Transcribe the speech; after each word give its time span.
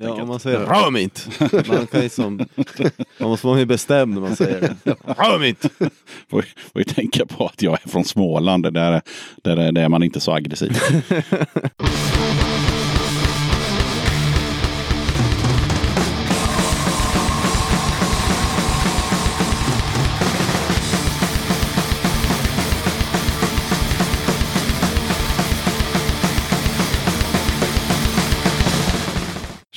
Ja, 0.00 0.22
om 0.22 0.28
man 0.28 0.40
säger 0.40 0.58
rör 0.58 0.90
mig 0.90 1.02
inte. 1.02 1.20
Man, 1.68 1.86
kan 1.86 2.00
liksom, 2.00 2.46
man 3.18 3.30
måste 3.30 3.46
vara 3.46 3.56
mer 3.56 3.64
bestämd 3.64 4.14
när 4.14 4.20
man 4.20 4.36
säger 4.36 4.60
det. 4.60 4.96
Rör 5.04 5.38
mig 5.38 5.48
inte. 5.48 5.68
Får, 6.30 6.42
får 6.72 6.80
ju 6.80 6.84
tänka 6.84 7.26
på 7.26 7.46
att 7.46 7.62
jag 7.62 7.78
är 7.84 7.88
från 7.88 8.04
Småland. 8.04 8.62
Där, 8.62 8.70
där, 9.42 9.72
där 9.72 9.78
är 9.78 9.88
man 9.88 10.02
inte 10.02 10.20
så 10.20 10.32
aggressiv. 10.32 10.72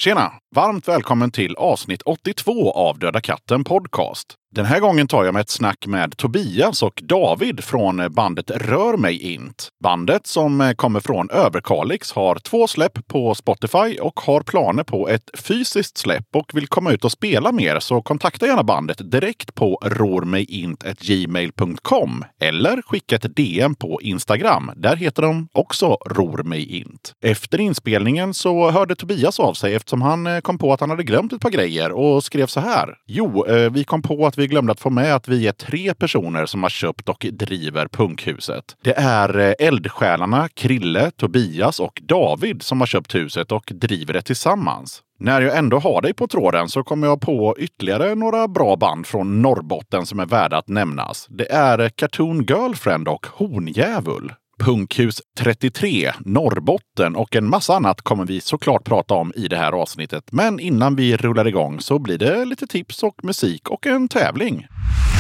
Tjena! 0.02 0.34
Varmt 0.56 0.88
välkommen 0.88 1.32
till 1.32 1.56
avsnitt 1.56 2.02
82 2.02 2.72
av 2.72 3.00
Döda 3.00 3.22
katten 3.22 3.64
Podcast. 3.64 4.36
Den 4.56 4.66
här 4.66 4.80
gången 4.80 5.08
tar 5.08 5.26
jag 5.26 5.34
mig 5.34 5.42
ett 5.42 5.50
snack 5.50 5.88
med 5.88 6.18
Tobias 6.18 6.84
och 6.84 7.02
David 7.04 7.64
från 7.64 8.14
bandet 8.14 8.52
Rör 8.52 8.98
mig 8.98 9.34
int. 9.34 9.70
Bandet 9.84 10.28
som 10.28 10.74
kommer 10.78 11.00
från 11.00 11.30
Överkalix 11.30 12.12
har 12.12 12.36
två 12.36 12.68
släpp 12.68 13.08
på 13.08 13.36
Spotify 13.36 13.98
och 14.02 14.20
har 14.20 14.42
planer 14.42 14.84
på 14.84 15.10
ett 15.10 15.30
fysiskt 15.38 15.98
släpp 15.98 16.36
och 16.36 16.52
vill 16.54 16.68
komma 16.68 16.92
ut 16.92 17.06
och 17.06 17.12
spela 17.12 17.52
mer 17.52 17.80
så 17.80 18.02
kontakta 18.02 18.48
gärna 18.48 18.64
bandet 18.64 19.12
direkt 19.12 19.56
på 19.56 19.80
rormigint.gmail.com 19.86 22.26
eller 22.40 22.82
skicka 22.82 23.16
ett 23.16 23.36
DM 23.36 23.76
på 23.76 24.00
Instagram. 24.02 24.72
Där 24.76 24.96
heter 24.96 25.22
de 25.22 25.48
också 25.54 25.98
RORMIGINT. 26.06 27.14
Efter 27.22 27.62
inspelningen 27.62 28.34
så 28.34 28.72
hörde 28.72 28.96
Tobias 28.96 29.40
av 29.40 29.54
sig 29.54 29.76
eftersom 29.76 30.02
han 30.02 30.42
kom 30.42 30.58
på 30.58 30.74
att 30.74 30.80
han 30.80 30.90
hade 30.90 31.04
glömt 31.04 31.34
ett 31.34 31.42
par 31.42 31.50
grejer 31.50 31.92
och 31.92 32.24
skrev 32.24 32.48
så 32.48 32.60
här. 32.60 32.96
Jo, 33.08 33.46
eh, 33.46 33.72
vi 33.72 33.84
kom 33.84 34.02
på 34.02 34.26
att 34.26 34.38
vi 34.38 34.41
vi 34.42 34.48
glömde 34.48 34.72
att 34.72 34.80
få 34.80 34.90
med 34.90 35.16
att 35.16 35.28
vi 35.28 35.48
är 35.48 35.52
tre 35.52 35.94
personer 35.94 36.46
som 36.46 36.64
har 36.64 36.70
köpt 36.70 37.10
och 37.10 37.26
driver 37.32 37.88
Punkhuset. 37.88 38.78
Det 38.82 38.94
är 38.98 39.40
eh, 39.40 39.68
eldsjälarna 39.68 40.50
Krille, 40.54 41.12
Tobias 41.12 41.80
och 41.80 42.02
David 42.04 42.62
som 42.64 42.80
har 42.80 42.88
köpt 42.88 43.16
huset 43.16 43.52
och 43.52 43.72
driver 43.76 44.14
det 44.14 44.22
tillsammans. 44.22 45.02
När 45.20 45.42
jag 45.42 45.58
ändå 45.58 45.80
har 45.80 46.02
dig 46.02 46.14
på 46.14 46.28
tråden 46.28 46.70
så 46.70 46.84
kommer 46.84 47.08
jag 47.08 47.22
på 47.22 47.56
ytterligare 47.60 48.16
några 48.16 48.48
bra 48.48 48.76
band 48.76 49.08
från 49.08 49.42
Norrbotten 49.42 50.06
som 50.06 50.20
är 50.20 50.26
värda 50.26 50.58
att 50.58 50.68
nämnas. 50.68 51.28
Det 51.30 51.52
är 51.52 51.80
eh, 51.80 51.90
Cartoon 51.90 52.44
Girlfriend 52.44 53.08
och 53.08 53.28
Hornjävul. 53.34 54.34
Punkhus 54.62 55.22
33, 55.40 56.12
Norrbotten 56.20 57.16
och 57.16 57.36
en 57.36 57.50
massa 57.50 57.76
annat 57.76 58.02
kommer 58.02 58.26
vi 58.26 58.42
såklart 58.42 58.84
prata 58.84 59.14
om 59.14 59.34
i 59.36 59.48
det 59.48 59.58
här 59.58 59.72
avsnittet. 59.72 60.24
Men 60.32 60.60
innan 60.60 60.96
vi 60.96 61.18
rullar 61.18 61.48
igång 61.48 61.80
så 61.80 62.00
blir 62.00 62.18
det 62.18 62.46
lite 62.46 62.68
tips 62.68 63.04
och 63.04 63.24
musik 63.24 63.70
och 63.70 63.86
en 63.86 64.08
tävling. 64.08 64.68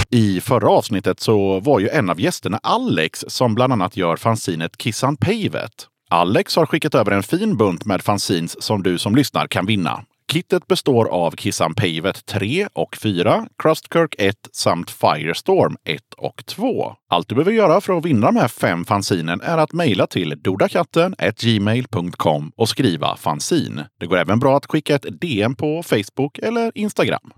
I 0.09 0.41
förra 0.41 0.69
avsnittet 0.69 1.19
så 1.19 1.59
var 1.59 1.79
ju 1.79 1.89
en 1.89 2.09
av 2.09 2.21
gästerna 2.21 2.59
Alex 2.63 3.25
som 3.27 3.55
bland 3.55 3.73
annat 3.73 3.97
gör 3.97 4.15
fanzinet 4.15 4.77
Kissan 4.77 5.17
Pavet. 5.17 5.87
Alex 6.09 6.55
har 6.55 6.65
skickat 6.65 6.95
över 6.95 7.11
en 7.11 7.23
fin 7.23 7.57
bunt 7.57 7.85
med 7.85 8.01
fanzines 8.01 8.63
som 8.63 8.83
du 8.83 8.97
som 8.97 9.15
lyssnar 9.15 9.47
kan 9.47 9.65
vinna. 9.65 10.03
Kittet 10.31 10.67
består 10.67 11.05
av 11.05 11.31
Kissan 11.31 11.75
Pavet 11.75 12.25
3 12.25 12.67
och 12.73 12.97
4, 12.97 13.47
Crustkirk 13.57 14.15
1 14.17 14.35
samt 14.51 14.91
Firestorm 14.91 15.77
1 15.83 16.01
och 16.17 16.45
2. 16.45 16.95
Allt 17.09 17.29
du 17.29 17.35
behöver 17.35 17.51
göra 17.51 17.81
för 17.81 17.97
att 17.97 18.05
vinna 18.05 18.25
de 18.27 18.35
här 18.35 18.47
fem 18.47 18.85
fanzinen 18.85 19.41
är 19.41 19.57
att 19.57 19.73
mejla 19.73 20.07
till 20.07 20.41
dodakatten 20.41 21.15
gmail.com 21.41 22.51
och 22.55 22.69
skriva 22.69 23.15
fanzin. 23.15 23.81
Det 23.99 24.05
går 24.05 24.17
även 24.17 24.39
bra 24.39 24.57
att 24.57 24.65
skicka 24.65 24.95
ett 24.95 25.21
DM 25.21 25.55
på 25.55 25.83
Facebook 25.83 26.37
eller 26.37 26.71
Instagram. 26.75 27.31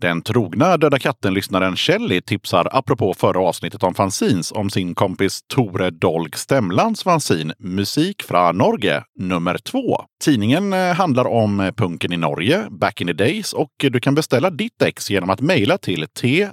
Den 0.00 0.22
trogna 0.22 0.76
Döda 0.76 0.98
katten-lyssnaren 0.98 1.76
Kelly 1.76 2.20
tipsar 2.20 2.68
apropå 2.72 3.14
förra 3.14 3.40
avsnittet 3.40 3.82
om 3.82 3.94
fanzines 3.94 4.52
om 4.52 4.70
sin 4.70 4.94
kompis 4.94 5.40
Tore 5.42 5.90
Dolg 5.90 6.30
Stemlands 6.34 7.02
fanzin 7.02 7.52
Musik 7.58 8.22
från 8.22 8.58
Norge 8.58 9.02
nummer 9.18 9.58
två. 9.58 9.96
Tidningen 10.24 10.72
eh, 10.72 10.94
handlar 10.94 11.26
om 11.26 11.60
eh, 11.60 11.72
punken 11.72 12.12
i 12.12 12.16
Norge, 12.16 12.66
back 12.70 13.00
in 13.00 13.06
the 13.06 13.12
days, 13.12 13.52
och 13.52 13.70
du 13.78 14.00
kan 14.00 14.14
beställa 14.14 14.50
ditt 14.50 14.82
ex 14.82 15.10
genom 15.10 15.30
att 15.30 15.40
mejla 15.40 15.78
till 15.78 16.06
t 16.20 16.48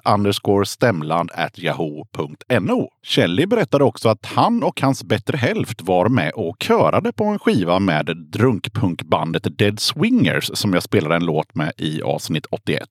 stemland 0.66 1.32
at 1.34 1.60
yahoo.no. 1.60 2.90
Kelly 3.04 3.46
berättade 3.46 3.84
också 3.84 4.10
att 4.10 4.26
han 4.26 4.64
och 4.64 4.82
hans 4.82 5.04
bättre 5.04 5.38
hälft 5.38 5.82
var 5.82 6.10
med 6.10 6.32
och 6.36 6.56
körade 6.60 7.12
på 7.14 7.24
en 7.24 7.40
skiva 7.40 7.80
med 7.80 8.06
drunkpunkbandet 8.34 9.58
Dead 9.58 9.80
Swingers 9.80 10.52
som 10.54 10.74
jag 10.74 10.84
spelade 10.84 11.16
en 11.16 11.26
låt 11.26 11.56
med 11.56 11.72
i 11.78 12.02
avsnitt 12.02 12.46
81. 12.52 12.88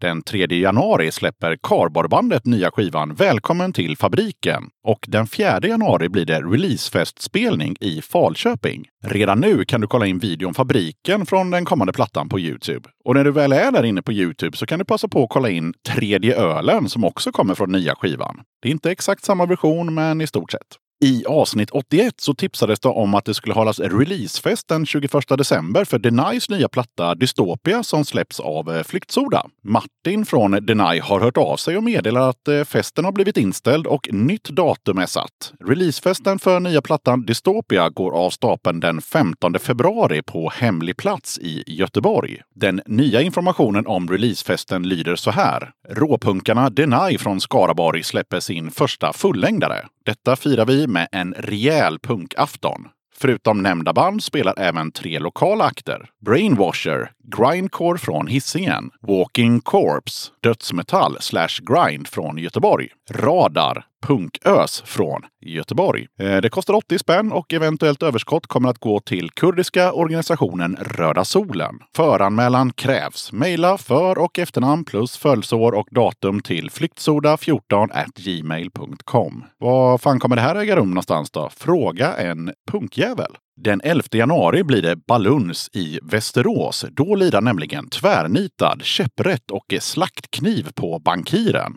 Den 0.00 0.22
3 0.22 0.46
januari 0.46 1.12
släpper 1.12 1.56
Karborbandet 1.62 2.46
nya 2.46 2.70
skivan 2.70 3.14
Välkommen 3.14 3.72
till 3.72 3.96
fabriken. 3.96 4.62
Och 4.86 5.04
den 5.08 5.26
4 5.26 5.60
januari 5.62 6.08
blir 6.08 6.24
det 6.24 6.40
releasefestspelning 6.40 7.76
i 7.80 8.02
Falköping. 8.02 8.84
Redan 9.04 9.40
nu 9.40 9.64
kan 9.64 9.80
du 9.80 9.86
kolla 9.86 10.06
in 10.06 10.18
videon 10.18 10.54
Fabriken 10.54 11.26
från 11.26 11.50
den 11.50 11.64
kommande 11.64 11.92
plattan 11.92 12.28
på 12.28 12.40
Youtube. 12.40 12.88
Och 13.04 13.14
när 13.14 13.24
du 13.24 13.30
väl 13.30 13.52
är 13.52 13.72
där 13.72 13.84
inne 13.84 14.02
på 14.02 14.12
Youtube 14.12 14.56
så 14.56 14.66
kan 14.66 14.78
du 14.78 14.84
passa 14.84 15.08
på 15.08 15.24
att 15.24 15.30
kolla 15.30 15.50
in 15.50 15.74
Tredje 15.88 16.36
ölen 16.36 16.88
som 16.88 17.04
också 17.04 17.32
kommer 17.32 17.54
från 17.54 17.72
nya 17.72 17.94
skivan. 17.94 18.40
Det 18.62 18.68
är 18.68 18.72
inte 18.72 18.90
exakt 18.90 19.24
samma 19.24 19.46
version, 19.46 19.94
men 19.94 20.20
i 20.20 20.26
stort 20.26 20.50
sett. 20.50 20.87
I 21.00 21.24
avsnitt 21.24 21.70
81 21.70 22.20
så 22.20 22.34
tipsades 22.34 22.80
det 22.80 22.88
om 22.88 23.14
att 23.14 23.24
det 23.24 23.34
skulle 23.34 23.54
hållas 23.54 23.80
releasefest 23.80 24.68
den 24.68 24.86
21 24.86 25.12
december 25.28 25.84
för 25.84 25.98
Denys 25.98 26.50
nya 26.50 26.68
platta 26.68 27.14
Dystopia 27.14 27.82
som 27.82 28.04
släpps 28.04 28.40
av 28.40 28.76
eh, 28.76 28.82
Flyktsoda. 28.82 29.46
Martin 29.64 30.26
från 30.26 30.50
Deny 30.50 31.00
har 31.00 31.20
hört 31.20 31.36
av 31.36 31.56
sig 31.56 31.76
och 31.76 31.84
meddelar 31.84 32.30
att 32.30 32.48
eh, 32.48 32.64
festen 32.64 33.04
har 33.04 33.12
blivit 33.12 33.36
inställd 33.36 33.86
och 33.86 34.08
nytt 34.12 34.48
datum 34.48 34.98
är 34.98 35.06
satt. 35.06 35.52
Releasefesten 35.64 36.38
för 36.38 36.60
nya 36.60 36.82
plattan 36.82 37.22
Dystopia 37.22 37.88
går 37.88 38.12
av 38.12 38.30
stapeln 38.30 38.80
den 38.80 39.00
15 39.00 39.58
februari 39.58 40.22
på 40.22 40.52
hemlig 40.54 40.96
plats 40.96 41.38
i 41.38 41.64
Göteborg. 41.66 42.40
Den 42.54 42.82
nya 42.86 43.22
informationen 43.22 43.86
om 43.86 44.08
releasefesten 44.08 44.88
lyder 44.88 45.16
så 45.16 45.30
här. 45.30 45.70
Råpunkarna 45.88 46.70
Deny 46.70 47.18
från 47.18 47.40
Skaraborg 47.40 48.02
släpper 48.02 48.40
sin 48.40 48.70
första 48.70 49.12
fullängdare. 49.12 49.84
Detta 50.08 50.36
firar 50.36 50.66
vi 50.66 50.86
med 50.86 51.08
en 51.12 51.34
rejäl 51.34 51.98
punkafton. 51.98 52.88
Förutom 53.14 53.62
nämnda 53.62 53.92
band 53.92 54.22
spelar 54.22 54.54
även 54.58 54.92
tre 54.92 55.18
lokala 55.18 55.64
akter. 55.64 56.10
Brainwasher, 56.26 57.10
Grindcore 57.36 57.98
från 57.98 58.26
Hisingen, 58.26 58.90
Walking 59.00 59.60
Corpse, 59.60 60.30
dödsmetall 60.42 61.16
slash 61.20 61.48
grind 61.60 62.08
från 62.08 62.38
Göteborg, 62.38 62.88
Radar, 63.10 63.84
punkös 64.06 64.82
från 64.86 65.22
Göteborg. 65.40 66.06
Eh, 66.20 66.36
det 66.36 66.48
kostar 66.48 66.74
80 66.74 66.98
spänn 66.98 67.32
och 67.32 67.52
eventuellt 67.52 68.02
överskott 68.02 68.46
kommer 68.46 68.68
att 68.68 68.78
gå 68.78 69.00
till 69.00 69.30
kurdiska 69.30 69.92
organisationen 69.92 70.76
Röda 70.80 71.24
Solen. 71.24 71.74
Föranmälan 71.96 72.72
krävs. 72.72 73.32
Mejla 73.32 73.78
för 73.78 74.18
och 74.18 74.38
efternamn 74.38 74.84
plus 74.84 75.16
födelseår 75.16 75.72
och 75.72 75.88
datum 75.90 76.40
till 76.40 76.70
flyktsoda14 76.70 77.88
gmail.com. 78.16 79.44
Var 79.58 79.98
fan 79.98 80.20
kommer 80.20 80.36
det 80.36 80.42
här 80.42 80.56
äga 80.56 80.76
rum 80.76 80.90
någonstans 80.90 81.30
då? 81.30 81.48
Fråga 81.56 82.14
en 82.14 82.52
punkjävel. 82.70 83.36
Den 83.60 83.80
11 83.84 84.02
januari 84.12 84.64
blir 84.64 84.82
det 84.82 84.96
Baluns 84.96 85.70
i 85.72 85.98
Västerås. 86.02 86.84
Då 86.90 87.14
lirar 87.14 87.40
nämligen 87.40 87.88
Tvärnitad, 87.88 88.82
Käpprätt 88.82 89.50
och 89.50 89.74
Slaktkniv 89.80 90.68
på 90.74 90.98
Bankiren. 90.98 91.72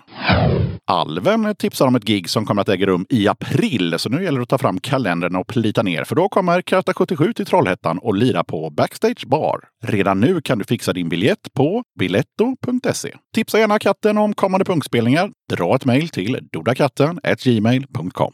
Alven 0.88 1.56
tipsar 1.56 1.88
om 1.88 1.96
ett 1.96 2.04
gig 2.04 2.30
som 2.30 2.46
kommer 2.46 2.62
att 2.62 2.70
äga 2.70 2.86
rum 2.86 3.06
i 3.10 3.28
april, 3.28 3.96
så 3.98 4.10
nu 4.10 4.24
gäller 4.24 4.40
det 4.40 4.44
att 4.44 4.50
ta 4.50 4.58
fram 4.58 4.80
kalendern 4.80 5.36
och 5.36 5.48
plita 5.48 5.84
ner, 5.84 6.04
för 6.04 6.16
då 6.16 6.30
kommer 6.30 6.62
Karta 6.62 6.94
77 6.94 7.34
till 7.34 7.46
Trollhättan 7.46 7.98
och 7.98 8.16
lira 8.16 8.44
på 8.44 8.70
Backstage 8.70 9.28
Bar. 9.28 9.60
Redan 9.84 10.20
nu 10.20 10.42
kan 10.42 10.58
du 10.58 10.64
fixa 10.64 10.94
din 10.94 11.10
biljett 11.10 11.54
på 11.54 11.84
biletto.se. 12.00 13.16
Tipsa 13.36 13.60
gärna 13.60 13.80
katten 13.80 14.18
om 14.18 14.34
kommande 14.34 14.66
punkspelningar. 14.66 15.32
Dra 15.50 15.76
ett 15.76 15.86
mejl 15.86 16.10
till 16.10 16.48
dodakatten 16.52 17.20
gmail.com. 17.44 18.34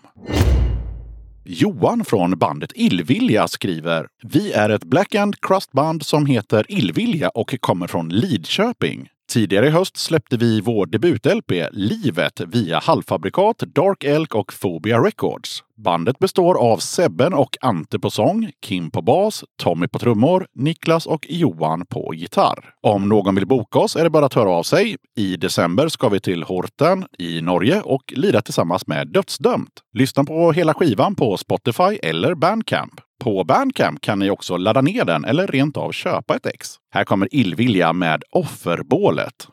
Johan 1.49 2.05
från 2.05 2.37
bandet 2.37 2.71
Illvilja 2.75 3.47
skriver 3.47 4.07
Vi 4.23 4.51
är 4.51 4.69
ett 4.69 4.83
Black 4.83 5.15
and 5.15 5.41
Crust-band 5.41 6.05
som 6.05 6.25
heter 6.25 6.65
Illvilja 6.71 7.29
och 7.29 7.55
kommer 7.59 7.87
från 7.87 8.09
Lidköping. 8.09 9.09
Tidigare 9.29 9.67
i 9.67 9.69
höst 9.69 9.97
släppte 9.97 10.37
vi 10.37 10.61
vår 10.61 10.85
debut-LP 10.85 11.51
Livet 11.71 12.41
via 12.47 12.79
halvfabrikat, 12.79 13.57
Dark 13.59 14.03
Elk 14.03 14.35
och 14.35 14.53
Phobia 14.61 14.99
Records. 14.99 15.63
Bandet 15.77 16.19
består 16.19 16.55
av 16.55 16.77
Sebben 16.77 17.33
och 17.33 17.57
Ante 17.61 17.99
på 17.99 18.09
sång, 18.09 18.51
Kim 18.65 18.91
på 18.91 19.01
bas, 19.01 19.43
Tommy 19.63 19.87
på 19.87 19.99
trummor, 19.99 20.47
Niklas 20.55 21.05
och 21.05 21.25
Johan 21.29 21.85
på 21.85 22.13
gitarr. 22.13 22.73
Om 22.81 23.09
någon 23.09 23.35
vill 23.35 23.47
boka 23.47 23.79
oss 23.79 23.95
är 23.95 24.03
det 24.03 24.09
bara 24.09 24.25
att 24.25 24.33
höra 24.33 24.49
av 24.49 24.63
sig. 24.63 24.95
I 25.17 25.37
december 25.37 25.87
ska 25.87 26.09
vi 26.09 26.19
till 26.19 26.43
Horten 26.43 27.05
i 27.19 27.41
Norge 27.41 27.81
och 27.81 28.13
lira 28.15 28.41
tillsammans 28.41 28.87
med 28.87 29.07
Dödsdömt. 29.07 29.73
Lyssna 29.93 30.23
på 30.23 30.51
hela 30.51 30.73
skivan 30.73 31.15
på 31.15 31.37
Spotify 31.37 31.99
eller 32.03 32.35
Bandcamp. 32.35 33.01
På 33.23 33.43
Bandcamp 33.43 34.01
kan 34.01 34.19
ni 34.19 34.29
också 34.29 34.57
ladda 34.57 34.81
ner 34.81 35.05
den 35.05 35.25
eller 35.25 35.47
rent 35.47 35.77
av 35.77 35.91
köpa 35.91 36.35
ett 36.35 36.45
ex. 36.45 36.75
Här 36.93 37.03
kommer 37.03 37.35
Illvilja 37.35 37.93
med 37.93 38.23
Offerbålet. 38.31 39.47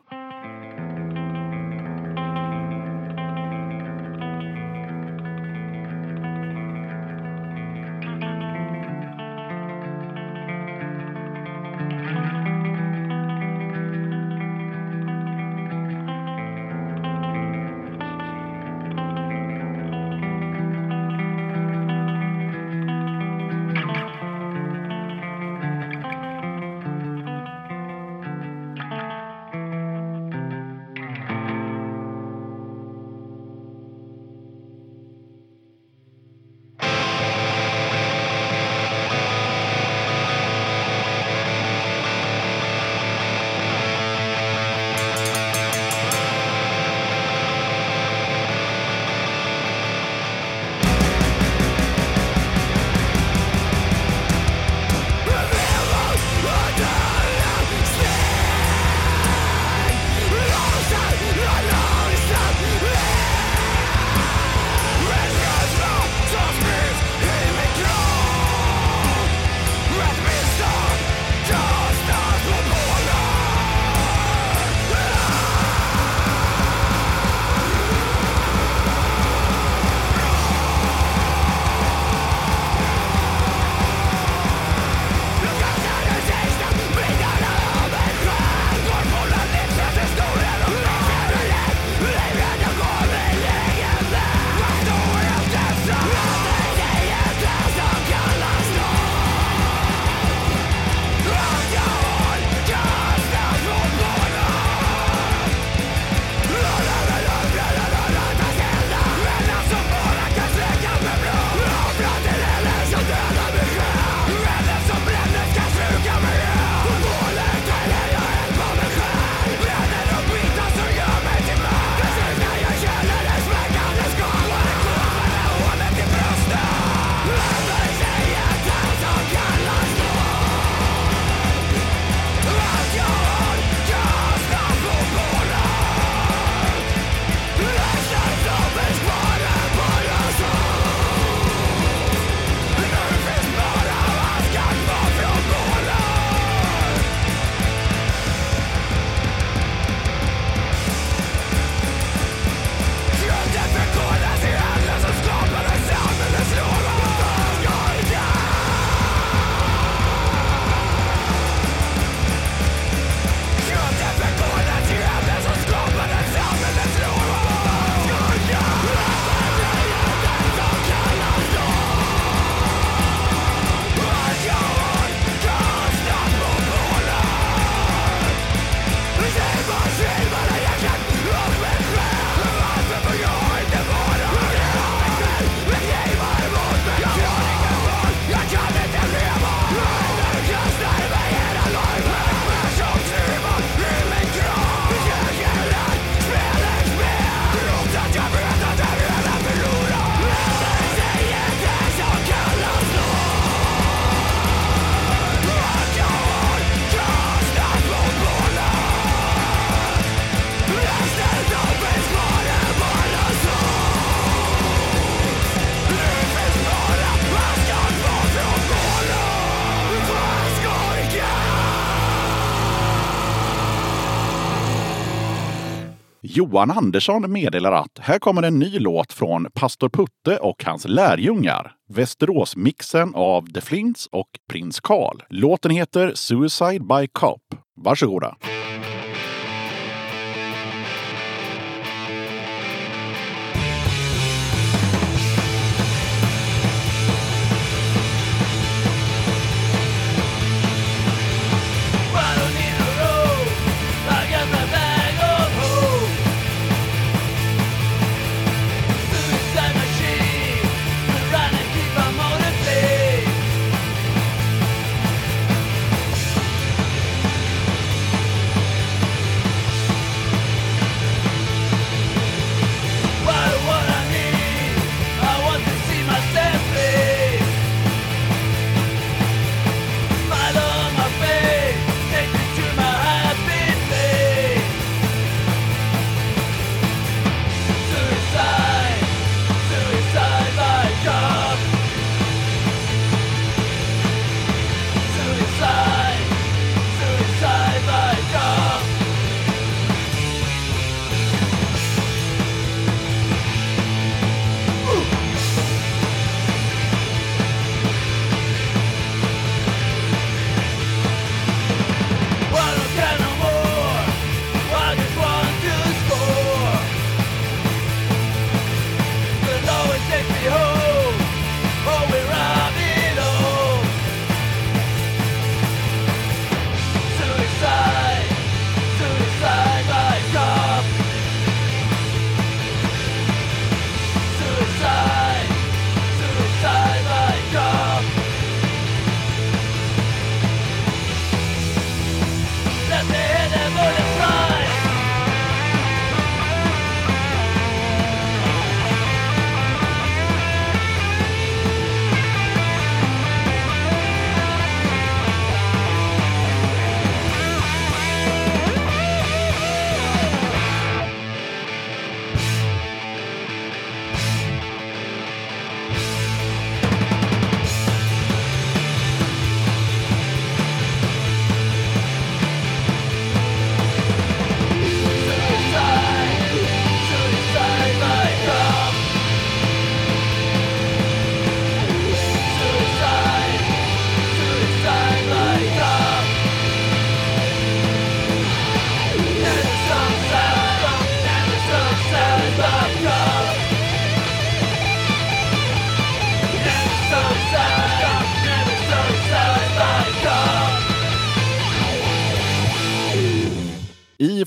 Johan 226.35 226.71
Andersson 226.71 227.31
meddelar 227.31 227.71
att 227.71 227.99
här 227.99 228.19
kommer 228.19 228.43
en 228.43 228.59
ny 228.59 228.79
låt 228.79 229.13
från 229.13 229.47
Pastor 229.53 229.89
Putte 229.89 230.37
och 230.37 230.63
hans 230.63 230.87
lärjungar. 230.87 231.71
Västeråsmixen 231.89 233.15
av 233.15 233.47
The 233.47 233.61
Flints 233.61 234.07
och 234.11 234.29
Prins 234.49 234.79
Karl. 234.79 235.21
Låten 235.29 235.71
heter 235.71 236.11
Suicide 236.15 236.79
by 236.79 237.07
Cop. 237.07 237.41
Varsågoda! 237.75 238.35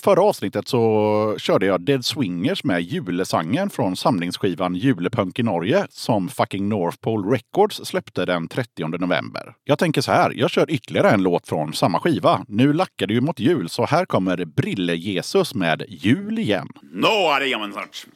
Förra 0.08 0.22
avsnittet 0.22 0.68
så 0.68 1.34
körde 1.38 1.66
jag 1.66 1.80
Dead 1.80 2.04
Swingers 2.04 2.64
med 2.64 2.82
julesangen 2.82 3.70
från 3.70 3.96
samlingsskivan 3.96 4.74
Julepunk 4.74 5.38
i 5.38 5.42
Norge 5.42 5.86
som 5.90 6.28
fucking 6.28 6.68
North 6.68 6.98
Pole 7.00 7.36
Records 7.36 7.80
släppte 7.84 8.24
den 8.24 8.48
30 8.48 8.88
november. 8.98 9.54
Jag 9.64 9.78
tänker 9.78 10.00
så 10.00 10.12
här, 10.12 10.32
jag 10.36 10.50
kör 10.50 10.70
ytterligare 10.70 11.10
en 11.10 11.22
låt 11.22 11.48
från 11.48 11.72
samma 11.72 12.00
skiva. 12.00 12.44
Nu 12.48 12.72
lackar 12.72 13.06
det 13.06 13.14
ju 13.14 13.20
mot 13.20 13.40
jul 13.40 13.68
så 13.68 13.84
här 13.84 14.04
kommer 14.04 14.44
Brille-Jesus 14.44 15.54
med 15.54 15.82
Jul 15.88 16.38
igen. 16.38 16.68
Nå 16.92 17.32
är 17.36 17.40
det 17.40 17.46
jammen 17.46 17.72
snart. 17.72 18.06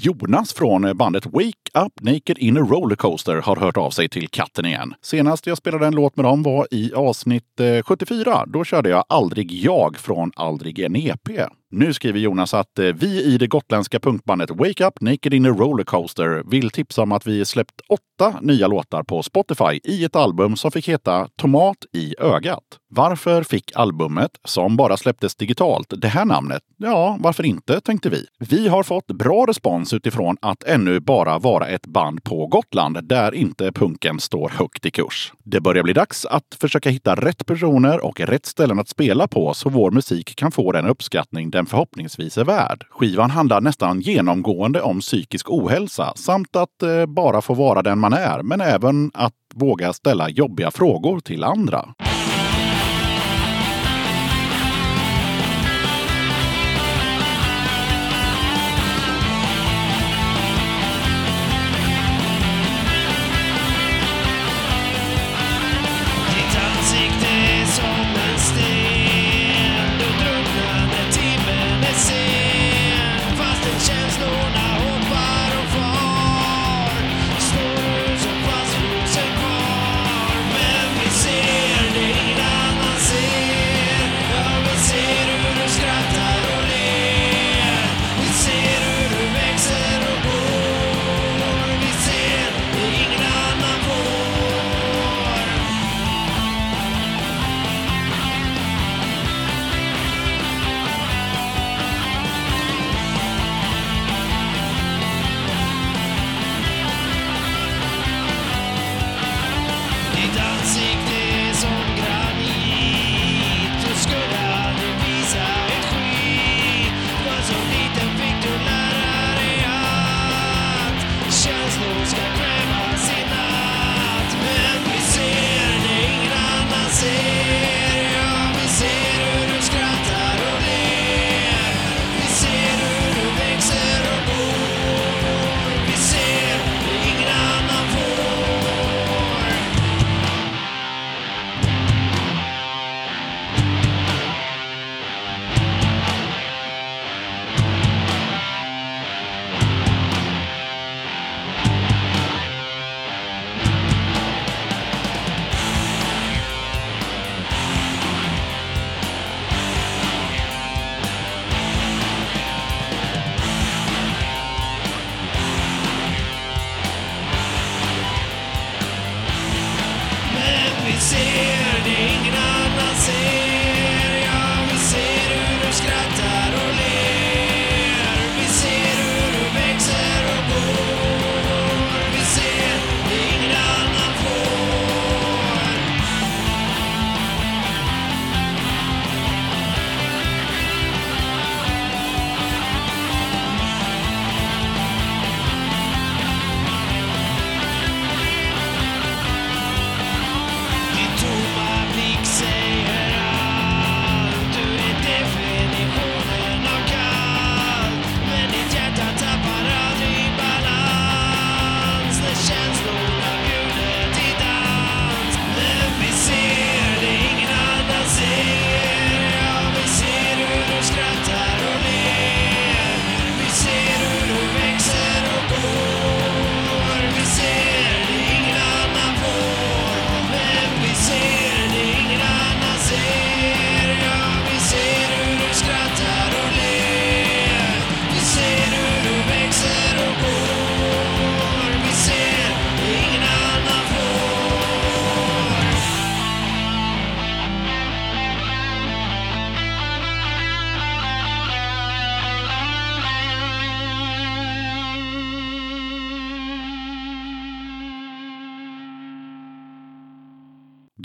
Jonas 0.00 0.52
från 0.52 0.84
eh, 0.84 0.94
bandet 0.94 1.26
Wake 1.26 1.86
Up 1.86 2.00
Naked 2.00 2.38
in 2.38 2.56
a 2.56 2.60
Rollercoaster 2.60 3.36
har 3.36 3.56
hört 3.56 3.76
av 3.76 3.90
sig 3.90 4.08
till 4.08 4.28
katten 4.28 4.66
igen. 4.66 4.94
Senast 5.02 5.46
jag 5.46 5.58
spelade 5.58 5.86
en 5.86 5.94
låt 5.94 6.16
med 6.16 6.24
dem 6.24 6.42
var 6.42 6.66
i 6.70 6.94
avsnitt 6.94 7.60
eh, 7.60 7.82
74. 7.82 8.44
Då 8.46 8.64
körde 8.64 8.88
jag 8.88 9.04
Aldrig 9.08 9.52
jag 9.52 9.96
från 9.96 10.32
Aldrig 10.36 10.78
en 10.78 10.96
EP. 10.96 11.28
Nu 11.70 11.94
skriver 11.94 12.20
Jonas 12.20 12.54
att 12.54 12.78
eh, 12.78 12.84
vi 12.84 13.24
i 13.24 13.38
det 13.38 13.46
gotländska 13.46 14.00
punkbandet 14.00 14.50
Wake 14.50 14.86
Up 14.86 15.00
Naked 15.00 15.34
in 15.34 15.46
a 15.46 15.48
Rollercoaster 15.48 16.42
vill 16.50 16.70
tipsa 16.70 17.02
om 17.02 17.12
att 17.12 17.26
vi 17.26 17.44
släppt 17.44 17.80
åtta 17.88 18.38
nya 18.40 18.66
låtar 18.66 19.02
på 19.02 19.22
Spotify 19.22 19.80
i 19.84 20.04
ett 20.04 20.16
album 20.16 20.56
som 20.56 20.70
fick 20.70 20.88
heta 20.88 21.28
Tomat 21.36 21.76
i 21.92 22.14
ögat. 22.18 22.64
Varför 22.90 23.42
fick 23.42 23.72
albumet, 23.74 24.30
som 24.44 24.76
bara 24.76 24.96
släpptes 24.96 25.34
digitalt, 25.36 25.92
det 25.96 26.08
här 26.08 26.24
namnet? 26.24 26.62
Ja, 26.76 27.16
varför 27.20 27.44
inte, 27.44 27.80
tänkte 27.80 28.10
vi. 28.10 28.26
Vi 28.38 28.68
har 28.68 28.82
fått 28.82 29.06
bra 29.06 29.46
respons 29.48 29.92
utifrån 29.92 30.36
att 30.40 30.62
ännu 30.62 31.00
bara 31.00 31.38
vara 31.38 31.66
ett 31.66 31.86
band 31.86 32.24
på 32.24 32.46
Gotland 32.46 33.08
där 33.08 33.34
inte 33.34 33.72
punken 33.72 34.20
står 34.20 34.48
högt 34.48 34.86
i 34.86 34.90
kurs. 34.90 35.32
Det 35.44 35.60
börjar 35.60 35.82
bli 35.82 35.92
dags 35.92 36.26
att 36.26 36.56
försöka 36.60 36.90
hitta 36.90 37.14
rätt 37.14 37.46
personer 37.46 38.04
och 38.04 38.20
rätt 38.20 38.46
ställen 38.46 38.78
att 38.78 38.88
spela 38.88 39.28
på 39.28 39.54
så 39.54 39.68
vår 39.68 39.90
musik 39.90 40.36
kan 40.36 40.52
få 40.52 40.72
den 40.72 40.86
uppskattning 40.86 41.50
den 41.58 41.66
förhoppningsvis 41.66 42.38
är 42.38 42.44
värd. 42.44 42.86
Skivan 42.90 43.30
handlar 43.30 43.60
nästan 43.60 44.00
genomgående 44.00 44.82
om 44.82 45.00
psykisk 45.00 45.50
ohälsa 45.50 46.12
samt 46.16 46.56
att 46.56 46.82
eh, 46.82 47.06
bara 47.06 47.40
få 47.40 47.54
vara 47.54 47.82
den 47.82 47.98
man 47.98 48.12
är, 48.12 48.42
men 48.42 48.60
även 48.60 49.10
att 49.14 49.34
våga 49.54 49.92
ställa 49.92 50.28
jobbiga 50.28 50.70
frågor 50.70 51.20
till 51.20 51.44
andra. 51.44 51.94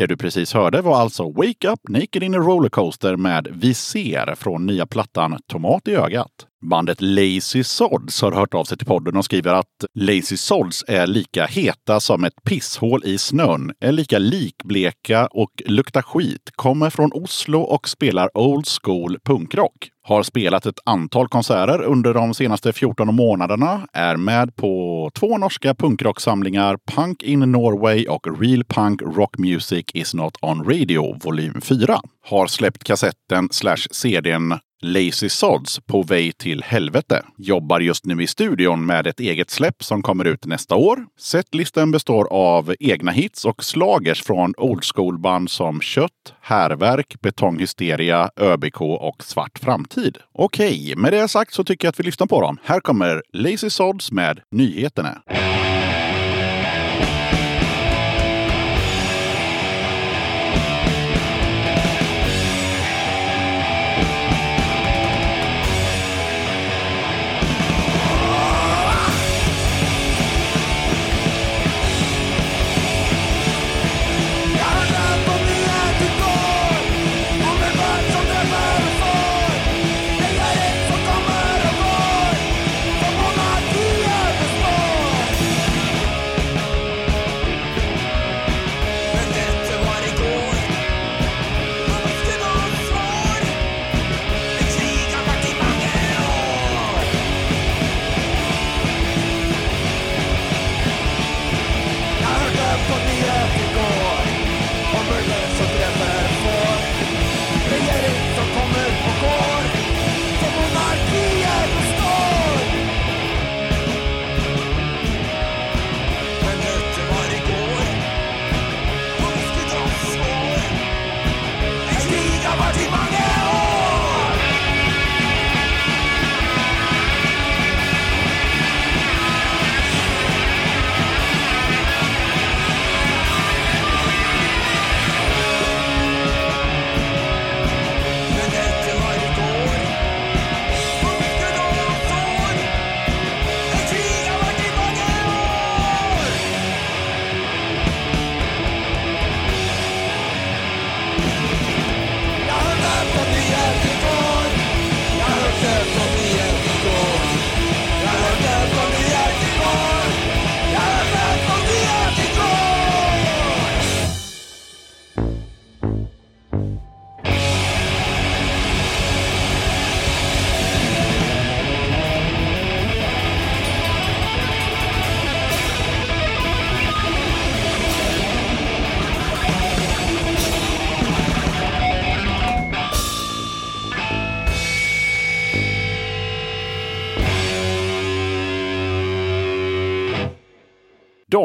Det 0.04 0.08
du 0.08 0.18
precis 0.18 0.54
hörde 0.54 0.82
var 0.82 0.96
alltså 0.96 1.32
Wake 1.32 1.70
Up 1.70 1.80
Naked 1.90 2.24
in 2.24 2.36
a 2.36 2.38
Rollercoaster 2.38 3.16
med 3.16 3.48
Vi 3.52 3.74
ser 3.74 4.36
från 4.36 4.66
nya 4.66 4.86
plattan 4.86 5.38
Tomat 5.48 5.88
i 5.88 5.96
ögat. 5.96 6.48
Bandet 6.70 7.02
Lazy 7.02 7.64
Sods 7.64 8.22
har 8.22 8.32
hört 8.32 8.54
av 8.54 8.64
sig 8.64 8.78
till 8.78 8.88
podden 8.88 9.18
och 9.18 9.26
skriver 9.26 9.54
att 9.54 9.86
Lazy 9.94 10.38
Sods 10.38 10.84
är 10.88 11.08
lika 11.08 11.46
heta 11.46 12.00
som 12.00 12.24
ett 12.24 12.44
pisshål 12.44 13.02
i 13.06 13.18
snön, 13.18 13.72
är 13.80 13.92
lika 13.92 14.20
likbleka 14.20 15.28
och 15.28 15.52
luktar 15.66 16.02
skit, 16.02 16.52
kommer 16.56 16.90
från 16.90 17.12
Oslo 17.14 17.62
och 17.62 17.90
spelar 17.90 18.38
old 18.38 18.66
school 18.68 19.18
punkrock. 19.26 19.90
Har 20.06 20.24
spelat 20.24 20.66
ett 20.66 20.80
antal 20.86 21.28
konserter 21.28 21.82
under 21.82 22.14
de 22.14 22.34
senaste 22.34 22.74
14 22.74 23.16
månaderna, 23.16 23.88
är 23.94 24.18
med 24.18 24.56
på 24.56 25.12
två 25.14 25.38
norska 25.38 25.76
punkrocksamlingar, 25.76 26.78
Punk 26.96 27.24
in 27.24 27.40
Norway 27.40 28.08
och 28.08 28.42
Real 28.42 28.64
Punk 28.64 29.02
Rock 29.02 29.38
Music 29.38 29.86
is 29.94 30.14
not 30.14 30.38
on 30.42 30.64
radio 30.64 31.18
volym 31.24 31.62
4. 31.62 32.00
Har 32.26 32.48
släppt 32.48 32.84
kassetten 32.84 33.50
slash 33.52 33.88
CDn 33.92 34.54
Lazy 34.84 35.30
Sods 35.30 35.80
på 35.80 36.04
väg 36.04 36.38
till 36.38 36.64
helvete. 36.64 37.26
Jobbar 37.38 37.80
just 37.80 38.06
nu 38.06 38.24
i 38.24 38.28
studion 38.28 38.86
med 38.86 39.08
ett 39.08 39.20
eget 39.20 39.50
släpp 39.50 39.84
som 39.84 40.02
kommer 40.02 40.26
ut 40.26 40.46
nästa 40.46 40.76
år. 40.76 41.06
Setlisten 41.20 41.92
består 41.92 42.28
av 42.32 42.76
egna 42.80 43.12
hits 43.12 43.46
och 43.46 43.64
slagers 43.64 44.24
från 44.24 44.54
old 44.58 44.84
school-band 44.84 45.50
som 45.50 45.82
Kött, 45.82 46.34
Härverk, 46.42 47.22
Betonghysteria, 47.22 48.30
ÖBK 48.36 48.82
och 48.82 49.24
Svart 49.24 49.60
Framtid. 49.60 50.18
Okej, 50.34 50.94
med 50.98 51.14
det 51.14 51.28
sagt 51.28 51.54
så 51.54 51.64
tycker 51.64 51.86
jag 51.86 51.90
att 51.90 52.00
vi 52.00 52.04
lyssnar 52.04 52.28
på 52.28 52.42
dem. 52.42 52.58
Här 52.64 52.80
kommer 52.80 53.24
Lazy 53.34 53.70
Sods 53.70 54.12
med 54.12 54.40
nyheterna. 54.52 55.22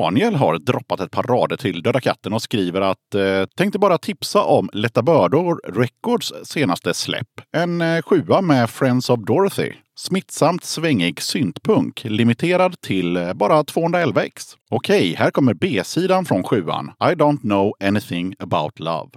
Daniel 0.08 0.34
har 0.34 0.58
droppat 0.58 1.00
ett 1.00 1.10
par 1.10 1.22
rader 1.22 1.56
till 1.56 1.82
Döda 1.82 2.00
katten 2.00 2.32
och 2.32 2.42
skriver 2.42 2.80
att 2.80 3.14
eh, 3.14 3.44
tänkte 3.56 3.78
bara 3.78 3.98
tipsa 3.98 4.42
om 4.42 4.70
Lätta 4.72 5.02
Bördor 5.02 5.60
Records 5.68 6.32
senaste 6.42 6.94
släpp. 6.94 7.26
En 7.56 7.80
eh, 7.80 8.02
sjua 8.02 8.40
med 8.40 8.70
Friends 8.70 9.10
of 9.10 9.20
Dorothy. 9.20 9.72
Smittsamt 9.98 10.64
svängig 10.64 11.22
syntpunk, 11.22 12.04
limiterad 12.04 12.80
till 12.80 13.16
eh, 13.16 13.32
bara 13.32 13.64
211 13.64 14.24
ex. 14.24 14.44
Okej, 14.70 15.14
här 15.18 15.30
kommer 15.30 15.54
B-sidan 15.54 16.24
från 16.24 16.42
sjuan. 16.42 16.92
I 17.00 17.14
don't 17.14 17.40
know 17.40 17.72
anything 17.80 18.34
about 18.38 18.80
love. 18.80 19.10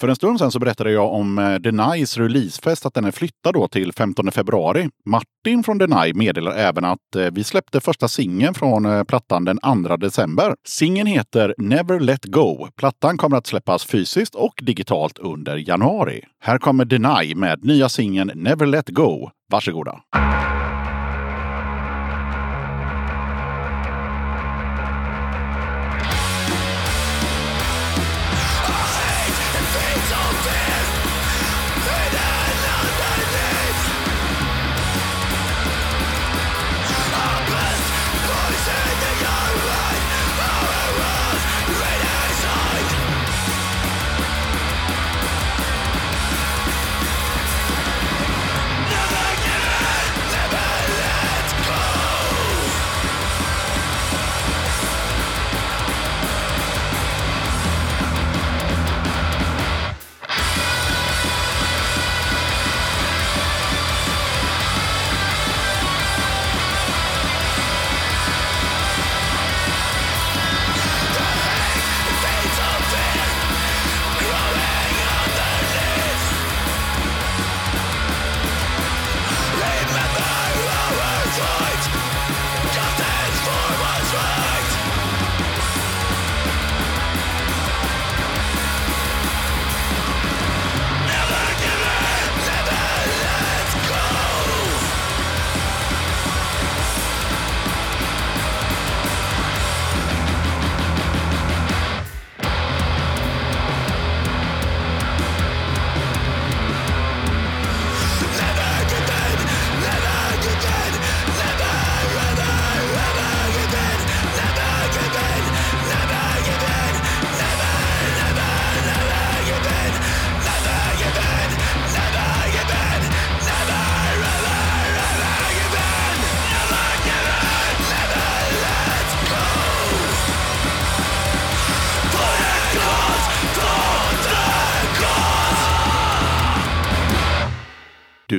För 0.00 0.08
en 0.08 0.16
stund 0.16 0.38
sedan 0.38 0.50
så 0.50 0.58
berättade 0.58 0.92
jag 0.92 1.12
om 1.12 1.38
eh, 1.38 1.54
Denys 1.54 2.16
releasefest, 2.16 2.86
att 2.86 2.94
den 2.94 3.04
är 3.04 3.10
flyttad 3.10 3.54
då 3.54 3.68
till 3.68 3.92
15 3.92 4.32
februari. 4.32 4.88
Martin 5.04 5.64
från 5.64 5.78
Deny 5.78 6.14
meddelar 6.14 6.52
även 6.52 6.84
att 6.84 7.16
eh, 7.16 7.26
vi 7.32 7.44
släppte 7.44 7.80
första 7.80 8.08
singeln 8.08 8.54
från 8.54 8.86
eh, 8.86 9.04
plattan 9.04 9.44
den 9.44 9.58
2 9.86 9.96
december. 9.96 10.54
Singeln 10.66 11.06
heter 11.06 11.54
Never 11.58 12.00
Let 12.00 12.24
Go. 12.24 12.68
Plattan 12.76 13.16
kommer 13.16 13.36
att 13.36 13.46
släppas 13.46 13.84
fysiskt 13.84 14.34
och 14.34 14.54
digitalt 14.62 15.18
under 15.18 15.56
januari. 15.68 16.24
Här 16.42 16.58
kommer 16.58 16.84
Deny 16.84 17.34
med 17.34 17.64
nya 17.64 17.88
singeln 17.88 18.30
Never 18.34 18.66
Let 18.66 18.88
Go. 18.88 19.30
Varsågoda! 19.50 20.00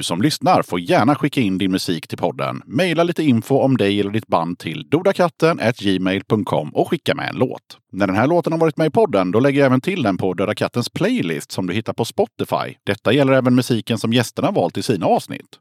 Du 0.02 0.06
som 0.06 0.22
lyssnar 0.22 0.62
får 0.62 0.80
gärna 0.80 1.16
skicka 1.16 1.42
in 1.42 1.58
din 1.58 1.72
musik 1.72 2.08
till 2.08 2.18
podden. 2.18 2.62
Maila 2.66 3.04
lite 3.04 3.24
info 3.24 3.58
om 3.58 3.78
dig 3.78 4.00
eller 4.00 4.12
ditt 4.12 4.28
band 4.28 4.60
till 4.60 4.90
dodakatten 4.90 5.60
gmail.com 5.78 6.70
och 6.70 6.90
skicka 6.90 7.16
med 7.16 7.30
en 7.30 7.36
låt. 7.36 7.78
När 7.92 8.08
den 8.08 8.16
här 8.16 8.28
låten 8.28 8.54
har 8.54 8.60
varit 8.60 8.78
med 8.78 8.88
i 8.88 8.90
podden, 8.90 9.32
då 9.32 9.40
lägger 9.40 9.60
jag 9.60 9.66
även 9.66 9.82
till 9.82 10.04
den 10.04 10.18
på 10.18 10.34
Döda 10.34 10.56
Kattens 10.56 10.90
playlist 10.90 11.52
som 11.52 11.68
du 11.68 11.74
hittar 11.74 11.94
på 11.94 12.06
Spotify. 12.06 12.76
Detta 12.86 13.14
gäller 13.14 13.34
även 13.34 13.56
musiken 13.56 13.98
som 13.98 14.14
gästerna 14.14 14.52
valt 14.52 14.78
i 14.78 14.84
sina 14.84 15.06
avsnitt. 15.06 15.60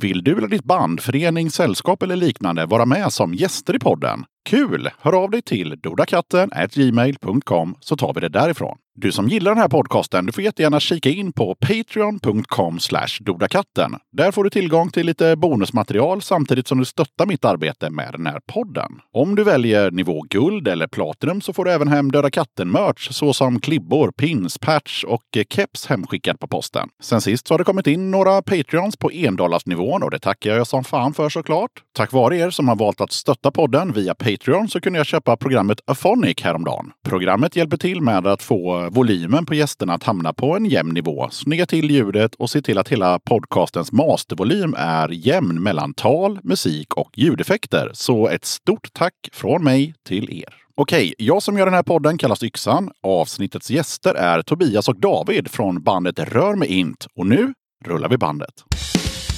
Vill 0.00 0.24
du 0.24 0.38
eller 0.38 0.48
ditt 0.48 0.64
band, 0.64 1.00
förening, 1.00 1.50
sällskap 1.50 2.02
eller 2.02 2.16
liknande 2.16 2.66
vara 2.66 2.86
med 2.86 3.12
som 3.12 3.34
gäster 3.34 3.76
i 3.76 3.78
podden? 3.78 4.24
Kul! 4.50 4.90
Hör 4.98 5.12
av 5.12 5.30
dig 5.30 5.42
till 5.42 5.80
dodakatten 5.82 6.50
gmail.com 6.74 7.74
så 7.80 7.96
tar 7.96 8.14
vi 8.14 8.20
det 8.20 8.28
därifrån. 8.28 8.76
Du 8.96 9.12
som 9.12 9.28
gillar 9.28 9.50
den 9.50 9.60
här 9.60 9.68
podcasten, 9.68 10.26
du 10.26 10.32
får 10.32 10.44
jättegärna 10.44 10.80
kika 10.80 11.10
in 11.10 11.32
på 11.32 11.54
patreon.com 11.54 12.78
dodakatten. 13.20 13.96
Där 14.12 14.32
får 14.32 14.44
du 14.44 14.50
tillgång 14.50 14.90
till 14.90 15.06
lite 15.06 15.36
bonusmaterial 15.36 16.22
samtidigt 16.22 16.68
som 16.68 16.78
du 16.78 16.84
stöttar 16.84 17.26
mitt 17.26 17.44
arbete 17.44 17.90
med 17.90 18.12
den 18.12 18.26
här 18.26 18.40
podden. 18.46 18.92
Om 19.12 19.34
du 19.34 19.44
väljer 19.44 19.90
nivå 19.90 20.24
guld 20.30 20.68
eller 20.68 20.86
platinum 20.86 21.40
så 21.40 21.52
får 21.52 21.64
du 21.64 21.70
även 21.70 21.88
hem 21.88 22.12
Döda 22.12 22.30
katten-merch 22.30 23.12
såsom 23.12 23.60
klibbor, 23.60 24.10
pins, 24.10 24.58
patch 24.58 25.04
och 25.04 25.22
keps 25.50 25.86
hemskickad 25.86 26.40
på 26.40 26.48
posten. 26.48 26.88
Sen 27.02 27.20
sist 27.20 27.48
så 27.48 27.54
har 27.54 27.58
det 27.58 27.64
kommit 27.64 27.86
in 27.86 28.10
några 28.10 28.42
Patreons 28.42 28.96
på 28.96 29.10
endollarsnivån 29.12 30.02
och 30.02 30.10
det 30.10 30.18
tackar 30.18 30.56
jag 30.56 30.66
som 30.66 30.84
fan 30.84 31.14
för 31.14 31.28
såklart. 31.28 31.70
Tack 31.96 32.12
vare 32.12 32.36
er 32.36 32.50
som 32.50 32.68
har 32.68 32.76
valt 32.76 33.00
att 33.00 33.12
stötta 33.12 33.50
podden 33.50 33.92
via 33.92 34.14
Patreon 34.14 34.68
så 34.68 34.80
kunde 34.80 34.98
jag 34.98 35.06
köpa 35.06 35.36
programmet 35.36 35.80
Aphonic 35.86 36.42
häromdagen. 36.42 36.90
Programmet 37.04 37.56
hjälper 37.56 37.76
till 37.76 38.00
med 38.00 38.26
att 38.26 38.42
få 38.42 38.83
volymen 38.90 39.46
på 39.46 39.54
gästerna 39.54 39.94
att 39.94 40.02
hamna 40.02 40.32
på 40.32 40.56
en 40.56 40.66
jämn 40.66 40.94
nivå, 40.94 41.28
snygga 41.30 41.66
till 41.66 41.90
ljudet 41.90 42.34
och 42.34 42.50
se 42.50 42.62
till 42.62 42.78
att 42.78 42.88
hela 42.88 43.18
podcastens 43.18 43.92
mastervolym 43.92 44.74
är 44.78 45.08
jämn 45.08 45.62
mellan 45.62 45.94
tal, 45.94 46.40
musik 46.42 46.94
och 46.94 47.10
ljudeffekter. 47.18 47.90
Så 47.92 48.28
ett 48.28 48.44
stort 48.44 48.92
tack 48.92 49.14
från 49.32 49.64
mig 49.64 49.94
till 50.08 50.30
er. 50.30 50.54
Okej, 50.76 51.14
jag 51.18 51.42
som 51.42 51.58
gör 51.58 51.64
den 51.64 51.74
här 51.74 51.82
podden 51.82 52.18
kallas 52.18 52.42
Yxan. 52.42 52.90
Avsnittets 53.02 53.70
gäster 53.70 54.14
är 54.14 54.42
Tobias 54.42 54.88
och 54.88 55.00
David 55.00 55.50
från 55.50 55.82
bandet 55.82 56.18
Rör 56.18 56.54
mig 56.54 56.68
int. 56.68 57.06
Och 57.16 57.26
nu 57.26 57.54
rullar 57.84 58.08
vi 58.08 58.18
bandet. 58.18 58.54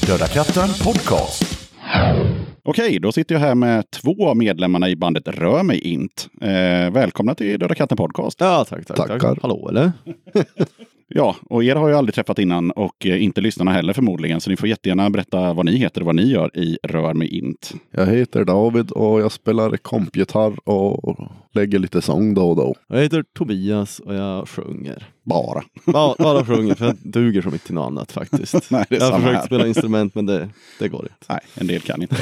Döda 0.06 0.26
katten 0.26 0.68
podcast. 0.84 1.55
Okej, 2.68 2.98
då 2.98 3.12
sitter 3.12 3.34
jag 3.34 3.40
här 3.40 3.54
med 3.54 3.90
två 3.90 4.28
av 4.28 4.36
medlemmarna 4.36 4.88
i 4.88 4.96
bandet 4.96 5.28
Rör 5.28 5.62
mig 5.62 5.78
int. 5.80 6.28
Eh, 6.40 6.90
välkomna 6.92 7.34
till 7.34 7.58
Döda 7.58 7.74
katten 7.74 7.96
podcast. 7.96 8.40
Ja, 8.40 8.64
tack, 8.68 8.86
tack, 8.86 8.96
Tackar. 8.96 9.18
tack. 9.18 9.38
Hallå 9.42 9.68
eller? 9.68 9.92
Ja, 11.08 11.36
och 11.50 11.64
er 11.64 11.76
har 11.76 11.88
jag 11.88 11.98
aldrig 11.98 12.14
träffat 12.14 12.38
innan 12.38 12.70
och 12.70 13.06
eh, 13.06 13.22
inte 13.24 13.40
lyssnarna 13.40 13.72
heller 13.72 13.92
förmodligen. 13.92 14.40
Så 14.40 14.50
ni 14.50 14.56
får 14.56 14.68
jättegärna 14.68 15.10
berätta 15.10 15.52
vad 15.52 15.64
ni 15.66 15.76
heter 15.76 16.00
och 16.00 16.06
vad 16.06 16.14
ni 16.14 16.22
gör 16.22 16.58
i 16.58 16.78
Rör 16.82 17.14
mig 17.14 17.28
int. 17.38 17.72
Jag 17.90 18.06
heter 18.06 18.44
David 18.44 18.90
och 18.90 19.20
jag 19.20 19.32
spelar 19.32 19.76
kompgitarr 19.76 20.68
och 20.68 21.18
lägger 21.52 21.78
lite 21.78 22.02
sång 22.02 22.34
då 22.34 22.50
och 22.50 22.56
då. 22.56 22.74
Jag 22.88 23.02
heter 23.02 23.24
Tobias 23.38 23.98
och 23.98 24.14
jag 24.14 24.48
sjunger. 24.48 25.06
Bara. 25.26 25.62
Bara, 25.84 26.14
bara 26.18 26.44
sjunger 26.44 26.74
för 26.74 26.86
jag 26.86 26.96
duger 27.02 27.42
som 27.42 27.52
inte 27.52 27.66
till 27.66 27.74
något 27.74 27.86
annat 27.86 28.12
faktiskt. 28.12 28.54
Nej, 28.70 28.84
jag 28.88 29.10
har 29.10 29.18
försökt 29.18 29.38
här. 29.38 29.46
spela 29.46 29.66
instrument 29.66 30.14
men 30.14 30.26
det, 30.26 30.48
det 30.78 30.88
går 30.88 31.02
inte. 31.02 31.14
Nej, 31.28 31.40
en 31.54 31.66
del 31.66 31.80
kan 31.80 32.02
inte. 32.02 32.16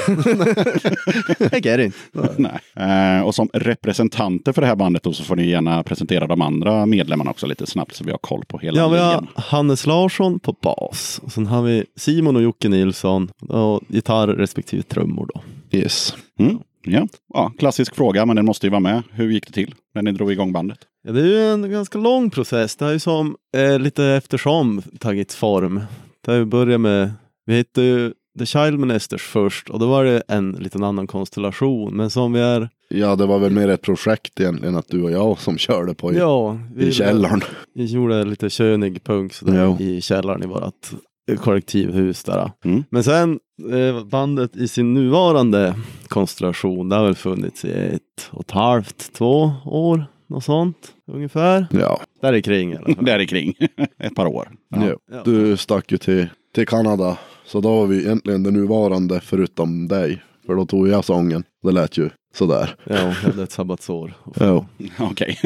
Jag 1.39 1.67
get 1.67 1.81
it. 1.81 1.95
Nej. 2.37 2.61
Eh, 2.75 3.27
och 3.27 3.35
som 3.35 3.49
representanter 3.53 4.53
för 4.53 4.61
det 4.61 4.67
här 4.67 4.77
bandet 4.77 5.03
då, 5.03 5.13
så 5.13 5.25
får 5.25 5.37
ni 5.37 5.47
gärna 5.47 5.83
presentera 5.83 6.27
de 6.27 6.41
andra 6.43 6.87
medlemmarna 6.87 7.31
också 7.31 7.47
lite 7.47 7.67
snabbt 7.67 7.95
så 7.95 8.05
vi 8.05 8.11
har 8.11 8.19
koll 8.19 8.45
på 8.49 8.59
hela 8.59 8.79
Ja, 8.79 8.89
vi 8.89 8.99
har. 8.99 9.27
Hannes 9.35 9.87
Larsson 9.87 10.41
på 10.41 10.53
bas. 10.53 11.21
Och 11.25 11.33
sen 11.33 11.47
har 11.47 11.63
vi 11.63 11.85
Simon 11.97 12.37
och 12.37 12.43
Jocke 12.43 12.69
Nilsson 12.69 13.31
och 13.49 13.83
gitarr 13.89 14.29
respektive 14.29 14.83
trummor 14.83 15.29
då. 15.35 15.41
Yes. 15.79 16.17
Mm. 16.39 16.59
Ja. 16.87 17.09
ja, 17.35 17.53
klassisk 17.59 17.95
fråga, 17.95 18.27
men 18.27 18.37
den 18.37 18.45
måste 18.45 18.67
ju 18.67 18.71
vara 18.71 18.81
med. 18.81 19.03
Hur 19.11 19.31
gick 19.31 19.47
det 19.47 19.53
till 19.53 19.75
när 19.95 20.03
ni 20.03 20.13
drog 20.13 20.33
igång 20.33 20.53
bandet? 20.53 20.79
Ja, 21.07 21.13
det 21.13 21.21
är 21.21 21.25
ju 21.27 21.39
en 21.53 21.71
ganska 21.71 21.99
lång 21.99 22.31
process. 22.31 22.77
Det 22.77 22.85
har 22.85 22.93
ju 22.93 22.99
som 22.99 23.37
eh, 23.57 23.79
lite 23.79 24.05
eftersom 24.05 24.83
tagit 24.99 25.33
form. 25.33 25.81
Det 26.25 26.31
har 26.31 26.39
ju 26.39 26.45
börjat 26.45 26.81
med, 26.81 27.13
vi 27.47 27.57
hette 27.57 27.83
ju 27.83 28.13
The 28.39 28.47
Child 28.47 28.79
Ministers 28.79 29.23
först 29.23 29.71
och 29.71 29.79
då 29.79 29.87
var 29.87 30.05
det 30.05 30.23
en 30.29 30.53
liten 30.53 30.85
annan 30.85 31.07
konstellation. 31.07 31.97
Men 31.97 32.11
som 32.11 32.33
vi 32.33 32.41
är, 32.41 32.69
Ja, 32.89 33.17
det 33.17 33.27
var 33.27 33.39
väl 33.39 33.53
mer 33.53 33.69
ett 33.69 33.83
projekt 33.83 34.41
egentligen 34.41 34.77
att 34.77 34.89
du 34.89 35.03
och 35.03 35.11
jag 35.11 35.39
som 35.39 35.59
körde 35.59 35.95
på 35.95 36.13
i, 36.13 36.17
ja, 36.17 36.59
vi, 36.75 36.87
i 36.87 36.93
källaren. 36.93 37.41
vi 37.75 37.85
gjorde 37.85 38.25
lite 38.25 38.51
könig 38.51 39.05
punk 39.05 39.33
sådär, 39.35 39.55
Ja. 39.55 39.77
i 39.81 40.01
källaren 40.01 40.43
i 40.43 40.47
vårt 40.47 40.91
kollektivhus 41.39 42.25
där. 42.25 42.51
Mm. 42.65 42.85
Men 42.91 43.05
sen 43.05 43.39
eh, 43.73 44.05
bandet 44.05 44.57
i 44.57 44.69
sin 44.69 44.95
nuvarande 44.95 45.75
konstellation, 46.09 46.89
det 46.89 46.97
har 46.97 47.05
väl 47.05 47.15
funnits 47.15 47.65
i 47.65 47.71
ett 47.73 48.31
och 48.31 48.41
ett 48.41 48.51
halvt, 48.51 49.13
två 49.13 49.53
år 49.65 50.07
något 50.27 50.45
sånt 50.45 50.95
ungefär. 51.07 51.67
Ja. 51.71 52.01
Där 52.21 52.33
är 52.33 52.41
kring 52.41 52.73
i 52.73 52.77
alla 52.77 52.95
fall. 52.95 53.05
Där 53.05 53.25
kring. 53.25 53.55
Ett 53.99 54.15
par 54.15 54.27
år. 54.27 54.53
Ja. 54.69 54.97
Ja. 55.13 55.23
Du 55.25 55.57
stack 55.57 55.93
ju 55.93 55.99
till, 55.99 56.29
till 56.55 56.67
Kanada. 56.67 57.19
Så 57.45 57.61
då 57.61 57.75
var 57.75 57.87
vi 57.87 58.05
egentligen 58.05 58.43
det 58.43 58.51
nuvarande 58.51 59.21
förutom 59.21 59.89
dig. 59.89 60.23
För 60.47 60.55
då 60.55 60.67
tog 60.67 60.89
jag 60.89 61.05
sången. 61.05 61.45
Det 61.63 61.73
lät 61.73 61.99
ju 61.99 62.11
sådär. 62.35 62.77
Ja, 62.85 62.95
jag 62.97 63.11
hade 63.11 63.43
ett 63.43 63.53
sabbatsår. 63.53 64.15
Ja. 64.41 64.67
Okej. 64.99 65.37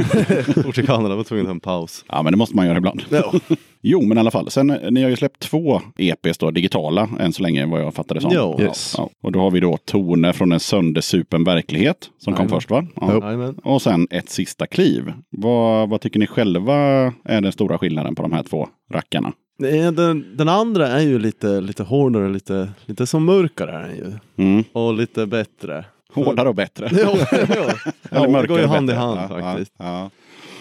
For 0.54 0.72
till 0.72 0.86
Kanada 0.86 1.16
var 1.16 1.24
tvungen 1.24 1.46
att 1.46 1.48
ta 1.48 1.52
en 1.52 1.60
paus. 1.60 2.04
Ja, 2.08 2.22
men 2.22 2.32
det 2.32 2.36
måste 2.36 2.56
man 2.56 2.66
göra 2.66 2.78
ibland. 2.78 3.02
Ja. 3.08 3.32
Jo, 3.80 4.02
men 4.02 4.16
i 4.18 4.20
alla 4.20 4.30
fall. 4.30 4.50
Sen, 4.50 4.70
eh, 4.70 4.90
ni 4.90 5.02
har 5.02 5.10
ju 5.10 5.16
släppt 5.16 5.40
två 5.40 5.82
EPs 5.98 6.38
då, 6.38 6.50
digitala 6.50 7.08
än 7.20 7.32
så 7.32 7.42
länge 7.42 7.66
vad 7.66 7.80
jag 7.80 7.94
fattade 7.94 8.20
som. 8.20 8.30
Ja. 8.32 8.60
Yes. 8.60 8.94
Ja. 8.98 9.10
Och 9.22 9.32
då 9.32 9.40
har 9.40 9.50
vi 9.50 9.60
då 9.60 9.76
Toner 9.76 10.32
från 10.32 10.52
en 10.52 10.60
söndersupen 10.60 11.44
verklighet 11.44 12.10
som 12.18 12.32
kom 12.34 12.42
Jajamän. 12.42 12.56
först 12.60 12.70
va? 12.70 12.86
Ja. 12.94 13.20
Jajamän. 13.22 13.54
Och 13.64 13.82
sen 13.82 14.06
ett 14.10 14.30
sista 14.30 14.66
kliv. 14.66 15.12
Vad, 15.30 15.88
vad 15.88 16.00
tycker 16.00 16.18
ni 16.20 16.26
själva 16.26 16.74
är 17.24 17.40
den 17.40 17.52
stora 17.52 17.78
skillnaden 17.78 18.14
på 18.14 18.22
de 18.22 18.32
här 18.32 18.42
två 18.42 18.68
rackarna? 18.92 19.32
Det 19.58 19.90
Den, 19.90 20.36
den 20.36 20.48
andra 20.48 20.88
är 20.88 21.00
ju 21.00 21.18
lite, 21.18 21.60
lite 21.60 21.82
hårdare, 21.82 22.28
lite, 22.28 22.68
lite 22.86 23.06
som 23.06 23.24
mörkare 23.24 23.72
är 23.72 23.88
den 23.88 23.96
ju. 23.96 24.12
Mm. 24.44 24.64
Och 24.72 24.94
lite 24.94 25.26
bättre. 25.26 25.84
Hårdare 26.14 26.48
och 26.48 26.54
bättre. 26.54 26.88
Ja, 26.92 27.16
ja. 28.10 28.40
det 28.40 28.48
går 28.48 28.60
ju 28.60 28.66
hand 28.66 28.90
i 28.90 28.92
hand 28.92 29.20
Ja, 29.20 29.28
faktiskt. 29.28 29.72
Ja. 29.76 30.10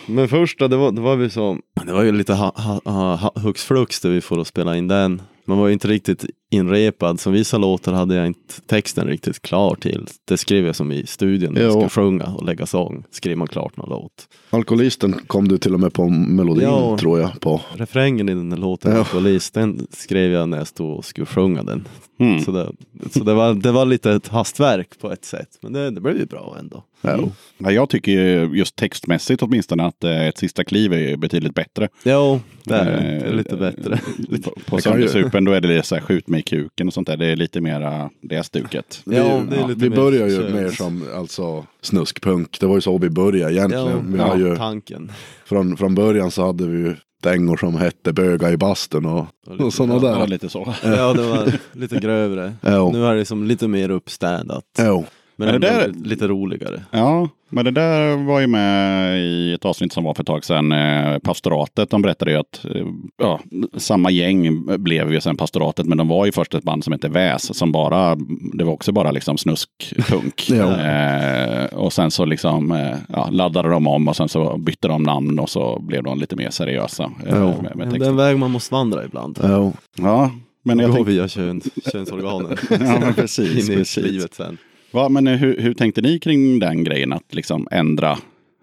Men 0.08 0.28
första, 0.28 0.68
det 0.68 0.78
var, 0.78 0.92
det 0.92 1.02
var 1.02 1.16
vi 1.16 1.30
som, 1.30 1.62
det 1.86 1.94
var 1.94 2.04
ju 2.04 2.12
lite 2.12 2.34
ha, 2.34 2.54
ha, 2.56 3.16
ha, 3.16 3.32
hux 3.36 3.64
flux 3.64 4.00
där 4.00 4.10
vi 4.10 4.22
får 4.22 4.42
att 4.42 4.48
spela 4.48 4.78
in 4.78 4.88
den. 4.88 5.22
Man 5.48 5.58
var 5.58 5.68
ju 5.68 5.74
inte 5.74 5.88
riktigt 5.88 6.26
inrepad, 6.52 7.20
så 7.20 7.30
vissa 7.32 7.58
låtar 7.58 7.94
hade 7.94 8.16
jag 8.16 8.28
inte 8.28 8.62
texten 8.66 9.08
riktigt 9.08 9.42
klar 9.42 9.76
till. 9.76 10.08
Det 10.26 10.38
skrev 10.38 10.66
jag 10.66 10.76
som 10.76 10.92
i 10.92 11.06
studion, 11.06 11.54
när 11.54 11.62
jag 11.62 11.72
skulle 11.72 11.90
sjunga 11.90 12.26
och 12.26 12.46
lägga 12.46 12.66
sång. 12.66 13.04
Skrev 13.12 13.38
man 13.38 13.48
klart 13.48 13.78
någon 13.78 13.90
låt. 13.90 14.28
Alkoholisten 14.50 15.14
kom 15.28 15.48
du 15.48 15.58
till 15.58 15.74
och 15.74 15.80
med 15.80 15.94
på 15.94 16.10
melodin 16.10 16.64
Ja. 16.64 16.98
tror 16.98 17.20
jag. 17.20 17.40
på. 17.40 17.62
Refrängen 17.74 18.30
i 18.30 18.34
den 18.34 18.50
låten, 18.50 18.92
Ja. 18.92 19.00
Alkoholist, 19.00 19.54
den 19.54 19.88
skrev 19.92 20.32
jag 20.32 20.50
när 20.50 20.58
jag 20.58 20.68
stod 20.68 20.98
och 20.98 21.06
skulle 21.06 21.26
sjunga 21.26 21.64
den. 21.64 21.88
Mm. 22.20 22.42
Så, 22.42 22.52
det, 22.52 22.72
så 23.12 23.24
det, 23.24 23.34
var, 23.34 23.54
det 23.54 23.72
var 23.72 23.86
lite 23.86 24.12
ett 24.12 24.28
hastverk 24.28 25.00
på 25.02 25.12
ett 25.12 25.26
sätt, 25.26 25.50
men 25.62 25.74
det, 25.74 25.92
det 25.92 26.02
blev 26.02 26.18
ju 26.18 26.26
bra 26.26 26.56
ändå. 26.60 26.84
Ja. 27.02 27.20
Ja, 27.58 27.72
jag 27.72 27.90
tycker 27.90 28.12
ju 28.12 28.50
just 28.58 28.76
textmässigt 28.76 29.42
åtminstone 29.44 29.86
att 29.86 30.04
eh, 30.04 30.28
ett 30.28 30.38
sista 30.38 30.64
kliv 30.64 30.94
är 30.94 31.18
betydligt 31.18 31.54
bättre. 31.54 31.88
Jo, 32.04 32.40
det 32.64 32.74
är, 32.76 32.86
det. 32.86 32.92
det 33.20 33.26
Eh, 33.28 33.34
lite 33.34 33.56
bättre. 33.56 34.00
På, 34.44 34.52
på 34.66 34.76
Det 34.76 34.76
ju- 34.76 34.82
Söndersupen 34.82 35.46
då 35.46 35.52
är 35.52 35.62
det 35.62 35.84
så 35.86 35.96
här 35.96 36.02
skjut 36.02 36.28
mig 36.28 36.40
i 36.40 36.44
kuken 36.44 36.88
och 36.88 36.94
sånt 36.94 37.08
där. 37.08 37.18
Det 37.18 37.26
är 37.26 37.36
lite 37.36 37.62
mera 37.62 38.10
det 38.22 38.44
stuket. 38.44 39.02
Vi, 39.06 39.18
Ja, 39.18 39.42
det 39.50 39.56
är 39.56 39.68
lite 39.68 39.80
vi 39.82 39.90
börjar 39.90 40.28
ju 40.28 40.50
mer 40.50 40.70
som 40.70 41.04
alltså, 41.16 41.66
snuskpunk. 41.82 42.60
Det 42.60 42.66
var 42.66 42.76
ju 42.76 42.82
så 42.82 42.98
vi 42.98 43.10
började 43.10 43.54
egentligen. 43.54 43.86
Ja, 43.88 43.94
vi 44.06 44.18
har 44.20 44.38
ja, 44.38 44.48
ju, 44.50 44.56
tanken. 44.56 45.12
från, 45.46 45.78
från 45.78 45.96
början 45.96 46.32
så 46.32 46.46
hade 46.46 46.68
vi 46.68 46.78
ju 46.78 46.96
dängor 47.24 47.58
som 47.58 47.76
hette 47.76 48.14
Böga 48.14 48.52
i 48.52 48.58
bastun 48.58 49.06
och, 49.06 49.20
Och 49.20 49.52
lite- 49.52 49.64
och 49.64 49.74
sådana 49.74 49.94
Ja, 49.94 50.00
där. 50.20 50.28
lite 50.28 50.50
så. 50.50 50.74
Ja, 50.84 51.14
det 51.14 51.22
var 51.24 51.52
lite 51.72 52.00
grövre. 52.00 52.54
Ja. 52.62 52.90
Nu 52.94 53.06
är 53.06 53.16
det 53.16 53.26
som 53.26 53.44
lite 53.48 53.68
mer 53.68 53.90
uppstädat. 53.90 54.64
Ja. 54.78 55.04
Men 55.40 55.48
Men 55.52 55.62
det 55.62 55.68
där- 55.68 55.94
lite 56.04 56.28
roligare. 56.28 56.84
Ja, 56.92 57.30
men 57.50 57.66
det 57.66 57.72
där 57.72 58.26
var 58.26 58.40
ju 58.40 58.48
med 58.48 59.20
i 59.22 59.54
ett 59.54 59.66
avsnitt 59.66 59.94
som 59.94 60.04
var 60.04 60.14
för 60.14 60.24
ett 60.24 60.28
tag 60.28 60.46
sedan. 60.46 60.72
Eh, 60.72 61.18
pastoratet, 61.20 61.90
de 61.90 62.02
berättade 62.02 62.32
ju 62.32 62.38
att 62.38 62.66
eh, 62.76 62.86
ja, 63.18 63.40
samma 63.78 64.12
gäng 64.12 64.66
blev 64.84 65.14
ju 65.14 65.22
sen 65.22 65.38
pastoratet, 65.38 65.86
men 65.86 65.98
de 65.98 66.08
var 66.08 66.26
ju 66.26 66.32
först 66.32 66.54
ett 66.54 66.64
band 66.64 66.84
som 66.84 66.94
hette 66.94 67.10
Väs, 67.10 67.58
som 67.58 67.72
bara, 67.72 68.16
det 68.54 68.64
var 68.64 68.74
också 68.74 68.92
bara 68.92 69.12
liksom 69.12 69.38
snuskpunk. 69.38 70.50
Ja. 70.50 70.80
eh, 70.82 71.66
och 71.66 71.94
sen 71.94 72.12
så 72.12 72.26
liksom 72.26 72.72
eh, 72.72 72.96
ja, 73.10 73.30
laddade 73.32 73.70
de 73.70 73.88
om 73.88 74.08
och 74.08 74.16
sen 74.16 74.30
så 74.30 74.58
bytte 74.58 74.88
de 74.88 75.04
namn 75.04 75.40
och 75.40 75.50
så 75.50 75.80
blev 75.80 76.04
de 76.04 76.20
lite 76.20 76.36
mer 76.36 76.50
seriösa 76.50 77.12
eh, 77.28 77.36
med, 77.40 77.64
med 77.64 77.72
Men 77.76 77.78
det 77.78 77.84
är 77.84 77.90
texten. 77.92 78.10
en 78.10 78.16
väg 78.16 78.38
man 78.40 78.52
måste 78.52 78.74
vandra 78.74 79.06
ibland. 79.06 79.40
Ja. 79.44 79.72
Ja, 79.98 80.32
men 80.64 80.80
jag 80.80 80.90
Gå 80.90 80.96
tänkte, 80.96 81.12
via 81.14 81.28
kön, 81.28 81.62
könsorganen. 81.92 82.58
Ja, 82.70 83.00
men 83.00 83.14
precis, 83.14 83.68
In 83.70 83.74
i 83.74 83.78
precis. 83.78 84.04
livet 84.06 84.34
sen. 84.34 84.58
Va, 84.92 85.10
men 85.10 85.28
eh, 85.28 85.36
hur, 85.38 85.62
hur 85.62 85.74
tänkte 85.74 86.02
ni 86.02 86.20
kring 86.20 86.60
den 86.60 86.84
grejen 86.84 87.14
att 87.14 87.34
liksom 87.34 87.68
ändra, 87.72 88.18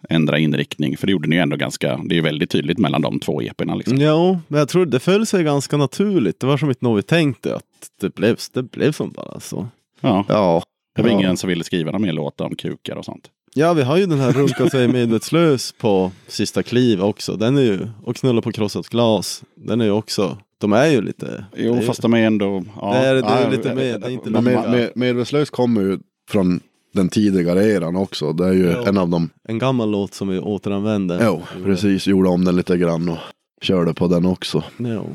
ändra 0.09 0.39
inriktning? 0.39 0.97
För 0.97 1.07
det 1.07 1.11
gjorde 1.13 1.29
ni 1.29 1.37
ju 1.37 1.43
ändå 1.43 1.57
ganska, 1.57 2.01
det 2.05 2.19
är 2.19 2.23
väldigt 2.23 2.51
tydligt 2.51 2.79
mellan 2.79 3.03
de 3.03 3.21
två 3.21 3.43
EPerna. 3.43 3.75
Liksom. 3.75 3.97
Jo, 4.01 4.39
men 4.49 4.59
jag 4.59 4.69
tror 4.69 4.87
det 4.87 5.01
föll 5.01 5.27
sig 5.27 5.45
ganska 5.45 5.77
naturligt. 5.77 6.41
Det 6.41 6.47
var 6.47 6.57
som 6.57 6.69
inte 6.69 6.85
något 6.85 6.99
vi 6.99 7.03
tänkte 7.03 7.57
att 7.57 7.63
det 8.01 8.15
blev, 8.15 8.37
det 8.53 8.63
blev 8.63 8.93
som 8.93 9.11
bara 9.11 9.41
så. 9.41 9.69
Ja. 10.01 10.25
Ja. 10.29 10.63
Det 10.97 11.03
var 11.03 11.09
Ja. 11.11 11.15
ingen 11.19 11.37
som 11.37 11.49
ville 11.49 11.65
skriva 11.65 11.93
någon 11.93 12.03
mer 12.03 12.13
låt 12.13 12.41
om 12.41 12.55
kukar 12.57 12.97
och 12.97 13.05
sånt. 13.05 13.29
Ja, 13.57 13.73
vi 13.73 13.83
har 13.83 13.97
ju 13.97 14.07
den 14.07 14.19
här 14.19 14.33
Runka 14.33 14.71
sig 14.71 14.89
medvetslös 14.89 15.73
på 15.73 16.11
sista 16.29 16.63
kliv 16.63 17.03
också. 17.03 17.37
Den 17.37 17.57
är 17.57 17.63
ju, 17.63 17.79
och 18.05 18.17
Knulla 18.17 18.43
på 18.43 18.53
krossat 18.53 18.89
glas. 18.89 19.43
Den 19.55 19.81
är 19.81 19.85
ju 19.85 19.91
också, 19.91 20.39
de 20.59 20.73
är 20.73 20.87
ju 20.87 21.01
lite... 21.01 21.45
Jo, 21.57 21.75
är, 21.75 21.81
fast 21.81 22.03
de 22.03 22.15
är 22.15 22.19
ändå... 22.27 22.65
Ja, 22.81 22.93
Det 22.93 22.99
är- 23.09 23.15
det 23.15 23.21
är 23.29 23.43
ja, 23.43 23.49
lite 23.51 23.75
mer- 23.75 23.99
det 23.99 24.07
är 24.07 24.11
inte 24.11 24.31
med, 24.31 24.43
med, 24.45 24.91
Medvetslös 24.95 25.51
kommer 25.51 25.81
ju 25.81 25.99
från 26.31 26.61
den 26.95 27.09
tidigare 27.09 27.65
eran 27.65 27.97
också. 27.97 28.33
Det 28.33 28.45
är 28.47 28.53
ju 28.53 28.67
Ja. 28.71 28.89
en 28.89 28.99
av 28.99 29.09
dem. 29.09 29.31
En 29.49 29.59
gammal 29.59 29.91
låt 29.91 30.15
som 30.15 30.29
vi 30.29 30.39
återanvänder. 30.39 31.21
Jo, 31.25 31.43
precis. 31.65 32.07
Gjorde 32.07 32.29
om 32.29 32.45
den 32.45 32.57
lite 32.57 32.77
grann 32.79 33.09
och 33.09 33.19
körde 33.63 33.95
på 33.95 34.07
den 34.09 34.27
också. 34.27 34.65
Jo. 34.79 35.07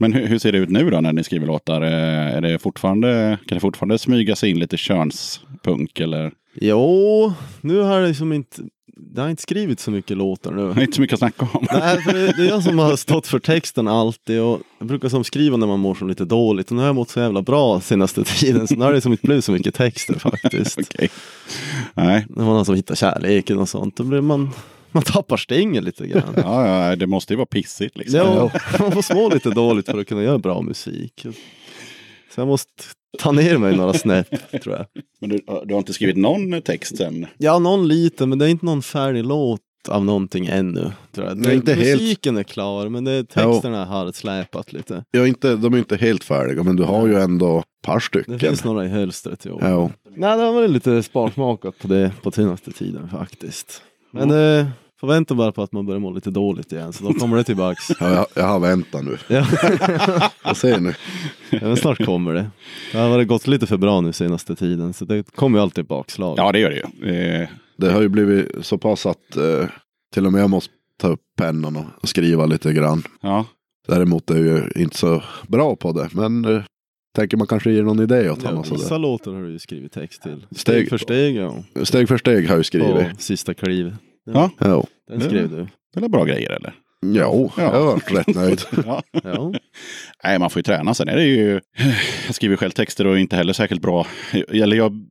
Men 0.00 0.12
hur, 0.12 0.26
hur 0.26 0.38
ser 0.38 0.52
det 0.52 0.58
ut 0.58 0.68
nu 0.70 0.90
då 0.90 1.00
när 1.00 1.12
ni 1.12 1.24
skriver 1.24 1.46
låtar? 1.46 1.82
Eh, 1.82 2.34
Är 2.36 2.40
det 2.40 2.58
fortfarande, 2.58 3.38
kan 3.46 3.56
det 3.56 3.60
fortfarande 3.60 3.98
smyga 3.98 4.36
sig 4.36 4.50
in 4.50 4.58
lite 4.58 4.76
könspunk 4.76 6.00
eller? 6.00 6.32
Jo, 6.54 7.32
nu 7.60 7.78
har 7.78 8.00
det 8.00 8.08
liksom 8.08 8.32
inte, 8.32 8.62
det 8.96 9.20
har 9.20 9.28
inte 9.28 9.42
skrivit 9.42 9.80
så 9.80 9.90
mycket 9.90 10.16
låtar 10.16 10.52
nu. 10.52 10.72
Det 10.72 10.80
är 10.80 10.82
inte 10.82 10.94
så 10.94 11.00
mycket 11.00 11.14
att 11.14 11.18
snacka 11.18 11.48
om. 11.52 11.66
Nej, 11.72 12.02
för 12.02 12.12
det, 12.12 12.26
det 12.36 12.42
är 12.42 12.48
jag 12.48 12.62
som 12.62 12.78
har 12.78 12.96
stått 12.96 13.26
för 13.26 13.38
texten 13.38 13.88
alltid 13.88 14.40
och 14.40 14.60
jag 14.78 14.88
brukar 14.88 15.08
som 15.08 15.24
skriva 15.24 15.56
när 15.56 15.66
man 15.66 15.80
mår 15.80 15.94
så 15.94 16.04
lite 16.04 16.24
dåligt 16.24 16.66
och 16.70 16.72
nu 16.76 16.82
har 16.82 16.86
jag 16.86 16.94
mått 16.94 17.10
så 17.10 17.20
jävla 17.20 17.42
bra 17.42 17.80
senaste 17.80 18.24
tiden 18.24 18.68
så 18.68 18.74
nu 18.74 18.84
har 18.84 18.92
det 18.92 19.00
som 19.00 19.12
inte 19.12 19.26
blivit 19.26 19.44
så 19.44 19.52
mycket 19.52 19.74
texter 19.74 20.14
faktiskt. 20.18 20.78
Okej. 20.94 21.08
Nej, 21.94 22.26
När 22.28 22.44
man 22.44 22.56
har 22.56 22.64
som 22.64 22.74
hittat 22.74 22.98
kärleken 22.98 23.58
och 23.58 23.68
sånt, 23.68 23.96
då 23.96 24.04
blir 24.04 24.20
man, 24.20 24.50
man 24.92 25.02
tappar 25.02 25.36
stingen 25.36 25.84
lite 25.84 26.06
grann. 26.06 26.34
ja, 26.36 26.88
ja, 26.88 26.96
det 26.96 27.06
måste 27.06 27.32
ju 27.32 27.36
vara 27.36 27.46
pissigt 27.46 27.98
liksom. 27.98 28.18
Ja, 28.18 28.50
man 28.78 28.92
får 28.92 29.14
må 29.14 29.28
lite 29.28 29.50
dåligt 29.50 29.86
för 29.86 29.98
att 30.00 30.06
kunna 30.06 30.22
göra 30.22 30.38
bra 30.38 30.62
musik. 30.62 31.26
Så 32.34 32.40
jag 32.40 32.48
måste 32.48 32.84
ta 33.18 33.32
ner 33.32 33.58
mig 33.58 33.76
några 33.76 33.92
snäpp 33.92 34.60
tror 34.62 34.76
jag. 34.76 34.86
Men 35.20 35.30
du, 35.30 35.38
du 35.64 35.74
har 35.74 35.78
inte 35.78 35.92
skrivit 35.92 36.16
någon 36.16 36.62
text 36.62 36.96
sen? 36.96 37.26
Ja, 37.38 37.58
någon 37.58 37.88
liten, 37.88 38.28
men 38.28 38.38
det 38.38 38.44
är 38.44 38.48
inte 38.48 38.66
någon 38.66 38.82
färdig 38.82 39.24
låt 39.24 39.60
av 39.88 40.04
någonting 40.04 40.46
ännu. 40.46 40.92
Tror 41.14 41.26
jag. 41.26 41.42
Det 41.42 41.50
är 41.50 41.54
inte 41.54 41.74
helt- 41.74 42.00
Musiken 42.02 42.36
är 42.36 42.42
klar, 42.42 42.88
men 42.88 43.04
det 43.04 43.12
är 43.12 43.22
texterna 43.22 43.84
har 43.84 44.12
släpat 44.12 44.72
lite. 44.72 45.04
Är 45.12 45.26
inte, 45.26 45.56
de 45.56 45.74
är 45.74 45.78
inte 45.78 45.96
helt 45.96 46.24
färdiga 46.24 46.62
men 46.62 46.76
du 46.76 46.82
har 46.82 47.06
ju 47.06 47.14
ändå 47.20 47.58
ett 47.58 47.64
par 47.86 47.94
Det 47.94 48.00
stycken. 48.00 48.38
finns 48.38 48.64
några 48.64 48.84
i 48.84 48.88
hölstret, 48.88 49.46
jo. 49.48 49.58
Ja. 49.62 49.90
Nej, 50.16 50.36
det 50.36 50.42
har 50.44 50.52
varit 50.52 50.70
lite 50.70 51.02
sparsmakat 51.02 51.78
på 51.78 51.88
det 51.88 52.12
på 52.22 52.30
senaste 52.30 52.72
tiden 52.72 53.08
faktiskt. 53.08 53.82
Men 54.10 54.30
eh, 54.30 54.66
får 55.06 55.12
vänta 55.12 55.34
bara 55.34 55.52
på 55.52 55.62
att 55.62 55.72
man 55.72 55.86
börjar 55.86 56.00
må 56.00 56.10
lite 56.10 56.30
dåligt 56.30 56.72
igen, 56.72 56.92
så 56.92 57.04
då 57.04 57.12
kommer 57.12 57.36
det 57.36 57.44
tillbaks. 57.44 57.90
Ja, 58.00 58.14
jag, 58.14 58.26
jag 58.34 58.44
har 58.44 58.60
väntat 58.60 59.04
nu. 59.04 59.16
ja. 59.28 59.46
Jag 60.44 60.56
ser 60.56 60.80
nu. 60.80 60.94
ja, 61.50 61.58
men 61.62 61.76
snart 61.76 62.04
kommer 62.04 62.34
det. 62.34 62.50
Det 62.92 62.98
har 62.98 63.08
varit 63.08 63.28
gått 63.28 63.46
lite 63.46 63.66
för 63.66 63.76
bra 63.76 64.00
nu 64.00 64.12
senaste 64.12 64.54
tiden, 64.56 64.92
så 64.92 65.04
det 65.04 65.34
kommer 65.36 65.58
ju 65.58 65.62
alltid 65.62 65.86
bakslag. 65.86 66.34
Ja, 66.38 66.52
det 66.52 66.58
gör 66.58 66.70
det 66.70 67.06
ju. 67.06 67.14
Eh, 67.42 67.48
Det 67.76 67.90
har 67.92 68.00
ju 68.02 68.08
blivit 68.08 68.48
så 68.66 68.78
pass 68.78 69.06
att 69.06 69.36
eh, 69.36 69.66
till 70.14 70.26
och 70.26 70.32
med 70.32 70.42
jag 70.42 70.50
måste 70.50 70.72
ta 71.00 71.08
upp 71.08 71.20
pennan 71.38 71.76
och 72.00 72.08
skriva 72.08 72.46
lite 72.46 72.72
grann. 72.72 73.02
ja. 73.20 73.44
Däremot 73.88 74.30
är 74.30 74.34
jag 74.36 74.44
ju 74.76 74.82
inte 74.82 74.96
så 74.96 75.22
bra 75.48 75.76
på 75.76 75.92
det. 75.92 76.08
Men 76.12 76.44
eh, 76.44 76.62
tänker 77.16 77.36
man 77.36 77.46
kanske 77.46 77.70
ger 77.72 77.82
någon 77.82 78.00
idé 78.00 78.30
åt 78.30 78.38
Ja, 78.42 78.48
honom. 78.48 78.62
vissa 78.62 78.76
sådär. 78.76 78.98
låtar 78.98 79.32
har 79.32 79.42
du 79.42 79.50
ju 79.52 79.58
skrivit 79.58 79.92
text 79.92 80.22
till. 80.22 80.46
Steg, 80.56 80.86
Steg- 80.86 80.88
för 80.90 80.98
steg, 80.98 81.36
ja. 81.36 81.54
Steg 81.84 82.08
för 82.08 82.16
steg 82.18 82.48
har 82.48 82.56
jag 82.56 82.58
På 82.58 82.64
skrivit. 82.64 83.20
sista 83.22 83.54
kliv. 84.24 84.34
Ja. 84.36 84.50
Ja. 84.58 84.84
Den 85.08 85.20
skrev 85.20 85.50
du. 85.50 85.66
Det 85.94 86.04
är 86.04 86.08
bra 86.08 86.24
grejer 86.24 86.50
eller? 86.50 86.74
Jo, 87.06 87.52
Ja. 87.56 87.62
jag 87.62 87.84
har 87.84 88.14
rätt 88.16 88.34
nöjd. 88.34 88.60
Ja. 88.86 89.02
Ja. 89.24 89.52
Nej, 90.24 90.38
man 90.38 90.50
får 90.50 90.58
ju 90.58 90.62
träna. 90.62 90.94
Sen 90.94 91.08
är 91.08 91.16
det 91.16 91.24
ju... 91.24 91.60
Jag 92.26 92.34
skriver 92.34 92.56
själv 92.56 92.70
texter 92.70 93.06
och 93.06 93.14
är 93.14 93.18
inte 93.18 93.36
heller 93.36 93.52
särskilt 93.52 93.82
bra. 93.82 94.06
Eller 94.48 94.76
jag... 94.76 95.04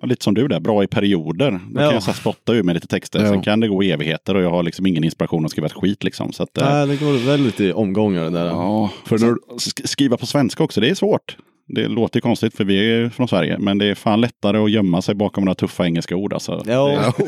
ja, 0.00 0.06
Lite 0.06 0.24
som 0.24 0.34
du 0.34 0.48
där, 0.48 0.60
bra 0.60 0.84
i 0.84 0.86
perioder. 0.86 1.50
Då 1.50 1.58
Ja. 1.80 1.86
kan 1.86 1.94
jag 1.94 2.02
så 2.02 2.12
spotta 2.12 2.52
ur 2.54 2.62
med 2.62 2.74
lite 2.74 2.86
texter. 2.86 3.20
Ja. 3.20 3.28
Sen 3.28 3.42
kan 3.42 3.60
det 3.60 3.68
gå 3.68 3.82
evigheter 3.82 4.34
och 4.36 4.42
jag 4.42 4.50
har 4.50 4.62
liksom 4.62 4.86
ingen 4.86 5.04
inspiration 5.04 5.44
att 5.44 5.50
skriva 5.50 5.66
ett 5.66 5.72
skit 5.72 6.04
liksom. 6.04 6.32
Så 6.32 6.42
att, 6.42 6.58
eh, 6.58 6.70
Nej, 6.74 6.86
det 6.86 6.96
går 6.96 7.26
väldigt 7.26 7.60
i 7.60 7.72
omgångar 7.72 8.30
där. 8.30 8.46
ja, 8.46 8.90
För 9.06 9.18
när- 9.18 9.56
sk- 9.58 9.86
skriva 9.86 10.16
på 10.16 10.26
svenska 10.26 10.62
också, 10.64 10.80
det 10.80 10.90
är 10.90 10.94
svårt. 10.94 11.36
Det 11.74 11.88
låter 11.88 12.20
konstigt 12.20 12.56
för 12.56 12.64
vi 12.64 12.92
är 12.92 13.08
från 13.08 13.28
Sverige, 13.28 13.58
men 13.58 13.78
det 13.78 13.86
är 13.86 13.94
fan 13.94 14.20
lättare 14.20 14.58
att 14.58 14.70
gömma 14.70 15.02
sig 15.02 15.14
bakom 15.14 15.44
några 15.44 15.54
tuffa 15.54 15.84
engelska 15.84 16.16
ord. 16.16 16.32
Alltså. 16.32 16.62
Ja, 16.66 17.12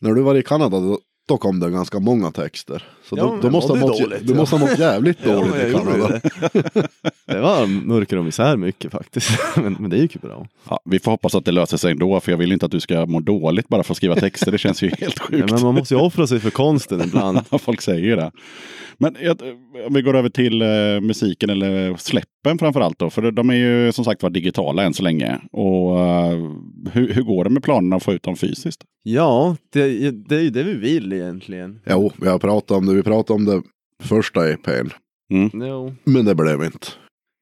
När 0.00 0.14
du 0.14 0.22
var 0.22 0.34
i 0.34 0.42
Kanada 0.42 0.80
då 0.80 0.98
då 1.28 1.38
kom 1.38 1.60
det 1.60 1.70
ganska 1.70 1.98
många 1.98 2.30
texter. 2.30 2.84
Så 3.08 3.16
Ja, 3.18 3.22
då, 3.22 3.38
då 3.42 3.50
måste 3.50 3.68
mådde 3.72 3.80
ha 3.82 3.88
mått, 3.88 4.00
dåligt, 4.00 4.36
måste 4.36 4.56
ha 4.56 4.66
mått 4.68 4.78
jävligt 4.78 5.24
dåligt 5.24 5.54
i 5.54 5.72
Kanada. 5.72 6.08
det. 6.08 6.88
det 7.26 7.40
var 7.40 7.66
mörker 7.66 8.16
och 8.18 8.24
misär 8.24 8.56
mycket 8.56 8.92
faktiskt. 8.92 9.30
men, 9.56 9.76
men 9.80 9.90
det 9.90 9.96
gick 9.96 10.14
ju 10.14 10.20
bra. 10.20 10.46
Ja, 10.70 10.80
vi 10.84 10.98
får 10.98 11.10
hoppas 11.10 11.34
att 11.34 11.44
det 11.44 11.52
löser 11.52 11.76
sig 11.76 11.92
ändå, 11.92 12.20
för 12.20 12.32
jag 12.32 12.38
vill 12.38 12.52
inte 12.52 12.66
att 12.66 12.72
du 12.72 12.80
ska 12.80 13.06
må 13.06 13.20
dåligt 13.20 13.68
bara 13.68 13.82
för 13.82 13.92
att 13.92 13.96
skriva 13.96 14.14
texter. 14.14 14.52
Det 14.52 14.58
känns 14.58 14.82
ju 14.82 14.90
helt 14.98 15.18
sjukt. 15.18 15.50
men 15.52 15.62
man 15.62 15.74
måste 15.74 15.94
ju 15.94 16.00
offra 16.00 16.26
sig 16.26 16.40
för 16.40 16.50
konsten 16.50 17.00
ibland. 17.04 17.38
Folk 17.60 17.80
säger 17.80 18.16
det. 18.16 18.30
Men 19.00 19.16
jag- 19.20 19.40
om 19.86 19.94
vi 19.94 20.02
går 20.02 20.16
över 20.16 20.28
till 20.28 20.62
eh, 20.62 20.68
musiken 21.02 21.50
eller 21.50 21.96
släppen 21.96 22.58
framför 22.58 22.80
allt 22.80 22.98
då. 22.98 23.10
För 23.10 23.30
de 23.30 23.50
är 23.50 23.54
ju 23.54 23.92
som 23.92 24.04
sagt 24.04 24.22
var 24.22 24.30
digitala 24.30 24.82
än 24.82 24.94
så 24.94 25.02
länge. 25.02 25.38
Och 25.52 26.00
eh, 26.00 26.38
hur, 26.92 27.12
hur 27.14 27.22
går 27.22 27.44
det 27.44 27.50
med 27.50 27.62
planerna 27.62 27.96
att 27.96 28.02
få 28.02 28.12
ut 28.12 28.22
dem 28.22 28.36
fysiskt? 28.36 28.80
Ja, 29.02 29.56
det, 29.72 30.10
det 30.10 30.36
är 30.36 30.40
ju 30.40 30.50
det 30.50 30.62
vi 30.62 30.74
vill 30.74 31.12
egentligen. 31.12 31.80
Jo, 31.90 32.12
vi 32.16 32.28
har 32.28 32.38
pratat 32.38 32.70
om 32.70 32.86
det. 32.86 32.92
Vi 32.98 33.02
pratade 33.02 33.34
om 33.36 33.44
det 33.44 33.62
första 34.04 34.50
EPn. 34.50 34.88
Jo. 35.52 35.94
Men 36.04 36.24
det 36.24 36.34
blev 36.34 36.62
inte. 36.64 36.86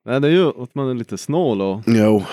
Nej, 0.07 0.21
det 0.21 0.29
är 0.29 0.33
ju 0.33 0.49
att 0.63 0.75
man 0.75 0.89
är 0.89 0.95
lite 0.95 1.19
snål 1.19 1.61
och, 1.61 1.83
Jo, 1.87 2.25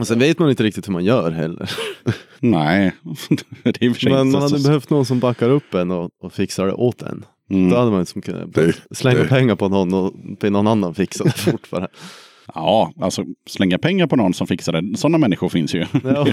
och 0.00 0.06
sen 0.06 0.18
vet 0.18 0.38
man 0.38 0.50
inte 0.50 0.62
riktigt 0.62 0.88
hur 0.88 0.92
man 0.92 1.04
gör 1.04 1.30
heller. 1.30 1.70
Nej, 2.40 2.92
det 3.62 3.82
är 3.82 3.90
för 3.94 4.10
Men 4.10 4.30
man 4.30 4.48
så- 4.48 4.54
hade 4.54 4.62
behövt 4.64 4.90
någon 4.90 5.04
som 5.06 5.20
backar 5.20 5.48
upp 5.50 5.74
en 5.74 5.90
och, 5.90 6.10
och 6.22 6.32
fixar 6.32 6.66
det 6.66 6.72
åt 6.72 7.02
en. 7.02 7.24
Mm. 7.50 7.70
Då 7.70 7.76
hade 7.76 7.90
man 7.90 8.00
liksom 8.00 8.22
kunnat 8.22 8.54
Det- 8.54 8.76
slänga 8.90 9.18
det- 9.22 9.28
pengar 9.28 9.56
på 9.56 9.68
någon 9.68 9.94
och 9.94 10.12
be 10.40 10.50
någon 10.50 10.66
annan 10.66 10.94
fixa 10.94 11.24
det 11.24 11.30
fort 11.38 11.70
bara. 11.70 11.88
Ja, 12.54 12.92
alltså 13.00 13.24
slänga 13.46 13.78
pengar 13.78 14.06
på 14.06 14.16
någon 14.16 14.34
som 14.34 14.46
fixar 14.46 14.72
det. 14.72 14.96
Sådana 14.98 15.18
människor 15.18 15.48
finns 15.48 15.74
ju. 15.74 15.86
Ja. 16.04 16.26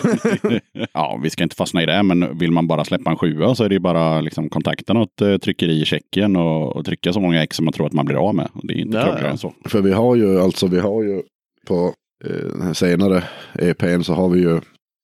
ja, 0.94 1.20
vi 1.24 1.30
ska 1.30 1.44
inte 1.44 1.56
fastna 1.56 1.84
i 1.84 1.86
det, 1.86 2.04
men 2.04 2.38
vill 2.38 2.52
man 2.52 2.68
bara 2.68 2.86
släppa 2.86 3.12
en 3.12 3.18
sjua 3.18 3.56
så 3.56 3.64
är 3.64 3.70
det 3.70 3.76
ju 3.76 3.80
bara 3.80 4.22
liksom 4.22 4.50
kontakta 4.50 4.94
något 4.94 5.22
eh, 5.22 5.38
tryckeri 5.38 5.82
i 5.82 5.86
Tjeckien 5.86 6.36
och, 6.36 6.76
och 6.76 6.86
trycka 6.86 7.14
så 7.14 7.20
många 7.20 7.44
ex 7.44 7.56
som 7.56 7.66
man 7.66 7.74
tror 7.74 7.88
att 7.88 7.94
man 7.94 8.06
blir 8.06 8.28
av 8.30 8.36
med. 8.36 8.50
Det 8.64 8.74
är 8.74 8.78
inte 8.78 8.98
Ja, 8.98 9.04
krångligare 9.04 9.28
ja. 9.28 9.32
än 9.32 9.38
så. 9.38 9.54
för 9.66 9.82
vi 9.82 9.92
har 9.94 10.16
ju 10.16 10.42
alltså, 10.42 10.68
vi 10.68 10.80
har 10.80 11.04
ju 11.04 11.22
på 11.68 11.94
eh, 12.26 12.72
senare 12.74 13.24
EPn 13.60 14.02
så 14.04 14.14
har 14.14 14.30
vi 14.30 14.40
ju 14.40 14.60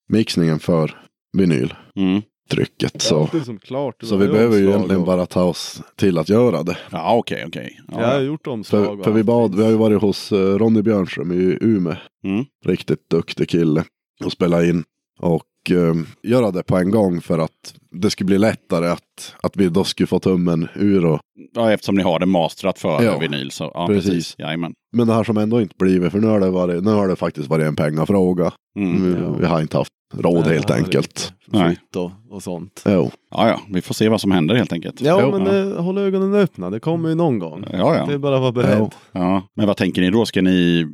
mixningen 0.09 0.59
för 0.59 0.91
vinyltrycket. 1.37 1.77
Så, 1.97 2.32
är 3.37 3.43
som 3.43 3.59
klart. 3.59 3.95
Så 4.03 4.17
vi 4.17 4.27
behöver 4.27 4.57
ju 4.57 4.67
egentligen 4.67 5.05
bara 5.05 5.25
ta 5.25 5.43
oss 5.43 5.81
till 5.95 6.17
att 6.17 6.29
göra 6.29 6.63
det. 6.63 6.77
Ja, 6.91 7.15
okej, 7.15 7.43
okej. 7.47 7.79
Ja, 7.91 8.01
Jag 8.01 8.07
har 8.07 8.19
gjort 8.19 8.47
omslag. 8.47 8.97
För, 8.97 9.03
för 9.03 9.11
vi, 9.11 9.23
bad, 9.23 9.55
vi 9.55 9.63
har 9.63 9.69
ju 9.69 9.77
varit 9.77 10.01
hos 10.01 10.31
eh, 10.31 10.37
Ronny 10.37 10.81
Björnström 10.81 11.31
i 11.31 11.57
Umeå. 11.61 11.95
Mm. 12.23 12.45
Riktigt 12.65 13.09
duktig 13.09 13.49
kille. 13.49 13.83
Och 14.25 14.31
spela 14.31 14.65
in. 14.65 14.83
Och 15.19 15.71
eh, 15.71 15.95
göra 16.23 16.51
det 16.51 16.63
på 16.63 16.77
en 16.77 16.91
gång 16.91 17.21
för 17.21 17.39
att 17.39 17.75
det 17.91 18.09
skulle 18.09 18.25
bli 18.25 18.37
lättare 18.37 18.87
att, 18.87 19.35
att 19.41 19.57
vi 19.57 19.69
då 19.69 19.83
skulle 19.83 20.07
få 20.07 20.19
tummen 20.19 20.67
ur. 20.75 21.05
Och, 21.05 21.19
Ja, 21.55 21.71
eftersom 21.71 21.95
ni 21.95 22.03
har 22.03 22.19
det 22.19 22.25
mastrat 22.25 22.79
för 22.79 23.03
Ja, 23.03 23.17
vinyl. 23.17 23.51
Så, 23.51 23.71
ja, 23.73 23.87
precis. 23.87 24.09
precis. 24.09 24.35
Jajamän. 24.37 24.73
men 24.95 25.07
det 25.07 25.13
här 25.13 25.23
som 25.23 25.37
ändå 25.37 25.61
inte 25.61 25.75
blivit, 25.79 26.11
för 26.11 26.19
nu 26.19 26.27
har 26.27 26.39
det, 26.39 26.49
varit, 26.49 26.83
nu 26.83 26.91
har 26.91 27.07
det 27.07 27.15
faktiskt 27.15 27.49
varit 27.49 27.65
en 27.65 27.75
pengafråga. 27.75 28.51
Mm. 28.79 29.03
vi, 29.03 29.21
ja. 29.21 29.31
vi 29.39 29.45
har 29.45 29.61
inte 29.61 29.77
haft 29.77 29.91
råd 30.17 30.47
helt 30.47 30.71
enkelt. 30.71 31.33
Nej. 31.45 31.77
Och, 31.95 32.11
och 32.29 32.43
sånt. 32.43 32.83
Jo. 32.85 33.11
Ja, 33.31 33.47
ja, 33.49 33.61
vi 33.69 33.81
får 33.81 33.93
se 33.93 34.09
vad 34.09 34.21
som 34.21 34.31
händer 34.31 34.55
helt 34.55 34.73
enkelt. 34.73 35.01
Ja, 35.01 35.21
Jo, 35.21 35.31
men 35.31 35.43
det, 35.43 35.81
håll 35.81 35.97
ögonen 35.97 36.35
öppna. 36.35 36.69
Det 36.69 36.79
kommer 36.79 37.09
ju 37.09 37.15
någon 37.15 37.39
gång. 37.39 37.65
Ja, 37.71 37.95
ja. 37.95 38.05
Det 38.05 38.13
är 38.13 38.17
bara 38.17 38.35
att 38.35 38.41
vara 38.41 38.51
beredd. 38.51 38.79
Ja. 38.79 38.89
Ja, 39.11 39.43
men 39.53 39.67
vad 39.67 39.77
tänker 39.77 40.01
ni 40.01 40.09
då? 40.09 40.25
Ska 40.25 40.41
ni... 40.41 40.87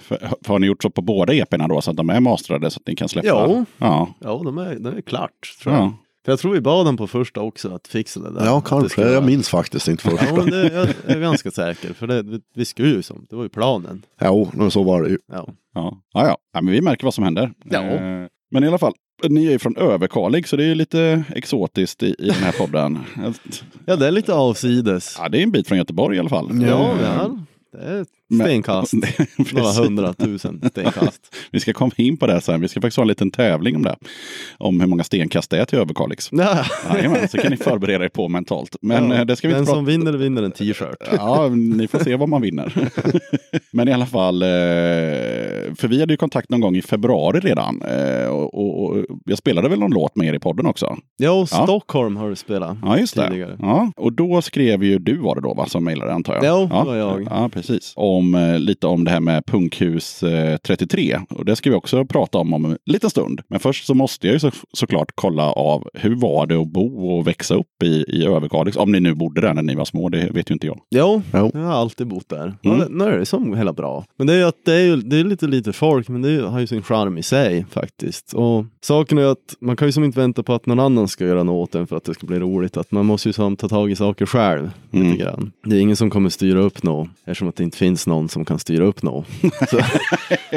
För, 0.00 0.16
för 0.16 0.52
har 0.52 0.58
ni 0.58 0.66
gjort 0.66 0.82
så 0.82 0.90
på 0.90 1.02
båda 1.02 1.32
EP'na 1.32 1.68
då 1.68 1.80
så 1.80 1.90
att 1.90 1.96
de 1.96 2.10
är 2.10 2.20
mastrade 2.20 2.70
så 2.70 2.80
att 2.80 2.86
ni 2.86 2.96
kan 2.96 3.08
släppa? 3.08 3.28
Ja. 3.28 3.64
Ja. 3.78 4.08
Ja, 4.18 4.40
de 4.44 4.58
är, 4.58 4.78
de 4.78 4.96
är 4.96 5.00
klart. 5.00 5.56
Tror 5.62 5.74
jag. 5.74 5.84
ja. 5.84 5.92
För 6.24 6.32
jag 6.32 6.38
tror 6.38 6.52
vi 6.52 6.60
bad 6.60 6.86
dem 6.86 6.96
på 6.96 7.06
första 7.06 7.40
också 7.40 7.74
att 7.74 7.88
fixa 7.88 8.20
det 8.20 8.30
där. 8.30 8.44
Ja, 8.46 8.60
kanske. 8.60 9.10
Jag 9.10 9.24
minns 9.24 9.48
faktiskt 9.48 9.88
inte 9.88 10.02
första. 10.02 10.26
Ja, 10.26 10.34
men 10.36 10.50
det, 10.50 10.72
jag 10.72 11.16
är 11.16 11.20
ganska 11.20 11.50
säker. 11.50 11.92
För 11.92 12.06
det, 12.06 12.22
vi, 12.22 12.40
vi 12.54 12.64
skulle 12.64 12.88
ju 12.88 13.02
som, 13.02 13.26
det 13.30 13.36
var 13.36 13.42
ju 13.42 13.48
planen. 13.48 14.02
Jo, 14.20 14.50
men 14.52 14.70
så 14.70 14.82
var 14.82 15.02
det 15.02 15.08
ju. 15.08 15.18
Ja. 15.32 15.48
Ja, 15.74 16.02
ja, 16.12 16.26
ja. 16.26 16.36
ja 16.52 16.60
men 16.60 16.72
vi 16.72 16.80
märker 16.80 17.04
vad 17.04 17.14
som 17.14 17.24
händer. 17.24 17.52
Ja. 17.64 17.82
Eh, 17.82 18.26
men 18.52 18.64
i 18.64 18.68
alla 18.68 18.78
fall, 18.78 18.92
ni 19.28 19.46
är 19.46 19.50
ju 19.50 19.58
från 19.58 19.76
Överkalix 19.76 20.50
så 20.50 20.56
det 20.56 20.64
är 20.64 20.74
lite 20.74 21.24
exotiskt 21.28 22.02
i, 22.02 22.14
i 22.18 22.26
den 22.26 22.34
här 22.34 22.52
podden. 22.52 22.98
ja, 23.86 23.96
det 23.96 24.06
är 24.06 24.10
lite 24.10 24.34
avsides. 24.34 25.16
ja, 25.18 25.28
det 25.28 25.38
är 25.38 25.42
en 25.42 25.50
bit 25.50 25.68
från 25.68 25.78
Göteborg 25.78 26.16
i 26.16 26.20
alla 26.20 26.28
fall. 26.28 26.62
Ja, 26.62 26.96
ja. 27.02 27.38
Det 27.72 27.78
är 27.78 28.06
stenkast. 28.34 28.92
Några 29.52 29.72
hundratusen 29.72 30.60
stenkast. 30.70 31.34
Vi 31.50 31.60
ska 31.60 31.72
komma 31.72 31.92
in 31.96 32.16
på 32.16 32.26
det 32.26 32.40
sen. 32.40 32.60
Vi 32.60 32.68
ska 32.68 32.80
faktiskt 32.80 32.96
ha 32.96 33.02
en 33.02 33.08
liten 33.08 33.30
tävling 33.30 33.76
om 33.76 33.82
det. 33.82 33.96
Om 34.58 34.80
hur 34.80 34.86
många 34.88 35.04
stenkast 35.04 35.50
det 35.50 35.58
är 35.58 35.64
till 35.64 35.78
Överkalix. 35.78 36.28
Ja. 36.42 36.64
Jajamän, 36.94 37.28
så 37.28 37.38
kan 37.38 37.50
ni 37.50 37.56
förbereda 37.56 38.04
er 38.04 38.08
på 38.08 38.28
mentalt. 38.28 38.76
Men 38.82 39.10
Ja, 39.10 39.16
eh, 39.16 39.24
det 39.24 39.36
ska 39.36 39.48
vi 39.48 39.54
Den 39.54 39.66
som 39.66 39.84
vinner 39.84 40.12
vinner 40.12 40.42
en 40.42 40.52
t-shirt. 40.52 40.96
Ja, 41.16 41.48
ni 41.48 41.88
får 41.88 41.98
se 41.98 42.16
vad 42.16 42.28
man 42.28 42.42
vinner. 42.42 42.90
Men 43.72 43.88
i 43.88 43.92
alla 43.92 44.06
fall, 44.06 44.42
eh, 44.42 44.48
för 45.76 45.88
vi 45.88 46.00
hade 46.00 46.12
ju 46.12 46.16
kontakt 46.16 46.50
någon 46.50 46.60
gång 46.60 46.76
i 46.76 46.82
februari 46.82 47.40
redan. 47.40 47.82
eh, 47.82 48.26
Och, 48.28 48.54
och, 48.54 48.90
och 48.90 49.04
jag 49.24 49.38
spelade 49.38 49.68
väl 49.68 49.78
någon 49.78 49.90
låt 49.90 50.16
med 50.16 50.28
er 50.28 50.34
i 50.34 50.38
podden 50.38 50.66
också? 50.66 50.96
Ja, 51.16 51.30
och 51.30 51.48
Stockholm 51.48 52.16
har 52.16 52.28
du 52.30 52.36
spelat 52.36 52.76
Ja, 52.82 52.98
just 52.98 53.16
det. 53.16 53.28
tidigare. 53.28 53.56
Ja, 53.60 53.92
och 53.96 54.12
då 54.12 54.42
skrev 54.42 54.84
ju 54.84 54.98
du 54.98 55.16
var 55.16 55.34
det 55.34 55.40
då, 55.40 55.54
va, 55.54 55.66
som 55.66 55.84
mejlade 55.84 56.12
antar 56.12 56.34
jag? 56.34 56.44
Ja, 56.44 56.60
det 56.80 56.84
var 56.90 56.96
jag. 56.96 57.22
Ja, 57.30 57.48
precis. 57.52 57.92
Om, 57.96 58.21
eh, 58.34 58.58
lite 58.58 58.86
om 58.86 59.04
det 59.04 59.10
här 59.10 59.20
med 59.20 59.46
Punkhus 59.46 60.22
eh, 60.22 60.56
33. 60.56 61.20
Och 61.30 61.44
det 61.44 61.56
ska 61.56 61.70
vi 61.70 61.76
också 61.76 62.04
prata 62.04 62.38
om 62.38 62.52
om 62.54 62.64
en 62.64 62.78
liten 62.86 63.10
stund. 63.10 63.40
Men 63.48 63.60
först 63.60 63.86
så 63.86 63.94
måste 63.94 64.26
jag 64.26 64.34
ju 64.34 64.38
så, 64.40 64.50
såklart 64.72 65.12
kolla 65.14 65.50
av 65.52 65.88
hur 65.94 66.14
var 66.14 66.46
det 66.46 66.56
att 66.56 66.68
bo 66.72 67.08
och 67.08 67.26
växa 67.26 67.54
upp 67.54 67.82
i, 67.84 68.04
i 68.08 68.24
Överkalix? 68.26 68.76
Om 68.76 68.92
ni 68.92 69.00
nu 69.00 69.14
bodde 69.14 69.40
där 69.40 69.54
när 69.54 69.62
ni 69.62 69.74
var 69.74 69.84
små, 69.84 70.08
det 70.08 70.30
vet 70.30 70.50
ju 70.50 70.52
inte 70.52 70.66
jag. 70.66 70.80
Jo, 70.90 71.22
Jo. 71.34 71.50
jag 71.54 71.60
har 71.60 71.72
alltid 71.72 72.06
bott 72.06 72.28
där. 72.28 72.54
Mm. 72.62 72.78
Ja, 72.78 72.86
nu 72.90 73.04
är 73.04 73.18
det 73.18 73.26
som 73.26 73.54
hela 73.56 73.72
bra. 73.72 74.04
Men 74.18 74.26
det 74.26 74.32
är 74.32 74.36
ju 74.38 74.44
att 74.44 74.64
det 74.64 74.72
är, 74.74 74.80
ju, 74.84 74.96
det 74.96 75.16
är 75.20 75.24
lite 75.24 75.46
lite 75.46 75.72
folk, 75.72 76.08
men 76.08 76.22
det 76.22 76.28
är, 76.28 76.32
ju- 76.32 76.42
har 76.44 76.60
ju 76.60 76.66
sin 76.66 76.82
charm 76.82 77.18
i 77.18 77.22
sig 77.22 77.64
faktiskt. 77.70 78.32
Och 78.34 78.64
saken 78.80 79.18
är 79.18 79.24
att 79.24 79.56
man 79.60 79.76
kan 79.76 79.88
ju 79.88 79.92
som 79.92 80.04
inte 80.04 80.20
vänta 80.20 80.42
på 80.42 80.54
att 80.54 80.66
någon 80.66 80.80
annan 80.80 81.08
ska 81.08 81.24
göra 81.26 81.42
något 81.42 81.68
åt 81.68 81.74
en 81.74 81.86
för 81.86 81.96
att 81.96 82.04
det 82.04 82.14
ska 82.14 82.26
bli 82.26 82.38
roligt. 82.38 82.76
Att 82.76 82.92
man 82.92 83.06
måste 83.06 83.28
ju 83.28 83.32
som 83.32 83.56
ta 83.56 83.68
tag 83.68 83.90
i 83.90 83.96
saker 83.96 84.26
själv. 84.26 84.70
Mm. 84.92 85.06
Lite 85.06 85.22
grann. 85.24 85.52
Det 85.64 85.76
är 85.76 85.80
ingen 85.80 85.96
som 85.96 86.10
kommer 86.10 86.28
styra 86.30 86.58
upp 86.60 86.82
något, 86.82 87.08
eftersom 87.24 87.48
att 87.48 87.56
det 87.56 87.64
inte 87.64 87.78
finns 87.78 88.01
någon 88.06 88.28
som 88.28 88.44
kan 88.44 88.58
styra 88.58 88.84
upp 88.84 89.02
något. 89.02 89.26
Så, 89.70 89.76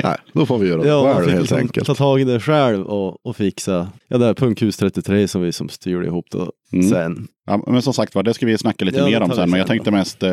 Nej, 0.03 0.17
då 0.33 0.45
får 0.45 0.57
vi 0.57 0.67
göra 0.69 0.81
det 0.81 0.87
ja, 0.87 1.03
själv 1.13 1.23
fick 1.23 1.29
helt 1.31 1.41
liksom 1.41 1.57
enkelt. 1.57 1.87
ta 1.87 1.95
tag 1.95 2.21
i 2.21 2.23
det 2.23 2.39
själv 2.39 2.85
och, 2.85 3.25
och 3.25 3.35
fixa. 3.35 3.87
Ja, 4.07 4.17
det 4.17 4.25
är 4.25 4.33
Punkhus 4.33 4.77
33 4.77 5.27
som 5.27 5.41
vi 5.41 5.51
som 5.51 5.69
styrde 5.69 6.05
ihop 6.07 6.25
då 6.31 6.51
Mm. 6.73 6.89
sen. 6.89 7.27
Ja, 7.47 7.63
men 7.67 7.81
som 7.81 7.93
sagt 7.93 8.15
var, 8.15 8.23
det 8.23 8.33
ska 8.33 8.45
vi 8.45 8.57
snacka 8.57 8.85
lite 8.85 8.97
Ja, 8.97 9.05
mer 9.05 9.21
om 9.21 9.31
sen. 9.31 9.49
Men 9.49 9.59
jag 9.59 9.67
tänkte 9.67 9.91
mest, 9.91 10.23
eh, 10.23 10.31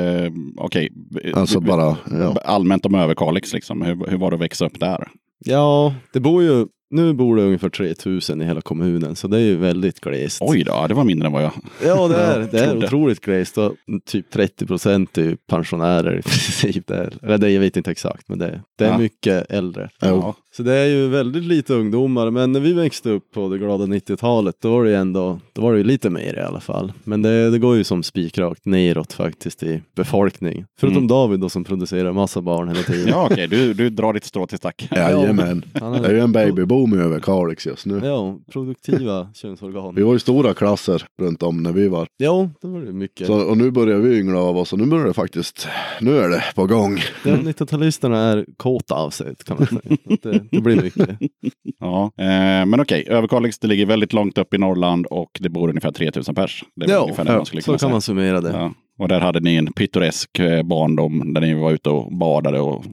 okej, 0.57 0.89
Alltså 1.35 1.61
vi- 1.61 1.67
bara, 1.67 1.97
ja. 2.11 2.35
allmänt 2.45 2.87
om 2.87 2.95
Överkalix. 2.95 3.53
Liksom. 3.53 3.83
Hur, 3.83 4.07
hur 4.11 4.19
var 4.19 4.31
det 4.31 4.35
att 4.35 4.41
växa 4.43 4.67
upp 4.67 4.81
där? 4.81 5.09
Ja, 5.45 5.95
det 6.13 6.21
bor 6.21 6.43
ju, 6.43 6.67
nu 6.93 7.13
bor 7.13 7.37
det 7.37 7.43
ungefär 7.43 7.69
3000 7.69 8.43
i 8.43 8.45
hela 8.45 8.61
kommunen, 8.61 9.17
så 9.17 9.29
det 9.29 9.37
är 9.37 9.41
ju 9.41 9.57
väldigt 9.57 10.01
glest. 10.01 10.39
Oj 10.41 10.65
då, 10.65 10.87
det 10.89 10.95
var 10.95 11.05
mindre 11.05 11.27
än 11.27 11.33
vad 11.33 11.43
jag... 11.43 11.53
Ja, 11.85 12.09
det 12.09 12.17
är, 12.17 12.49
det 12.53 12.59
är 12.59 12.77
otroligt 12.77 13.21
glest. 13.21 13.59
Och 13.59 13.73
typ 14.07 14.31
30 14.31 14.67
procent 14.67 15.19
är 15.19 15.37
pensionärer 15.51 16.19
i 16.19 16.23
princip. 16.23 16.87
Där. 16.87 17.13
Eller 17.23 17.39
det, 17.39 17.51
jag 17.51 17.61
vet 17.61 17.77
inte 17.77 17.91
exakt, 17.91 18.29
men 18.29 18.39
det, 18.39 18.61
det 18.79 18.85
är 18.85 18.89
Ja. 18.89 18.99
mycket 18.99 19.51
äldre. 19.51 19.89
Jo. 20.03 20.35
Så 20.57 20.63
det 20.63 20.73
är 20.75 20.87
ju 20.87 21.09
väldigt 21.09 21.43
lite 21.45 21.75
ungdomar. 21.75 22.31
Men 22.31 22.53
när 22.53 22.61
vi 22.61 22.73
växte 22.73 23.11
upp 23.11 23.31
på 23.35 23.49
det 23.49 23.59
glada 23.59 23.85
90-talet, 23.85 24.55
då 24.63 24.71
var 24.71 24.85
det 24.85 24.91
ju 24.91 24.97
ändå, 24.97 25.41
då 25.53 25.63
var 25.63 25.73
det 25.73 25.79
ju 25.79 25.85
lite 25.85 26.11
mer 26.11 26.35
i 26.39 26.41
alla 26.43 26.61
fall. 26.61 26.93
Men 27.05 27.23
det, 27.23 27.51
det 27.51 27.59
går 27.59 27.77
ju 27.77 27.85
som 27.85 28.03
spikrakt 28.03 28.67
neråt 28.67 29.13
faktiskt 29.13 29.63
i 29.63 29.83
befolkning. 29.97 30.65
Förutom 30.81 30.97
Mm. 30.97 31.09
David 31.09 31.41
då 31.41 31.49
som 31.49 31.65
producerar 31.65 32.13
massa 32.13 32.41
barn 32.41 32.69
hela 32.69 32.83
tiden. 32.83 33.09
Ja, 33.09 33.29
okej, 33.31 33.47
du, 33.49 33.75
du 33.75 33.91
drar 33.91 34.13
ditt 34.13 34.25
strå 34.25 34.47
till 34.47 34.59
stack. 34.59 34.89
Jajamän. 34.91 35.65
Han 35.81 35.93
Det 36.03 36.09
är 36.09 36.13
ju 36.13 36.21
en 36.21 36.33
babyboom 36.87 37.01
över 37.07 37.21
Kalix 37.21 37.67
just 37.67 37.87
nu. 37.87 38.01
Ja, 38.05 38.39
produktiva 38.53 39.29
könsorgan. 39.35 39.95
Vi 39.95 40.03
var 40.03 40.13
ju 40.13 40.19
stora 40.19 40.55
klasser 40.55 41.05
runt 41.21 41.43
om 41.43 41.63
när 41.63 41.73
vi 41.73 41.89
var. 41.89 42.07
Ja, 42.17 42.51
då 42.63 42.69
var 42.69 42.81
det 42.81 42.93
mycket. 42.93 43.27
Så, 43.27 43.35
och 43.51 43.57
nu 43.59 43.71
börjar 43.71 43.99
vi 43.99 44.19
yngla 44.19 44.39
av 44.41 44.57
oss 44.59 44.73
och 44.73 44.79
nu 44.79 44.87
börjar 44.87 45.07
det 45.07 45.13
faktiskt, 45.15 45.69
nu 46.01 46.19
är 46.19 46.29
det 46.29 46.45
på 46.55 46.67
gång. 46.67 46.99
Ja, 47.25 47.31
90-talisterna 47.37 48.17
är 48.17 48.47
kåta 48.57 48.95
av 48.95 49.11
sig 49.11 49.35
kan 49.45 49.57
man 49.59 49.67
säga. 49.67 49.97
Det, 50.23 50.45
det 50.51 50.61
blir 50.61 50.83
mycket. 50.83 51.09
Ja, 51.79 52.05
eh, 52.19 52.67
men 52.67 52.81
okej, 52.81 53.05
Överkalix 53.09 53.59
det 53.59 53.67
ligger 53.69 53.87
väldigt 53.87 54.13
långt 54.13 54.39
upp 54.39 54.55
i 54.55 54.59
Norrland 54.59 55.07
och 55.07 55.31
det 55.41 55.49
bor 55.49 55.69
ungefär 55.69 55.91
3000 55.93 56.35
pers. 56.35 56.65
Det 56.77 56.85
är 56.87 56.91
Ja, 56.91 57.03
ungefär 57.03 57.25
det 57.25 57.37
man 57.37 57.47
skulle 57.47 57.63
så 57.63 57.67
kunna 57.67 57.75
kan 57.75 57.79
säga. 57.79 57.91
man 57.93 58.01
summera 58.01 58.41
det. 58.41 58.51
Ja. 58.51 58.73
Och 58.99 59.09
där 59.09 59.21
hade 59.21 59.41
ni 59.41 59.55
en 59.57 59.73
pittoresk 59.73 60.39
eh, 60.39 60.63
barndom 60.63 61.35
där 61.35 61.41
ni 61.41 61.55
var 61.55 61.71
ute 61.73 61.91
och 61.91 62.17
badade 62.17 62.61
och 62.61 62.85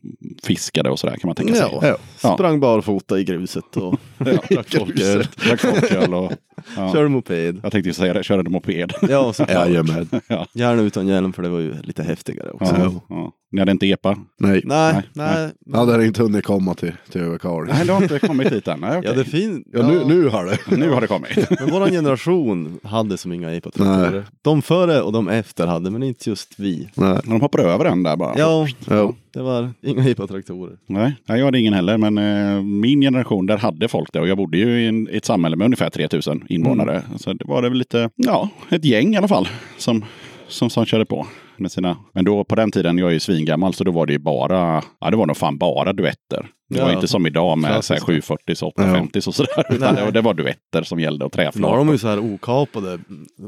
fiskade 0.43 0.89
och 0.89 0.99
sådär 0.99 1.15
kan 1.17 1.27
man 1.27 1.35
tänka 1.35 1.53
sig. 1.55 1.67
Ja, 1.81 1.97
Ja. 2.23 2.33
sprang 2.33 2.59
barfota 2.59 3.19
i 3.19 3.23
gruset 3.23 3.77
och 3.77 3.95
drack 4.17 4.69
folköl. 4.75 5.23
Drack 5.47 5.59
folköl 5.61 6.13
och... 6.13 6.31
Ja. 6.77 6.93
Körde 6.93 7.09
moped. 7.09 7.59
Jag 7.63 7.71
tänkte 7.71 7.89
ju 7.89 7.93
säga 7.93 8.13
det, 8.13 8.23
körde 8.23 8.49
moped. 8.49 8.93
Ja, 9.09 9.33
såklart. 9.33 9.67
Jajamän. 9.67 10.09
Gärna 10.53 10.81
utan 10.81 11.07
hjälm 11.07 11.33
för 11.33 11.43
det 11.43 11.49
var 11.49 11.59
ju 11.59 11.81
lite 11.81 12.03
häftigare 12.03 12.51
också. 12.51 12.75
Ja, 12.77 12.91
ja. 13.09 13.31
Ni 13.51 13.59
hade 13.61 13.71
inte 13.71 13.87
EPA? 13.87 14.17
Nej. 14.39 14.61
Nej, 14.65 14.93
Nej, 14.93 15.03
nej. 15.13 15.51
Ja, 15.73 15.85
det 15.85 15.91
har 15.91 15.99
inte 16.01 16.21
hunnit 16.23 16.45
komma 16.45 16.73
till, 16.73 16.91
till 17.11 17.21
Överkalix. 17.21 17.73
Nej, 17.77 17.87
det 17.87 17.93
har 17.93 18.01
inte 18.01 18.19
kommit 18.19 18.49
dit 18.49 18.67
än. 18.67 18.79
Nej, 18.79 18.89
Ja, 18.93 18.99
okej. 18.99 19.13
det 19.15 19.23
finns. 19.25 19.63
Ja, 19.73 19.87
nu, 19.87 20.05
nu 20.05 20.27
har 20.29 20.45
det. 20.45 20.77
Nu 20.77 20.89
har 20.89 21.01
det 21.01 21.07
kommit. 21.07 21.29
Men 21.59 21.69
våran 21.71 21.89
generation 21.91 22.79
hade 22.83 23.17
som 23.17 23.33
inga 23.33 23.53
EPA-traktorer. 23.55 24.23
De 24.41 24.61
före 24.61 25.01
och 25.01 25.11
de 25.13 25.27
efter 25.29 25.67
hade, 25.67 25.91
men 25.91 26.03
inte 26.03 26.29
just 26.29 26.53
vi. 26.59 26.89
Nej. 26.95 27.19
De 27.23 27.41
hoppar 27.41 27.59
över 27.59 27.85
en 27.85 28.03
där 28.03 28.15
bara. 28.17 28.33
Ja, 28.37 28.67
Ja. 28.89 29.13
det 29.33 29.41
var 29.41 29.69
inga 29.81 30.09
EPA-traktorer. 30.09 30.77
Nej, 30.87 31.15
nej, 31.25 31.37
jag 31.39 31.45
hade 31.45 31.59
ingen 31.59 31.73
heller. 31.73 31.97
Men 31.97 32.17
eh, 32.17 32.63
min 32.63 33.01
generation, 33.01 33.45
där 33.45 33.57
hade 33.57 33.87
folk 33.87 34.13
det. 34.13 34.19
Och 34.19 34.27
jag 34.27 34.37
bodde 34.37 34.57
ju 34.57 34.81
i, 34.81 34.87
en, 34.87 35.09
i 35.09 35.17
ett 35.17 35.25
samhälle 35.25 35.55
med 35.55 35.65
ungefär 35.65 35.89
3000 35.89 36.43
invånare. 36.49 37.03
Så 37.17 37.33
det 37.33 37.45
var 37.47 37.61
det 37.61 37.69
väl 37.69 37.77
lite, 37.77 38.09
ja, 38.15 38.49
ett 38.69 38.85
gäng 38.85 39.13
i 39.13 39.17
alla 39.17 39.27
fall. 39.27 39.47
Som, 39.77 40.05
som, 40.47 40.69
som 40.69 40.85
körde 40.85 41.05
på. 41.05 41.27
Med 41.60 41.72
sina, 41.72 41.97
men 42.14 42.26
då 42.26 42.43
på 42.43 42.55
den 42.55 42.72
tiden, 42.72 42.97
jag 42.97 43.10
är 43.10 43.14
ju 43.14 43.20
svingammal, 43.20 43.74
så 43.74 43.84
då 43.84 43.91
var 43.91 44.05
det 44.05 44.14
ju 44.14 44.20
bara, 44.20 44.84
ja 44.99 45.10
det 45.12 45.18
var 45.18 45.26
nog 45.26 45.38
fan 45.38 45.57
bara 45.57 45.93
duetter. 45.93 46.49
Det 46.70 46.82
var 46.82 46.89
Ja. 46.89 46.95
inte 46.95 47.07
som 47.07 47.28
idag 47.28 47.57
med 47.57 47.70
så 47.70 47.93
här 47.93 47.99
Klassiskt. 47.99 48.05
740 48.05 48.55
så 48.55 48.67
850 48.67 49.20
och 49.28 49.36
sådär. 49.36 49.74
Utan 49.74 49.95
det, 49.95 50.11
det 50.11 50.22
var 50.22 50.34
duetter 50.34 50.84
som 50.84 50.99
gällde 50.99 51.26
och 51.26 51.38
Nu 51.38 51.43
har 51.43 51.51
träflak. 51.51 51.76
de 51.78 51.89
ju 51.89 51.97
så 51.97 52.07
här 52.07 52.20
okapade 52.34 52.99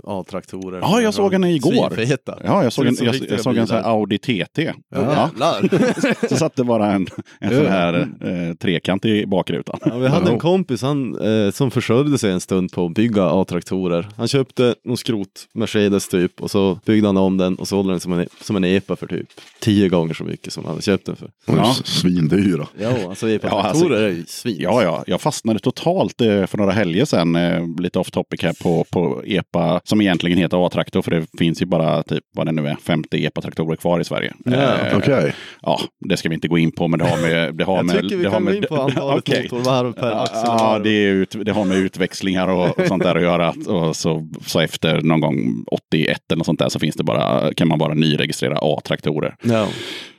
A-traktorer. 0.03 0.79
Ja, 0.81 1.01
jag 1.01 1.13
såg 1.13 1.33
en 1.33 1.43
igår. 1.43 1.95
Svinfeta. 1.95 2.37
Ja, 2.43 2.63
jag 2.63 2.73
såg 2.73 2.85
en, 2.85 2.95
jag, 3.01 3.15
jag 3.29 3.41
såg 3.41 3.57
en 3.57 3.67
sån 3.67 3.77
här. 3.77 3.83
Audi 3.83 4.17
TT. 4.17 4.33
Ja, 4.55 4.73
jävlar. 4.89 6.27
Så 6.29 6.35
satt 6.37 6.55
det 6.55 6.63
bara 6.63 6.91
en, 6.91 7.07
en 7.39 7.49
sån 7.49 7.65
här 7.67 7.93
eh, 8.21 8.53
trekant 8.55 9.05
i 9.05 9.25
bakrutan. 9.25 9.79
Ja, 9.85 9.97
vi 9.97 10.07
hade 10.07 10.31
en 10.31 10.39
kompis 10.39 10.81
han, 10.81 11.19
eh, 11.45 11.51
som 11.51 11.71
försörjde 11.71 12.17
sig 12.17 12.31
en 12.31 12.39
stund 12.41 12.71
på 12.71 12.85
att 12.85 12.93
bygga 12.93 13.23
A-traktorer. 13.25 14.07
Han 14.17 14.27
köpte 14.27 14.75
någon 14.83 14.97
skrot 14.97 15.27
Mercedes 15.53 16.07
typ 16.07 16.41
och 16.41 16.51
så 16.51 16.79
byggde 16.85 17.07
han 17.07 17.17
om 17.17 17.37
den 17.37 17.55
och 17.55 17.67
sålde 17.67 17.93
den 17.93 17.99
som 17.99 18.13
en, 18.13 18.25
som 18.41 18.55
en 18.55 18.63
EPA 18.63 18.95
för 18.95 19.07
typ 19.07 19.27
tio 19.59 19.89
gånger 19.89 20.13
så 20.13 20.23
mycket 20.23 20.53
som 20.53 20.63
han 20.65 20.71
hade 20.71 20.81
köpt 20.81 21.05
den 21.05 21.15
för. 21.15 21.29
Ja. 21.47 21.73
Svindyra. 21.83 22.67
Ja, 22.79 23.10
alltså 23.11 23.29
EPA-traktorer 23.29 24.01
Ja, 24.01 24.07
alltså- 24.07 24.21
är 24.21 24.23
svin. 24.27 24.55
Ja, 24.59 24.83
ja, 24.83 25.03
jag 25.07 25.21
fastnade 25.21 25.59
totalt 25.59 26.21
eh, 26.21 26.45
för 26.45 26.57
några 26.57 26.71
helger 26.71 27.05
sedan, 27.05 27.35
eh, 27.35 27.61
lite 27.79 27.99
off 27.99 28.11
topic 28.11 28.41
här, 28.43 28.53
på, 28.63 28.85
på 28.91 29.21
EPA 29.25 29.81
som 29.83 30.01
egentligen 30.01 30.37
heter 30.37 30.65
A-traktor, 30.67 31.01
för 31.01 31.11
det 31.11 31.25
finns 31.37 31.61
ju 31.61 31.65
bara 31.65 32.03
typ, 32.03 32.23
vad 32.35 32.45
det 32.45 32.51
nu 32.51 32.67
är, 32.67 32.75
50 32.83 33.25
EPA-traktorer 33.25 33.75
kvar 33.75 33.99
i 33.99 34.03
Sverige. 34.03 34.33
Ja, 34.45 34.51
Eh, 34.51 34.97
Okej. 34.97 35.33
ja, 35.61 35.79
det 36.09 36.17
ska 36.17 36.29
vi 36.29 36.35
inte 36.35 36.47
gå 36.47 36.57
in 36.57 36.71
på, 36.71 36.87
men 36.87 36.99
det 36.99 37.05
har 37.05 37.17
med... 37.17 37.55
Det 37.55 37.63
har 37.63 37.75
Jag 37.75 37.85
med 37.85 38.01
tycker 38.01 38.17
vi 38.17 38.23
det 38.23 38.29
kan 38.29 38.43
gå 38.45 38.49
med, 38.51 38.55
in 38.55 38.63
på 38.69 38.75
antalet 38.81 39.17
Okej. 39.29 39.47
motorvarv 39.51 39.93
per 39.93 40.09
Ja, 40.11 40.23
axelvarv. 40.23 40.83
det, 40.83 40.89
är 40.89 41.07
ut, 41.11 41.35
det 41.45 41.51
har 41.51 41.65
med 41.65 41.77
utväxlingar 41.77 42.47
och, 42.47 42.79
och 42.79 42.87
sånt 42.87 43.03
där 43.03 43.15
att 43.15 43.21
göra. 43.21 43.49
Och 43.67 43.95
så, 43.95 44.27
så 44.45 44.59
efter 44.59 45.01
någon 45.01 45.19
gång 45.21 45.63
81 45.67 46.21
eller 46.29 46.37
något 46.37 46.45
sånt 46.45 46.59
där 46.59 46.69
så 46.69 46.79
finns 46.79 46.95
det 46.95 47.03
bara, 47.03 47.53
kan 47.53 47.67
man 47.67 47.79
bara 47.79 47.93
nyregistrera 47.93 48.57
A-traktorer. 48.61 49.35
Ja. 49.43 49.67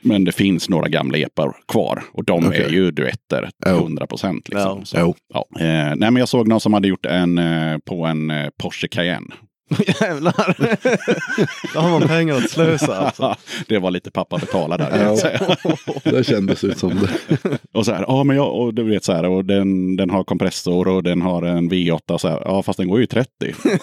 Men 0.01 0.23
det 0.23 0.31
finns 0.31 0.69
några 0.69 0.87
gamla 0.89 1.17
epar 1.17 1.53
kvar 1.67 2.03
och 2.13 2.23
de 2.23 2.47
Okej. 2.47 2.61
är 2.63 2.69
ju 2.69 2.82
duetter 2.91 3.49
Ja. 3.65 3.71
100 3.71 4.07
procent. 4.07 4.49
Liksom. 4.49 4.79
Ja. 4.79 4.85
Så, 4.85 4.97
Jo. 4.99 5.15
ja. 5.33 5.45
Eh, 5.59 5.65
nej, 5.95 5.95
men 6.11 6.15
jag 6.15 6.29
såg 6.29 6.47
någon 6.47 6.59
som 6.59 6.73
hade 6.73 6.87
gjort 6.87 7.05
en 7.05 7.37
eh, 7.37 7.77
på 7.85 8.05
en 8.05 8.29
eh, 8.29 8.49
Porsche 8.61 8.87
Cayenne. 8.87 9.33
Jävlar. 10.01 10.55
Då 11.73 11.79
har 11.79 11.89
man 11.99 12.07
pengar 12.07 12.35
att 12.35 12.49
slösa 12.49 12.95
alltså. 12.97 13.35
det 13.67 13.79
var 13.79 13.91
lite 13.91 14.11
pappa 14.11 14.37
betala 14.37 14.77
där. 14.77 14.89
kan 14.89 14.99
jag 15.01 15.11
Ja. 15.11 15.17
säga. 15.17 15.57
Det 16.03 16.23
kändes 16.23 16.63
ut 16.63 16.77
som 16.77 16.89
det. 16.89 17.37
Och 17.73 17.85
så 17.85 17.93
här, 17.93 18.05
ja 18.07 18.23
men 18.23 18.35
jag, 18.35 18.55
och 18.55 18.73
du 18.73 18.83
vet 18.83 19.03
så 19.03 19.13
här, 19.13 19.25
och 19.25 19.45
den, 19.45 19.95
den 19.95 20.09
har 20.09 20.23
kompressor 20.23 20.87
och 20.87 21.03
den 21.03 21.21
har 21.21 21.43
en 21.43 21.71
V8 21.71 22.17
så 22.17 22.27
här, 22.27 22.41
ja 22.45 22.63
fast 22.63 22.77
den 22.77 22.87
går 22.87 22.97
ju 22.97 23.03
i 23.03 23.07
30. 23.07 23.29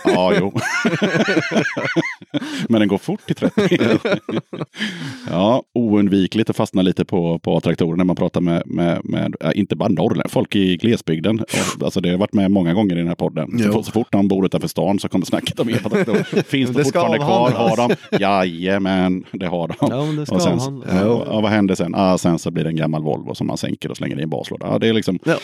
ja, 0.05 0.33
jo. 0.41 0.53
men 2.69 2.79
den 2.81 2.89
går 2.89 2.99
fort 2.99 3.31
i 3.31 3.35
30. 3.35 3.79
ja, 5.31 5.63
oundvikligt 5.75 6.51
att 6.51 6.57
fastna 6.57 6.83
lite 6.83 7.05
på, 7.05 7.39
på 7.39 7.57
A-traktorer 7.57 7.97
när 7.97 8.05
man 8.05 8.17
pratar 8.17 8.41
med, 8.41 8.63
med, 8.67 9.01
med 9.05 9.37
äh, 9.41 9.51
inte 9.55 9.77
bara 9.77 9.89
Norrland, 9.89 10.31
folk 10.31 10.57
i 10.57 10.77
glesbygden. 10.77 11.45
Alltså 11.85 12.01
det 12.01 12.11
har 12.11 12.17
varit 12.19 12.33
med 12.33 12.51
många 12.51 12.75
gånger 12.75 12.95
i 12.95 12.99
den 12.99 13.09
här 13.09 13.15
podden. 13.15 13.59
Så, 13.73 13.83
så 13.83 13.93
fort 13.93 14.13
någon 14.13 14.29
bor 14.29 14.47
utanför 14.47 14.69
stan 14.69 14.99
så 14.99 15.09
kommer 15.09 15.27
snacket 15.27 15.61
om 15.61 15.69
e-traktorer. 15.87 16.43
Finns 16.43 16.71
Men 16.71 16.77
det, 16.77 16.85
fortfarande 16.85 17.19
kvar? 17.19 17.51
Har 17.51 17.77
de? 17.77 18.19
Jajamän, 18.19 19.25
det 19.33 19.47
har 19.47 19.69
de. 19.69 19.75
Ja, 19.81 20.21
det 20.21 20.27
ska 20.27 20.35
och 20.35 20.43
sen, 20.43 20.83
ja, 20.89 21.25
ja, 21.27 21.41
vad 21.41 21.51
händer 21.51 21.75
sen? 21.75 21.95
Ah, 21.95 22.19
sen 22.19 22.39
så 22.39 22.51
blir 22.51 22.65
det 22.65 22.71
en 22.71 22.77
gammal 22.77 23.03
Volvo 23.03 23.35
som 23.35 23.47
man 23.47 23.57
sänker 23.57 23.91
och 23.91 23.97
slänger 23.97 24.21
i 24.21 24.23
en 24.23 24.31
baslåda. 24.31 24.67
Ja, 24.71 24.79
det 24.79 24.89
är 24.89 24.93
liksom, 24.93 25.19
Ja. 25.25 25.37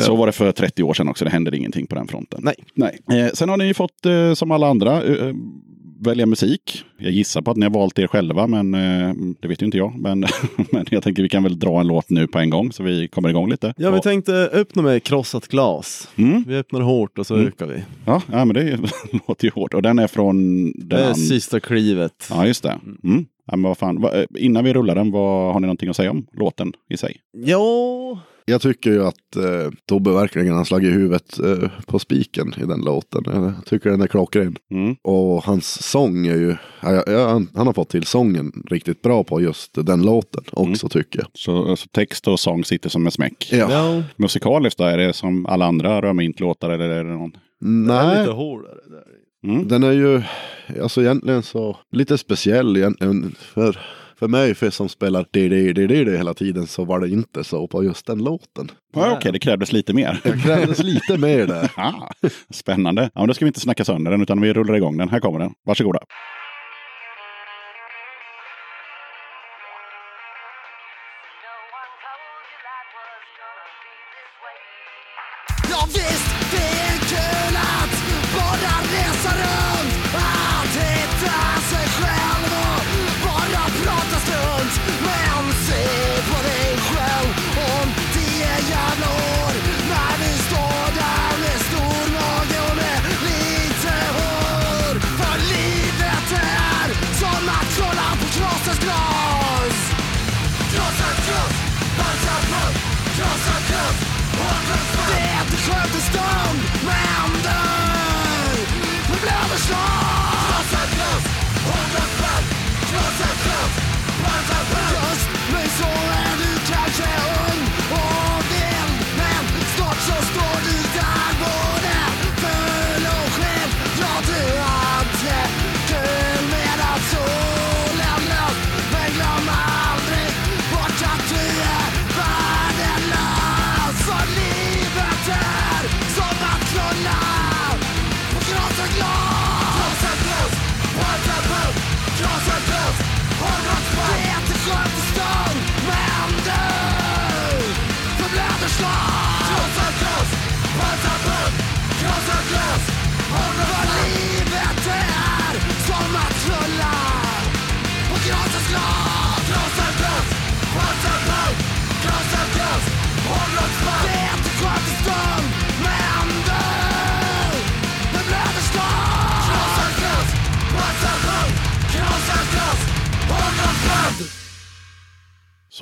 Så 0.00 0.16
var 0.16 0.26
det 0.26 0.32
för 0.32 0.52
30 0.52 0.82
år 0.82 0.94
sedan 0.94 1.08
också. 1.08 1.24
Det 1.24 1.30
händer 1.30 1.54
ingenting 1.54 1.86
på 1.86 1.94
den 1.94 2.08
fronten. 2.08 2.40
Nej. 2.42 2.54
Nej. 2.74 3.20
Eh, 3.20 3.30
sen 3.34 3.48
har 3.48 3.56
ni 3.56 3.64
ju 3.64 3.74
fått, 3.74 4.06
eh, 4.06 4.34
som 4.34 4.50
alla 4.50 4.68
andra, 4.68 5.02
eh, 5.02 5.26
eh, 5.26 5.34
välja 6.00 6.26
musik. 6.26 6.84
Jag 6.98 7.12
gissar 7.12 7.42
på 7.42 7.50
att 7.50 7.56
ni 7.56 7.64
har 7.66 7.70
valt 7.70 7.98
er 7.98 8.06
själva, 8.06 8.46
men 8.46 8.74
eh, 8.74 9.14
det 9.40 9.48
vet 9.48 9.62
ju 9.62 9.66
inte 9.66 9.78
jag. 9.78 9.98
Men, 9.98 10.20
men 10.72 10.86
jag 10.90 11.02
tänker 11.02 11.22
vi 11.22 11.28
kan 11.28 11.42
väl 11.42 11.58
dra 11.58 11.80
en 11.80 11.86
låt 11.86 12.10
nu 12.10 12.26
på 12.26 12.38
en 12.38 12.50
gång 12.50 12.72
så 12.72 12.82
vi 12.82 13.08
kommer 13.08 13.28
igång 13.28 13.50
lite. 13.50 13.74
Ja, 13.76 13.90
vi 13.90 14.00
tänkte 14.00 14.32
öppna 14.52 14.82
med 14.82 15.02
krossat 15.02 15.48
glas. 15.48 16.08
Mm. 16.16 16.44
Vi 16.48 16.56
öppnar 16.56 16.80
hårt 16.80 17.18
och 17.18 17.26
så 17.26 17.34
Mm. 17.34 17.46
ökar 17.46 17.66
vi. 17.66 17.82
Ja, 18.04 18.22
ja, 18.32 18.44
men 18.44 18.54
det 18.54 18.78
låter 19.28 19.44
ju 19.44 19.50
hårt. 19.54 19.74
Och 19.74 19.82
den 19.82 19.98
är 19.98 20.06
från 20.06 20.64
den 20.72 20.88
Det 20.88 20.96
är 21.04 21.14
sista 21.14 21.60
klivet. 21.60 22.26
Ja, 22.30 22.46
just 22.46 22.62
det. 22.62 22.78
Mm. 23.04 23.26
Ja, 23.46 23.56
men 23.56 23.62
vad 23.62 23.78
fan. 23.78 24.04
Eh, 24.04 24.24
Innan 24.38 24.64
vi 24.64 24.72
rullar 24.72 24.94
den, 24.94 25.10
vad, 25.10 25.52
har 25.52 25.60
ni 25.60 25.66
någonting 25.66 25.88
att 25.88 25.96
säga 25.96 26.10
om 26.10 26.26
låten 26.32 26.72
i 26.90 26.96
sig? 26.96 27.16
Ja, 27.32 28.18
Jag 28.48 28.60
tycker 28.60 28.90
ju 28.90 29.04
att 29.04 29.36
eh, 29.36 29.70
Tobbe 29.86 30.10
verkligen 30.10 30.56
har 30.56 30.64
slagit 30.64 30.94
huvudet 30.94 31.38
eh, 31.38 31.70
på 31.86 31.98
spiken 31.98 32.54
i 32.62 32.66
den 32.66 32.80
låten. 32.80 33.22
Jag 33.26 33.66
tycker 33.66 33.90
den 33.90 34.00
är 34.00 34.06
klockren. 34.06 34.56
Mm. 34.70 34.96
Och 35.02 35.44
hans 35.44 35.82
sång 35.82 36.26
är 36.26 36.36
ju, 36.36 36.56
ja, 36.82 37.02
ja, 37.06 37.28
han, 37.28 37.48
han 37.54 37.66
har 37.66 37.74
fått 37.74 37.88
till 37.88 38.06
sången 38.06 38.52
riktigt 38.70 39.02
bra 39.02 39.24
på 39.24 39.40
just 39.40 39.86
den 39.86 40.02
låten 40.02 40.44
också 40.52 40.88
tycker 40.88 41.18
jag. 41.18 41.28
Så, 41.34 41.76
så 41.76 41.88
text 41.88 42.28
och 42.28 42.40
sång 42.40 42.64
sitter 42.64 42.88
som 42.90 43.06
en 43.06 43.12
smäck. 43.12 43.48
Ja. 43.52 43.66
ja. 43.70 44.02
Musikaliskt 44.16 44.78
då, 44.78 44.84
är 44.84 44.98
det 44.98 45.12
som 45.12 45.46
alla 45.46 45.66
andra 45.66 46.02
Römint-låtar 46.02 46.70
eller 46.70 46.88
är 46.88 47.04
det 47.04 47.10
någon? 47.10 47.30
Det 47.30 47.66
är 47.66 48.04
Nej, 48.04 48.18
lite 48.18 48.32
hårdare 48.32 48.74
där. 48.90 49.18
Mm. 49.44 49.68
den 49.68 49.82
är 49.82 49.92
ju 49.92 50.22
alltså 50.82 51.00
egentligen 51.00 51.42
så 51.42 51.76
lite 51.92 52.18
speciell 52.18 52.76
egentligen. 52.76 53.34
För, 53.38 53.78
för 54.18 54.28
mig 54.28 54.54
för 54.54 54.70
som 54.70 54.88
spelar 54.88 55.26
det, 55.30 55.48
det, 55.48 55.72
det, 55.72 55.86
det, 55.86 56.04
det 56.04 56.16
hela 56.16 56.34
tiden 56.34 56.66
så 56.66 56.84
var 56.84 57.00
det 57.00 57.08
inte 57.08 57.44
så 57.44 57.66
på 57.66 57.84
just 57.84 58.06
den 58.06 58.24
låten. 58.24 58.70
Ja, 58.94 59.12
Okej, 59.12 59.32
det 59.32 59.38
krävdes 59.38 59.72
lite 59.72 59.92
mer. 59.92 60.20
Det 60.22 60.42
krävdes 60.42 60.82
lite 60.82 61.18
mer 61.18 61.46
där. 61.46 61.72
Ah, 61.76 62.10
spännande. 62.50 63.10
Ja, 63.14 63.20
men 63.20 63.28
då 63.28 63.34
ska 63.34 63.44
vi 63.44 63.48
inte 63.48 63.60
snacka 63.60 63.84
sönder 63.84 64.10
den 64.10 64.22
utan 64.22 64.40
vi 64.40 64.52
rullar 64.52 64.74
igång 64.74 64.96
den. 64.98 65.08
Här 65.08 65.20
kommer 65.20 65.38
den. 65.38 65.52
Varsågoda. 65.66 66.00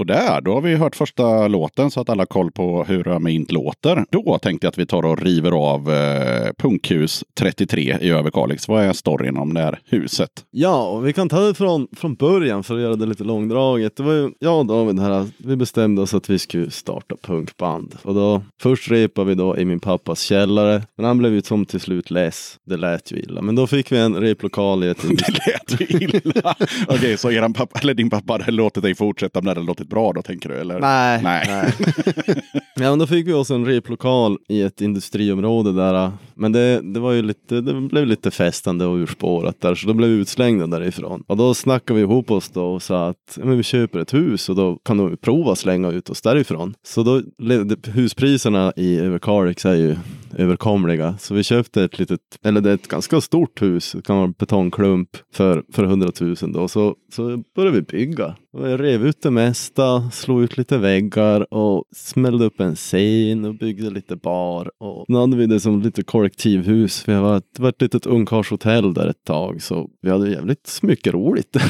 Sådär, 0.07 0.41
då 0.41 0.55
har 0.55 0.61
vi 0.61 0.77
hört 0.77 0.97
första 0.97 1.49
låten 1.49 1.91
så 1.91 2.01
att 2.01 2.09
alla 2.09 2.21
har 2.21 2.27
koll 2.27 2.51
på 2.51 2.85
hur 2.85 3.29
inte 3.29 3.55
låter. 3.55 4.05
Då 4.11 4.39
tänkte 4.39 4.67
jag 4.67 4.71
att 4.71 4.79
vi 4.79 4.87
tar 4.87 5.05
och 5.05 5.23
river 5.23 5.53
av 5.53 5.93
eh, 5.93 6.53
Punkhus 6.59 7.25
33 7.39 7.99
i 8.01 8.11
Överkalix. 8.11 8.69
Vad 8.69 8.85
är 8.85 8.93
storyn 8.93 9.37
om 9.37 9.55
det 9.55 9.61
här 9.61 9.81
huset? 9.85 10.31
Ja, 10.51 10.89
och 10.89 11.07
vi 11.07 11.13
kan 11.13 11.29
ta 11.29 11.41
det 11.41 11.55
från, 11.55 11.89
från 11.97 12.15
början 12.15 12.65
för 12.65 12.75
att 12.75 12.81
göra 12.81 12.97
det 12.97 13.07
lite 13.07 13.25
långdraget. 13.25 13.97
Det 13.97 14.03
var 14.03 14.13
ju 14.13 14.31
jag 14.39 14.59
och 14.59 14.67
David 14.67 14.99
här, 14.99 15.27
vi 15.39 15.57
bestämde 15.57 16.03
oss 16.03 16.15
att 16.15 16.31
vi 16.31 16.39
skulle 16.39 16.71
starta 16.71 17.15
punkband. 17.23 17.95
Och 18.03 18.15
då, 18.15 18.43
först 18.63 18.91
repade 18.91 19.29
vi 19.29 19.35
då 19.35 19.59
i 19.59 19.65
min 19.65 19.81
pappas 19.81 20.21
källare, 20.21 20.83
men 20.97 21.07
han 21.07 21.19
blev 21.19 21.33
ju 21.33 21.43
som 21.43 21.67
till 21.67 21.81
slut 21.81 22.11
less. 22.11 22.57
Det 22.67 22.77
lät 22.77 23.13
ju 23.13 23.17
illa. 23.17 23.43
Men 23.43 23.55
då 23.55 23.67
fick 23.67 23.93
vi 23.93 23.99
en 23.99 24.17
replokal 24.17 24.85
i 24.85 24.89
ett 24.89 25.03
Det 25.09 25.47
lät 25.47 25.81
ju 25.81 25.87
illa. 25.87 26.55
Okej, 26.89 27.17
så 27.17 27.31
eran 27.31 27.53
pappa, 27.53 27.79
eller 27.79 27.95
din 27.95 28.11
pappa 28.11 28.33
hade 28.33 28.53
låtit 28.53 28.83
dig 28.83 28.95
fortsätta 28.95 29.39
om 29.39 29.45
det 29.45 29.51
hade 29.51 29.61
låtit 29.61 29.89
bra 29.89 29.96
då, 29.97 30.23
tänker 30.23 30.49
du? 30.49 30.55
Eller? 30.55 30.81
Nej. 30.81 31.21
Nej. 31.23 31.47
Ja, 32.81 32.91
men 32.91 32.99
då 32.99 33.07
fick 33.07 33.27
vi 33.27 33.33
oss 33.33 33.51
en 33.51 33.67
replokal 33.67 34.39
i 34.49 34.63
ett 34.63 34.81
industriområde 34.81 35.73
där. 35.73 36.13
Men 36.35 36.53
det, 36.53 36.81
det 36.81 37.01
var 37.01 37.13
ju 37.13 37.23
lite, 37.23 37.61
det 37.61 37.81
blev 37.81 38.07
lite 38.07 38.31
festande 38.31 38.87
och 38.87 38.97
urspårat 38.97 39.61
där, 39.61 39.75
så 39.75 39.87
då 39.87 39.95
blev 39.95 40.11
vi 40.11 40.17
utslängda 40.17 40.67
därifrån. 40.67 41.25
Och 41.27 41.37
då 41.37 41.55
snackade 41.55 41.97
vi 41.97 42.03
ihop 42.03 42.31
oss 42.31 42.49
då 42.49 42.65
och 42.65 42.83
sa 42.83 43.09
att 43.09 43.39
men 43.43 43.57
vi 43.57 43.63
köper 43.63 43.99
ett 43.99 44.15
hus 44.15 44.49
och 44.49 44.57
då 44.57 44.79
kan 44.85 45.11
vi 45.11 45.17
prova 45.17 45.53
att 45.53 45.59
slänga 45.59 45.91
ut 45.91 46.11
oss 46.11 46.23
därifrån. 46.23 46.75
Så 46.87 47.03
då, 47.03 47.23
huspriserna 47.91 48.73
i 48.77 48.99
Överkalix 48.99 49.65
är 49.65 49.75
ju 49.75 49.97
överkomliga. 50.37 51.15
Så 51.19 51.35
vi 51.35 51.43
köpte 51.43 51.85
ett 51.85 51.99
litet, 51.99 52.21
eller 52.45 52.61
det 52.61 52.71
är 52.71 52.75
ett 52.75 52.89
ganska 52.89 53.21
stort 53.21 53.63
hus, 53.63 53.93
det 53.93 54.03
kan 54.03 54.17
vara 54.17 54.27
en 54.27 54.35
betongklump 54.39 55.09
för, 55.35 55.65
för 55.73 55.85
100 55.85 56.11
000 56.21 56.37
då. 56.53 56.69
Så, 56.69 56.95
så 57.13 57.43
började 57.57 57.77
vi 57.77 57.83
bygga. 57.83 58.37
Rev 58.59 59.07
ut 59.07 59.23
det 59.23 59.31
mesta, 59.31 60.11
slog 60.11 60.43
ut 60.43 60.57
lite 60.59 60.79
väggar 60.79 61.55
och 61.55 61.85
smällde 61.97 62.45
upp 62.45 62.61
en 62.61 62.75
scen 62.77 63.45
och 63.45 63.55
byggde 63.55 63.91
lite 63.91 64.17
bar. 64.17 64.71
Och 64.81 65.05
nu 65.09 65.19
hade 65.19 65.37
vi 65.37 65.47
det 65.47 65.61
som 65.61 65.83
lite 65.83 66.03
kollektivhus. 66.03 67.09
Vi 67.09 67.15
var, 67.15 67.35
det 67.57 67.63
var 67.63 67.69
ett 67.69 67.83
litet 67.83 68.07
ungkarlshotell 68.07 68.95
där 68.95 69.07
ett 69.07 69.25
tag 69.25 69.63
så 69.63 69.89
vi 70.03 70.11
hade 70.11 70.31
jävligt 70.31 70.79
mycket 70.83 71.15
roligt. 71.15 71.57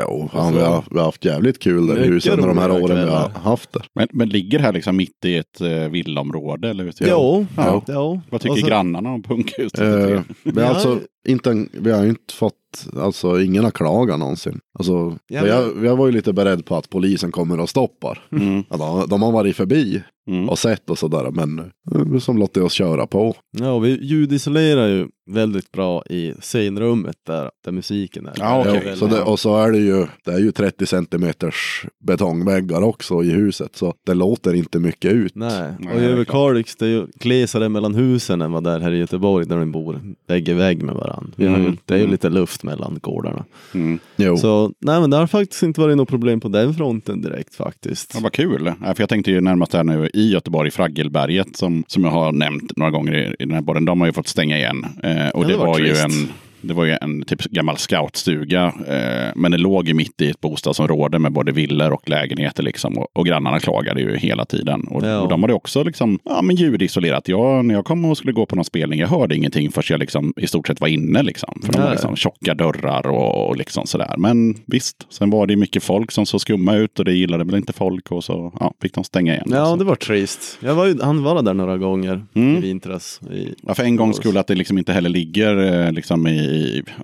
Jo, 0.00 0.28
fan, 0.32 0.54
vi, 0.54 0.60
har, 0.60 0.84
vi 0.90 0.98
har 0.98 1.04
haft 1.04 1.24
jävligt 1.24 1.58
kul 1.58 1.86
där 1.86 1.98
i 2.04 2.06
huset 2.06 2.32
under 2.32 2.48
de 2.48 2.58
här 2.58 2.70
åren 2.70 3.04
vi 3.04 3.10
har 3.10 3.28
haft 3.28 3.72
det. 3.72 3.80
Men, 3.94 4.08
men 4.12 4.28
ligger 4.28 4.58
här 4.58 4.72
liksom 4.72 4.96
mitt 4.96 5.24
i 5.24 5.36
ett 5.36 5.60
eh, 5.60 5.68
villaområde? 5.90 6.70
Eller 6.70 6.84
hur 6.84 6.92
jo, 7.00 7.46
Ja. 7.56 7.82
jo. 7.88 8.20
Vad 8.30 8.40
tycker 8.40 8.52
Och 8.52 8.58
så- 8.58 8.66
grannarna 8.66 9.10
om 9.10 9.22
Punkhus 9.22 9.72
33? 9.72 10.12
Eh, 10.12 10.20
har 10.54 10.62
Ja. 10.62 10.68
alltså 10.68 10.98
inte, 11.28 11.66
vi 11.72 11.90
har 11.90 12.02
ju 12.02 12.08
inte 12.08 12.34
fått, 12.34 12.86
alltså 12.96 13.40
ingen 13.40 13.64
har 13.64 13.70
klagat 13.70 14.18
någonsin. 14.18 14.60
Alltså, 14.78 15.18
Ja, 15.26 15.46
jag, 15.46 15.84
jag 15.84 15.96
var 15.96 16.06
ju 16.06 16.12
lite 16.12 16.32
beredd 16.32 16.66
på 16.66 16.76
att 16.76 16.90
polisen 16.90 17.32
kommer 17.32 17.60
och 17.60 17.68
stoppar. 17.68 18.18
Mm. 18.32 18.64
De, 18.68 19.08
de 19.08 19.22
har 19.22 19.32
varit 19.32 19.56
förbi 19.56 20.02
Mm. 20.30 20.48
och 20.48 20.58
sett 20.58 20.90
och 20.90 20.98
sådär, 20.98 21.30
men 21.30 21.58
eh, 21.94 22.18
som 22.18 22.38
låter 22.38 22.62
oss 22.62 22.72
köra 22.72 23.06
på. 23.06 23.34
Ja, 23.58 23.72
och 23.72 23.84
vi 23.84 23.98
ljudisolerar 24.02 24.88
ju 24.88 25.08
väldigt 25.30 25.72
bra 25.72 26.02
i 26.10 26.34
scenrummet 26.40 27.16
där, 27.26 27.50
där 27.64 27.72
musiken 27.72 28.26
är. 28.26 28.32
Ja, 28.38 28.62
väldigt 28.62 28.98
så 28.98 29.06
det, 29.06 29.20
och 29.22 29.40
så 29.40 29.56
är 29.56 29.72
det 29.72 29.78
ju, 29.78 30.06
det 30.24 30.30
är 30.32 30.38
ju 30.38 30.52
30 30.52 30.86
centimeters 30.86 31.84
betongväggar 32.06 32.82
också 32.82 33.22
i 33.22 33.30
huset, 33.30 33.76
så 33.76 33.94
det 34.06 34.14
låter 34.14 34.54
inte 34.54 34.78
mycket 34.78 35.12
ut. 35.12 35.34
Nej, 35.34 35.72
och 35.78 35.84
i 35.96 36.00
det 36.00 36.04
är 36.04 36.08
Överkalix 36.10 36.76
det 36.76 36.84
är 36.86 36.90
ju 36.90 37.06
glesare 37.14 37.68
mellan 37.68 37.94
husen 37.94 38.42
än 38.42 38.52
vad 38.52 38.64
det 38.64 38.70
är 38.70 38.80
här 38.80 38.92
i 38.92 38.98
Göteborg 38.98 39.46
där 39.46 39.56
de 39.58 39.72
bor 39.72 40.00
vägg 40.28 40.48
i 40.48 40.52
vägg 40.52 40.82
med 40.82 40.94
varandra. 40.94 41.32
Vi 41.36 41.46
har 41.46 41.56
ju, 41.56 41.64
Mm. 41.64 41.76
det 41.84 41.94
är 41.94 41.98
ju 41.98 42.02
Mm. 42.04 42.12
lite 42.12 42.28
luft 42.28 42.62
mellan 42.62 42.98
gårdarna. 43.02 43.44
Mm. 43.74 43.98
Jo. 44.16 44.36
Så 44.36 44.72
nej 44.80 45.00
men 45.00 45.10
det 45.10 45.16
har 45.16 45.26
faktiskt 45.26 45.62
inte 45.62 45.80
varit 45.80 45.96
något 45.96 46.08
problem 46.08 46.40
på 46.40 46.48
den 46.48 46.74
fronten 46.74 47.20
direkt 47.22 47.54
faktiskt. 47.54 48.10
Ja, 48.14 48.20
vad 48.22 48.32
kul. 48.32 48.72
Ja, 48.84 48.94
för 48.94 49.02
jag 49.02 49.08
tänkte 49.08 49.30
ju 49.30 49.40
närmast 49.40 49.72
här 49.72 49.84
nu 49.84 50.10
i 50.20 50.30
Göteborg, 50.30 50.70
Fraggelberget, 50.70 51.56
som, 51.56 51.84
som 51.86 52.04
jag 52.04 52.10
har 52.10 52.32
nämnt 52.32 52.76
några 52.76 52.90
gånger 52.90 53.12
i, 53.12 53.34
i 53.38 53.44
den 53.44 53.54
här 53.54 53.62
podden. 53.62 53.84
De 53.84 54.00
har 54.00 54.06
ju 54.06 54.12
fått 54.12 54.28
stänga 54.28 54.58
igen. 54.58 54.86
Eh, 55.02 55.28
och 55.28 55.44
det, 55.44 55.52
det 55.52 55.56
var 55.56 55.66
var, 55.66 55.78
ju 55.78 55.96
en 55.96 56.28
det 56.62 56.74
var 56.74 56.84
ju 56.84 56.96
en 57.00 57.22
typ 57.22 57.42
gammal 57.42 57.76
scoutstuga, 57.76 58.66
eh, 58.88 59.32
men 59.36 59.50
det 59.50 59.58
låg 59.58 59.88
ju 59.88 59.94
mitt 59.94 60.20
i 60.20 60.30
ett 60.30 60.40
bostadsområde 60.40 61.18
med 61.18 61.32
både 61.32 61.52
villor 61.52 61.92
och 61.92 62.08
lägenheter. 62.08 62.62
Liksom, 62.62 62.98
och, 62.98 63.06
och 63.12 63.26
grannarna 63.26 63.60
klagade 63.60 64.00
ju 64.00 64.16
hela 64.16 64.44
tiden. 64.44 64.80
Och, 64.88 65.00
Ja. 65.06 65.20
och 65.20 65.28
de 65.28 65.42
hade 65.42 65.54
också 65.54 65.82
liksom, 65.82 66.18
ja, 66.24 66.42
men 66.42 66.56
ljudisolerat. 66.56 67.28
Jag, 67.28 67.64
när 67.64 67.74
jag 67.74 67.84
kom 67.84 68.04
och 68.04 68.16
skulle 68.16 68.32
gå 68.32 68.46
på 68.46 68.56
någon 68.56 68.64
spelning, 68.64 69.00
jag 69.00 69.08
hörde 69.08 69.36
ingenting 69.36 69.70
förrän 69.72 69.84
jag 69.88 70.00
liksom, 70.00 70.32
i 70.36 70.46
stort 70.46 70.66
sett 70.66 70.80
var 70.80 70.88
inne. 70.88 71.22
Liksom, 71.22 71.60
för 71.64 71.72
de 71.72 71.78
Nej. 71.78 71.84
var 71.86 71.92
liksom 71.92 72.16
tjocka 72.16 72.54
dörrar 72.54 73.06
och, 73.06 73.48
och 73.48 73.56
liksom 73.56 73.86
sådär. 73.86 74.14
Men 74.18 74.54
visst, 74.66 75.06
sen 75.10 75.30
var 75.30 75.46
det 75.46 75.56
mycket 75.56 75.82
folk 75.82 76.10
som 76.12 76.26
såg 76.26 76.40
skumma 76.40 76.76
ut 76.76 76.98
och 76.98 77.04
det 77.04 77.12
gillade 77.12 77.44
väl 77.44 77.54
inte 77.54 77.72
folk 77.72 78.10
och 78.12 78.24
så 78.24 78.52
ja, 78.60 78.74
fick 78.82 78.94
de 78.94 79.04
stänga 79.04 79.32
igen. 79.34 79.48
Ja, 79.50 79.76
det 79.76 79.84
var 79.84 79.94
trist. 79.96 80.58
Jag 80.60 80.74
var 80.74 80.86
ju, 80.86 80.98
han 81.02 81.22
var 81.22 81.42
där 81.42 81.54
några 81.54 81.78
gånger 81.78 82.24
Mm. 82.34 82.56
i 82.56 82.60
vintras. 82.60 83.20
I, 83.32 83.54
Ja, 83.66 83.74
för 83.74 83.82
en 83.84 83.96
gångs 83.96 84.16
skull 84.16 84.36
att 84.36 84.46
det 84.46 84.54
liksom 84.54 84.78
inte 84.78 84.92
heller 84.92 85.10
ligger 85.10 85.56
eh, 85.86 85.92
liksom 85.92 86.26
i, 86.26 86.30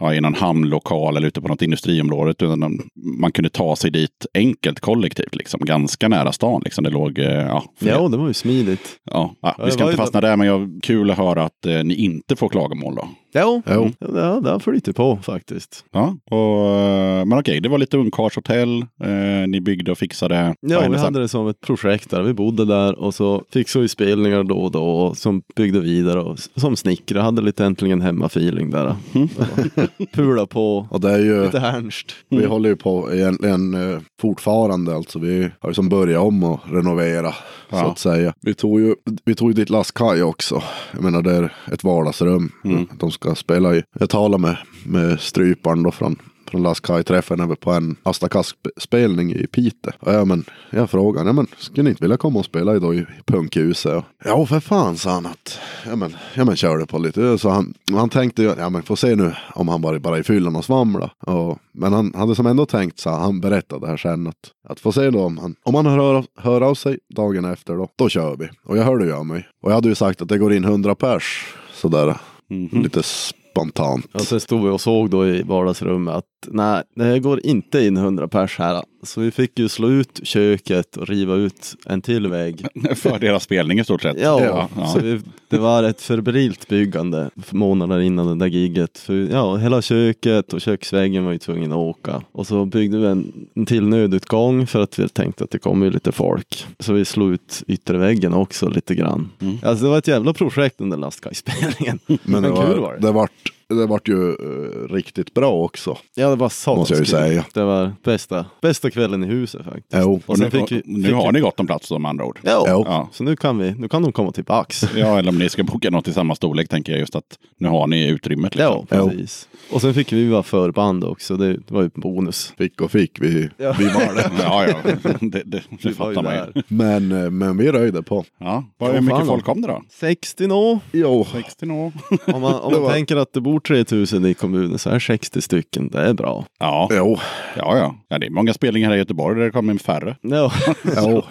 ja, 0.00 0.14
i 0.14 0.20
någon 0.20 0.34
hamnlokal 0.34 1.16
eller 1.16 1.28
ute 1.28 1.40
på 1.40 1.48
något 1.48 1.62
industriområde. 1.62 2.30
Utan 2.30 2.80
man 3.20 3.32
kunde 3.32 3.50
ta 3.50 3.76
sig 3.76 3.90
dit 3.90 4.26
enkelt 4.34 4.80
kollektivt, 4.80 5.34
liksom, 5.34 5.60
ganska 5.64 6.08
nära 6.08 6.32
stan. 6.32 6.62
Liksom. 6.64 6.84
Det 6.84 6.90
låg, 6.90 7.18
eh, 7.18 7.26
ja, 7.26 7.64
ja, 7.78 8.08
det 8.08 8.16
var 8.16 8.26
ju 8.28 8.34
smidigt. 8.34 9.00
ja, 9.04 9.34
ja, 9.40 9.56
vi 9.64 9.70
ska 9.70 9.84
inte 9.84 9.96
fastna 9.96 10.20
där, 10.20 10.36
men 10.36 10.46
jag, 10.46 10.80
kul 10.82 11.10
att 11.10 11.18
höra 11.18 11.44
att 11.44 11.66
eh, 11.66 11.84
ni 11.84 11.94
inte 11.94 12.36
får 12.36 12.48
klagomål 12.48 12.94
då. 12.94 13.08
Jo, 13.40 13.62
Jo. 13.70 13.90
ja, 13.98 14.06
det, 14.06 14.20
har- 14.22 14.40
det 14.40 14.50
har 14.50 14.58
flyttat 14.58 14.96
på 14.96 15.18
faktiskt. 15.22 15.84
Ja, 15.92 16.16
och, 16.30 16.68
eh, 16.78 17.24
men 17.24 17.38
okej, 17.38 17.60
det 17.60 17.68
var 17.68 17.78
lite 17.78 17.96
ungkarlshotell. 17.96 18.82
Eh, 19.02 19.48
ni 19.48 19.60
byggde 19.60 19.90
och 19.92 19.98
fixade. 19.98 20.54
Ja, 20.60 20.88
vi 20.90 20.96
hade 20.96 21.20
det 21.20 21.28
som 21.28 21.48
ett 21.48 21.60
projekt 21.60 22.10
där. 22.10 22.22
Vi 22.22 22.32
bodde 22.34 22.64
där 22.64 22.98
och 22.98 23.14
så 23.14 23.42
fixade 23.52 23.82
vi 23.82 23.88
spelningar 23.88 24.44
då 24.44 24.54
och 24.58 24.70
då 24.70 24.82
och 24.84 25.16
som 25.16 25.42
byggde 25.56 25.80
vidare 25.80 26.20
och 26.20 26.38
som 26.56 26.76
snickare. 26.76 27.18
Hade 27.18 27.42
lite 27.42 27.64
äntligen 27.64 28.02
hemma-feeling 28.02 28.70
där. 28.70 28.96
Mm. 29.14 29.28
Pula 30.12 30.46
på, 30.46 30.86
Och 30.90 31.00
det 31.00 31.10
är 31.12 31.18
ju, 31.18 31.44
lite 31.44 31.58
härnst. 31.58 32.12
vi 32.28 32.44
håller 32.44 32.68
ju 32.68 32.76
på 32.76 33.12
egentligen 33.14 33.74
eh, 33.92 33.98
fortfarande, 34.20 34.94
alltså 34.96 35.18
vi 35.18 35.50
har 35.60 35.70
ju 35.70 35.74
som 35.74 35.88
börjat 35.88 36.22
om 36.22 36.44
och 36.44 36.60
renovera 36.70 37.30
så 37.32 37.36
Ja. 37.76 37.90
att 37.90 37.98
säga. 37.98 38.34
Vi 38.40 38.54
tog 38.54 38.80
ju, 38.80 38.94
vi 39.24 39.34
tog 39.34 39.48
ju 39.50 39.54
dit 39.54 39.70
lastkaj 39.70 40.22
också. 40.22 40.62
Jag 40.92 41.02
menar 41.02 41.22
det 41.22 41.32
är 41.36 41.52
ett 41.72 41.84
vardagsrum 41.84 42.52
Mm. 42.64 42.86
de 42.98 43.10
ska 43.10 43.25
Nacka 43.26 43.34
spelar 43.34 43.72
ju. 43.72 43.82
Jag 43.98 44.10
talade 44.10 44.42
med, 44.42 44.56
med 44.84 45.20
stryparen 45.20 45.82
då 45.82 45.90
från 45.90 46.16
från 46.50 46.62
Laskaj 46.62 47.04
träffade 47.04 47.42
henne 47.42 47.56
på 47.56 47.70
en 47.70 47.96
Asta 48.02 48.28
Kask-spelning 48.28 49.32
i 49.32 49.46
Piteå. 49.46 49.92
Och 50.00 50.14
ja, 50.14 50.24
men, 50.24 50.44
jag 50.70 50.90
frågade, 50.90 51.28
ja, 51.28 51.32
men, 51.32 51.46
skulle 51.58 51.82
ni 51.82 51.90
inte 51.90 52.04
vilja 52.04 52.16
komma 52.16 52.38
och 52.38 52.44
spela 52.44 52.76
idag 52.76 52.82
då, 52.82 52.94
i 52.94 53.06
punkhuset? 53.26 54.04
Ja, 54.24 54.46
för 54.46 54.60
fan, 54.60 54.96
sa 54.96 55.10
han. 55.10 55.26
Att, 55.26 55.58
ja, 55.86 55.96
men, 55.96 56.16
ja, 56.34 56.44
men 56.44 56.56
kör 56.56 56.78
det 56.78 56.86
på 56.86 56.98
lite. 56.98 57.38
Så 57.38 57.48
han, 57.48 57.74
han 57.92 58.08
tänkte 58.08 58.42
ju, 58.42 58.54
ja 58.58 58.70
men 58.70 58.82
får 58.82 58.96
se 58.96 59.16
nu 59.16 59.32
om 59.54 59.68
han 59.68 59.80
bara, 59.80 59.98
bara 59.98 60.18
i 60.18 60.22
fyllan 60.22 60.56
och 60.56 60.64
svamla. 60.64 61.10
Och, 61.20 61.58
men 61.72 61.92
han 61.92 62.14
hade 62.14 62.34
som 62.34 62.46
ändå 62.46 62.66
tänkt, 62.66 62.98
så 62.98 63.10
han 63.10 63.40
berättade 63.40 63.86
här 63.86 63.96
sen, 63.96 64.26
att, 64.26 64.50
att 64.68 64.80
få 64.80 64.92
se 64.92 65.10
då 65.10 65.24
om 65.24 65.38
han, 65.38 65.54
om 65.64 65.74
han 65.74 65.86
hör, 65.86 65.98
av- 66.14 66.26
hör 66.38 66.60
av 66.60 66.74
sig 66.74 66.98
dagen 67.16 67.44
efter 67.44 67.74
då, 67.74 67.88
då 67.96 68.08
kör 68.08 68.36
vi. 68.36 68.48
Och 68.64 68.78
jag 68.78 68.84
hörde 68.84 69.04
ju 69.04 69.12
av 69.12 69.26
mig. 69.26 69.48
Och 69.62 69.70
jag 69.70 69.74
hade 69.74 69.88
ju 69.88 69.94
sagt 69.94 70.22
att 70.22 70.28
det 70.28 70.38
går 70.38 70.52
in 70.52 70.64
100 70.64 70.94
pers, 70.94 71.54
sådär, 71.74 72.16
Mhm. 72.48 72.82
lite 72.82 73.02
spontant. 73.02 74.14
Och 74.14 74.20
sen 74.20 74.40
stod 74.40 74.62
vi 74.64 74.70
och 74.70 74.80
såg 74.80 75.10
då 75.10 75.26
i 75.26 75.42
vardagsrummet 75.42 76.14
att 76.14 76.24
nej, 76.50 76.82
det 76.94 77.18
går 77.18 77.46
inte 77.46 77.84
in 77.86 77.96
100 77.96 78.28
pers 78.28 78.58
här. 78.58 78.82
Så 79.02 79.20
vi 79.20 79.30
fick 79.30 79.58
ju 79.58 79.68
slå 79.68 79.88
ut 79.90 80.20
köket 80.22 80.96
och 80.96 81.08
riva 81.08 81.34
ut 81.34 81.76
en 81.86 82.02
till 82.02 82.26
vägg. 82.26 82.66
För 82.96 83.18
deras 83.18 83.42
spelning 83.42 83.78
i 83.78 83.84
stort 83.84 84.02
sett. 84.02 84.20
Ja, 84.20 84.44
ja, 84.44 84.68
ja. 84.76 84.86
så 84.86 84.98
vi, 84.98 85.20
det 85.48 85.58
var 85.58 85.82
ett 85.82 86.02
febrilt 86.02 86.68
byggande 86.68 87.30
månader 87.50 88.00
innan 88.00 88.26
det 88.26 88.44
där 88.44 88.52
giget. 88.52 88.98
För, 88.98 89.14
ja, 89.14 89.56
hela 89.56 89.82
köket 89.82 90.52
och 90.52 90.60
köksväggen 90.60 91.24
var 91.24 91.32
ju 91.32 91.38
tvungen 91.38 91.72
att 91.72 91.78
åka. 91.78 92.22
Och 92.32 92.46
så 92.46 92.64
byggde 92.64 92.98
vi 92.98 93.06
en, 93.06 93.32
en 93.54 93.66
till 93.66 93.88
nödutgång 93.88 94.66
för 94.66 94.80
att 94.80 94.98
vi 94.98 95.08
tänkte 95.08 95.44
att 95.44 95.50
det 95.50 95.58
kommer 95.58 95.86
ju 95.86 95.92
lite 95.92 96.12
folk. 96.12 96.66
Så 96.78 96.92
vi 96.92 97.04
slog 97.04 97.32
ut 97.32 97.62
ytterväggen 97.66 98.34
också 98.34 98.68
lite 98.68 98.94
grann. 98.94 99.30
Mm. 99.40 99.58
Alltså 99.62 99.84
det 99.84 99.90
var 99.90 99.98
ett 99.98 100.08
jävla 100.08 100.32
projekt 100.32 100.78
den 100.78 100.90
där 100.90 100.96
lastkajspelningen. 100.96 101.98
Men 102.06 102.42
det, 102.42 102.48
Men 102.48 102.56
kul 102.56 102.56
var, 102.56 102.76
var 102.76 102.92
det. 102.92 103.06
det 103.06 103.12
vart 103.12 103.52
det 103.68 103.86
vart 103.86 104.08
ju 104.08 104.28
eh, 104.30 104.94
riktigt 104.94 105.34
bra 105.34 105.52
också. 105.64 105.96
Ja, 106.14 106.30
det 106.30 106.36
var 106.36 106.48
satans 106.48 106.78
Måste 106.78 106.94
jag 106.94 106.98
ju 106.98 107.04
kul. 107.04 107.10
säga. 107.10 107.44
Det 107.54 107.64
var 107.64 107.92
bästa, 108.04 108.46
bästa 108.62 108.90
kvällen 108.90 109.24
i 109.24 109.26
huset 109.26 109.64
faktiskt. 109.64 109.86
Jo. 109.94 110.12
Och 110.14 110.30
Och 110.30 110.38
sen 110.38 110.50
nu, 110.52 110.58
fick 110.60 110.72
vi, 110.72 110.82
nu 110.84 111.02
fick 111.08 111.14
har 111.16 111.26
vi, 111.26 111.32
ni 111.32 111.40
gott 111.40 111.60
om 111.60 111.66
plats 111.66 111.88
då 111.88 111.98
med 111.98 112.08
andra 112.08 112.24
ord. 112.24 112.38
Ja, 112.42 112.64
Jo. 112.68 112.84
Ja. 112.86 113.08
så 113.12 113.24
nu 113.24 113.36
kan 113.36 113.58
vi, 113.58 113.74
nu 113.78 113.88
kan 113.88 114.02
de 114.02 114.12
komma 114.12 114.32
tillbaks. 114.32 114.84
Ja, 114.96 115.18
eller 115.18 115.28
om 115.28 115.38
ni 115.38 115.48
ska 115.48 115.62
boka 115.64 115.90
något 115.90 116.08
i 116.08 116.12
samma 116.12 116.34
storlek 116.34 116.68
tänker 116.68 116.92
jag 116.92 116.98
just 117.00 117.16
att 117.16 117.38
nu 117.58 117.68
har 117.68 117.86
ni 117.86 118.08
utrymmet. 118.08 118.54
Liksom. 118.54 118.86
Ja, 118.90 119.06
precis. 119.06 119.48
Och 119.72 119.80
sen 119.80 119.94
fick 119.94 120.12
vi 120.12 120.28
vara 120.28 120.42
förband 120.42 121.04
också. 121.04 121.36
Det, 121.36 121.52
det 121.52 121.70
var 121.74 121.82
ju 121.82 121.90
en 121.94 122.00
bonus. 122.00 122.52
Fick 122.58 122.80
och 122.80 122.90
fick, 122.90 123.20
vi, 123.20 123.48
Ja. 123.56 123.74
vi 123.78 123.84
var 123.84 124.14
det. 124.14 124.30
Ja, 124.42 124.66
ja, 124.66 124.74
det, 125.20 125.42
det, 125.44 125.62
det 125.82 125.84
var 125.84 125.92
fattar 125.92 126.22
man 126.22 126.34
ju. 126.34 126.40
där. 126.40 126.62
Men, 126.68 127.12
eh, 127.24 127.30
men 127.30 127.56
vi 127.56 127.72
röjde 127.72 128.02
på. 128.02 128.24
Ja, 128.38 128.64
vad, 128.78 128.92
hur 128.94 129.00
mycket 129.00 129.16
fan 129.18 129.26
folk 129.26 129.44
kom 129.44 129.60
det 129.62 129.68
då? 129.68 129.82
60 129.90 130.46
nå. 130.46 130.78
Jo, 130.92 131.26
60 131.32 131.66
nå. 131.66 131.92
Om 132.26 132.40
man, 132.40 132.54
om 132.54 132.72
Det 132.72 132.76
man 132.78 132.82
var- 132.82 132.92
tänker 132.92 133.16
att 133.16 133.32
det 133.32 133.40
bor 133.40 133.55
gjort 133.56 133.66
3000 133.66 134.26
i 134.26 134.34
kommunen 134.34 134.78
så 134.78 134.90
är 134.90 134.98
60 134.98 135.42
stycken, 135.42 135.88
det 135.88 136.00
är 136.00 136.14
bra. 136.14 136.44
Ja, 136.58 136.88
Jo, 136.92 137.18
ja, 137.56 137.78
ja. 137.78 137.94
ja 138.08 138.18
det 138.18 138.26
är 138.26 138.30
många 138.30 138.52
spelningar 138.54 138.88
här 138.88 138.96
i 138.96 138.98
Göteborg 138.98 139.38
där 139.38 139.44
det 139.44 139.50
kommer 139.50 139.72
in 139.72 139.78
färre. 139.78 140.16
Ja, 140.20 140.52
jo. 140.96 141.22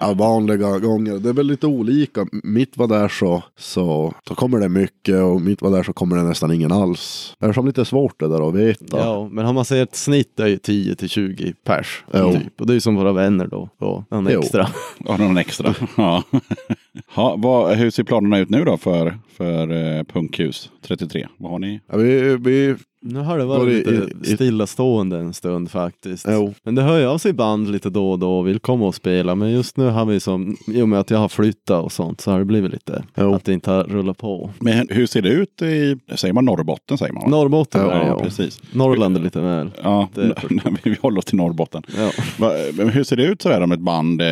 Ja, 0.00 0.12
vanliga 0.14 0.78
gånger. 0.78 1.18
Det 1.18 1.28
är 1.28 1.32
väl 1.32 1.46
lite 1.46 1.66
olika. 1.66 2.26
Mitt 2.44 2.76
var 2.76 2.86
där 2.86 3.08
så, 3.08 3.42
så 3.58 4.14
då 4.28 4.34
kommer 4.34 4.60
det 4.60 4.68
mycket 4.68 5.22
och 5.22 5.40
mitt 5.40 5.62
var 5.62 5.70
där 5.70 5.82
så 5.82 5.92
kommer 5.92 6.16
det 6.16 6.22
nästan 6.22 6.52
ingen 6.52 6.72
alls. 6.72 7.34
Det 7.40 7.46
är 7.46 7.52
som 7.52 7.66
lite 7.66 7.84
svårt 7.84 8.20
det 8.20 8.28
där 8.28 8.48
att 8.48 8.54
veta. 8.54 8.98
ja, 8.98 9.28
men 9.32 9.44
har 9.46 9.52
man 9.52 9.64
sett 9.64 9.88
ett 9.88 9.96
snitt 9.96 10.40
är 10.40 10.46
ju 10.46 10.58
10 10.58 10.94
till 10.94 11.08
20 11.08 11.54
pers. 11.64 12.04
Jo. 12.14 12.32
Typ. 12.32 12.60
Och 12.60 12.66
det 12.66 12.72
är 12.72 12.74
ju 12.74 12.80
som 12.80 12.94
våra 12.96 13.12
vänner 13.12 13.46
då. 13.46 13.68
Och 13.78 14.04
någon 14.10 14.28
Jo. 14.32 14.40
extra. 14.40 14.68
Ja, 15.06 15.16
någon 15.16 15.36
extra. 15.36 15.74
ja. 15.96 16.22
ha, 17.14 17.36
vad, 17.38 17.76
hur 17.76 17.90
ser 17.90 18.04
planerna 18.04 18.38
ut 18.38 18.50
nu 18.50 18.64
då 18.64 18.76
för, 18.76 19.18
för 19.36 19.96
eh, 19.98 20.04
Punkhus 20.04 20.70
33? 20.86 21.26
Har 21.50 21.58
ni? 21.58 21.80
Ja, 21.88 21.96
vi, 21.96 22.36
vi, 22.36 22.76
Nu 23.02 23.20
har 23.20 23.38
det 23.38 23.44
Var 23.44 23.58
varit 23.58 23.84
det 23.84 23.90
lite 23.90 24.30
i- 24.30 24.34
stillastående 24.34 25.18
en 25.18 25.32
stund 25.32 25.70
faktiskt. 25.70 26.26
Jo. 26.28 26.54
Men 26.62 26.74
det 26.74 26.82
hör 26.82 26.98
ju 26.98 27.06
av 27.06 27.18
sig 27.18 27.32
band 27.32 27.70
lite 27.72 27.90
då 27.90 28.10
och 28.10 28.18
då 28.18 28.38
och 28.38 28.46
vill 28.48 28.58
komma 28.58 28.86
och 28.86 28.94
spela. 28.94 29.34
Men 29.34 29.50
just 29.52 29.76
nu 29.76 29.88
har 29.88 30.04
vi 30.06 30.20
som, 30.20 30.56
i 30.66 30.82
och 30.82 30.88
med 30.88 31.00
att 31.00 31.10
jag 31.10 31.18
har 31.18 31.28
flyttat 31.28 31.84
och 31.84 31.92
sånt 31.92 32.20
så 32.20 32.30
har 32.30 32.38
det 32.38 32.44
blivit 32.44 32.72
lite 32.72 33.04
Jo. 33.16 33.34
att 33.34 33.44
det 33.44 33.52
inte 33.52 33.70
har 33.70 33.84
rullat 33.84 34.18
på. 34.18 34.50
Men 34.58 34.86
hur 34.90 35.06
ser 35.06 35.22
det 35.22 35.28
ut 35.28 35.62
i, 35.62 35.96
säger 36.14 36.34
man 36.34 36.44
Norrbotten 36.44 36.98
säger 36.98 37.12
man? 37.12 37.22
va? 37.22 37.28
Norrbotten 37.30 37.80
Ja, 37.80 38.06
ja, 38.06 38.20
precis. 38.22 38.62
Norrland 38.72 39.16
är 39.16 39.20
lite 39.20 39.40
väl. 39.40 39.70
Ja, 39.82 40.08
vi 40.82 40.96
håller 41.00 41.18
oss 41.18 41.24
till 41.24 41.36
Norrbotten. 41.36 41.82
Ja. 41.96 42.10
Men 42.74 42.88
hur 42.88 43.04
ser 43.04 43.16
det 43.16 43.24
ut 43.24 43.42
sådär 43.42 43.60
om 43.60 43.72
ett 43.72 43.80
band 43.80 44.20
eh, 44.22 44.26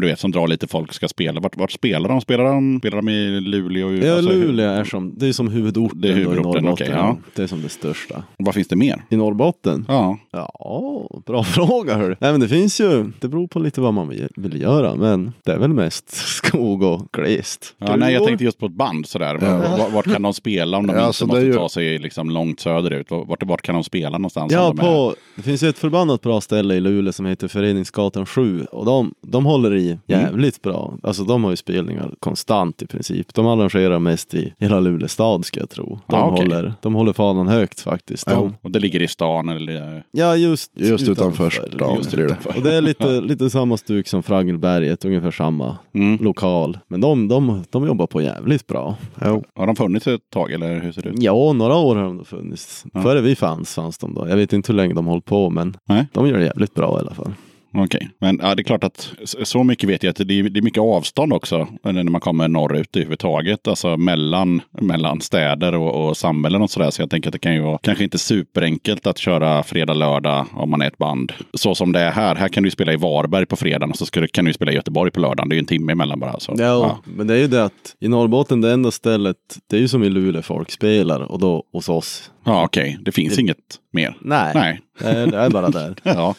du 0.00 0.06
vet, 0.06 0.20
som 0.20 0.30
drar 0.30 0.48
lite 0.48 0.66
folk 0.66 0.92
ska 0.92 1.08
spela? 1.08 1.40
Vart, 1.40 1.56
vart 1.56 1.72
spelar 1.72 2.08
de? 2.08 2.20
Spelar 2.20 2.44
de, 2.44 2.78
spelar 2.78 2.96
de 2.96 3.08
i 3.08 3.40
Luleå? 3.40 3.92
Ja, 3.92 4.16
Alltså, 4.16 4.32
Luleå 4.32 4.70
är 4.70 4.84
som, 4.84 5.12
det 5.18 5.26
är 5.28 5.32
som 5.32 5.48
huvudorten, 5.48 6.00
Det 6.00 6.08
är 6.08 6.12
då 6.12 6.18
i 6.18 6.22
huvudorten, 6.22 6.64
Norrbotten. 6.64 6.86
okej, 6.86 6.88
ja. 6.96 7.16
Det 7.34 7.42
är 7.42 7.46
som 7.46 7.62
det 7.62 7.68
största. 7.68 8.05
Vad 8.38 8.54
finns 8.54 8.68
det 8.68 8.76
mer? 8.76 9.02
I 9.08 9.16
Norrbotten? 9.16 9.84
Ja, 9.88 10.18
Ja, 10.32 11.08
bra 11.26 11.42
fråga 11.44 11.94
hörru. 11.94 12.16
Nej 12.20 12.30
men 12.32 12.40
det 12.40 12.48
finns 12.48 12.80
ju, 12.80 13.12
det 13.20 13.28
beror 13.28 13.46
på 13.46 13.58
lite 13.58 13.80
vad 13.80 13.94
man 13.94 14.08
vill, 14.08 14.28
vill 14.36 14.60
göra. 14.60 14.94
Men 14.94 15.32
det 15.44 15.52
är 15.52 15.58
väl 15.58 15.72
mest 15.72 16.10
skog 16.10 16.82
och 16.82 17.02
glest. 17.12 17.74
ja 17.78 17.96
nej, 17.96 18.14
jag 18.14 18.26
tänkte 18.26 18.44
just 18.44 18.58
på 18.58 18.66
ett 18.66 18.72
band 18.72 19.06
sådär. 19.06 19.38
Ja. 19.42 19.88
Vart, 19.92 20.04
kan 20.12 20.22
de 20.22 20.32
spela 20.34 20.76
om 20.76 20.86
de 20.86 20.92
Ja, 20.92 20.98
inte 20.98 21.06
alltså, 21.06 21.26
måste 21.26 21.40
ju- 21.46 21.52
ta 21.54 21.68
sig 21.68 21.98
liksom 21.98 22.30
långt 22.30 22.60
söderut? 22.60 23.06
Vart, 23.10 23.42
vart 23.42 23.62
kan 23.62 23.74
de 23.74 23.84
spela 23.84 24.18
någonstans? 24.18 24.52
Ja, 24.52 24.66
de 24.68 24.76
på, 24.76 25.14
det 25.36 25.42
finns 25.42 25.62
ju 25.62 25.68
ett 25.68 25.78
förbannat 25.78 26.20
bra 26.22 26.40
ställe 26.40 26.74
i 26.74 26.80
Luleå 26.80 27.12
som 27.12 27.26
heter 27.26 27.48
Föreningsgatan 27.48 28.26
7 28.26 28.64
och 28.72 28.84
de, 28.84 29.14
de 29.22 29.46
håller 29.46 29.74
i 29.76 29.98
jävligt 30.06 30.62
bra. 30.62 30.94
Alltså 31.02 31.24
de 31.24 31.44
har 31.44 31.50
ju 31.50 31.56
spelningar 31.56 32.14
konstant 32.20 32.82
i 32.82 32.86
princip. 32.86 33.34
De 33.34 33.46
arrangerar 33.46 33.98
mest 33.98 34.34
i 34.34 34.52
hela 34.58 34.80
Luleå 34.80 35.08
stad 35.08 35.44
ska 35.44 35.60
jag 35.60 35.70
tro. 35.70 35.86
De, 35.88 36.00
Ja, 36.16 36.30
okej. 36.30 36.44
håller, 36.44 36.74
de 36.82 36.94
håller 36.94 37.12
fanan 37.12 37.48
högt 37.48 37.80
faktiskt. 37.80 37.95
Ja. 38.26 38.32
De, 38.34 38.54
Och 38.62 38.70
det 38.70 38.78
ligger 38.78 39.02
i 39.02 39.08
stan 39.08 39.48
eller? 39.48 40.04
ja, 40.12 40.36
just, 40.36 40.70
just 40.74 41.08
utanför 41.08 41.50
stan 41.50 41.96
Just 41.96 42.14
utanför. 42.14 42.56
Och 42.56 42.62
det 42.62 42.74
är 42.74 42.80
lite, 42.80 43.20
lite 43.20 43.50
samma 43.50 43.76
stuk 43.76 44.08
som 44.08 44.22
Fraggelberget, 44.22 45.04
ungefär 45.04 45.30
samma 45.30 45.76
Mm. 45.94 46.24
lokal. 46.24 46.78
Men 46.88 47.00
de, 47.00 47.28
de, 47.28 47.64
de 47.70 47.86
jobbar 47.86 48.06
på 48.06 48.22
jävligt 48.22 48.66
bra. 48.66 48.96
Jo. 49.24 49.44
Har 49.54 49.66
de 49.66 49.76
funnits 49.76 50.06
ett 50.06 50.20
tag 50.32 50.52
eller 50.52 50.80
hur 50.80 50.92
ser 50.92 51.02
det 51.02 51.08
ut? 51.08 51.22
Ja, 51.22 51.52
några 51.52 51.76
år 51.76 51.96
har 51.96 52.02
de 52.04 52.24
funnits. 52.24 52.84
Ja. 52.92 53.02
Före 53.02 53.20
vi 53.20 53.36
fanns 53.36 53.74
fanns 53.74 53.98
de 53.98 54.14
då. 54.14 54.28
Jag 54.28 54.36
vet 54.36 54.52
inte 54.52 54.72
hur 54.72 54.76
länge 54.76 54.94
de 54.94 55.06
hållit 55.06 55.24
på 55.24 55.50
men 55.50 55.76
Nej. 55.88 56.06
de 56.12 56.26
gör 56.28 56.38
det 56.38 56.44
jävligt 56.44 56.74
bra 56.74 56.96
i 56.98 57.00
alla 57.00 57.14
fall. 57.14 57.32
Okej, 57.78 58.08
men 58.18 58.40
ja, 58.42 58.54
det 58.54 58.62
är 58.62 58.64
klart 58.64 58.84
att 58.84 59.12
så 59.24 59.64
mycket 59.64 59.88
vet 59.88 60.02
jag 60.02 60.10
att 60.10 60.28
det 60.28 60.38
är, 60.38 60.42
det 60.42 60.60
är 60.60 60.62
mycket 60.62 60.80
avstånd 60.80 61.32
också 61.32 61.68
när 61.82 62.04
man 62.04 62.20
kommer 62.20 62.48
norrut 62.48 62.96
överhuvudtaget. 62.96 63.68
Alltså 63.68 63.96
mellan, 63.96 64.60
mellan 64.80 65.20
städer 65.20 65.74
och, 65.74 66.08
och 66.08 66.16
samhällen 66.16 66.62
och 66.62 66.70
sådär. 66.70 66.90
Så 66.90 67.02
jag 67.02 67.10
tänker 67.10 67.28
att 67.28 67.32
det 67.32 67.38
kan 67.38 67.54
ju 67.54 67.60
vara 67.60 67.78
kanske 67.82 68.04
inte 68.04 68.18
superenkelt 68.18 69.06
att 69.06 69.18
köra 69.18 69.62
fredag, 69.62 69.94
lördag 69.94 70.46
om 70.52 70.70
man 70.70 70.82
är 70.82 70.86
ett 70.86 70.98
band. 70.98 71.32
Så 71.54 71.74
som 71.74 71.92
det 71.92 72.00
är 72.00 72.10
här. 72.10 72.34
Här 72.34 72.48
kan 72.48 72.62
du 72.62 72.70
spela 72.70 72.92
i 72.92 72.96
Varberg 72.96 73.46
på 73.46 73.56
fredagen 73.56 73.90
och 73.90 73.96
så 73.96 74.06
ska 74.06 74.20
du, 74.20 74.28
kan 74.28 74.44
du 74.44 74.52
spela 74.52 74.72
i 74.72 74.74
Göteborg 74.74 75.10
på 75.10 75.20
lördagen. 75.20 75.48
Det 75.48 75.54
är 75.54 75.56
ju 75.56 75.60
en 75.60 75.66
timme 75.66 75.92
emellan 75.92 76.20
bara. 76.20 76.40
Så. 76.40 76.54
Ja, 76.58 76.98
men 77.04 77.26
det 77.26 77.34
är 77.34 77.38
ju 77.38 77.48
det 77.48 77.64
att 77.64 77.96
i 78.00 78.08
Norrbotten, 78.08 78.60
det 78.60 78.72
enda 78.72 78.90
stället, 78.90 79.36
det 79.70 79.76
är 79.76 79.80
ju 79.80 79.88
som 79.88 80.02
i 80.02 80.08
Luleå 80.08 80.42
folk 80.42 80.70
spelar 80.70 81.20
och 81.20 81.38
då 81.38 81.64
hos 81.72 81.88
oss. 81.88 82.30
Ja 82.46 82.64
okej. 82.64 82.98
Det 83.00 83.12
finns 83.12 83.38
inget 83.38 83.56
mer. 83.92 84.16
Nej, 84.20 84.52
Nej. 84.54 84.80
Det, 84.98 85.08
är, 85.08 85.26
det 85.26 85.50
bara 85.50 85.70
där. 85.70 85.94
Ja. 86.04 86.34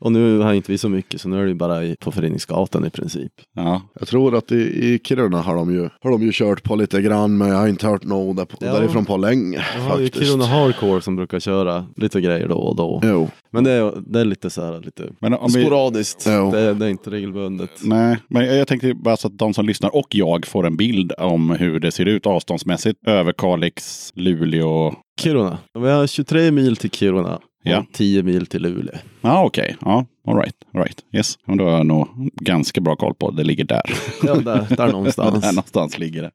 Och 0.00 0.12
nu 0.12 0.38
har 0.38 0.52
inte 0.52 0.72
vi 0.72 0.78
så 0.78 0.88
mycket 0.88 1.20
så 1.20 1.28
nu 1.28 1.38
är 1.38 1.42
det 1.42 1.48
ju 1.48 1.54
bara 1.54 1.80
på 2.00 2.12
Föreningsgatan 2.12 2.84
i 2.86 2.90
princip. 2.90 3.32
ja. 3.56 3.82
Jag 3.98 4.08
tror 4.08 4.36
att 4.36 4.52
i, 4.52 4.56
i 4.94 5.00
Kiruna 5.04 5.40
har 5.42 5.54
de, 5.54 5.72
ju, 5.74 5.88
har 6.00 6.10
de 6.10 6.22
ju 6.22 6.30
kört 6.32 6.62
på 6.62 6.76
lite 6.76 7.02
grann 7.02 7.38
men 7.38 7.48
jag 7.48 7.56
har 7.56 7.68
inte 7.68 7.86
hört 7.86 8.04
något 8.04 8.36
där 8.36 8.44
på, 8.44 8.56
Ja. 8.60 8.72
därifrån 8.72 9.04
på 9.04 9.16
länge. 9.16 9.56
Ju 9.76 9.88
faktiskt. 9.88 10.14
Kiruna 10.26 10.44
Hardcore 10.46 11.00
som 11.02 11.16
brukar 11.16 11.40
köra 11.40 11.86
lite 11.96 12.20
grejer 12.20 12.48
då 12.48 12.54
och 12.58 12.76
då. 12.76 13.00
Jo. 13.04 13.30
Men 13.52 13.64
det 13.64 13.70
är, 13.70 13.92
det 14.06 14.20
är 14.20 14.24
lite 14.24 14.50
så 14.50 14.64
här 14.64 14.80
lite 14.80 15.02
Men 15.20 15.36
vi, 15.54 15.62
sporadiskt. 15.64 16.26
Ja. 16.26 16.50
Det, 16.52 16.74
det 16.74 16.86
är 16.86 16.90
inte 16.90 17.10
regelbundet. 17.10 17.70
Nej, 17.82 18.16
men 18.28 18.46
jag 18.46 18.56
jag 18.56 18.68
tänkte 18.68 18.94
bara 18.94 19.16
så 19.16 19.26
att 19.28 19.38
de 19.38 19.54
som 19.54 19.66
lyssnar 19.66 19.96
och 19.96 20.06
jag 20.14 20.46
får 20.46 20.66
en 20.66 20.76
bild 20.76 21.12
om 21.18 21.50
hur 21.50 21.80
det 21.80 21.90
ser 21.92 22.06
ut 22.06 22.26
avståndsmässigt 22.26 22.98
över 23.08 23.32
Kalix, 23.32 24.10
Luleå. 24.14 24.94
Kiruna. 25.18 25.58
Vi 25.78 25.90
har 25.90 26.06
23 26.06 26.50
mil 26.50 26.76
till 26.76 26.90
Kiruna 26.90 27.36
och 27.36 27.42
Ja. 27.62 27.84
10 27.92 28.22
mil 28.22 28.46
till 28.46 28.62
Luleå. 28.62 28.94
Ja, 29.20 29.44
okej. 29.44 29.76
Ja, 29.80 30.04
all 30.28 30.36
right. 30.36 30.54
All 30.74 30.82
right. 30.82 30.98
Yes. 31.12 31.38
Men 31.44 31.56
då 31.58 31.64
har 31.64 31.70
jag 31.76 31.86
nog 31.86 32.08
ganska 32.40 32.80
bra 32.80 32.96
koll 32.96 33.14
på 33.14 33.30
det. 33.30 33.36
Det 33.36 33.44
ligger 33.44 33.64
där. 33.64 33.82
Ja, 34.22 34.34
där, 34.34 34.66
där 34.76 34.92
någonstans. 34.92 35.40
där 35.42 35.52
någonstans 35.52 35.98
ligger 35.98 36.22
det. 36.22 36.30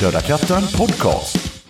Döda 0.00 0.20
katten 0.20 0.62
podcast. 0.76 1.62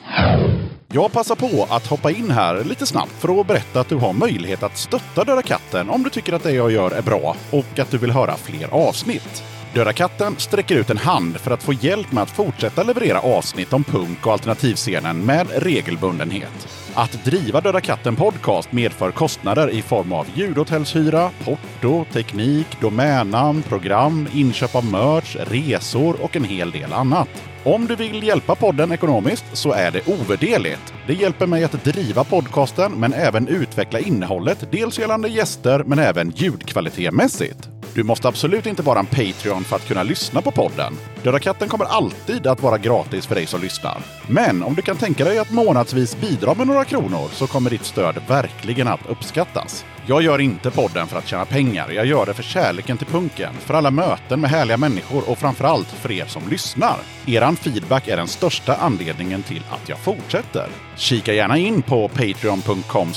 Jag 0.92 1.12
passar 1.12 1.34
på 1.34 1.66
att 1.70 1.86
hoppa 1.86 2.10
in 2.10 2.30
här 2.30 2.64
lite 2.64 2.86
snabbt 2.86 3.12
för 3.12 3.40
att 3.40 3.46
berätta 3.46 3.80
att 3.80 3.88
du 3.88 3.96
har 3.96 4.12
möjlighet 4.12 4.62
att 4.62 4.76
stötta 4.78 5.24
Döda 5.24 5.42
katten 5.42 5.90
om 5.90 6.02
du 6.02 6.10
tycker 6.10 6.32
att 6.32 6.42
det 6.42 6.52
jag 6.52 6.72
gör 6.72 6.90
är 6.90 7.02
bra 7.02 7.36
och 7.50 7.78
att 7.78 7.90
du 7.90 7.98
vill 7.98 8.10
höra 8.10 8.36
fler 8.36 8.68
avsnitt. 8.74 9.42
Döda 9.74 9.92
katten 9.92 10.34
sträcker 10.38 10.76
ut 10.76 10.90
en 10.90 10.98
hand 10.98 11.36
för 11.36 11.50
att 11.50 11.62
få 11.62 11.72
hjälp 11.72 12.12
med 12.12 12.22
att 12.22 12.30
fortsätta 12.30 12.82
leverera 12.82 13.20
avsnitt 13.20 13.72
om 13.72 13.84
punk 13.84 14.26
och 14.26 14.32
alternativscenen 14.32 15.26
med 15.26 15.46
regelbundenhet. 15.56 16.68
Att 16.94 17.24
driva 17.24 17.60
Döda 17.60 17.80
katten 17.80 18.16
podcast 18.16 18.72
medför 18.72 19.10
kostnader 19.10 19.70
i 19.70 19.82
form 19.82 20.12
av 20.12 20.26
ljudhotellshyra, 20.34 21.30
porto, 21.44 22.04
teknik, 22.12 22.66
domännamn, 22.80 23.62
program, 23.62 24.28
inköp 24.32 24.74
av 24.74 24.84
merch, 24.84 25.36
resor 25.36 26.16
och 26.22 26.36
en 26.36 26.44
hel 26.44 26.70
del 26.70 26.92
annat. 26.92 27.28
Om 27.64 27.86
du 27.86 27.96
vill 27.96 28.22
hjälpa 28.22 28.54
podden 28.54 28.92
ekonomiskt 28.92 29.44
så 29.52 29.72
är 29.72 29.90
det 29.90 30.08
ovärderligt. 30.08 30.94
Det 31.10 31.14
hjälper 31.14 31.46
mig 31.46 31.64
att 31.64 31.84
driva 31.84 32.24
podcasten 32.24 32.92
men 32.92 33.12
även 33.12 33.48
utveckla 33.48 33.98
innehållet, 33.98 34.64
dels 34.70 34.98
gällande 34.98 35.28
gäster 35.28 35.84
men 35.86 35.98
även 35.98 36.30
ljudkvalitetmässigt. 36.30 37.68
Du 37.94 38.02
måste 38.02 38.28
absolut 38.28 38.66
inte 38.66 38.82
vara 38.82 38.98
en 38.98 39.06
Patreon 39.06 39.64
för 39.64 39.76
att 39.76 39.88
kunna 39.88 40.02
lyssna 40.02 40.42
på 40.42 40.50
podden. 40.50 40.94
Döda 41.22 41.38
katten 41.38 41.68
kommer 41.68 41.84
alltid 41.84 42.46
att 42.46 42.62
vara 42.62 42.78
gratis 42.78 43.26
för 43.26 43.34
dig 43.34 43.46
som 43.46 43.60
lyssnar. 43.60 43.98
Men 44.28 44.62
om 44.62 44.74
du 44.74 44.82
kan 44.82 44.96
tänka 44.96 45.24
dig 45.24 45.38
att 45.38 45.50
månadsvis 45.50 46.20
bidra 46.20 46.54
med 46.54 46.66
några 46.66 46.84
kronor 46.84 47.28
så 47.32 47.46
kommer 47.46 47.70
ditt 47.70 47.84
stöd 47.84 48.22
verkligen 48.28 48.88
att 48.88 49.06
uppskattas. 49.08 49.84
Jag 50.06 50.22
gör 50.22 50.40
inte 50.40 50.70
podden 50.70 51.06
för 51.06 51.18
att 51.18 51.26
tjäna 51.26 51.44
pengar. 51.44 51.90
Jag 51.90 52.06
gör 52.06 52.26
det 52.26 52.34
för 52.34 52.42
kärleken 52.42 52.98
till 52.98 53.06
punken, 53.06 53.54
för 53.60 53.74
alla 53.74 53.90
möten 53.90 54.40
med 54.40 54.50
härliga 54.50 54.76
människor 54.76 55.30
och 55.30 55.38
framförallt 55.38 55.88
för 55.88 56.12
er 56.12 56.24
som 56.24 56.42
lyssnar. 56.50 56.96
Eran 57.26 57.56
feedback 57.56 58.08
är 58.08 58.16
den 58.16 58.28
största 58.28 58.74
anledningen 58.74 59.42
till 59.42 59.62
att 59.70 59.88
jag 59.88 59.98
fortsätter. 59.98 60.68
Kika 61.00 61.32
gärna 61.32 61.58
in 61.58 61.82
på 61.82 62.08
patreon.com 62.08 63.08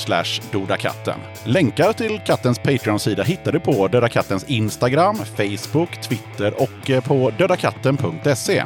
dodakatten. 0.52 1.18
Länkar 1.44 1.92
till 1.92 2.20
kattens 2.26 2.58
Patreon-sida 2.58 3.22
hittar 3.22 3.52
du 3.52 3.60
på 3.60 3.88
Döda 3.88 4.08
Kattens 4.08 4.44
Instagram, 4.50 5.16
Facebook, 5.16 6.00
Twitter 6.00 6.54
och 6.62 6.90
eh, 6.90 7.04
på 7.04 7.30
dödakatten.se. 7.38 8.64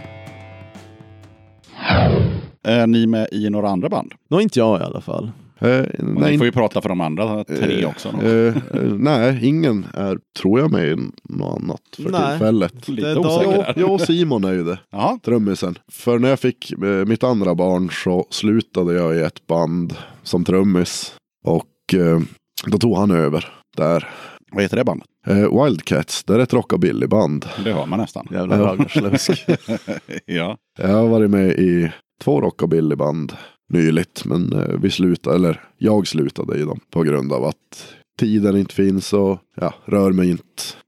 Är 2.65 2.87
ni 2.87 3.07
med 3.07 3.29
i 3.33 3.51
några 3.51 3.69
andra 3.69 3.89
band? 3.89 4.13
Nå 4.31 4.41
inte 4.41 4.59
jag 4.59 4.81
i 4.81 4.85
alla 4.85 5.01
fall. 5.01 5.31
Eh, 5.61 5.81
Och 5.81 6.05
nej, 6.21 6.31
ni 6.33 6.39
får 6.39 6.47
ju 6.47 6.53
prata 6.53 6.81
för 6.83 6.89
de 6.89 7.01
andra 7.01 7.45
tre 7.45 7.83
eh, 7.83 7.89
också. 7.89 8.09
Eh, 8.09 8.57
eh, 8.57 8.83
nej, 8.99 9.39
ingen 9.43 9.87
är, 9.95 10.19
tror 10.41 10.61
jag, 10.61 10.73
med 10.73 10.87
i 10.89 10.97
något 11.29 11.57
annat 11.63 11.81
för 11.97 12.11
Nej. 12.11 12.31
tillfället. 12.31 12.89
Lite 12.89 13.03
det 13.09 13.13
är 13.13 13.19
osäker 13.19 13.53
Jo, 13.57 13.63
där. 13.63 13.75
jo, 13.77 13.99
Simon 13.99 14.45
är 14.45 14.53
ju 14.53 14.65
det. 14.65 14.79
Trummisen. 15.25 15.79
För 15.93 16.19
när 16.19 16.29
jag 16.29 16.41
fick 16.41 16.73
eh, 16.73 16.79
mitt 17.07 17.25
andra 17.25 17.55
barn 17.55 17.91
så 17.91 18.27
slutade 18.31 18.95
jag 18.95 19.17
i 19.17 19.21
ett 19.21 19.47
band 19.47 19.95
som 20.23 20.45
trummis. 20.45 21.15
Och 21.45 21.95
eh, 21.95 22.21
då 22.67 22.79
tog 22.79 22.97
han 22.97 23.11
över 23.11 23.45
där. 23.77 24.09
vad 24.53 24.63
heter 24.63 24.77
det 24.77 24.85
bandet? 24.85 25.09
Eh, 25.27 25.65
Wildcats, 25.65 26.25
det 26.25 26.35
är 26.35 26.39
ett 26.39 26.53
rockabillyband. 26.55 27.47
Det 27.65 27.73
hör 27.73 27.87
man 27.87 27.99
nästan. 27.99 28.27
Jävla 28.31 28.59
raggarslusk. 28.59 29.47
ja. 30.27 30.57
Jag 30.79 30.89
har 30.89 31.09
varit 31.09 31.31
med 31.31 31.49
i 31.51 31.93
två 32.25 32.41
rockabillyband 32.41 33.33
nyligt. 33.69 34.25
Men 34.25 34.53
eh, 34.53 34.79
vi 34.83 34.91
slutade, 34.91 35.37
eller 35.37 35.65
jag 35.79 36.07
slutade 36.07 36.59
i 36.59 36.63
dem 36.63 36.81
på 36.91 37.03
grund 37.03 37.33
av 37.33 37.45
att 37.45 37.95
tiden 38.19 38.57
inte 38.57 38.75
finns 38.75 39.13
och 39.13 39.39
ja, 39.57 39.75
rör 39.85 40.13
mig 40.13 40.31
inte. 40.31 40.45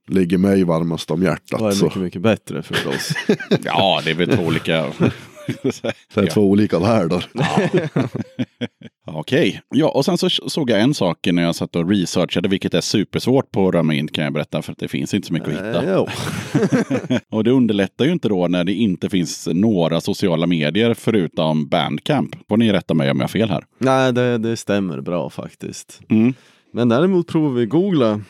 Ligger 0.07 0.37
mig 0.37 0.63
varmast 0.63 1.11
om 1.11 1.23
hjärtat. 1.23 1.59
Det 1.59 1.63
var 1.63 1.71
Så. 1.71 1.85
mycket, 1.85 2.01
mycket 2.01 2.21
bättre 2.21 2.63
för 2.63 2.87
oss. 2.87 3.11
ja, 3.63 4.01
det 4.05 4.11
är 4.11 4.15
väl 4.15 4.37
två 4.37 4.43
olika 4.43 4.85
Det 6.13 6.21
är 6.21 6.27
två 6.27 6.41
olika 6.41 6.79
världar. 6.79 7.25
Okej. 9.07 9.61
Ja, 9.69 9.89
och 9.89 10.05
sen 10.05 10.17
så 10.17 10.29
såg 10.29 10.69
jag 10.69 10.81
en 10.81 10.93
sak 10.93 11.27
när 11.31 11.43
jag 11.43 11.55
satt 11.55 11.75
och 11.75 11.89
researchade, 11.89 12.49
vilket 12.49 12.73
är 12.73 12.81
supersvårt 12.81 13.51
på 13.51 13.71
Ramint 13.71 14.11
kan 14.11 14.23
jag 14.23 14.33
berätta, 14.33 14.61
för 14.61 14.71
att 14.71 14.77
det 14.77 14.87
finns 14.87 15.13
inte 15.13 15.27
så 15.27 15.33
mycket 15.33 15.49
att 15.49 15.55
hitta. 15.55 15.93
Eh. 15.93 16.05
Och 17.29 17.43
det 17.43 17.51
underlättar 17.51 18.05
ju 18.05 18.11
inte 18.11 18.29
då 18.29 18.47
när 18.47 18.63
det 18.63 18.73
inte 18.73 19.09
finns 19.09 19.47
några 19.51 20.01
sociala 20.01 20.47
medier 20.47 20.93
förutom 20.93 21.67
Bandcamp. 21.67 22.35
Får 22.49 22.57
ni 22.57 22.73
rätta 22.73 22.93
mig 22.93 23.11
om 23.11 23.17
jag 23.17 23.23
har 23.23 23.27
fel 23.27 23.49
här. 23.49 23.65
Nej, 23.77 24.13
det, 24.13 24.37
det 24.37 24.57
stämmer 24.57 25.01
bra 25.01 25.29
faktiskt. 25.29 26.01
Mm. 26.09 26.33
Men 26.73 26.89
däremot 26.89 27.27
provade 27.27 27.55
vi 27.55 27.65
googla 27.65 28.21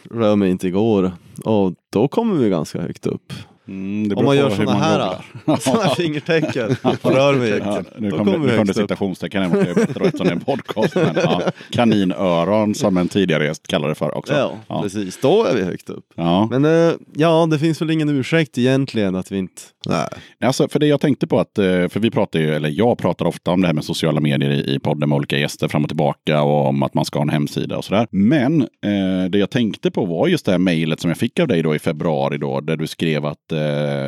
inte 0.45 0.67
igår 0.67 1.11
och 1.43 1.73
då 1.89 2.07
kommer 2.07 2.35
vi 2.35 2.49
ganska 2.49 2.81
högt 2.81 3.05
upp. 3.05 3.33
Mm, 3.71 4.17
Om 4.17 4.25
man 4.25 4.37
gör 4.37 4.49
sådana 4.49 4.73
här, 4.73 4.99
här 5.45 5.95
fingertecken 5.95 6.75
och 7.01 7.11
rör 7.11 7.33
mig. 7.33 7.49
Ja, 7.49 7.83
nu 7.97 8.11
kom, 8.11 8.25
kommer 8.25 8.57
kom 8.57 8.67
det 8.67 8.73
citationstecken 8.73 9.41
här 9.41 9.65
det 9.65 9.75
bättre 9.75 10.05
eftersom 10.05 10.27
det 10.27 10.31
är 10.31 10.35
en 10.35 10.39
podcast. 10.39 10.95
Men, 10.95 11.15
ja, 11.15 11.41
kaninöron 11.71 12.75
som 12.75 12.97
en 12.97 13.07
tidigare 13.07 13.45
gäst 13.45 13.67
kallade 13.67 13.91
det 13.91 13.95
för 13.95 14.17
också. 14.17 14.33
Ja, 14.33 14.51
ja. 14.67 14.81
precis. 14.81 15.19
Då 15.21 15.45
är 15.45 15.55
vi 15.55 15.63
högt 15.63 15.89
upp. 15.89 16.05
Ja. 16.15 16.47
Men 16.51 16.65
eh, 16.65 16.93
ja, 17.13 17.47
det 17.51 17.59
finns 17.59 17.81
väl 17.81 17.91
ingen 17.91 18.09
ursäkt 18.09 18.57
egentligen 18.57 19.15
att 19.15 19.31
vi 19.31 19.37
inte... 19.37 19.61
Nej. 19.87 20.07
Alltså, 20.39 20.67
för 20.67 20.79
det 20.79 20.87
jag 20.87 21.01
tänkte 21.01 21.27
på 21.27 21.39
att, 21.39 21.57
eh, 21.57 21.63
för 21.65 21.99
vi 21.99 22.11
pratar 22.11 22.39
ju, 22.39 22.55
eller 22.55 22.69
jag 22.69 22.97
pratar 22.97 23.25
ofta 23.25 23.51
om 23.51 23.61
det 23.61 23.67
här 23.67 23.73
med 23.73 23.83
sociala 23.83 24.21
medier 24.21 24.49
i, 24.49 24.75
i 24.75 24.79
podden 24.79 25.09
med 25.09 25.15
olika 25.15 25.37
gäster 25.37 25.67
fram 25.67 25.83
och 25.83 25.89
tillbaka 25.89 26.41
och 26.41 26.67
om 26.67 26.83
att 26.83 26.93
man 26.93 27.05
ska 27.05 27.19
ha 27.19 27.23
en 27.23 27.29
hemsida 27.29 27.77
och 27.77 27.85
sådär. 27.85 28.07
Men 28.11 28.61
eh, 28.61 29.29
det 29.29 29.37
jag 29.37 29.49
tänkte 29.49 29.91
på 29.91 30.05
var 30.05 30.27
just 30.27 30.45
det 30.45 30.51
här 30.51 30.59
mejlet 30.59 30.99
som 30.99 31.09
jag 31.09 31.17
fick 31.17 31.39
av 31.39 31.47
dig 31.47 31.63
då 31.63 31.75
i 31.75 31.79
februari 31.79 32.37
då, 32.37 32.59
där 32.59 32.77
du 32.77 32.87
skrev 32.87 33.25
att 33.25 33.51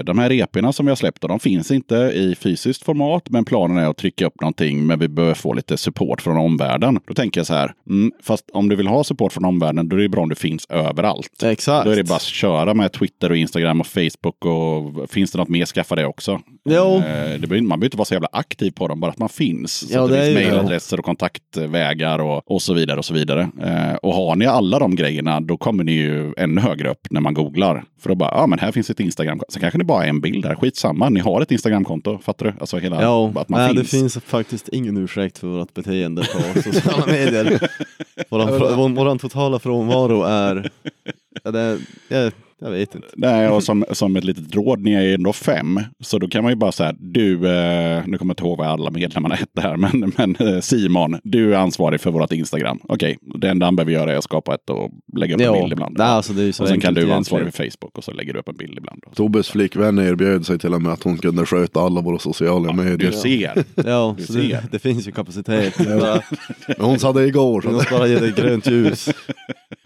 de 0.06 0.20
här 0.20 0.30
reporna 0.30 0.74
som 0.74 0.86
vi 0.86 0.90
har 0.90 0.96
släppt, 0.96 1.22
de 1.22 1.40
finns 1.40 1.72
inte 1.72 1.96
i 1.96 2.36
fysiskt 2.36 2.84
format, 2.84 3.30
men 3.30 3.46
planen 3.46 3.78
är 3.78 3.90
att 3.90 3.98
trycka 3.98 4.26
upp 4.26 4.42
någonting, 4.42 4.86
men 4.88 5.00
vi 5.00 5.08
behöver 5.08 5.34
få 5.36 5.54
lite 5.54 5.78
support 5.78 6.22
från 6.22 6.38
omvärlden. 6.38 7.00
Då 7.08 7.14
tänker 7.14 7.40
jag 7.40 7.48
så 7.48 7.54
här, 7.54 7.74
mm, 7.90 8.12
fast 8.24 8.50
om 8.54 8.70
du 8.70 8.76
vill 8.76 8.88
ha 8.88 9.04
support 9.04 9.34
från 9.34 9.46
omvärlden, 9.46 9.90
då 9.90 9.96
är 9.96 10.00
det 10.02 10.10
bra 10.10 10.22
om 10.22 10.30
du 10.30 10.36
finns 10.36 10.66
överallt. 10.70 11.44
Exakt. 11.44 11.86
Då 11.86 11.92
är 11.92 11.96
det 11.96 12.04
bara 12.04 12.16
att 12.16 12.22
köra 12.22 12.74
med 12.74 12.92
Twitter 12.92 13.30
och 13.30 13.38
Instagram 13.38 13.80
och 13.80 13.88
Facebook 13.88 14.46
och 14.46 15.10
finns 15.10 15.32
det 15.32 15.38
något 15.38 15.50
mer, 15.50 15.66
skaffa 15.66 15.96
det 15.96 16.06
också. 16.06 16.40
Jo. 16.70 16.96
Eh, 16.96 17.04
Det 17.04 17.48
behöver, 17.48 17.62
man 17.62 17.80
behöver 17.80 17.86
inte 17.86 17.98
vara 17.98 18.06
så 18.06 18.14
jävla 18.14 18.30
aktiv 18.32 18.72
på 18.72 18.88
dem, 18.88 19.00
bara 19.00 19.12
att 19.12 19.18
man 19.20 19.30
finns. 19.30 19.74
Så 19.74 19.94
Ja, 19.94 20.04
att 20.04 20.10
det, 20.10 20.16
det 20.18 20.24
finns 20.26 20.36
mejladresser 20.36 21.00
och 21.00 21.06
kontaktvägar 21.06 22.20
och, 22.20 22.52
och 22.52 22.62
så 22.62 22.74
vidare. 22.74 22.98
Och 22.98 23.06
så 23.06 23.14
vidare. 23.14 23.42
Eh, 23.64 23.96
och 23.96 24.14
har 24.14 24.36
ni 24.36 24.46
alla 24.46 24.80
de 24.80 24.96
grejerna, 24.96 25.40
då 25.40 25.58
kommer 25.58 25.84
ni 25.84 25.92
ju 25.92 26.34
ännu 26.38 26.62
högre 26.62 26.90
upp 26.90 27.08
när 27.10 27.22
man 27.22 27.34
googlar. 27.34 27.84
För 28.02 28.10
då 28.10 28.16
bara, 28.16 28.32
ja 28.36 28.48
men 28.48 28.60
här 28.60 28.72
finns 28.72 28.90
ett 28.90 29.00
Instagram. 29.00 29.42
Så 29.50 29.60
kanske 29.60 29.78
det 29.78 29.84
bara 29.84 30.06
är 30.06 30.10
en 30.10 30.22
bild 30.22 30.44
där, 30.44 30.56
skitsamma. 30.56 31.10
Ni 31.10 31.20
har 31.20 31.42
ett 31.42 31.52
Instagramkonto, 31.52 32.18
fattar 32.18 32.46
du? 32.46 32.54
Alltså 32.60 32.78
hela, 32.78 33.02
Ja, 33.02 33.32
att 33.36 33.50
man 33.50 33.60
nej, 33.60 33.70
finns. 33.76 33.92
det 33.92 33.98
finns 33.98 34.18
faktiskt 34.26 34.70
ingen 34.70 34.98
ursäkt 34.98 35.38
för 35.38 35.48
vårt 35.48 35.74
beteende 35.74 36.22
på 36.22 36.62
sociala 36.72 37.06
medier. 37.06 37.70
Vår, 38.30 39.18
totala 39.18 39.60
frånvaro 39.60 40.24
är... 40.24 40.72
Ja, 41.44 41.52
det, 41.52 41.80
jag, 42.64 42.72
vet 42.72 42.96
inte. 42.96 43.08
Nej, 43.16 43.50
och 43.50 43.64
som, 43.64 43.86
som 43.92 44.16
ett 44.16 44.24
litet 44.24 44.56
råd, 44.56 44.80
ni 44.82 44.94
är 44.94 45.02
ju 45.02 45.14
ändå 45.14 45.34
fem. 45.34 45.80
Så 46.00 46.20
då 46.20 46.28
kan 46.28 46.44
man 46.44 46.52
ju 46.52 46.56
bara 46.56 46.72
säga, 46.72 46.94
du, 47.00 47.34
eh, 47.34 48.02
nu 48.08 48.18
kommer 48.18 48.30
jag 48.30 48.34
inte 48.34 48.44
ihåg 48.44 48.58
vad 48.58 48.68
alla 48.68 48.92
medlemmarna 48.92 49.36
hette 49.36 49.62
här, 49.62 49.78
men, 49.78 50.14
men 50.18 50.36
eh, 50.36 50.60
Simon, 50.60 51.20
du 51.24 51.54
är 51.56 51.58
ansvarig 51.58 52.02
för 52.02 52.12
vårt 52.12 52.32
Instagram. 52.32 52.80
Okej, 52.84 53.18
det 53.22 53.50
enda 53.50 53.66
han 53.66 53.76
behöver 53.76 53.92
göra 53.94 54.14
är 54.14 54.18
att 54.18 54.24
skapa 54.24 54.54
ett 54.56 54.70
och 54.70 54.90
lägga 55.18 55.36
upp 55.36 55.42
en 55.42 55.46
Ja, 55.48 55.54
bild 55.62 55.74
ibland. 55.74 55.96
nej, 55.98 56.08
alltså 56.08 56.34
det 56.34 56.42
är 56.42 56.46
ju 56.46 56.54
så 56.54 56.64
och 56.64 56.70
sen 56.70 56.80
kan 56.80 56.94
du 56.94 57.06
vara 57.06 57.18
ansvarig 57.18 57.54
för 57.54 57.64
Facebook 57.70 57.98
och 57.98 58.04
så 58.04 58.12
lägger 58.12 58.34
du 58.34 58.40
upp 58.40 58.50
en 58.50 58.58
bild 58.58 58.78
ibland. 58.78 59.04
Tobbes 59.16 59.50
flickvän 59.50 60.00
erbjöd 60.00 60.46
sig 60.46 60.60
till 60.60 60.74
och 60.74 60.82
med 60.82 60.94
att 60.94 61.04
hon 61.04 61.18
kunde 61.18 61.46
sköta 61.46 61.80
alla 61.80 62.02
våra 62.02 62.20
sociala 62.20 62.72
Du 62.72 62.84
medier. 62.84 63.12
ser. 63.12 63.64
Ja, 63.76 64.16
Du 64.18 64.24
så 64.26 64.34
det, 64.34 64.42
ser. 64.50 64.60
det 64.72 64.80
finns 64.80 65.08
ju 65.08 65.12
kapacitet. 65.12 65.80
Men 66.68 66.86
hon 66.86 67.00
sa 67.00 67.14
det 67.14 67.26
igår. 67.26 67.62
Så 67.62 67.72
måste 67.72 67.94
bara 67.94 68.08
ge 68.08 68.20
det 68.20 68.36
grönt 68.36 68.68
ljus. 68.68 69.10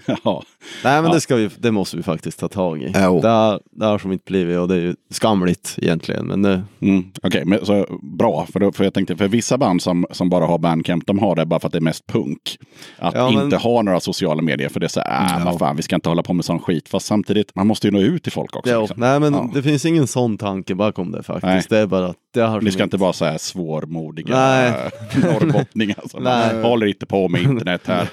ja. 0.24 0.43
Nej 0.84 1.01
men 1.01 1.05
Ja. 1.05 1.14
det, 1.14 1.22
ska 1.22 1.36
vi, 1.36 1.49
det 1.60 1.72
måste 1.72 1.97
vi 1.97 2.03
faktiskt 2.03 2.39
ta 2.39 2.47
tag 2.47 2.82
i. 2.84 2.91
Jo. 2.95 3.20
Det, 3.22 3.28
har, 3.28 3.60
det 3.72 3.86
har 3.86 3.97
som 3.99 4.12
inte 4.12 4.24
blivit 4.32 4.58
och 4.60 4.68
det 4.68 4.76
är 4.76 4.80
ju 4.80 4.95
skamligt 5.12 5.76
egentligen. 5.78 6.26
Men 6.26 6.41
det, 6.41 6.64
Mm, 6.80 7.03
Okej, 7.24 7.60
så 7.64 7.86
bra. 8.18 8.45
För, 8.53 8.60
då, 8.60 8.72
för 8.72 8.84
jag 8.84 8.93
tänkte, 8.93 9.18
för 9.18 9.28
vissa 9.28 9.58
band 9.58 9.82
som, 9.82 10.05
som 10.12 10.30
bara 10.30 10.45
har 10.45 10.58
Bandcamp, 10.58 11.08
de 11.08 11.20
har 11.20 11.36
det 11.36 11.45
bara 11.45 11.60
för 11.60 11.68
att 11.68 11.72
det 11.72 11.78
är 11.78 11.82
mest 11.82 12.08
punk. 12.08 12.58
Att 12.99 13.14
Ja, 13.16 13.32
men- 13.32 13.43
inte 13.43 13.58
ha 13.58 13.82
några 13.82 13.99
sociala 13.99 14.41
medier, 14.41 14.70
för 14.70 14.80
det 14.80 14.86
är 14.86 14.88
så 14.88 14.99
här, 14.99 15.39
äh, 15.39 15.45
vad 15.45 15.60
fan, 15.60 15.76
vi 15.76 15.82
ska 15.84 15.95
inte 15.95 16.10
hålla 16.10 16.24
på 16.24 16.34
med 16.34 16.45
sån 16.45 16.60
skit. 16.60 16.89
Fast 16.89 17.05
samtidigt, 17.05 17.55
man 17.55 17.68
måste 17.68 17.88
ju 17.88 17.91
nå 17.91 17.99
ut 17.99 18.24
till 18.24 18.32
folk 18.32 18.55
också. 18.55 18.80
liksom. 18.82 18.99
nej 18.99 19.20
men 19.20 19.51
det 19.53 19.64
finns 19.64 19.86
ingen 19.86 20.08
sån 20.08 20.38
tanke 20.38 20.76
bakom 20.76 21.12
det 21.12 21.24
faktiskt. 21.24 21.43
Nej. 21.45 21.64
Det 21.70 21.78
är 21.78 21.88
bara 21.88 22.05
att 22.05 22.16
det 22.38 22.47
har 22.47 22.61
Ni 22.61 22.71
ska 22.71 22.83
inte 22.83 22.97
vara 22.97 23.13
så 23.13 23.25
här 23.25 23.38
svårmodiga 23.38 24.35
Nej. 24.35 24.91
norrbottningar 25.23 26.03
som 26.09 26.23
Nej. 26.23 26.61
håller 26.61 26.88
inte 26.88 27.05
på 27.05 27.27
med 27.27 27.41
internet 27.41 27.81
här. 27.85 28.09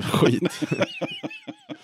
skit. 0.00 0.60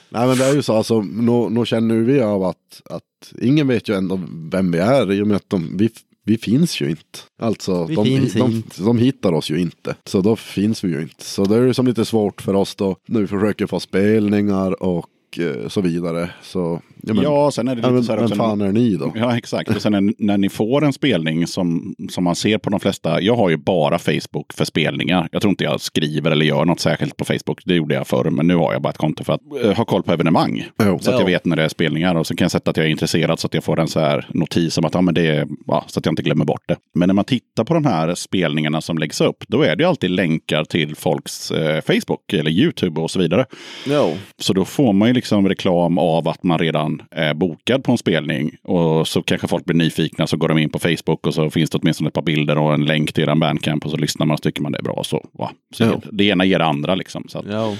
Nej 0.08 0.26
men 0.26 0.38
det 0.38 0.44
är 0.44 0.54
ju 0.54 0.62
så, 0.62 0.76
alltså, 0.76 1.00
nu, 1.00 1.48
nu 1.50 1.66
känner 1.66 1.94
vi 1.94 2.20
av 2.20 2.44
att, 2.44 2.82
att 2.90 3.32
ingen 3.42 3.68
vet 3.68 3.88
ju 3.88 3.94
ändå 3.94 4.20
vem 4.50 4.72
vi 4.72 4.78
är 4.78 5.12
i 5.12 5.22
och 5.22 5.26
med 5.26 5.36
att 5.36 5.50
de, 5.50 5.76
vi, 5.76 5.90
vi 6.24 6.38
finns 6.38 6.80
ju 6.80 6.90
inte. 6.90 7.18
Alltså 7.38 7.84
Vi 7.84 7.94
de, 7.94 8.04
finns 8.04 8.32
de, 8.32 8.52
inte. 8.52 8.82
de, 8.82 8.98
hittar 8.98 9.32
oss 9.32 9.50
ju 9.50 9.60
inte. 9.60 9.94
Så 10.04 10.20
då 10.20 10.36
finns 10.36 10.84
vi 10.84 10.88
ju 10.88 11.02
inte. 11.02 11.24
Så 11.24 11.44
det 11.44 11.56
är 11.56 11.62
ju 11.62 11.74
som 11.74 11.86
lite 11.86 12.04
svårt 12.04 12.42
för 12.42 12.54
oss 12.54 12.74
då 12.74 12.96
när 13.06 13.20
vi 13.20 13.26
försöker 13.26 13.66
få 13.66 13.80
spelningar 13.80 14.82
och 14.82 15.38
eh, 15.38 15.68
så 15.68 15.80
vidare. 15.80 16.30
Så 16.42 16.80
ja, 17.06 17.14
men, 17.14 17.24
Ja, 17.24 17.50
sen 17.50 17.68
är 17.68 17.74
det 17.74 17.80
lite 17.80 17.90
men, 17.92 18.04
så 18.04 18.12
här 18.12 18.18
vem 18.18 18.28
fan 18.28 18.60
är 18.60 18.72
ni 18.72 18.96
då? 18.96 19.12
Ja, 19.16 19.36
exakt. 19.36 19.70
Och 19.70 19.82
sen 19.82 19.92
när, 19.92 20.14
när 20.18 20.38
ni 20.38 20.48
får 20.48 20.84
en 20.84 20.92
spelning 20.92 21.46
som, 21.46 21.94
som 22.10 22.24
man 22.24 22.36
ser 22.36 22.58
på 22.58 22.70
de 22.70 22.80
flesta. 22.80 23.20
Jag 23.20 23.36
har 23.36 23.48
ju 23.50 23.56
bara 23.56 23.98
Facebook 23.98 24.52
för 24.54 24.64
spelningar. 24.64 25.28
Jag 25.32 25.42
tror 25.42 25.50
inte 25.50 25.64
jag 25.64 25.80
skriver 25.80 26.30
eller 26.30 26.46
gör 26.46 26.64
något 26.64 26.80
särskilt 26.80 27.16
på 27.16 27.24
Facebook. 27.24 27.60
Det 27.64 27.74
gjorde 27.74 27.94
jag 27.94 28.06
förr, 28.06 28.30
men 28.30 28.46
nu 28.46 28.56
har 28.56 28.72
jag 28.72 28.82
bara 28.82 28.90
ett 28.90 28.96
konto 28.98 29.24
för 29.24 29.32
att 29.32 29.40
eh, 29.64 29.72
ha 29.76 29.84
koll 29.84 30.02
på 30.02 30.12
evenemang. 30.12 30.64
Jo. 30.84 30.98
Så 30.98 31.10
att 31.10 31.14
Ja. 31.14 31.20
jag 31.20 31.26
vet 31.26 31.44
när 31.44 31.56
det 31.56 31.64
är 31.64 31.68
spelningar 31.68 32.14
och 32.14 32.26
så 32.26 32.36
kan 32.36 32.44
jag 32.44 32.50
sätta 32.52 32.70
att 32.70 32.76
jag 32.76 32.86
är 32.86 32.90
intresserad 32.90 33.38
så 33.40 33.46
att 33.46 33.54
jag 33.54 33.64
får 33.64 33.80
en 33.80 33.88
så 33.88 34.00
här 34.00 34.26
notis 34.34 34.78
om 34.78 34.84
att 34.84 34.94
ja, 34.94 35.00
men 35.00 35.14
det 35.14 35.26
är, 35.26 35.46
ja, 35.66 35.84
så 35.86 35.98
att 35.98 36.06
jag 36.06 36.12
inte 36.12 36.22
glömmer 36.22 36.44
bort 36.44 36.62
det. 36.68 36.76
Men 36.94 37.06
när 37.08 37.14
man 37.14 37.24
tittar 37.24 37.64
på 37.64 37.74
de 37.74 37.84
här 37.84 38.14
spelningarna 38.14 38.80
som 38.80 38.98
läggs 38.98 39.20
upp, 39.20 39.44
då 39.48 39.62
är 39.62 39.76
det 39.76 39.82
ju 39.82 39.88
alltid 39.88 40.10
länkar 40.10 40.64
till 40.64 40.96
folks 40.96 41.50
eh, 41.50 41.80
Facebook 41.80 42.32
eller 42.32 42.50
YouTube 42.50 43.00
och 43.00 43.10
så 43.10 43.18
vidare. 43.18 43.46
Jo, 43.86 44.14
Så 44.38 44.52
då 44.52 44.64
får 44.64 44.92
man 44.92 45.08
ju 45.08 45.14
liksom 45.14 45.48
reklam 45.48 45.98
av 45.98 46.28
att 46.28 46.42
man 46.42 46.58
redan 46.58 46.95
är 47.10 47.34
bokad 47.34 47.84
på 47.84 47.92
en 47.92 47.98
spelning. 47.98 48.56
Och 48.62 49.08
så 49.08 49.22
kanske 49.22 49.48
folk 49.48 49.64
blir 49.64 49.76
nyfikna 49.76 50.26
så 50.26 50.36
går 50.36 50.48
de 50.48 50.58
in 50.58 50.70
på 50.70 50.78
Facebook 50.78 51.26
och 51.26 51.34
så 51.34 51.50
finns 51.50 51.70
det 51.70 51.78
åtminstone 51.78 52.08
ett 52.08 52.14
par 52.14 52.22
bilder 52.22 52.58
och 52.58 52.74
en 52.74 52.84
länk 52.84 53.12
till 53.12 53.24
eran 53.24 53.40
bandcamp 53.40 53.84
och 53.84 53.90
så 53.90 53.96
lyssnar 53.96 54.26
man 54.26 54.34
och 54.34 54.38
så 54.38 54.42
tycker 54.42 54.62
man 54.62 54.72
det 54.72 54.78
är 54.78 54.82
bra. 54.82 55.02
Så, 55.04 55.28
va. 55.32 55.50
så 55.74 55.84
Ja. 55.84 56.00
Det 56.12 56.24
ena 56.24 56.44
ger 56.44 56.58
det 56.58 56.64
andra 56.64 56.94
liksom. 56.94 57.24
Så 57.28 57.38
att, 57.38 57.46
ja. 57.48 57.74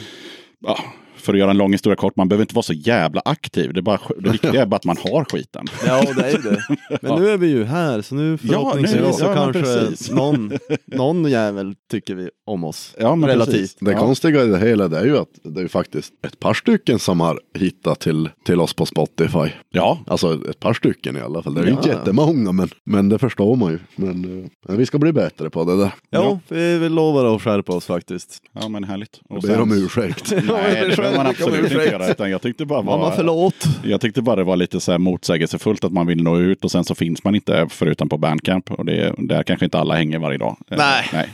ja, 0.66 0.78
för 1.27 1.33
att 1.33 1.39
göra 1.39 1.51
en 1.51 1.57
lång 1.59 1.72
historia 1.72 1.97
kort, 1.97 2.16
man 2.16 2.29
behöver 2.29 2.43
inte 2.43 2.55
vara 2.55 2.62
så 2.62 2.72
jävla 2.72 3.22
aktiv. 3.24 3.72
Det, 3.72 3.81
är 3.81 3.83
bara, 3.83 4.01
det 4.18 4.31
viktiga 4.31 4.53
är 4.62 4.66
bara 4.66 4.77
att 4.77 4.85
man 4.85 4.97
har 5.05 5.24
skiten. 5.24 5.66
ja 5.87 6.05
det 6.16 6.22
är 6.22 6.31
ju 6.31 6.39
det. 6.39 6.62
Men 7.03 7.20
nu 7.22 7.29
är 7.31 7.37
vi 7.37 7.47
ju 7.47 7.64
här 7.64 8.03
så 8.03 8.14
nu 8.14 8.39
förhoppningsvis 8.39 9.01
nu- 9.01 9.12
så 9.12 9.24
ja, 9.24 9.35
men 9.35 9.53
kanske 9.53 10.14
någon, 10.14 10.53
någon 10.87 11.31
jävel 11.31 11.74
tycker 11.91 12.14
vi 12.14 12.31
om 12.47 12.64
oss. 12.64 12.95
Ja, 12.99 13.14
men 13.16 13.29
Relativt. 13.31 13.55
precis. 13.55 13.77
Det 13.81 13.93
ja. 13.93 13.99
konstiga 13.99 14.45
i 14.45 14.47
det 14.47 14.59
hela 14.59 14.89
det 14.89 14.99
är 14.99 15.05
ju 15.05 15.18
att 15.18 15.29
det 15.45 15.61
är 15.61 15.68
faktiskt 15.68 16.12
ett 16.27 16.41
par 16.41 16.55
stycken 16.55 16.99
som 16.99 17.20
har 17.20 17.41
hittat 17.59 18.01
till, 18.01 18.29
till 18.45 18.61
oss 18.61 18.74
på 18.74 18.87
Spotify. 18.87 19.51
Ja, 19.70 19.99
Alltså 20.07 20.41
ett 20.51 20.61
par 20.61 20.74
stycken 20.74 21.16
i 21.16 21.20
alla 21.20 21.43
fall. 21.43 21.55
Det 21.55 21.61
är 21.61 21.64
ju 21.64 21.70
inte 21.70 21.89
Ja. 21.89 21.95
jättemånga 21.95 22.53
men, 22.53 22.68
men 22.85 23.09
det 23.09 23.18
förstår 23.18 23.57
man 23.57 23.72
ju. 23.72 23.79
Men 23.97 24.45
eh, 24.68 24.74
vi 24.77 24.87
ska 24.87 24.99
bli 24.99 25.12
bättre 25.12 25.51
på 25.51 25.64
det 25.64 25.77
där. 25.77 25.91
Jo, 26.12 26.41
vi, 26.49 26.79
vi 26.79 26.89
lovar 26.89 27.35
att 27.37 27.43
skärpa 27.43 27.72
oss 27.72 27.87
faktiskt. 27.87 28.43
ja 28.53 28.68
men 28.68 28.85
härligt. 28.85 29.20
Jag 29.29 29.37
Och 29.37 29.43
ber 29.43 29.49
sen- 29.49 29.62
om 29.62 29.72
ursäkt. 29.72 30.33
Nej, 30.49 30.93
man 31.16 31.26
absolut 31.26 31.72
inte 31.72 31.84
göra. 31.84 32.10
Utan 32.10 32.30
jag 32.30 32.42
tyckte 32.42 32.66
bara 32.66 32.82
Mamma 32.82 32.96
var... 32.96 33.10
förlåt. 33.10 33.64
Jag 33.84 34.00
tyckte 34.00 34.22
bara 34.22 34.36
det 34.36 34.44
var 34.44 34.56
lite 34.56 34.80
så 34.80 34.90
här 34.92 34.98
motsägelsefullt 34.98 35.84
att 35.84 35.92
man 35.92 36.06
vill 36.06 36.22
nå 36.22 36.38
ut 36.38 36.64
och 36.64 36.70
sen 36.70 36.84
så 36.84 36.94
finns 36.94 37.24
man 37.24 37.34
inte 37.34 37.66
förutom 37.70 38.08
på 38.08 38.18
Bandcamp. 38.18 38.70
Och 38.72 38.84
det, 38.86 39.14
där 39.18 39.42
kanske 39.42 39.64
inte 39.64 39.78
alla 39.78 39.94
hänger 39.94 40.18
varje 40.18 40.38
dag. 40.38 40.56
Eh, 40.70 40.78
Nej. 40.78 41.04
Nej. 41.12 41.28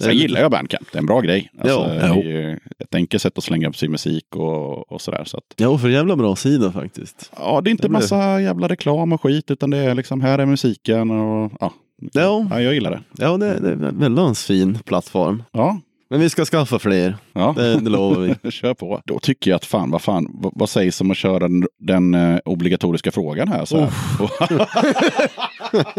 Sen 0.00 0.10
lite- 0.10 0.22
gillar 0.22 0.40
jag 0.40 0.50
Bandcamp. 0.50 0.86
Det 0.92 0.98
är 0.98 1.00
en 1.00 1.06
bra 1.06 1.20
grej. 1.20 1.50
Alltså, 1.60 1.78
Ja. 1.78 1.86
det 2.14 2.20
är 2.20 2.22
ju 2.22 2.52
ett 2.78 2.94
enkelt 2.94 3.22
sätt 3.22 3.38
att 3.38 3.44
slänga 3.44 3.68
upp 3.68 3.76
sin 3.76 3.90
musik 3.90 4.36
och, 4.36 4.92
och 4.92 5.00
sådär. 5.00 5.22
Så 5.24 5.36
att, 5.36 5.44
Jo, 5.56 5.78
för 5.78 5.88
jävla 5.88 6.16
bra 6.16 6.36
sida 6.36 6.72
faktiskt. 6.72 7.30
ja, 7.38 7.60
det 7.60 7.68
är 7.68 7.70
inte 7.70 7.82
Det 7.82 7.88
blir- 7.88 7.98
massa 7.98 8.40
jävla 8.40 8.68
reklam 8.68 9.12
och 9.12 9.22
skit. 9.22 9.50
Utan 9.50 9.70
det 9.70 9.78
är 9.78 9.94
liksom, 9.94 10.20
här 10.20 10.38
är 10.38 10.46
musiken 10.46 11.10
och 11.10 11.52
ja. 11.60 11.72
Ja, 12.12 12.46
ja 12.50 12.60
jag 12.60 12.74
gillar 12.74 12.90
det. 12.90 13.00
ja 13.18 13.36
det, 13.36 13.60
det 13.60 13.68
är 13.68 13.72
en 13.72 13.98
väldigt 14.00 14.38
fin 14.38 14.78
plattform. 14.84 15.42
Ja, 15.52 15.80
Men 16.10 16.20
vi 16.20 16.30
ska 16.30 16.44
skaffa 16.44 16.78
fler. 16.78 17.16
ja. 17.32 17.54
Det, 17.56 17.80
det 17.80 17.90
lovar 17.90 18.20
vi. 18.42 18.50
Kör 18.50 18.74
på. 18.74 19.02
Då 19.04 19.18
tycker 19.18 19.50
jag 19.50 19.56
att 19.56 19.64
fan, 19.64 19.90
vad 19.90 20.02
fan, 20.02 20.26
vad, 20.34 20.52
vad 20.56 20.68
sägs 20.70 21.00
om 21.00 21.10
att 21.10 21.16
köra 21.16 21.38
den, 21.38 21.66
den 21.78 22.14
eh, 22.14 22.38
obligatoriska 22.44 23.10
frågan 23.10 23.48
här? 23.48 23.64
Så 23.64 23.80
här. 23.80 23.90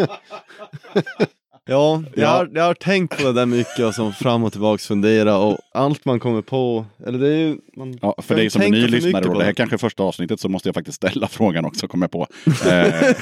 Ja, 1.69 2.03
jag, 2.15 2.23
Ja. 2.23 2.29
Har, 2.29 2.49
jag 2.53 2.63
har 2.63 2.73
tänkt 2.73 3.17
på 3.17 3.23
det 3.23 3.33
där 3.33 3.45
mycket 3.45 3.79
och 3.79 3.95
som 3.95 4.13
fram 4.13 4.43
och 4.43 4.51
tillbaks 4.51 4.87
fundera 4.87 5.37
och 5.37 5.57
allt 5.73 6.05
man 6.05 6.19
kommer 6.19 6.41
på. 6.41 6.85
Eller 7.07 7.19
det 7.19 7.27
är 7.27 7.37
ju... 7.37 7.57
Man, 7.77 7.99
Ja, 8.01 8.15
för 8.21 8.35
dig 8.35 8.49
som 8.49 8.61
är 8.61 8.69
ny 8.69 8.87
lyssnare, 8.87 9.25
och 9.29 9.37
det 9.39 9.43
här 9.45 9.53
kanske 9.53 9.75
är 9.75 9.77
första 9.77 10.03
avsnittet, 10.03 10.39
så 10.39 10.49
måste 10.49 10.67
jag 10.67 10.75
faktiskt 10.75 10.95
ställa 10.95 11.27
frågan 11.31 11.65
också, 11.65 11.87
kommer 11.87 12.03
jag 12.03 12.11
på. 12.11 12.27
Eh, 12.69 13.13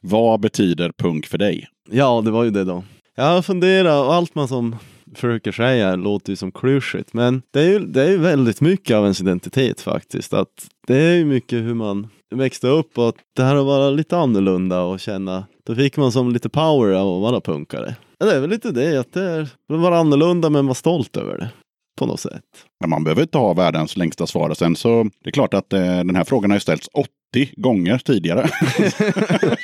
Vad 0.00 0.40
betyder 0.40 0.92
punk 0.98 1.26
för 1.26 1.38
dig? 1.38 1.68
Ja, 1.90 2.22
det 2.24 2.30
var 2.30 2.44
ju 2.44 2.50
det 2.50 2.64
då. 2.64 2.84
Jag 3.16 3.24
har 3.24 3.42
funderat 3.42 4.06
och 4.06 4.14
allt 4.14 4.34
man 4.34 4.48
som 4.48 4.76
försöker 5.14 5.52
säga 5.52 5.96
låter 5.96 6.30
ju 6.32 6.36
som 6.36 6.52
klyschigt. 6.52 7.12
Men 7.12 7.42
det 7.50 7.60
är 7.60 7.68
ju 7.68 7.78
det 7.78 8.02
är 8.02 8.18
väldigt 8.18 8.60
mycket 8.60 8.96
av 8.96 9.02
ens 9.02 9.20
identitet 9.20 9.80
faktiskt. 9.80 10.32
Att 10.32 10.68
det 10.86 10.96
är 10.96 11.14
ju 11.14 11.24
mycket 11.24 11.58
hur 11.58 11.74
man 11.74 12.08
växte 12.34 12.68
upp 12.68 12.98
och 12.98 13.08
att 13.08 13.14
det 13.36 13.42
här 13.42 13.56
att 13.56 13.66
vara 13.66 13.90
lite 13.90 14.16
annorlunda 14.16 14.80
och 14.80 15.00
känna. 15.00 15.46
Då 15.66 15.74
fick 15.74 15.96
man 15.96 16.12
som 16.12 16.32
lite 16.32 16.48
power 16.48 16.92
av 16.92 17.16
att 17.16 17.32
vara 17.32 17.40
punkare. 17.40 17.96
Ja, 18.18 18.26
Det 18.26 18.36
är 18.36 18.40
väl 18.40 18.50
lite 18.50 18.70
det 18.70 19.00
att 19.00 19.12
det 19.12 19.22
är 19.22 19.48
vara 19.66 19.98
annorlunda 19.98 20.50
men 20.50 20.66
vara 20.66 20.74
stolt 20.74 21.16
över 21.16 21.38
det. 21.38 21.50
På 21.98 22.06
något 22.06 22.20
sätt. 22.20 22.42
Men 22.80 22.90
man 22.90 23.04
behöver 23.04 23.22
inte 23.22 23.38
ha 23.38 23.54
världens 23.54 23.96
längsta 23.96 24.26
svar. 24.26 24.50
Och 24.50 24.56
Sen 24.56 24.76
så 24.76 25.02
det 25.24 25.30
är 25.30 25.32
klart 25.32 25.54
att 25.54 25.72
eh, 25.72 25.80
den 25.80 26.16
här 26.16 26.24
frågan 26.24 26.50
har 26.50 26.56
ju 26.56 26.60
ställts 26.60 26.88
80 27.32 27.52
gånger 27.56 27.98
tidigare. 27.98 28.48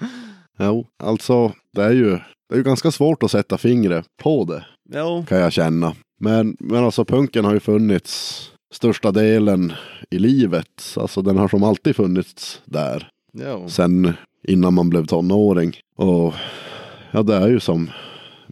Jo, 0.58 0.86
alltså 1.02 1.52
det 1.72 1.82
är 1.82 1.92
ju 1.92 2.18
det 2.48 2.54
är 2.54 2.56
ju 2.56 2.62
ganska 2.64 2.90
svårt 2.90 3.22
att 3.22 3.30
sätta 3.30 3.58
fingret 3.58 4.04
på 4.22 4.44
det 4.44 4.64
Ja, 4.88 5.24
kan 5.28 5.38
jag 5.38 5.52
känna. 5.52 5.92
Men, 6.20 6.56
men 6.60 6.84
alltså 6.84 7.04
punken 7.04 7.44
har 7.44 7.52
ju 7.54 7.60
funnits 7.60 8.42
största 8.74 9.12
delen 9.12 9.72
i 10.10 10.18
livet. 10.18 10.94
Alltså 10.96 11.22
den 11.22 11.38
har 11.38 11.48
som 11.48 11.62
alltid 11.62 11.96
funnits 11.96 12.62
där. 12.64 13.08
ja. 13.32 13.68
Sen 13.68 14.12
innan 14.48 14.74
man 14.74 14.90
blev 14.90 15.06
tonåring. 15.06 15.76
Och 15.96 16.34
ja, 17.10 17.22
det 17.22 17.34
är 17.34 17.48
ju 17.48 17.60
som 17.60 17.90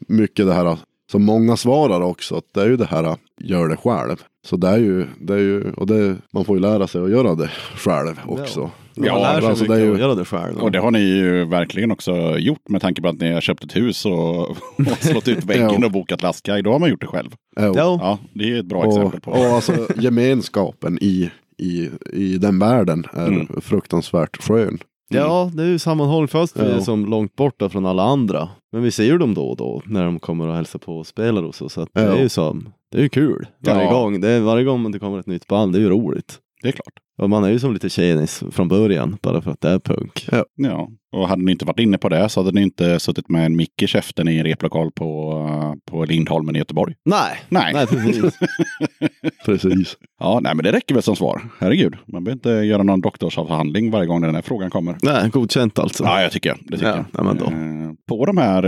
mycket 0.08 0.46
det 0.46 0.54
här 0.54 0.78
som 1.12 1.24
många 1.24 1.56
svarar 1.56 2.00
också. 2.00 2.36
Att 2.36 2.44
det 2.54 2.62
är 2.62 2.66
ju 2.66 2.76
det 2.76 2.84
här 2.84 3.16
gör 3.40 3.68
det 3.68 3.76
själv. 3.76 4.16
Så 4.46 4.56
det 4.56 4.68
är 4.68 4.78
ju, 4.78 5.06
det 5.20 5.34
är 5.34 5.38
ju 5.38 5.72
och 5.72 5.86
det, 5.86 6.16
man 6.32 6.44
får 6.44 6.56
ju 6.56 6.60
lära 6.62 6.86
sig 6.86 7.02
att 7.02 7.10
göra 7.10 7.34
det 7.34 7.50
själv 7.76 8.20
också. 8.26 8.70
Man 8.96 9.06
Ja, 9.06 9.18
lär 9.18 9.40
sig 9.40 9.48
alltså, 9.50 9.64
mycket 9.64 9.76
det 9.76 9.82
är 9.82 9.86
ju- 9.86 9.92
att 9.94 10.00
göra 10.00 10.14
det 10.14 10.24
själv. 10.24 10.58
Och 10.58 10.70
det 10.72 10.78
har 10.78 10.90
ni 10.90 10.98
ju 11.00 11.44
verkligen 11.44 11.90
också 11.90 12.38
gjort 12.38 12.68
med 12.68 12.80
tanke 12.80 13.02
på 13.02 13.08
att 13.08 13.20
ni 13.20 13.32
har 13.32 13.40
köpt 13.40 13.64
ett 13.64 13.76
hus 13.76 14.06
och, 14.06 14.50
och 14.50 14.56
slått 15.00 15.28
ut 15.28 15.44
väggen 15.44 15.84
och 15.84 15.90
bokat 15.90 16.22
lastkaj. 16.22 16.62
Då 16.62 16.72
har 16.72 16.78
man 16.78 16.90
gjort 16.90 17.00
det 17.00 17.06
själv. 17.06 17.30
Ja. 17.56 17.72
Ja, 17.76 18.18
det 18.32 18.52
är 18.52 18.58
ett 18.60 18.66
bra 18.66 18.86
exempel 18.86 19.16
Och, 19.18 19.22
på. 19.22 19.30
och 19.30 19.44
alltså 19.46 19.72
gemenskapen 19.96 20.98
i, 21.00 21.30
i, 21.58 21.88
i 22.12 22.38
den 22.38 22.58
världen 22.58 23.04
är 23.12 23.26
Mm. 23.26 23.46
fruktansvärt 23.60 24.36
skön. 24.42 24.78
ja, 25.08 25.50
det 25.54 25.62
är 25.62 25.66
ju 25.66 25.78
sammanhåll 25.78 26.28
fast 26.28 26.56
vi 26.60 26.62
är 26.66 26.80
som 26.80 27.06
långt 27.06 27.36
borta 27.36 27.68
från 27.68 27.86
alla 27.86 28.02
andra. 28.02 28.48
Men 28.72 28.82
vi 28.82 28.90
ser 28.90 29.04
ju 29.04 29.18
dem 29.18 29.34
då 29.34 29.42
och 29.42 29.56
då 29.56 29.82
när 29.86 30.04
de 30.04 30.18
kommer 30.18 30.48
och 30.48 30.54
hälsar 30.54 30.78
på 30.78 30.96
och 30.98 31.06
spelar 31.06 31.42
hos 31.42 31.62
oss. 31.62 31.72
Så 31.72 31.80
att 31.80 31.88
det 31.92 32.00
är 32.00 32.20
ju 32.22 32.28
som, 32.28 32.68
det 32.92 32.98
är 32.98 33.02
ju 33.02 33.08
kul 33.08 33.46
varje 33.66 33.82
Ja. 33.84 33.90
gång. 33.92 34.20
Det 34.20 34.28
är, 34.28 34.40
varje 34.40 34.64
gång 34.64 34.92
det 34.92 34.98
kommer 34.98 35.18
ett 35.18 35.26
nytt 35.26 35.46
band, 35.46 35.72
det 35.72 35.78
är 35.78 35.80
ju 35.80 35.88
roligt. 35.90 36.38
Det 36.64 36.68
är 36.70 36.72
klart. 36.72 36.92
Och 37.18 37.30
man 37.30 37.44
är 37.44 37.48
ju 37.48 37.58
som 37.58 37.72
lite 37.72 37.88
tjenis 37.90 38.42
från 38.50 38.68
början, 38.68 39.16
bara 39.22 39.42
för 39.42 39.50
att 39.50 39.60
det 39.60 39.68
är 39.70 39.78
punk. 39.78 40.28
Ja, 40.56 40.88
och 41.12 41.28
hade 41.28 41.42
ni 41.42 41.52
inte 41.52 41.64
varit 41.64 41.78
inne 41.80 41.98
på 41.98 42.08
det 42.08 42.28
så 42.28 42.40
hade 42.42 42.52
ni 42.52 42.62
inte 42.62 42.98
suttit 43.00 43.28
med 43.28 43.46
en 43.46 43.56
mick 43.56 43.82
i 43.82 43.86
käften 43.86 44.28
i 44.28 44.36
en 44.36 44.44
replokal 44.44 44.90
på, 44.92 45.32
eh, 45.48 45.90
på 45.92 46.04
Lindholmen 46.04 46.56
i 46.56 46.58
Göteborg. 46.58 46.94
Nej, 47.04 47.38
Nej. 47.48 47.72
nej 47.74 47.86
precis. 47.86 48.38
Precis. 49.46 49.96
Ja, 50.20 50.40
nej, 50.42 50.54
men 50.54 50.64
det 50.64 50.72
räcker 50.72 50.94
väl 50.94 51.02
som 51.02 51.16
svar. 51.16 51.42
Herregud, 51.58 51.94
man 52.06 52.24
behöver 52.24 52.36
inte 52.38 52.50
göra 52.50 52.82
någon 52.82 53.00
doktorsavhandling 53.00 53.90
varje 53.90 54.06
gång 54.06 54.20
den 54.20 54.34
här 54.34 54.42
frågan 54.42 54.70
kommer. 54.70 54.96
nej, 55.02 55.30
godkänt 55.30 55.78
alltså. 55.78 56.04
Ja, 56.04 56.22
jag 56.22 56.32
tycker 56.32 56.56
det. 56.60 56.72
Tycker 56.76 56.86
Ja, 56.88 56.96
jag. 56.96 57.04
ja, 57.12 57.22
men 57.22 57.36
då. 57.36 57.44
Eh, 57.44 57.94
På 58.08 58.26
de 58.26 58.36
här 58.38 58.64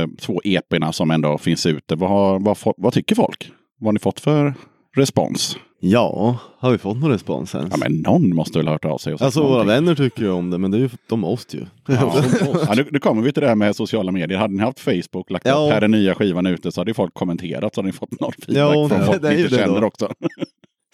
eh, 0.00 0.06
två 0.20 0.40
EPerna 0.44 0.92
som 0.92 1.10
ändå 1.10 1.38
finns 1.38 1.66
ute, 1.66 1.94
vad, 1.96 2.42
vad, 2.44 2.58
vad 2.76 2.92
tycker 2.92 3.14
folk? 3.14 3.50
Vad 3.80 3.86
har 3.88 3.92
ni 3.92 3.98
fått 3.98 4.20
för 4.20 4.54
respons? 4.96 5.56
Ja, 5.80 6.38
har 6.58 6.70
vi 6.70 6.78
fått 6.78 6.96
någon 6.96 7.10
respons 7.10 7.54
ens? 7.54 7.70
Ja, 7.70 7.76
men 7.76 7.92
någon 7.96 8.34
måste 8.34 8.58
väl 8.58 8.66
ha 8.66 8.74
hört 8.74 8.84
av 8.84 8.98
sig. 8.98 9.14
Och 9.14 9.22
Alltså 9.22 9.40
våra 9.40 9.50
någonting. 9.50 9.68
vänner 9.74 9.94
tycker 9.94 10.22
ju 10.22 10.30
om 10.30 10.50
det, 10.50 10.58
men 10.58 10.70
det 10.70 10.76
är 10.76 10.80
ju, 10.80 10.88
de 11.08 11.20
måste 11.20 11.56
ju. 11.56 11.66
Ja. 11.88 12.14
ja, 12.66 12.74
nu, 12.76 12.86
nu 12.90 12.98
kommer 12.98 13.22
vi 13.22 13.32
till 13.32 13.40
det 13.42 13.48
här 13.48 13.54
med 13.54 13.76
sociala 13.76 14.12
medier. 14.12 14.38
Hade 14.38 14.54
ni 14.54 14.62
haft 14.62 14.80
Facebook, 14.80 15.30
lagt 15.30 15.46
Ja. 15.46 15.66
upp 15.66 15.72
här 15.72 15.82
är 15.82 15.88
nya 15.88 16.14
skivan 16.14 16.46
ute, 16.46 16.72
så 16.72 16.80
hade 16.80 16.90
ju 16.90 16.94
folk 16.94 17.14
kommenterat, 17.14 17.74
så 17.74 17.80
hade 17.80 17.86
ni 17.86 17.92
fått 17.92 18.20
någon 18.20 18.32
feedback 18.32 18.56
Ja, 18.76 18.88
från 18.88 19.04
folk 19.06 19.22
det 19.22 19.28
är 19.28 19.32
ni 19.32 19.42
inte 19.42 19.56
det 19.56 19.62
känner 19.62 19.80
då. 19.80 19.86
också. 19.86 20.08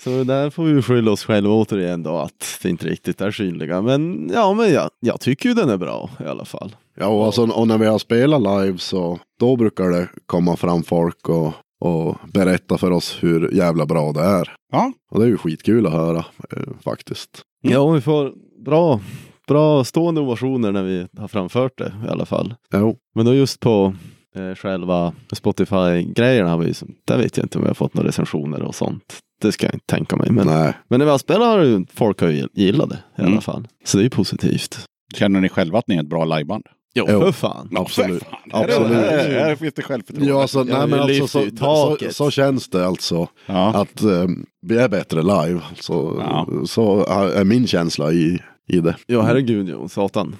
Så 0.04 0.24
där 0.24 0.50
får 0.50 0.64
vi 0.64 0.82
skylla 0.82 1.10
oss 1.10 1.24
själva 1.24 1.54
återigen 1.54 2.02
då 2.02 2.16
att 2.16 2.58
det 2.62 2.68
inte 2.70 2.86
riktigt 2.86 3.20
är 3.20 3.30
synliga. 3.30 3.82
Men 3.82 4.30
ja, 4.34 4.52
men 4.54 4.72
jag, 4.72 4.90
jag 5.00 5.20
tycker 5.20 5.48
ju 5.48 5.54
den 5.54 5.68
är 5.70 5.76
bra 5.76 6.10
i 6.20 6.24
alla 6.24 6.44
fall. 6.44 6.76
Ja, 6.98 7.06
och, 7.06 7.24
alltså, 7.26 7.42
och 7.46 7.68
när 7.68 7.78
vi 7.78 7.86
har 7.86 7.98
spelat 7.98 8.40
live 8.42 8.78
så 8.78 9.18
då 9.40 9.56
brukar 9.56 9.90
det 9.90 10.08
komma 10.26 10.56
fram 10.56 10.82
folk 10.82 11.28
och, 11.28 11.52
och 11.84 12.16
berätta 12.32 12.78
för 12.78 12.90
oss 12.90 13.18
hur 13.20 13.50
jävla 13.54 13.86
bra 13.86 14.12
det 14.12 14.20
är. 14.20 14.52
Ja, 14.72 14.92
Och 15.10 15.18
det 15.20 15.26
är 15.26 15.28
ju 15.28 15.36
skitkul 15.38 15.86
att 15.86 15.92
höra 15.92 16.18
eh, 16.56 16.62
faktiskt. 16.84 17.42
Ja, 17.62 17.90
vi 17.90 18.00
får 18.00 18.32
bra, 18.64 19.00
bra 19.48 19.84
stående 19.84 20.20
ovationer 20.20 20.72
när 20.72 20.82
vi 20.82 21.06
har 21.18 21.28
framfört 21.28 21.78
det 21.78 21.92
i 22.06 22.10
alla 22.10 22.26
fall. 22.26 22.54
Jo, 22.74 22.96
Men 23.14 23.26
då 23.26 23.34
just 23.34 23.60
på 23.60 23.94
eh, 24.36 24.54
själva 24.54 25.12
Spotify-grejerna 25.32 26.50
har 26.50 26.58
vi, 26.58 26.74
som- 26.74 26.94
där 27.06 27.18
vet 27.18 27.36
jag 27.36 27.44
inte 27.44 27.58
om 27.58 27.64
vi 27.64 27.68
har 27.68 27.74
fått 27.74 27.94
några 27.94 28.08
recensioner 28.08 28.62
och 28.62 28.74
sånt. 28.74 29.18
Det 29.42 29.52
ska 29.52 29.66
jag 29.66 29.74
inte 29.74 29.86
tänka 29.86 30.16
mig. 30.16 30.30
Men, 30.30 30.46
nej. 30.46 30.72
men 30.88 30.98
när 30.98 31.04
vi 31.06 31.10
har 31.10 31.18
spelat 31.18 31.48
har 31.48 31.62
ju 31.62 31.84
folk 31.94 32.20
har 32.20 32.28
ju 32.28 32.48
gillat 32.54 32.88
det 32.90 32.98
i 33.18 33.20
Mm. 33.20 33.32
alla 33.32 33.40
fall. 33.40 33.68
Så 33.84 33.96
det 33.96 34.00
är 34.00 34.04
ju 34.04 34.10
positivt. 34.10 34.78
känner 35.14 35.40
ni 35.40 35.48
själva 35.48 35.78
att 35.78 35.88
ni 35.88 35.96
är 35.96 36.00
ett 36.00 36.08
bra 36.08 36.24
liveband? 36.24 36.64
Jo, 36.94 37.06
Jo. 37.08 37.20
för 37.20 37.32
fan. 37.32 37.68
Absolut. 37.76 38.22
För 38.22 38.30
fan, 38.30 38.40
Absolut. 38.52 38.92
Här, 38.92 39.18
här, 39.18 39.30
här 39.30 39.56
finns 39.56 39.74
det 39.74 39.82
självförtroende. 39.82 40.30
Ja, 40.32 40.42
alltså, 40.42 40.58
Ja, 40.68 40.78
nej, 40.78 40.86
men 40.88 41.00
alltså, 41.00 41.26
så, 41.26 41.96
så, 42.00 42.12
så 42.12 42.30
känns 42.30 42.68
det 42.68 42.86
alltså. 42.86 43.28
ja. 43.46 43.74
Att 43.82 44.02
eh, 44.02 44.26
vi 44.62 44.78
är 44.78 44.88
bättre 44.88 45.22
live. 45.22 45.60
Så, 45.80 46.16
Ja. 46.20 46.48
så 46.66 47.04
är 47.30 47.44
min 47.44 47.66
känsla 47.66 48.12
i, 48.12 48.38
i 48.68 48.80
det. 48.80 48.96
Ja, 49.06 49.22
herregud, 49.22 49.68
jo, 49.68 49.88
satan. 49.88 50.36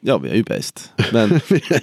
Ja, 0.00 0.18
vi 0.18 0.30
är 0.30 0.34
ju 0.34 0.42
bäst. 0.42 0.92
Men 1.12 1.30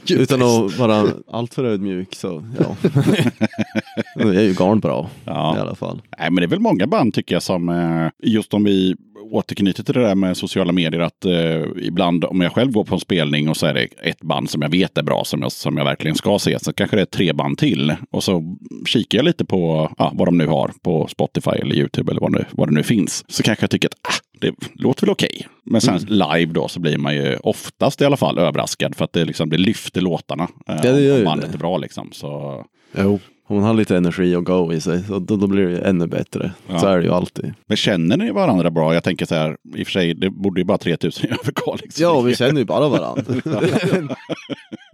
utan 0.10 0.40
bäst. 0.40 0.74
att 0.74 0.78
vara 0.78 1.08
alltför 1.32 1.64
ödmjuk 1.64 2.16
så, 2.16 2.44
ja. 2.60 2.76
vi 4.16 4.38
är 4.38 4.42
ju 4.42 4.54
garnbra 4.54 5.06
Ja. 5.26 5.58
i 5.58 5.60
alla 5.60 5.76
fall. 5.76 6.02
Nej, 6.20 6.32
men 6.32 6.36
det 6.36 6.44
är 6.46 6.48
väl 6.48 6.60
många 6.60 6.88
band 6.88 7.14
tycker 7.14 7.36
jag 7.36 7.44
som, 7.44 7.70
eh, 7.70 8.30
just 8.32 8.54
om 8.54 8.64
vi 8.64 8.96
återknyter 9.32 9.84
till 9.84 9.94
det 9.94 10.02
där 10.02 10.16
med 10.16 10.38
sociala 10.38 10.72
medier, 10.72 11.02
att 11.02 11.26
eh, 11.26 11.62
ibland 11.82 12.26
om 12.26 12.42
jag 12.42 12.52
själv 12.54 12.72
går 12.72 12.84
på 12.84 12.96
en 12.96 13.00
spelning 13.00 13.50
och 13.50 13.58
så 13.58 13.66
är 13.66 13.74
det 13.74 13.84
ett 14.04 14.22
band 14.22 14.50
som 14.50 14.62
jag 14.62 14.70
vet 14.70 14.98
är 14.98 15.04
bra, 15.04 15.24
som 15.26 15.42
jag, 15.42 15.52
som 15.52 15.78
jag 15.78 15.86
verkligen 15.86 16.16
ska 16.16 16.40
se, 16.40 16.60
så 16.60 16.74
kanske 16.74 16.96
det 16.98 17.02
är 17.02 17.06
tre 17.06 17.34
band 17.34 17.58
till. 17.58 17.96
Och 18.12 18.24
så 18.24 18.58
kikar 18.86 19.18
jag 19.18 19.26
lite 19.26 19.46
på 19.46 19.92
ja, 19.98 20.12
vad 20.16 20.28
de 20.28 20.38
nu 20.38 20.48
har 20.48 20.72
på 20.84 21.08
Spotify 21.08 21.52
eller 21.52 21.76
YouTube 21.76 22.12
eller 22.12 22.22
vad, 22.22 22.32
nu, 22.32 22.46
vad 22.52 22.68
det 22.70 22.74
nu 22.76 22.84
finns. 22.84 23.26
Så 23.28 23.44
kanske 23.44 23.64
jag 23.64 23.70
tycker 23.72 23.88
att 23.88 23.96
ah, 24.02 24.40
det 24.42 24.54
låter 24.74 25.02
väl 25.02 25.10
okej. 25.12 25.48
Men 25.64 25.82
sen 25.82 25.98
live 25.98 26.46
då 26.54 26.68
så 26.68 26.80
blir 26.80 26.98
man 26.98 27.16
ju 27.16 27.38
oftast 27.38 28.02
i 28.02 28.06
alla 28.06 28.18
fall 28.18 28.38
överraskad 28.38 28.96
för 28.96 29.06
att 29.06 29.14
det, 29.14 29.26
liksom, 29.26 29.50
det 29.50 29.58
lyfter 29.58 30.02
låtarna. 30.02 30.44
Eh, 30.44 30.76
Ja, 30.84 30.92
det 30.92 31.02
gör 31.02 31.18
om 31.20 31.26
bandet 31.26 31.52
det. 31.52 31.56
är 31.56 31.60
bra 31.60 31.78
liksom. 31.78 32.10
Så, 32.12 32.64
Jo. 32.98 33.20
Om 33.52 33.58
man 33.58 33.66
har 33.66 33.74
lite 33.74 33.98
energi 33.98 34.36
och 34.36 34.46
go 34.46 34.74
i 34.74 34.82
sig, 34.82 35.04
så 35.04 35.20
då, 35.20 35.36
då 35.36 35.48
blir 35.48 35.66
det 35.66 35.72
ju 35.72 35.82
ännu 35.82 36.08
bättre. 36.08 36.52
Ja. 36.68 36.80
Så 36.80 36.88
är 36.88 36.98
det 36.98 37.04
ju 37.04 37.12
alltid. 37.12 37.54
Men 37.68 37.78
känner 37.78 38.18
ni 38.18 38.32
varandra 38.32 38.72
bra? 38.72 38.94
Jag 38.94 39.04
tänker 39.04 39.26
så 39.26 39.36
här, 39.36 39.58
i 39.76 39.84
och 39.84 39.88
för 39.88 39.92
sig, 39.92 40.14
det 40.14 40.30
borde 40.30 40.62
ju 40.62 40.66
bara 40.66 40.78
3000 40.78 41.26
i 41.26 41.34
Överkalix. 41.34 42.00
Ja, 42.00 42.22
vi 42.22 42.36
känner 42.36 42.60
ju 42.60 42.66
bara 42.66 42.90
varandra. 42.90 43.24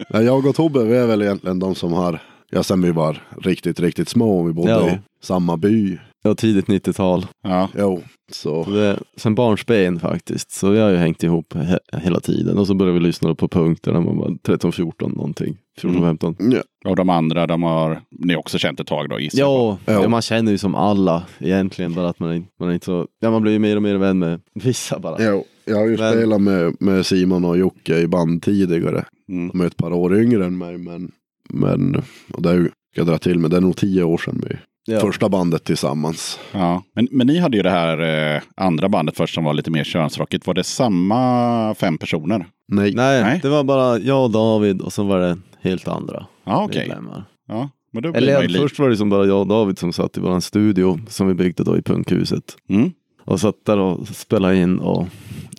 Ja, 0.09 0.21
jag 0.21 0.45
och 0.45 0.55
Tobbe 0.55 0.83
vi 0.83 0.97
är 0.97 1.07
väl 1.07 1.21
egentligen 1.21 1.59
de 1.59 1.75
som 1.75 1.93
har, 1.93 2.19
ja 2.49 2.63
sen 2.63 2.81
vi 2.81 2.91
var 2.91 3.17
riktigt, 3.41 3.79
riktigt 3.79 4.09
små. 4.09 4.43
Vi 4.43 4.53
bodde 4.53 4.71
Ja. 4.71 4.89
i 4.89 4.97
samma 5.21 5.57
by. 5.57 5.97
Ja, 6.27 6.35
tidigt 6.35 6.65
90-tal. 6.67 7.25
Ja. 7.43 7.69
Jo, 7.77 8.01
så. 8.31 8.63
Så 8.63 8.69
det, 8.69 8.99
sen 9.15 9.35
barnsben 9.35 9.99
faktiskt. 9.99 10.51
Så 10.51 10.69
vi 10.69 10.79
har 10.79 10.89
ju 10.89 10.95
hängt 10.95 11.23
ihop 11.23 11.53
he 11.53 11.79
hela 11.93 12.19
tiden. 12.19 12.57
Och 12.57 12.67
så 12.67 12.73
började 12.73 12.99
vi 12.99 13.05
lyssna 13.05 13.35
på 13.35 13.47
punkt 13.47 13.83
där 13.83 13.93
när 13.93 14.01
man 14.01 14.17
var 14.17 14.29
13-14 14.29 15.15
någonting. 15.15 15.57
14-15. 15.81 16.35
Ja. 16.55 16.89
Och 16.89 16.95
de 16.95 17.09
andra, 17.09 17.47
de 17.47 17.63
har 17.63 18.01
ni 18.11 18.35
också 18.35 18.57
känt 18.57 18.79
ett 18.79 18.87
tag 18.87 19.09
då 19.09 19.19
gissar. 19.19 19.39
Ja, 19.39 19.77
Ja. 19.85 19.93
ja, 19.93 20.07
man 20.09 20.21
känner 20.21 20.51
ju 20.51 20.57
som 20.57 20.75
alla 20.75 21.23
egentligen. 21.39 21.93
Bara 21.93 22.09
att 22.09 22.19
man, 22.19 22.31
är- 22.31 22.43
man 22.59 22.69
är 22.69 22.73
inte 22.73 22.85
så... 22.85 23.07
Ja, 23.19 23.31
man 23.31 23.41
blir 23.41 23.51
ju 23.51 23.59
mer 23.59 23.75
och 23.75 23.81
mer 23.83 23.95
vän 23.95 24.19
med 24.19 24.39
vissa 24.53 24.99
bara. 24.99 25.15
Jo, 25.19 25.43
jag 25.65 25.75
har 25.77 25.85
ju 25.87 25.97
Men- 25.97 26.13
spelat 26.13 26.41
med, 26.41 26.75
med 26.79 27.05
Simon 27.05 27.45
och 27.45 27.57
Jocke 27.57 27.99
i 27.99 28.07
band 28.07 28.41
tidigare. 28.43 29.05
Mm. 29.29 29.47
De 29.49 29.61
är 29.61 29.65
ett 29.65 29.77
par 29.77 29.91
år 29.93 30.15
yngre 30.21 30.45
än 30.45 30.57
mig. 30.57 30.77
Men, 30.77 31.11
men 31.49 32.03
och 32.33 32.41
det 32.41 32.49
är 32.49 32.53
ju, 32.55 32.65
ska 32.65 32.73
jag 33.01 33.07
dra 33.07 33.17
till 33.17 33.39
med, 33.39 33.51
det 33.51 33.57
är 33.57 33.61
nog 33.61 33.77
tio 33.77 34.03
år 34.03 34.17
sedan 34.17 34.43
vi 34.49 34.55
Ja. 34.87 34.99
första 34.99 35.29
bandet 35.29 35.63
tillsammans. 35.63 36.39
Ja. 36.51 36.83
Men, 36.95 37.07
men 37.11 37.27
ni 37.27 37.37
hade 37.39 37.57
ju 37.57 37.63
det 37.63 37.69
här 37.69 38.33
eh, 38.35 38.41
andra 38.55 38.89
bandet 38.89 39.17
först 39.17 39.33
som 39.35 39.43
var 39.43 39.53
lite 39.53 39.71
mer 39.71 39.83
könsrockigt. 39.83 40.47
Var 40.47 40.53
det 40.53 40.63
samma 40.63 41.75
fem 41.75 41.97
personer? 41.97 42.47
Nej. 42.67 42.93
Nej, 42.95 43.23
Nej. 43.23 43.39
det 43.43 43.49
var 43.49 43.63
bara 43.63 43.99
jag 43.99 44.23
och 44.23 44.31
David 44.31 44.81
och 44.81 44.93
så 44.93 45.03
var 45.03 45.19
det 45.19 45.37
helt 45.61 45.87
andra 45.87 46.25
Ja, 46.45 46.63
okej. 46.63 46.87
medlemmar. 46.87 47.23
Ja, 47.47 47.69
men 47.91 48.03
då 48.03 48.13
Eller 48.13 48.43
ja, 48.43 48.59
först 48.61 48.79
var 48.79 48.89
det 48.89 48.97
som 48.97 49.09
bara 49.09 49.25
jag 49.25 49.39
och 49.39 49.47
David 49.47 49.79
som 49.79 49.93
satt 49.93 50.17
i 50.17 50.19
våran 50.19 50.41
studio 50.41 50.99
som 51.07 51.27
vi 51.27 51.33
byggde 51.33 51.63
då 51.63 51.77
i 51.77 51.81
punkhuset. 51.81 52.43
Mm. 52.69 52.91
Och 53.25 53.39
satt 53.39 53.65
där 53.65 53.77
och 53.79 54.07
spelade 54.07 54.57
in 54.57 54.79
och 54.79 55.07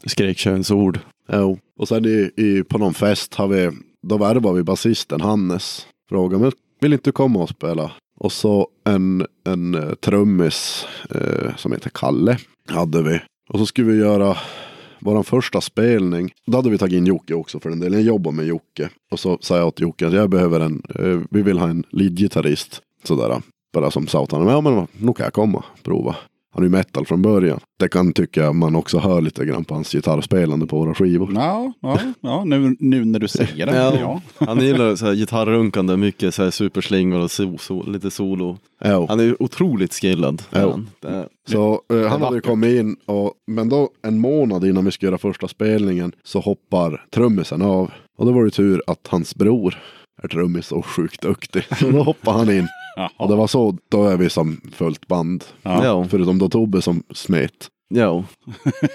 skrek 0.07 0.39
könsord. 0.39 0.99
Jo. 1.33 1.59
Och 1.79 1.89
sen 1.89 2.05
i, 2.07 2.31
i, 2.37 2.63
på 2.65 2.79
någon 2.79 2.95
fest 2.95 3.35
har 3.35 3.49
vi, 3.49 3.71
då 4.03 4.19
värvade 4.19 4.57
vi 4.57 4.63
basisten 4.63 5.21
Hannes. 5.21 5.87
Frågade 6.09 6.43
men 6.43 6.53
vill 6.81 6.93
inte 6.93 7.09
du 7.09 7.13
komma 7.13 7.43
och 7.43 7.49
spela? 7.49 7.91
Och 8.21 8.33
så 8.33 8.69
en, 8.85 9.27
en 9.45 9.75
eh, 9.75 9.95
trummis 9.95 10.87
eh, 11.11 11.57
som 11.57 11.73
heter 11.73 11.91
Kalle 11.95 12.39
hade 12.69 13.03
vi. 13.03 13.21
Och 13.49 13.59
så 13.59 13.67
skulle 13.67 13.93
vi 13.93 13.99
göra, 13.99 14.37
vår 15.01 15.23
första 15.23 15.61
spelning, 15.61 16.33
då 16.47 16.59
hade 16.59 16.71
vi 16.71 16.79
tagit 16.79 16.97
in 16.97 17.07
Jocke 17.07 17.35
också 17.35 17.61
för 17.61 17.71
den 17.71 17.81
delen. 17.81 17.99
Jag 17.99 18.07
jobbar 18.07 18.33
med 18.33 18.47
Jocke. 18.47 18.89
Och 19.11 19.21
så 19.21 19.39
sa 19.41 19.57
jag 19.57 19.67
åt 19.67 19.81
Jocke 19.81 20.07
att 20.07 20.13
jag 20.13 20.31
behöver 20.31 20.61
en, 20.61 20.83
eh, 20.95 21.21
vi 21.31 21.43
vill 21.43 21.59
ha 21.59 21.69
en 21.69 21.85
leadgitarrist. 21.91 22.83
Sådär. 23.05 23.43
Bara 23.73 23.91
som 23.91 24.07
sa 24.07 24.21
åt 24.21 24.31
honom, 24.31 24.49
ja 24.49 24.61
men 24.61 24.87
nu 24.93 25.13
kan 25.13 25.25
jag 25.25 25.33
komma 25.33 25.59
och 25.59 25.83
prova. 25.83 26.17
Han 26.59 26.63
är 26.65 26.67
ju 26.67 26.71
metal 26.71 27.07
från 27.07 27.23
början. 27.23 27.61
Det 27.79 27.89
kan 27.89 28.13
tycka 28.13 28.53
man 28.53 28.77
också 28.77 28.99
hör 28.99 29.21
lite 29.21 29.45
grann 29.45 29.65
på 29.65 29.75
hans 29.75 29.93
gitarrspelande 29.93 30.67
på 30.67 30.79
våra 30.79 30.95
skivor. 30.95 31.31
Ja, 31.35 31.73
ja, 31.81 31.99
ja 32.21 32.45
nu, 32.45 32.77
nu 32.79 33.05
när 33.05 33.19
du 33.19 33.29
säger 33.29 33.67
det. 33.67 33.77
Ja. 33.77 33.99
Ja. 34.39 34.47
Han 34.47 34.61
gillar 34.61 34.97
så 34.97 35.07
här 35.07 35.15
gitarrunkande, 35.15 35.97
mycket 35.97 36.35
så 36.35 36.43
här 36.43 36.51
superslingor 36.51 37.21
och 37.21 37.31
so, 37.31 37.59
so, 37.59 37.91
lite 37.91 38.11
solo. 38.11 38.59
Ja. 38.85 39.07
Han 39.09 39.21
är 39.21 39.43
otroligt 39.43 39.95
skillad. 39.95 40.43
Ja. 40.51 40.59
Han. 40.71 40.91
Det, 41.01 41.29
Så 41.49 41.83
eh, 41.93 42.09
han 42.09 42.23
hade 42.23 42.37
ju 42.37 42.41
kommit 42.41 42.81
in 42.81 42.97
och, 43.07 43.33
men 43.47 43.69
då 43.69 43.91
en 44.03 44.19
månad 44.19 44.65
innan 44.65 44.85
vi 44.85 44.91
skulle 44.91 45.09
göra 45.09 45.19
första 45.19 45.49
spelningen 45.49 46.13
så 46.25 46.41
hoppar 46.41 47.05
trummisen 47.11 47.63
av. 47.63 47.91
Och 48.19 48.27
då 48.27 48.33
var 48.33 48.45
det 48.45 48.51
tur 48.51 48.83
att 48.87 49.07
hans 49.11 49.35
bror 49.35 49.79
trummis 50.31 50.73
och 50.73 50.87
sjukt 50.87 51.23
duktig. 51.23 51.65
Så 51.79 51.91
då 51.91 52.03
hoppar 52.03 52.33
han 52.33 52.51
in. 52.51 52.69
Och 53.17 53.29
det 53.29 53.37
var 53.37 53.47
så, 53.47 53.79
då 53.89 54.05
är 54.05 54.17
vi 54.17 54.31
som 54.31 54.61
fullt 54.73 55.07
band. 55.07 55.45
Ja. 55.63 55.85
ja. 55.85 56.07
Förutom 56.11 56.39
då 56.39 56.49
Tobbe 56.49 56.83
som 56.83 57.03
smet. 57.15 57.71
Ja, 57.89 58.25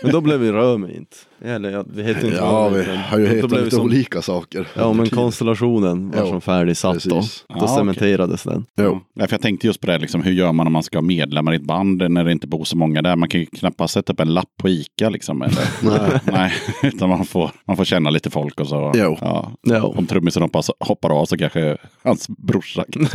men 0.03 0.11
då 0.11 0.21
blev 0.21 0.39
vi 0.39 0.51
Römint. 0.51 1.27
Eller 1.45 1.69
ja, 1.71 1.83
vi 1.93 2.03
heter 2.03 2.25
inte 2.25 2.37
Ja, 2.37 2.69
vi 2.69 2.83
har 2.95 3.17
ju 3.19 3.25
då 3.27 3.31
hetat 3.35 3.51
lite 3.51 3.71
som- 3.75 3.85
olika 3.85 4.21
saker. 4.21 4.67
Ja, 4.75 4.93
men 4.93 5.09
konstellationen 5.09 6.11
var 6.11 6.17
Ja, 6.19 6.27
som 6.27 6.41
färdigsatt 6.41 7.03
då. 7.03 7.15
precis. 7.15 7.45
Då 7.49 7.55
Ja, 7.59 7.67
cementerades 7.67 8.43
den. 8.43 8.65
Jo. 8.77 8.99
Ja, 9.15 9.27
för 9.27 9.33
jag 9.33 9.41
tänkte 9.41 9.67
just 9.67 9.81
på 9.81 9.87
det, 9.87 9.97
liksom, 9.97 10.21
hur 10.23 10.31
gör 10.31 10.51
man 10.51 10.67
om 10.67 10.73
man 10.73 10.83
ska 10.83 10.97
ha 10.97 11.01
medlemmar 11.01 11.53
i 11.53 11.55
ett 11.55 11.63
band 11.67 12.11
när 12.11 12.23
det 12.23 12.31
inte 12.31 12.47
bor 12.47 12.63
så 12.63 12.77
många 12.77 13.01
där? 13.01 13.15
Man 13.15 13.29
kan 13.29 13.39
ju 13.39 13.45
knappast 13.45 13.93
sätta 13.93 14.13
upp 14.13 14.19
en 14.19 14.33
lapp 14.33 14.49
på 14.61 14.69
Ica 14.69 15.09
liksom. 15.09 15.41
Eller? 15.41 15.63
Nej. 15.81 16.19
Nej, 16.31 16.53
utan 16.83 17.09
man 17.09 17.25
får, 17.25 17.51
man 17.67 17.77
får 17.77 17.85
känna 17.85 18.09
lite 18.09 18.29
folk 18.29 18.59
och 18.59 18.67
så. 18.67 18.91
Jo. 18.95 19.17
Ja. 19.21 19.51
Ja. 19.63 19.83
Om 19.97 20.05
trummisen 20.07 20.41
hoppar, 20.43 20.63
hoppar 20.79 21.09
av 21.21 21.25
så 21.25 21.37
kanske 21.37 21.77
hans 22.03 22.27
brorsa. 22.47 22.85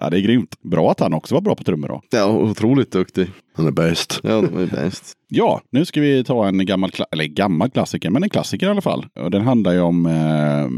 ja, 0.00 0.10
det 0.10 0.18
är 0.18 0.20
grymt. 0.20 0.54
Bra 0.62 0.90
att 0.90 1.00
han 1.00 1.14
också 1.14 1.34
var 1.34 1.42
bra 1.42 1.54
på 1.54 1.64
trummor 1.64 1.88
då. 1.88 2.00
Ja, 2.10 2.26
otroligt 2.26 2.92
duktig. 2.92 3.26
Han 3.56 3.66
är 3.66 3.70
bäst. 3.70 4.20
Ja, 4.22 4.40
de 4.40 4.58
är 4.62 4.66
bäst. 4.66 5.12
Ja, 5.28 5.60
nu 5.72 5.84
ska 5.84 6.00
vi 6.00 6.24
ta 6.24 6.48
en 6.48 6.66
gammal, 6.66 6.90
kla- 6.90 7.04
eller 7.12 7.24
gammal 7.38 7.70
klassiker, 7.70 8.10
men 8.10 8.22
en 8.22 8.30
klassiker 8.30 8.66
i 8.66 8.70
alla 8.70 8.80
fall. 8.80 9.06
Och 9.20 9.30
den 9.30 9.42
handlar 9.42 9.72
ju 9.72 9.80
om 9.80 10.06
eh, 10.06 10.68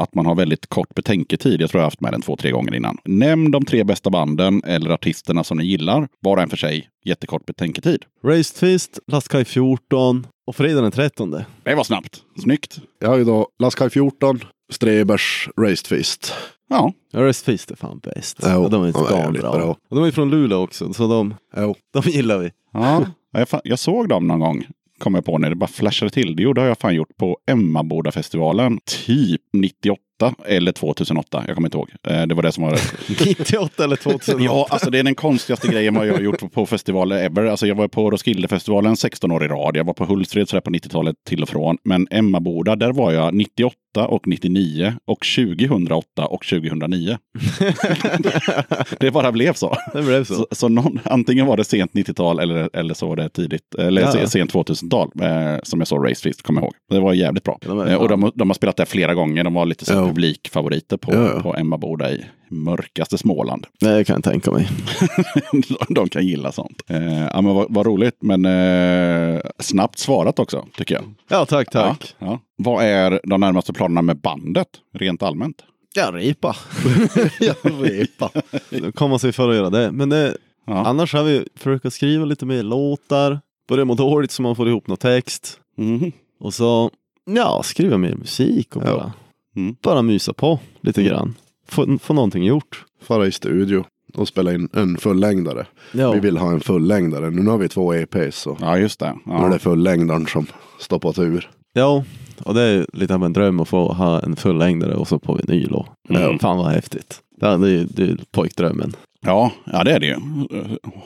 att 0.00 0.14
man 0.14 0.26
har 0.26 0.34
väldigt 0.34 0.66
kort 0.66 0.94
betänketid. 0.94 1.60
Jag 1.60 1.70
tror 1.70 1.78
jag 1.78 1.82
har 1.84 1.86
haft 1.90 2.00
med 2.00 2.12
den 2.12 2.22
två, 2.22 2.36
tre 2.36 2.50
gånger 2.50 2.74
innan. 2.74 2.98
Nämn 3.04 3.50
de 3.50 3.64
tre 3.64 3.84
bästa 3.84 4.10
banden 4.10 4.62
eller 4.64 4.90
artisterna 4.90 5.44
som 5.44 5.58
ni 5.58 5.64
gillar, 5.64 6.08
var 6.20 6.36
och 6.36 6.42
en 6.42 6.48
för 6.50 6.56
sig. 6.56 6.88
Jättekort 7.04 7.46
betänketid. 7.46 8.04
Raised 8.24 8.56
Fist, 8.56 8.98
Lastkaj 9.06 9.44
14 9.44 10.26
och 10.46 10.56
fredag 10.56 10.80
den 10.82 10.92
13. 10.92 11.30
Det 11.62 11.74
var 11.74 11.84
snabbt. 11.84 12.22
Snyggt. 12.42 12.80
Jag 13.00 13.08
har 13.08 13.16
ju 13.16 13.24
då 13.24 13.48
Laskaj 13.58 13.90
14, 13.90 14.40
Strebers, 14.72 15.48
Raised 15.60 15.86
Fist. 15.86 16.32
Ja, 16.68 16.92
Ja, 17.12 17.20
Raised 17.20 17.44
Fist 17.44 17.70
är 17.70 17.76
fan 17.76 17.98
bäst. 17.98 18.38
Ja, 18.42 18.48
Ja, 18.48 18.68
de 18.68 18.82
är 18.84 18.92
de 18.92 19.00
är 19.00 19.04
stan 19.06 19.18
jävligt 19.18 19.42
bra. 19.42 19.52
bra. 19.52 19.76
Och 19.90 19.96
de 19.96 20.04
är 20.04 20.10
från 20.10 20.30
Luleå 20.30 20.58
också, 20.58 20.92
så 20.92 21.06
de, 21.06 21.34
Jo. 21.56 21.74
de 21.92 22.10
gillar 22.10 22.38
vi. 22.38 22.50
ja. 22.72 23.06
jag 23.64 23.78
såg 23.78 24.08
dem 24.08 24.26
någon 24.26 24.40
gång. 24.40 24.66
Kom 24.98 25.14
jag 25.14 25.24
på 25.24 25.38
när 25.38 25.50
det 25.50 25.56
bara 25.56 25.66
flashade 25.66 26.10
till. 26.10 26.36
Det 26.36 26.42
gjorde 26.42 26.60
har 26.60 26.68
jag 26.68 26.78
fan 26.78 26.94
gjort 26.94 27.16
på 27.16 27.38
Emmaboda-festivalen. 27.50 28.78
Typ 29.06 29.40
98 29.52 30.34
eller 30.46 30.72
2008. 30.72 31.44
Jag 31.46 31.54
kommer 31.56 31.68
inte 31.68 31.76
ihåg. 31.78 31.90
Eh, 32.08 32.26
Det 32.26 32.34
var 32.34 32.42
det 32.42 32.52
som 32.52 32.64
var 32.64 32.80
98 33.26 33.84
eller 33.84 33.96
2008. 33.96 34.44
Ja, 34.44 34.66
alltså 34.70 34.90
det 34.90 34.98
är 34.98 35.02
den 35.02 35.14
konstigaste 35.14 35.68
grejen 35.68 35.94
jag 35.94 36.12
har 36.12 36.20
gjort 36.20 36.52
på 36.52 36.66
festivaler 36.66 37.16
ever. 37.24 37.44
Alltså 37.44 37.66
jag 37.66 37.74
var 37.74 37.88
på 37.88 38.10
Roskildefestivalen 38.10 38.96
16 38.96 39.30
år 39.32 39.44
i 39.44 39.48
rad. 39.48 39.76
Jag 39.76 39.84
var 39.84 39.94
på 39.94 40.04
Hultsfred 40.04 40.48
sådär 40.48 40.60
på 40.60 40.70
90-talet 40.70 41.16
till 41.28 41.42
och 41.42 41.48
från. 41.48 41.76
Men 41.84 42.06
Emmaboda, 42.10 42.76
där 42.76 42.92
var 42.92 43.12
jag 43.12 43.34
98 43.34 43.76
och 43.96 44.26
99 44.26 44.94
och 45.06 45.18
2008 45.36 46.26
och 46.26 46.44
2009. 46.46 47.18
det 49.00 49.10
bara 49.10 49.32
blev 49.32 49.52
så. 49.52 49.76
Det 49.92 50.02
blev 50.02 50.24
så. 50.24 50.34
Så, 50.34 50.46
så 50.50 50.68
någon, 50.68 51.00
antingen 51.04 51.46
var 51.46 51.56
det 51.56 51.64
sent 51.64 51.92
90-tal 51.92 52.38
eller, 52.38 52.70
eller 52.76 52.94
så 52.94 53.06
var 53.06 53.16
det 53.16 53.28
tidigt, 53.28 53.74
eller 53.78 54.02
Ja. 54.02 54.12
se- 54.12 54.26
sent 54.28 54.52
2000-tal 54.54 55.10
eh, 55.22 55.56
som 55.62 55.80
jag 55.80 55.88
såg 55.88 56.10
Race 56.10 56.22
Fist, 56.22 56.42
kommer 56.42 56.60
jag 56.60 56.64
ihåg. 56.66 56.74
Det 56.90 57.00
var 57.00 57.12
jävligt 57.12 57.44
bra. 57.44 57.58
Ja, 57.60 57.68
de 57.68 57.78
är 57.80 57.86
Eh, 57.90 57.96
och 57.96 58.08
de, 58.08 58.32
de 58.34 58.50
har 58.50 58.54
spelat 58.54 58.76
där 58.76 58.84
flera 58.84 59.14
gånger. 59.14 59.44
De 59.44 59.54
var 59.54 59.66
lite 59.66 59.92
Ja. 59.92 60.06
publikfavoriter 60.06 60.96
på, 60.96 61.14
Ja, 61.14 61.30
ja. 61.34 61.40
på 61.42 61.56
Emmaboda 61.56 62.10
i 62.12 62.24
mörkaste 62.48 63.18
Småland. 63.18 63.66
Det 63.80 64.04
kan 64.04 64.14
jag 64.14 64.24
tänka 64.24 64.50
mig. 64.50 64.68
de 65.88 66.08
kan 66.08 66.26
gilla 66.26 66.52
sånt. 66.52 66.82
Eh, 66.88 67.22
ja, 67.24 67.40
men 67.40 67.54
vad, 67.54 67.66
vad 67.68 67.86
roligt, 67.86 68.16
men 68.20 68.44
eh, 68.44 69.40
snabbt 69.58 69.98
svarat 69.98 70.38
också, 70.38 70.66
tycker 70.76 70.94
jag. 70.94 71.04
Ja, 71.28 71.46
tack, 71.46 71.70
tack. 71.70 72.14
Ja, 72.18 72.26
ja. 72.26 72.40
Vad 72.56 72.84
är 72.84 73.20
de 73.24 73.40
närmaste 73.40 73.72
planerna 73.72 74.02
med 74.02 74.16
bandet, 74.16 74.68
rent 74.94 75.22
allmänt? 75.22 75.64
Ja, 75.94 76.10
repa. 76.12 76.56
Jag 77.40 77.56
repa. 77.64 78.30
Då 78.70 78.92
kommer 78.92 79.10
man 79.10 79.18
sig 79.18 79.32
för 79.32 79.48
att 79.50 79.56
göra 79.56 79.70
det. 79.70 79.92
Men 79.92 80.08
det, 80.08 80.36
Ja. 80.66 80.86
annars 80.86 81.14
har 81.14 81.22
vi 81.24 81.46
försökt 81.56 81.92
skriva 81.94 82.24
lite 82.24 82.46
mer 82.46 82.62
låtar. 82.62 83.40
Börja 83.68 83.84
må 83.84 83.94
dåligt 83.94 84.30
så 84.30 84.42
man 84.42 84.56
får 84.56 84.68
ihop 84.68 84.86
någon 84.86 84.96
text. 84.96 85.60
Mhm. 85.76 86.12
Och 86.40 86.54
så, 86.54 86.90
ja, 87.30 87.62
skriva 87.64 87.98
mer 87.98 88.14
musik 88.14 88.76
och 88.76 88.82
Ja. 88.86 88.92
bara, 88.96 89.12
Mm. 89.56 89.76
bara 89.82 90.02
mysa 90.02 90.32
på 90.32 90.58
lite 90.80 91.02
grann. 91.02 91.34
Få, 91.74 91.98
få 91.98 92.12
någonting 92.14 92.44
gjort. 92.44 92.84
Fara 93.02 93.26
i 93.26 93.32
studio 93.32 93.84
och 94.14 94.28
spela 94.28 94.52
in 94.54 94.68
en 94.72 94.96
fullängdare. 94.96 95.66
Ja, 95.92 96.12
Vi 96.12 96.20
vill 96.20 96.36
ha 96.36 96.50
en 96.52 96.60
fullängdare. 96.60 97.30
Nu 97.30 97.50
har 97.50 97.58
vi 97.58 97.68
två 97.68 97.94
EPs 97.94 98.36
så 98.36 98.56
ja 98.60 98.78
just 98.78 99.00
det. 99.00 99.14
nu 99.26 99.34
är 99.34 99.38
Ja. 99.42 99.48
det 99.48 99.58
fullängdaren 99.58 100.26
som 100.26 100.46
står 100.80 100.98
på 100.98 101.12
tur. 101.12 101.50
ja 101.72 102.04
och 102.44 102.54
det 102.54 102.62
är 102.62 102.86
lite 102.92 103.14
av 103.14 103.24
en 103.24 103.32
dröm 103.32 103.60
att 103.60 103.68
få 103.68 103.92
ha 103.92 104.20
en 104.20 104.36
fullängdare 104.36 104.94
och 104.94 105.08
så 105.08 105.18
på 105.18 105.34
vinyl. 105.34 105.72
Och, 105.72 105.86
Mm. 106.08 106.38
Fan 106.38 106.58
vad 106.58 106.66
häftigt. 106.72 107.20
Det 107.40 107.46
är, 107.46 107.58
det 107.58 107.70
är, 107.70 107.86
det 107.90 108.02
är 108.02 108.18
pojkdrömmen. 108.32 108.92
Ja, 109.26 109.52
ja, 109.72 109.84
det 109.84 109.92
är 109.92 110.00
det 110.00 110.06
ju. 110.06 110.16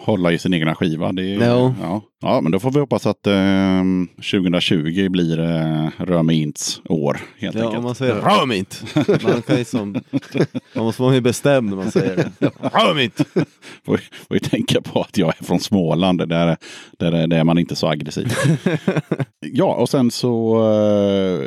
Hålla 0.04 0.32
i 0.32 0.38
sin 0.38 0.54
egna 0.54 0.74
skiva. 0.74 1.12
Det 1.12 1.22
är, 1.34 1.46
Ja. 1.46 1.74
ja. 1.82 2.02
ja, 2.20 2.40
men 2.40 2.52
då 2.52 2.58
får 2.58 2.70
vi 2.70 2.80
hoppas 2.80 3.06
att 3.06 3.26
eh, 3.26 3.82
2020 4.32 5.08
blir 5.08 5.40
eh, 5.40 5.88
Röme 5.98 6.34
Ints 6.34 6.80
år, 6.88 7.20
helt 7.38 7.54
Ja, 7.56 7.60
om 7.60 7.66
enkelt. 7.66 7.84
man 7.84 7.94
säger 7.94 8.14
röm 8.14 8.52
inte. 8.52 8.76
Man 9.24 9.42
kan 9.42 9.58
ju 9.58 9.64
som, 9.64 9.92
man 10.74 10.84
måste 10.84 11.02
vara 11.02 11.12
mer 11.12 11.20
bestämd 11.20 11.68
när 11.70 11.76
man 11.76 11.90
säger 11.90 12.16
det. 12.38 12.50
Röm 12.72 12.98
inte. 12.98 13.24
Får, 13.86 13.96
får 13.96 14.36
ju 14.36 14.38
tänka 14.38 14.80
på 14.80 15.00
att 15.00 15.18
jag 15.18 15.28
är 15.40 15.44
från 15.44 15.60
Småland, 15.60 16.18
där, 16.28 16.56
där, 16.98 17.26
där 17.26 17.34
är 17.38 17.44
man 17.44 17.58
inte 17.58 17.76
så 17.76 17.88
aggressiv. 17.88 18.32
ja, 19.40 19.74
och 19.74 19.88
sen 19.88 20.10
så, 20.10 20.56
eh, 20.58 21.38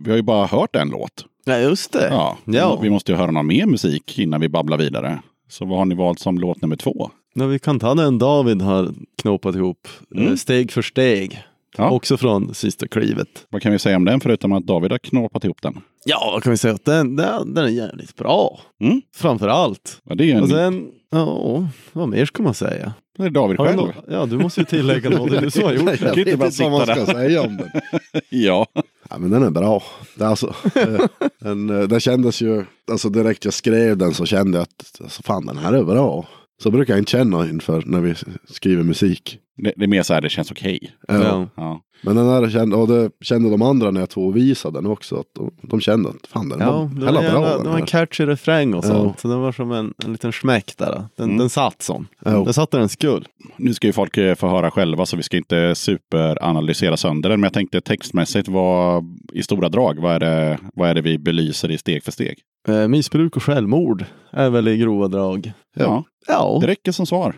vi 0.00 0.10
har 0.10 0.16
ju 0.16 0.22
bara 0.22 0.46
hört 0.46 0.76
en 0.76 0.88
låt. 0.88 1.24
Ja, 1.44 1.58
just 1.58 1.92
det. 1.92 2.08
Ja, 2.10 2.36
Ja. 2.44 2.78
Vi 2.82 2.90
måste 2.90 3.12
ju 3.12 3.18
höra 3.18 3.30
någon 3.30 3.46
mer 3.46 3.66
musik 3.66 4.18
innan 4.18 4.40
vi 4.40 4.48
babblar 4.48 4.78
vidare. 4.78 5.18
Så 5.50 5.64
vad 5.64 5.78
har 5.78 5.84
ni 5.84 5.94
valt 5.94 6.18
som 6.20 6.38
låt 6.38 6.62
nummer 6.62 6.76
två? 6.76 7.10
Ja, 7.34 7.46
vi 7.46 7.58
kan 7.58 7.78
ta 7.80 7.94
den 7.94 8.18
David 8.18 8.62
har 8.62 8.94
knåpat 9.22 9.54
ihop. 9.56 9.88
Mm. 10.14 10.28
eh, 10.28 10.34
Steg 10.34 10.72
för 10.72 10.82
steg. 10.82 11.42
Ja. 11.76 11.90
Också 11.90 12.16
från 12.16 12.54
sista 12.54 12.88
klivet. 12.88 13.28
Vad 13.48 13.62
kan 13.62 13.72
vi 13.72 13.78
säga 13.78 13.96
om 13.96 14.04
den 14.04 14.20
förutom 14.20 14.52
att 14.52 14.66
David 14.66 14.90
har 14.90 14.98
knåpat 14.98 15.44
ihop 15.44 15.62
den? 15.62 15.80
Ja, 16.04 16.30
vad 16.32 16.42
kan 16.42 16.50
vi 16.50 16.56
säga? 16.56 16.74
att 16.74 16.84
Den, 16.84 17.16
den, 17.16 17.54
den 17.54 17.64
är 17.64 17.68
jävligt 17.68 18.16
bra. 18.16 18.60
Mm. 18.80 19.02
Framför 19.16 19.48
allt. 19.48 20.00
Ja, 20.04 20.14
det 20.14 20.30
är 20.30 20.34
en, 20.36 20.42
Och 20.42 20.48
sen, 20.48 20.88
ja, 21.10 21.66
vad 21.92 22.08
mer 22.08 22.24
ska 22.24 22.42
man 22.42 22.54
säga? 22.54 22.92
det 23.18 23.24
är 23.24 23.30
David 23.30 23.58
själv. 23.58 23.80
ja, 24.10 24.26
du 24.26 24.38
måste 24.38 24.60
ju 24.60 24.64
tillägga 24.66 25.10
något. 25.10 25.30
Det 25.30 25.36
är 25.36 25.40
du 25.40 25.50
som 25.50 25.62
har 25.62 25.72
gjort 25.72 25.82
Jag 25.82 25.98
det. 26.00 26.08
inte 26.20 26.36
vet 26.36 26.50
inte 26.52 26.62
vad 26.62 26.72
man 26.72 26.96
ska 26.96 27.06
säga 27.06 27.42
om 27.42 27.56
den. 27.56 27.70
Ja. 28.28 28.66
Ja, 29.10 29.18
men 29.18 29.30
den 29.30 29.42
är 29.42 29.50
bra. 29.50 29.82
Det, 30.14 30.26
alltså, 30.26 30.54
eh, 30.74 31.06
den, 31.40 31.70
eh, 31.70 31.82
det 31.88 32.00
kändes 32.00 32.42
ju, 32.42 32.64
alltså 32.90 33.08
direkt 33.08 33.44
jag 33.44 33.54
skrev 33.54 33.96
den 33.96 34.14
så 34.14 34.26
kände 34.26 34.58
jag 34.58 34.62
att 34.62 35.00
alltså, 35.02 35.22
fan 35.22 35.46
den 35.46 35.58
här 35.58 35.72
är 35.72 35.84
bra. 35.84 36.26
Så 36.62 36.70
brukar 36.70 36.94
jag 36.94 37.00
inte 37.00 37.10
känna 37.10 37.48
inför 37.48 37.82
när 37.86 38.00
vi 38.00 38.14
skriver 38.48 38.82
musik. 38.82 39.38
Det, 39.56 39.72
det 39.76 39.84
är 39.84 39.88
mer 39.88 40.02
så 40.02 40.14
här, 40.14 40.20
det 40.20 40.28
känns 40.28 40.50
okej. 40.50 40.92
Ja. 41.08 41.14
Ja. 41.22 41.48
Ja. 41.56 41.80
Men 42.02 42.16
den 42.16 42.26
här 42.28 42.50
kände, 42.50 42.76
och 42.76 42.88
det 42.88 43.10
kände 43.20 43.50
de 43.50 43.62
andra 43.62 43.90
när 43.90 44.00
jag 44.00 44.10
tog 44.10 44.26
och 44.28 44.36
visade 44.36 44.78
den 44.78 44.86
också. 44.86 45.16
Att 45.16 45.26
de, 45.34 45.50
de 45.62 45.80
kände 45.80 46.08
att 46.08 46.26
fan 46.26 46.48
den 46.48 46.60
Ja, 46.60 46.90
var 46.92 47.04
jävla, 47.04 47.20
bra 47.32 47.56
det 47.56 47.62
den 47.62 47.72
var 47.72 47.78
en 47.78 47.86
catchy 47.86 48.26
refräng 48.26 48.74
och 48.74 48.84
Ja. 48.84 48.88
sånt. 48.88 49.20
Så 49.20 49.28
det 49.28 49.36
var 49.36 49.52
som 49.52 49.72
en, 49.72 49.94
en 50.04 50.12
liten 50.12 50.32
smäck 50.32 50.72
där. 50.76 51.04
Den, 51.16 51.24
Mm. 51.26 51.38
den 51.38 51.50
satt 51.50 51.82
som. 51.82 52.06
Ja. 52.24 52.30
Den 52.30 52.52
satt 52.54 52.70
där 52.70 52.78
den 52.78 52.88
skull. 52.88 53.26
Nu 53.62 53.74
ska 53.74 53.86
ju 53.86 53.92
folk 53.92 54.16
eh, 54.16 54.34
få 54.34 54.48
höra 54.48 54.70
själva 54.70 55.06
så 55.06 55.16
vi 55.16 55.22
ska 55.22 55.36
inte 55.36 55.74
superanalysera 55.74 56.96
sönder 56.96 57.30
den. 57.30 57.40
Men 57.40 57.46
jag 57.46 57.52
tänkte 57.52 57.80
textmässigt, 57.80 58.48
vad, 58.48 59.04
i 59.32 59.42
stora 59.42 59.68
drag, 59.68 59.98
vad 59.98 60.14
är, 60.14 60.20
det, 60.20 60.58
vad 60.74 60.90
är 60.90 60.94
det 60.94 61.00
vi 61.02 61.18
belyser 61.18 61.70
i 61.70 61.78
steg 61.78 62.04
för 62.04 62.12
steg? 62.12 62.38
Eh, 62.68 62.88
missbruk 62.88 63.36
och 63.36 63.42
självmord 63.42 64.04
är 64.30 64.50
väl 64.50 64.68
i 64.68 64.76
grova 64.78 65.08
drag. 65.08 65.52
Ja, 65.74 66.04
Ja, 66.26 66.58
det 66.60 66.66
räcker 66.66 66.92
som 66.92 67.06
svar. 67.06 67.34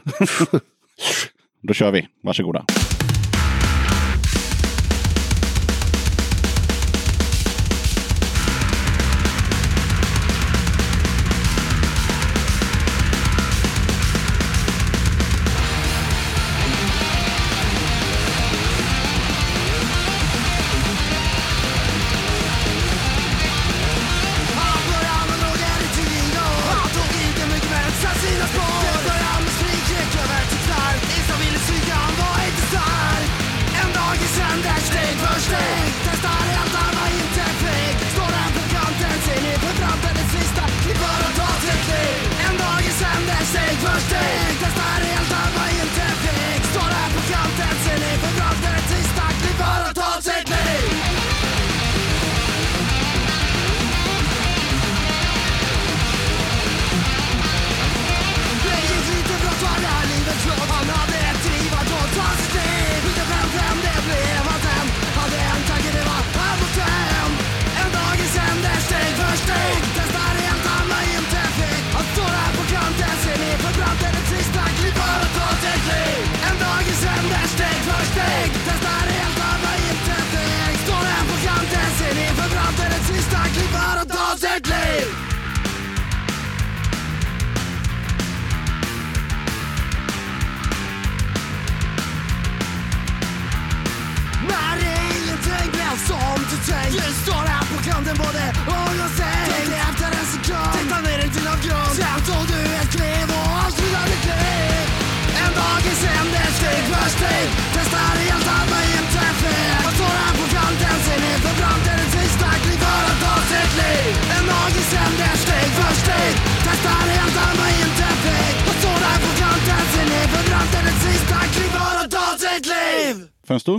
Då 1.63 1.75
kör 1.75 1.91
vi. 1.91 2.07
Varsågoda. 2.23 2.65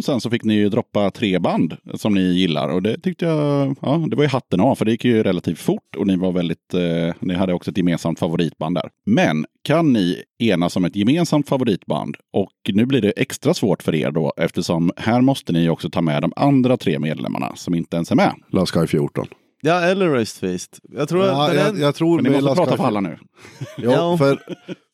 För 0.03 0.11
sen 0.11 0.21
så 0.21 0.30
fick 0.30 0.43
ni 0.43 0.53
ju 0.53 0.69
droppa 0.69 1.11
tre 1.11 1.39
band 1.39 1.77
som 1.93 2.13
ni 2.13 2.21
gillar 2.21 2.69
och 2.69 2.81
det 2.81 2.99
tyckte 3.01 3.25
jag, 3.25 3.75
ja, 3.81 4.05
det 4.09 4.15
var 4.15 4.23
ju 4.23 4.30
hatten 4.30 4.59
av 4.59 4.75
för 4.75 4.85
det 4.85 4.91
gick 4.91 5.05
ju 5.05 5.23
relativt 5.23 5.59
fort 5.59 5.95
och 5.97 6.07
ni 6.07 6.15
var 6.15 6.31
väldigt, 6.31 6.73
eh, 6.73 7.15
ni 7.19 7.34
hade 7.34 7.53
också 7.53 7.71
ett 7.71 7.77
gemensamt 7.77 8.19
favoritband 8.19 8.75
där. 8.75 8.89
Men 9.05 9.45
kan 9.63 9.93
ni 9.93 10.23
enas 10.39 10.75
om 10.75 10.85
ett 10.85 10.95
gemensamt 10.95 11.49
favoritband? 11.49 12.15
Och 12.34 12.51
nu 12.73 12.85
blir 12.85 13.01
det 13.01 13.11
extra 13.11 13.53
svårt 13.53 13.84
för 13.84 13.95
er 13.95 14.11
då 14.11 14.34
eftersom 14.38 14.91
här 14.97 15.21
måste 15.21 15.53
ni 15.53 15.69
också 15.69 15.89
ta 15.89 16.01
med 16.01 16.21
de 16.21 16.34
andra 16.35 16.77
tre 16.77 16.99
medlemmarna 16.99 17.55
som 17.55 17.75
inte 17.75 17.95
ens 17.95 18.11
är 18.11 18.15
med. 18.15 18.34
Last 18.51 18.71
Sky 18.71 18.88
14. 18.88 19.27
Ja, 19.65 19.80
eller 19.81 20.10
Raised 20.10 20.40
Feast. 20.40 20.80
Jag 20.94 21.10
tror, 21.10 21.26
Ja, 21.26 21.44
att 21.45 21.49
den 21.52 21.60
jag, 21.60 21.69
en- 21.69 21.81
jag 21.81 21.95
tror 21.95 22.22
Men 22.22 22.31
ni 22.31 22.41
måste 22.41 22.56
prata 22.56 22.77
för 22.77 22.84
alla 22.84 22.99
nu. 22.99 23.18
Ja, 23.77 23.91
Ja. 23.91 24.18
för, 24.18 24.40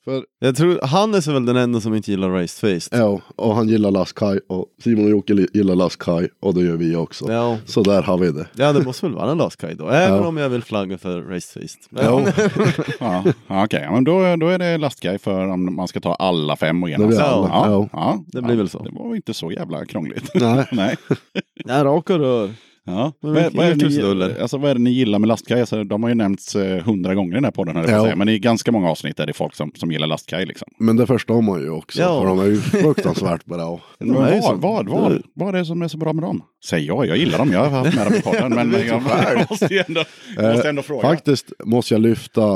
för 0.05 0.23
jag 0.39 0.55
tror 0.55 0.81
Hannes 0.81 1.27
är 1.27 1.33
väl 1.33 1.45
den 1.45 1.55
enda 1.57 1.81
som 1.81 1.95
inte 1.95 2.11
gillar 2.11 2.29
Raised 2.29 2.59
Feast. 2.69 2.93
ja, 2.95 3.21
och 3.35 3.55
han 3.55 3.69
gillar 3.69 3.91
Last 3.91 4.19
Sky 4.19 4.39
och 4.49 4.65
Simon 4.83 5.03
och 5.05 5.09
Jocke 5.11 5.33
li- 5.33 5.47
gillar 5.53 5.75
Last 5.75 6.03
Sky 6.03 6.27
och 6.41 6.53
det 6.53 6.61
gör 6.61 6.77
vi 6.77 6.95
också. 6.95 7.31
Ja. 7.31 7.57
Så 7.65 7.83
där 7.83 8.01
har 8.03 8.17
vi 8.17 8.31
det. 8.31 8.47
Ja, 8.53 8.73
det 8.73 8.85
måste 8.85 9.05
väl 9.05 9.15
vara 9.15 9.31
en 9.31 9.37
Last 9.37 9.61
Guy 9.61 9.73
då. 9.73 9.87
Även 9.89 10.17
Ja. 10.17 10.27
om 10.27 10.37
jag 10.37 10.49
vill 10.49 10.63
flagga 10.63 10.97
för 10.97 11.21
Raised 11.21 11.61
Feast. 11.61 11.89
Ja, 11.89 12.21
Ja, 12.99 13.23
ja, 13.47 13.63
okej. 13.65 13.81
Ja, 13.83 13.91
men 13.91 14.03
då, 14.03 14.35
då 14.35 14.47
är 14.47 14.59
det 14.59 14.77
Last 14.77 14.99
Guy 14.99 15.17
för 15.17 15.47
om 15.47 15.75
man 15.75 15.87
ska 15.87 15.99
ta 15.99 16.13
alla 16.15 16.55
fem 16.55 16.83
och 16.83 16.89
Det 16.89 17.07
blir 17.07 17.19
alla. 17.21 17.47
Ja, 17.47 17.67
Ja. 17.67 17.89
ja, 17.91 18.23
Det 18.27 18.41
blir 18.41 18.55
väl 18.55 18.69
så. 18.69 18.83
Det 18.83 18.89
var 18.91 19.09
ju 19.09 19.15
inte 19.15 19.33
så 19.33 19.51
jävla 19.51 19.85
krångligt. 19.85 20.31
nej. 20.35 20.65
Nej. 20.71 20.97
Ja, 21.65 21.83
raka 21.83 22.17
rör. 22.19 22.49
Ja. 22.89 23.13
Men 23.21 23.33
Vad, 23.33 23.53
vad, 23.53 23.65
är 23.65 23.75
det 23.75 24.25
ni, 24.35 24.41
alltså, 24.41 24.57
vad 24.57 24.69
är 24.71 24.75
det 24.75 24.81
ni 24.81 24.89
gillar 24.89 25.19
med 25.19 25.27
Lastkaj? 25.27 25.59
Alltså, 25.59 25.83
de 25.83 26.03
har 26.03 26.09
ju 26.09 26.15
nämnts 26.15 26.55
eh, 26.55 26.83
hundra 26.83 27.15
gånger 27.15 27.31
i 27.31 27.35
den 27.35 27.43
här 27.43 27.51
podden. 27.51 27.77
att 27.77 27.89
Ja. 27.89 28.03
säga. 28.03 28.15
Men 28.15 28.29
i 28.29 28.39
ganska 28.39 28.71
många 28.71 28.89
avsnitt 28.89 29.19
är 29.19 29.27
det 29.27 29.33
folk 29.33 29.55
som, 29.55 29.71
som 29.75 29.91
gillar 29.91 30.07
Lastkaj. 30.07 30.45
Liksom. 30.45 30.67
Men 30.79 30.97
det 30.97 31.07
förstår 31.07 31.41
man 31.41 31.61
ju 31.61 31.69
också. 31.69 32.01
Ja. 32.01 32.21
För 32.21 32.27
de 32.27 32.39
är 32.39 32.45
ju 32.45 32.57
fruktansvärt 32.57 33.45
bra. 33.45 33.79
Men 33.99 34.13
vad, 34.13 34.43
så. 34.43 34.55
vad, 34.55 34.89
vad, 34.89 35.21
vad 35.33 35.55
är 35.55 35.59
det 35.59 35.65
som 35.65 35.81
är 35.81 35.87
så 35.87 35.97
bra 35.97 36.13
med 36.13 36.23
dem? 36.23 36.41
Säg 36.65 36.85
jag, 36.85 37.05
jag 37.07 37.17
gillar 37.17 37.37
dem. 37.37 37.51
Jag 37.51 37.59
har 37.59 37.69
haft 37.69 37.95
med 37.95 38.05
dem 38.07 38.13
i 38.15 38.21
podden. 38.21 38.49
Men 38.55 38.71
jag, 38.71 38.83
jag 38.87 39.45
måste 39.49 39.73
ju 39.73 39.83
ändå, 39.87 40.03
jag 40.37 40.53
måste 40.53 40.69
ändå 40.69 40.81
fråga. 40.81 41.01
Faktiskt 41.01 41.51
måste 41.65 41.93
jag 41.93 42.01
lyfta 42.01 42.53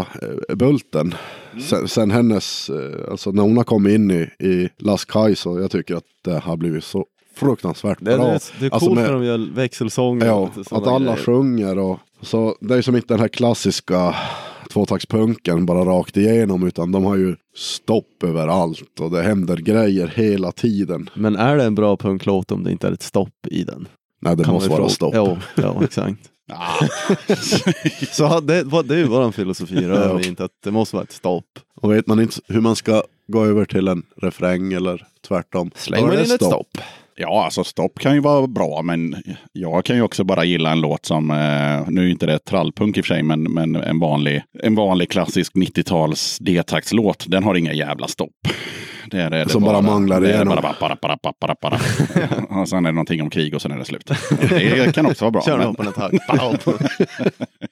eh, 0.50 0.56
Bulten. 0.56 1.16
Mm. 1.52 1.64
Sen, 1.64 1.88
sen 1.88 2.12
hennes, 2.12 2.70
eh, 2.70 3.12
alltså 3.12 3.32
när 3.32 3.44
hon 3.44 3.58
har 3.58 3.64
kommit 3.64 3.94
in 3.96 4.12
i, 4.12 4.30
i 4.48 4.70
Sky 5.08 5.36
så 5.36 5.60
jag 5.60 5.72
tycker 5.72 5.96
att 5.96 6.04
det 6.26 6.40
har 6.40 6.58
blivit 6.58 6.84
så 6.84 7.06
fruktansvärt 7.36 7.98
Det, 8.02 8.18
bra. 8.18 8.26
det, 8.26 8.40
det 8.60 8.66
är 8.66 8.70
coolt 8.70 8.74
Alltså 8.74 8.94
med- 8.94 9.04
när 9.04 9.12
de 9.14 9.24
gör 9.26 9.50
växelsånger. 9.56 10.26
Ja, 10.26 10.50
att 10.72 10.88
alla 10.88 11.00
grejer. 11.12 11.26
sjunger 11.26 11.78
och 11.78 12.00
så. 12.22 12.56
Det 12.62 12.76
är 12.76 12.82
som 12.82 12.96
inte 12.96 13.14
den 13.14 13.20
här 13.20 13.28
klassiska 13.28 14.16
tvåtaktspunken 14.70 15.66
bara 15.66 15.80
rakt 15.86 16.18
igenom 16.18 16.68
utan 16.68 16.92
de 16.92 17.04
har 17.06 17.16
ju 17.16 17.36
stopp 17.56 18.24
överallt 18.24 19.00
och 19.00 19.12
det 19.12 19.22
händer 19.22 19.58
grejer 19.58 20.08
hela 20.16 20.52
tiden. 20.52 21.10
Men 21.14 21.36
är 21.36 21.58
det 21.58 21.64
en 21.64 21.76
bra 21.76 21.98
punklåt 21.98 22.52
om 22.52 22.64
det 22.64 22.72
inte 22.72 22.88
är 22.88 22.92
ett 22.92 23.04
stopp 23.04 23.48
i 23.48 23.64
den? 23.64 23.88
Nej, 24.22 24.36
det 24.38 24.44
Kan 24.44 24.54
måste 24.54 24.70
vara 24.70 24.78
fråga. 24.78 24.90
stopp. 24.90 25.14
Ja, 25.16 25.38
ja 25.56 25.84
exakt. 25.84 26.30
Så 28.12 28.40
det, 28.40 28.64
det 28.84 28.94
är 28.94 28.98
ju 28.98 29.04
vår 29.08 29.32
filosofi, 29.32 29.76
rör 29.88 30.14
vi 30.18 30.28
inte 30.28 30.44
att 30.44 30.52
det 30.64 30.72
måste 30.72 30.96
vara 30.96 31.04
ett 31.04 31.12
stopp. 31.12 31.46
Och 31.76 31.92
vet 31.94 32.08
man 32.08 32.20
inte 32.20 32.36
hur 32.48 32.62
man 32.62 32.76
ska 32.76 33.04
gå 33.28 33.46
över 33.46 33.66
till 33.66 33.88
en 33.88 34.04
refräng 34.22 34.74
eller 34.74 35.08
tvärtom. 35.28 35.72
Släng 35.76 36.02
då 36.02 36.08
är 36.08 36.16
man 36.16 36.26
in 36.26 36.32
ett 36.32 36.44
stopp. 36.44 36.78
Ja, 37.16 37.46
alltså 37.46 37.64
stopp 37.64 38.00
kan 38.00 38.14
ju 38.14 38.20
vara 38.20 38.48
bra, 38.48 38.82
men 38.82 39.16
jag 39.52 39.86
kan 39.86 39.96
ju 39.96 40.02
också 40.02 40.24
bara 40.24 40.44
gilla 40.44 40.72
en 40.72 40.82
låt 40.82 41.06
som, 41.06 41.32
eh, 41.32 41.90
nu 41.90 42.06
är 42.06 42.12
inte 42.12 42.26
det 42.26 42.40
trallpunk 42.40 42.98
i 42.98 43.02
och 43.02 43.06
för 43.06 43.14
sig, 43.14 43.24
men, 43.24 43.44
men 43.44 43.76
en, 43.76 44.00
vanlig, 44.00 44.44
en 44.64 44.76
vanlig 44.76 45.12
klassisk 45.12 45.54
90-tals 45.54 46.38
D-taktslåt, 46.40 47.26
den 47.28 47.44
har 47.44 47.56
inga 47.56 47.74
jävla 47.74 48.08
stopp. 48.08 48.48
Det 49.14 49.22
är 49.22 49.30
det, 49.30 49.44
det 49.44 49.50
Som 49.50 49.64
bara 49.64 49.82
manglar 49.82 50.22
det 50.22 50.30
igenom. 50.30 50.48
Bara, 50.62 50.76
bara, 50.80 50.98
bara, 51.02 51.18
bara, 51.24 51.34
bara, 51.40 51.56
bara. 51.62 52.62
och 52.62 52.70
sen 52.70 52.86
är 52.86 52.90
det 52.90 52.96
någonting 52.96 53.22
om 53.22 53.30
krig 53.30 53.56
och 53.56 53.62
sen 53.62 53.72
är 53.72 53.78
det 53.78 53.86
slut. 53.86 54.12
Det 54.50 54.96
kan 54.96 55.06
också 55.06 55.24
vara 55.26 55.32
bra. 55.32 55.42
Kör 55.42 55.58
men- 55.58 55.68
en 55.68 56.20
en. 56.42 56.58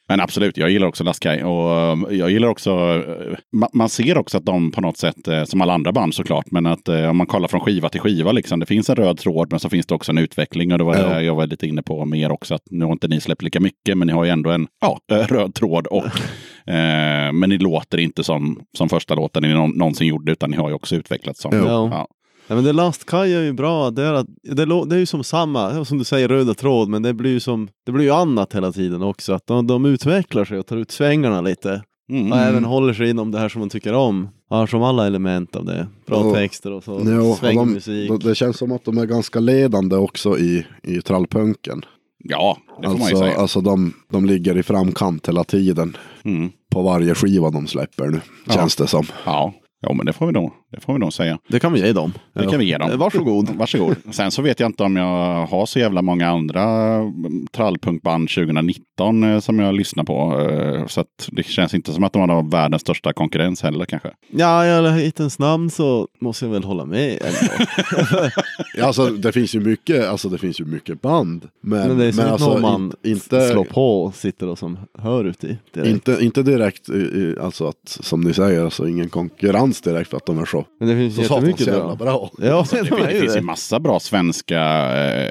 Men 0.10 0.20
absolut, 0.22 0.58
jag 0.58 0.70
gillar 0.70 0.88
också 0.88 1.04
Lastkaj. 1.04 1.44
Och 1.44 1.72
eh, 2.12 2.18
jag 2.18 2.32
gillar 2.32 2.48
också, 2.48 2.72
ma- 3.56 3.70
man 3.74 3.90
ser 3.90 4.18
också 4.18 4.38
att 4.38 4.46
de 4.46 4.72
på 4.72 4.82
något 4.82 4.98
sätt, 4.98 5.28
eh, 5.28 5.44
som 5.44 5.62
alla 5.62 5.74
andra 5.74 5.92
band 5.92 6.14
såklart, 6.14 6.52
men 6.52 6.66
att 6.66 6.88
eh, 6.88 7.10
om 7.10 7.18
man 7.18 7.28
kollar 7.28 7.48
från 7.48 7.62
skiva 7.62 7.90
till 7.90 8.02
skiva, 8.02 8.32
liksom, 8.32 8.60
det 8.60 8.66
finns 8.66 8.90
en 8.90 8.96
röd 8.96 9.18
tråd, 9.18 9.48
men 9.52 9.60
så 9.60 9.70
finns 9.70 9.86
det 9.86 9.96
också 9.96 10.12
en 10.12 10.18
utveckling. 10.18 10.72
Och 10.72 10.78
det 10.78 10.84
var 10.84 10.96
Ja. 10.96 11.08
det 11.10 11.22
jag 11.24 11.36
var 11.36 11.48
lite 11.48 11.68
inne 11.68 11.84
på 11.84 12.06
mer 12.06 12.32
också, 12.32 12.56
att 12.56 12.62
nu 12.72 12.86
har 12.86 12.92
inte 12.92 13.08
ni 13.08 13.22
släppt 13.22 13.42
lika 13.42 13.60
mycket, 13.60 13.98
men 13.98 14.08
ni 14.08 14.14
har 14.14 14.24
ju 14.26 14.30
ändå 14.32 14.50
en 14.50 14.68
ja, 14.82 15.00
röd 15.28 15.54
tråd. 15.56 15.88
Och, 15.88 16.04
eh, 16.68 17.34
men 17.34 17.50
ni 17.50 17.58
låter 17.58 17.98
inte 17.98 18.24
som, 18.24 18.60
som 18.78 18.90
första 18.90 19.16
låten 19.16 19.44
ni 19.44 19.54
nå- 19.54 19.68
någonsin 19.68 20.08
gjorde, 20.08 20.32
utan 20.32 20.52
ni 20.52 20.58
har 20.58 20.70
ju 20.70 20.76
också 20.76 20.96
utvecklats 20.96 21.42
som. 21.42 21.56
Ja. 21.56 21.66
Ja. 21.66 22.08
Ja, 22.48 22.56
men 22.56 22.64
det 22.64 22.74
Last 22.74 23.06
Kai 23.06 23.34
är 23.34 23.42
ju 23.42 23.54
bra. 23.54 23.92
Det 23.92 24.04
är, 24.04 24.14
att, 24.14 24.28
det, 24.44 24.66
det 24.66 24.96
är 24.96 25.00
ju 25.00 25.06
som 25.06 25.24
samma, 25.24 25.74
ja, 25.74 25.86
som 25.86 25.98
du 25.98 26.04
säger, 26.04 26.28
röda 26.28 26.54
tråd, 26.54 26.90
men 26.90 27.02
det 27.02 27.14
blir 27.14 27.32
ju 27.32 27.40
som 27.40 27.68
det 27.86 27.92
blir 27.92 28.06
ju 28.06 28.12
annat 28.12 28.56
hela 28.56 28.72
tiden 28.72 29.02
också. 29.02 29.34
Att 29.34 29.48
de, 29.48 29.68
de 29.68 29.86
utvecklar 29.86 30.46
sig 30.46 30.60
och 30.60 30.66
tar 30.66 30.78
ut 30.78 30.92
svängarna 30.92 31.42
lite. 31.42 31.84
Mm. 32.12 32.32
Och 32.32 32.38
även 32.38 32.66
håller 32.66 32.94
sig 32.94 33.10
inom 33.10 33.32
det 33.32 33.40
här 33.40 33.50
som 33.50 33.60
man 33.60 33.70
tycker 33.70 33.94
om. 33.94 34.30
Har 34.50 34.68
som 34.68 34.84
alla 34.84 35.08
element 35.08 35.56
av 35.56 35.66
det. 35.66 35.88
Bra 36.08 36.18
Och- 36.18 36.34
texter 36.36 36.72
och 36.72 36.84
så. 36.84 37.02
Ja, 37.06 37.36
svängmusik. 37.36 38.10
de, 38.10 38.20
det 38.20 38.36
känns 38.36 38.58
som 38.58 38.72
att 38.72 38.86
de 38.86 38.98
är 38.98 39.06
ganska 39.06 39.40
ledande 39.40 39.96
också 39.96 40.38
i, 40.38 40.66
i 40.84 41.02
trallpunken. 41.02 41.82
Ja, 42.24 42.58
det 42.82 42.88
får 42.88 42.98
man 42.98 42.98
ju 42.98 43.04
Alltså, 43.04 43.18
säga. 43.24 43.38
alltså 43.38 43.62
de, 43.62 43.94
de 44.10 44.26
ligger 44.26 44.58
i 44.58 44.64
framkant 44.64 45.28
hela 45.28 45.44
tiden 45.44 45.98
Mm. 46.26 46.50
på 46.70 46.82
varje 46.82 47.16
skiva 47.16 47.50
de 47.50 47.68
släpper 47.68 48.06
nu. 48.08 48.22
Ja. 48.48 48.54
Känns 48.54 48.76
det 48.76 48.88
som. 48.88 49.06
Ja. 49.26 49.54
Ja, 49.82 49.94
men 49.94 50.06
det 50.06 50.14
får 50.14 50.26
vi 50.26 50.32
nog, 50.32 50.52
det 50.72 50.82
får 50.82 50.94
vi 50.94 51.00
nog 51.00 51.14
säga. 51.14 51.38
Det 51.48 51.60
kan 51.60 51.74
vi 51.74 51.80
ge 51.86 51.94
dem. 51.94 52.14
Det 52.34 52.48
kan 52.48 52.60
vi 52.60 52.66
ge 52.66 52.78
dem. 52.78 52.92
Eh, 52.92 52.98
Varsågod. 52.98 53.50
Varsågod. 53.58 53.96
Sen 54.12 54.32
så 54.32 54.42
vet 54.42 54.60
jag 54.60 54.70
inte 54.70 54.84
om 54.84 54.96
jag 54.96 55.46
har 55.46 55.66
så 55.66 55.80
jävla 55.80 56.02
många 56.02 56.28
andra 56.30 56.64
mm, 56.96 57.48
trallpunkband 57.52 58.30
2019 58.30 59.24
eh, 59.24 59.40
som 59.40 59.60
jag 59.60 59.74
lyssnar 59.76 60.04
på. 60.04 60.40
eh, 60.50 60.88
Så 60.88 61.06
det 61.32 61.44
känns 61.44 61.74
inte 61.74 61.94
som 61.94 62.04
att 62.04 62.14
de 62.14 62.30
har 62.30 62.44
världens 62.52 62.82
största 62.82 63.14
konkurrens 63.14 63.62
heller 63.64 63.86
kanske. 63.86 64.10
Ja, 64.32 64.66
i 64.66 64.72
alla 64.72 64.92
hitens 64.92 65.40
namn 65.40 65.70
så 65.70 66.08
måste 66.22 66.46
jag 66.46 66.52
väl 66.52 66.64
hålla 66.64 66.86
med 66.86 67.18
ändå. 67.22 67.66
Ja, 68.78 68.86
alltså, 68.86 69.06
det 69.10 69.32
finns 69.32 69.56
ju 69.56 69.60
mycket, 69.60 70.08
alltså, 70.08 70.30
det 70.30 70.38
finns 70.38 70.60
ju 70.62 70.66
mycket 70.66 71.02
band. 71.02 71.48
Men, 71.62 71.88
Men 71.88 71.98
det 71.98 72.06
är 72.06 72.10
inte 72.10 72.32
alltså, 72.32 72.58
man 72.58 72.94
in- 73.04 73.12
inte, 73.12 73.48
slår 73.50 73.64
på 73.64 74.04
och 74.04 74.16
sitter 74.16 74.48
och 74.48 74.60
som 74.60 74.78
hör 75.00 75.24
ut 75.26 75.44
i. 75.44 75.58
direkt. 75.74 75.90
inte, 75.90 76.18
inte 76.22 76.44
direkt, 76.44 76.90
i- 76.90 77.36
alltså 77.42 77.68
att, 77.68 77.76
som 77.86 78.22
ni 78.22 78.34
säger, 78.34 78.64
alltså 78.64 78.88
ingen 78.88 79.10
konkurrens 79.10 79.71
direkt 79.80 80.10
för 80.10 80.18
att 80.18 80.26
de 80.26 80.40
är 80.40 80.46
så, 80.46 80.66
Men 80.80 80.90
det 80.90 80.96
finns 80.96 81.16
så 81.16 81.22
jättemycket 81.22 81.68
jävla 81.68 81.96
bra. 81.96 81.96
bra. 81.96 82.32
Ja, 82.38 82.54
Alltså, 82.54 82.76
Det, 82.76 82.82
det 83.06 83.14
ju 83.14 83.20
finns 83.20 83.36
ju 83.36 83.40
det. 83.40 83.46
massa 83.46 83.80
bra 83.80 84.00
svenska 84.00 84.62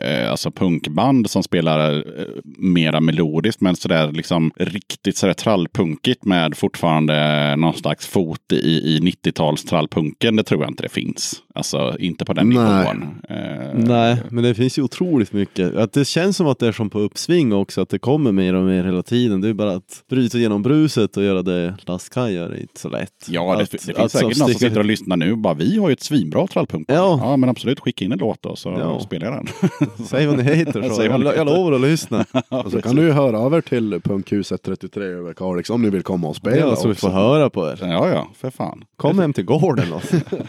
eh, 0.01 0.31
alltså 0.31 0.51
punkband 0.51 1.31
som 1.31 1.43
spelar 1.43 1.97
eh, 1.97 2.25
mera 2.59 3.01
melodiskt 3.01 3.61
men 3.61 3.77
sådär 3.77 4.13
liksom 4.13 4.51
riktigt 4.57 5.17
sådär 5.17 5.35
trallpunkigt 5.35 6.25
med 6.25 6.57
fortfarande 6.57 7.57
någon 7.57 7.75
slags 7.75 8.07
fot 8.07 8.53
i, 8.53 8.57
i 8.97 9.01
90-tals 9.01 9.65
trallpunken. 9.65 10.37
Det 10.37 10.43
tror 10.43 10.61
jag 10.63 10.71
inte 10.71 10.83
det 10.83 10.89
finns. 10.89 11.43
Alltså 11.55 11.97
inte 11.99 12.25
på 12.25 12.33
den 12.33 12.49
Nej. 12.49 12.79
nivån. 12.79 13.03
Eh, 13.29 13.37
Nej, 13.75 14.17
men 14.31 14.45
det 14.45 14.55
finns 14.55 14.79
ju 14.79 14.83
otroligt 14.83 15.33
mycket. 15.33 15.77
Att 15.77 15.93
det 15.93 16.05
känns 16.05 16.37
som 16.37 16.47
att 16.47 16.59
det 16.59 16.67
är 16.67 16.73
som 16.73 16.91
på 16.91 17.01
uppsving 17.01 17.53
också, 17.53 17.81
att 17.81 17.89
det 17.89 17.99
kommer 17.99 18.33
mer 18.33 18.55
och 18.55 18.65
mer 18.65 18.85
hela 18.85 19.03
tiden. 19.03 19.41
Det 19.41 19.49
är 19.49 19.53
bara 19.55 19.73
att 19.73 20.03
bryta 20.11 20.39
igenom 20.39 20.63
bruset 20.63 21.17
och 21.17 21.23
göra 21.23 21.43
det 21.43 21.75
Lastkaj 21.87 22.35
gör 22.35 22.51
är 22.51 22.61
inte 22.61 22.81
så 22.81 22.89
lätt. 22.89 23.27
Ja, 23.29 23.57
det, 23.57 23.63
att, 23.63 23.71
det 23.71 23.79
finns 23.79 23.99
att 23.99 24.13
säkert 24.13 24.30
någon 24.39 24.49
som 24.49 24.59
sitter 24.59 24.79
och 24.79 24.85
lyssnar 24.85 25.17
nu. 25.17 25.37
Bara, 25.37 25.55
vi 25.55 25.79
har 25.79 25.89
ju 25.89 25.93
ett 25.93 26.03
svinbra 26.03 26.47
trallpunkband. 26.47 26.99
Ja. 26.99 27.19
ja, 27.23 27.37
men 27.37 27.49
absolut. 27.49 27.81
Skicka 27.81 28.05
in 28.05 28.13
en 28.13 28.19
låt 28.19 28.43
då 28.43 28.57
så 28.57 28.69
Ja. 28.69 29.01
spelar 29.01 29.27
jag 29.27 29.35
den. 29.37 29.49
Säg 30.07 30.27
vad 30.27 30.37
ni 30.37 30.43
heter 30.43 30.83
så. 30.91 31.05
Jag, 31.05 31.23
jag 31.37 31.47
lovar 31.47 31.73
att 31.73 31.81
lyssna. 31.81 32.25
Och 32.49 32.71
så 32.73 32.83
kan 32.83 32.97
du 32.97 33.03
ju 33.03 33.11
höra 33.13 33.39
över 33.39 33.61
till 33.61 34.01
Punkhuset 34.05 34.63
33 34.63 35.05
över 35.05 35.33
Kalix 35.35 35.71
om 35.71 35.83
ni 35.83 35.91
vill 35.91 36.03
komma 36.03 36.29
och 36.29 36.37
spela 36.37 36.57
Ja, 36.57 36.77
så 36.77 36.89
vi 36.89 36.95
också. 36.95 37.07
får 37.07 37.15
höra 37.15 37.51
på 37.51 37.69
er. 37.69 37.79
Ja, 37.83 38.09
ja, 38.09 38.29
för 38.37 38.51
fan. 38.51 38.85
Kom 38.97 39.19
hem 39.19 39.33
till 39.33 39.45
gården 39.45 39.93
och, 39.93 40.03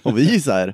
och 0.12 0.18
visa 0.18 0.64
er. 0.64 0.74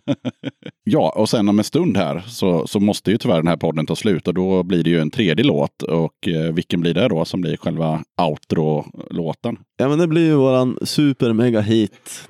Ja, 0.84 1.14
och 1.16 1.30
sen 1.30 1.50
om 1.50 1.58
en 1.60 1.64
stund 1.64 1.98
här 1.98 2.24
så, 2.28 2.68
så 2.68 2.80
måste 2.80 3.12
ju 3.12 3.18
tyvärr 3.18 3.36
den 3.38 3.48
här 3.48 3.58
podden 3.58 3.86
ta 3.86 3.96
slut 3.96 4.28
och 4.28 4.34
då 4.34 4.64
blir 4.64 4.84
det 4.84 4.90
ju 4.90 5.00
en 5.00 5.12
tredje 5.12 5.46
låt. 5.46 5.82
Och 5.84 6.28
eh, 6.28 6.54
vilken 6.54 6.82
blir 6.82 6.94
det 6.94 7.08
då 7.08 7.26
som 7.26 7.42
blir 7.42 7.58
själva 7.58 8.04
outro-låten? 8.22 9.58
Ja 9.78 9.90
men 9.90 10.00
det 10.00 10.08
blir 10.08 10.26
ju 10.26 10.36
våran 10.36 10.78
super 10.82 11.34
mega 11.34 11.62
hit. 11.62 12.24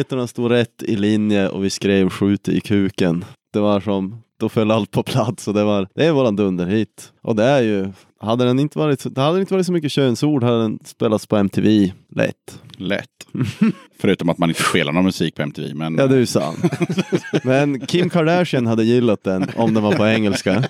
Planeterna 0.00 0.26
stod 0.26 0.50
rätt 0.50 0.82
i 0.82 0.96
linje 0.96 1.48
och 1.48 1.64
vi 1.64 1.70
skrev 1.70 2.08
skjut 2.08 2.48
i 2.48 2.60
kuken. 2.60 3.24
Det 3.52 3.60
var 3.60 3.80
som, 3.80 4.22
då 4.40 4.48
föll 4.48 4.70
allt 4.70 4.90
på 4.90 5.02
plats 5.02 5.48
och 5.48 5.54
det 5.54 5.64
var, 5.64 5.88
det 5.94 6.06
är 6.06 6.12
våran 6.12 6.36
dunderhit. 6.36 7.12
Och 7.22 7.36
det 7.36 7.44
är 7.44 7.62
ju, 7.62 7.92
hade 8.20 8.44
den 8.44 8.58
inte 8.58 8.78
varit, 8.78 9.14
det 9.14 9.20
hade 9.20 9.40
inte 9.40 9.54
varit 9.54 9.66
så 9.66 9.72
mycket 9.72 9.92
könsord 9.92 10.44
hade 10.44 10.62
den 10.62 10.78
spelats 10.84 11.26
på 11.26 11.36
MTV 11.36 11.92
lätt. 12.16 12.62
Lätt. 12.80 13.06
Förutom 14.00 14.28
att 14.28 14.38
man 14.38 14.48
inte 14.48 14.62
spelar 14.62 14.92
någon 14.92 15.04
musik 15.04 15.34
på 15.34 15.42
MTV. 15.42 15.74
Men 15.74 15.98
Ja, 15.98 16.06
det 16.06 16.14
är 16.14 16.18
ju 16.18 16.26
sant. 16.26 16.58
Men 17.42 17.86
Kim 17.86 18.10
Kardashian 18.10 18.66
hade 18.66 18.84
gillat 18.84 19.24
den 19.24 19.46
om 19.56 19.74
den 19.74 19.82
var 19.82 19.92
på 19.92 20.06
engelska. 20.06 20.64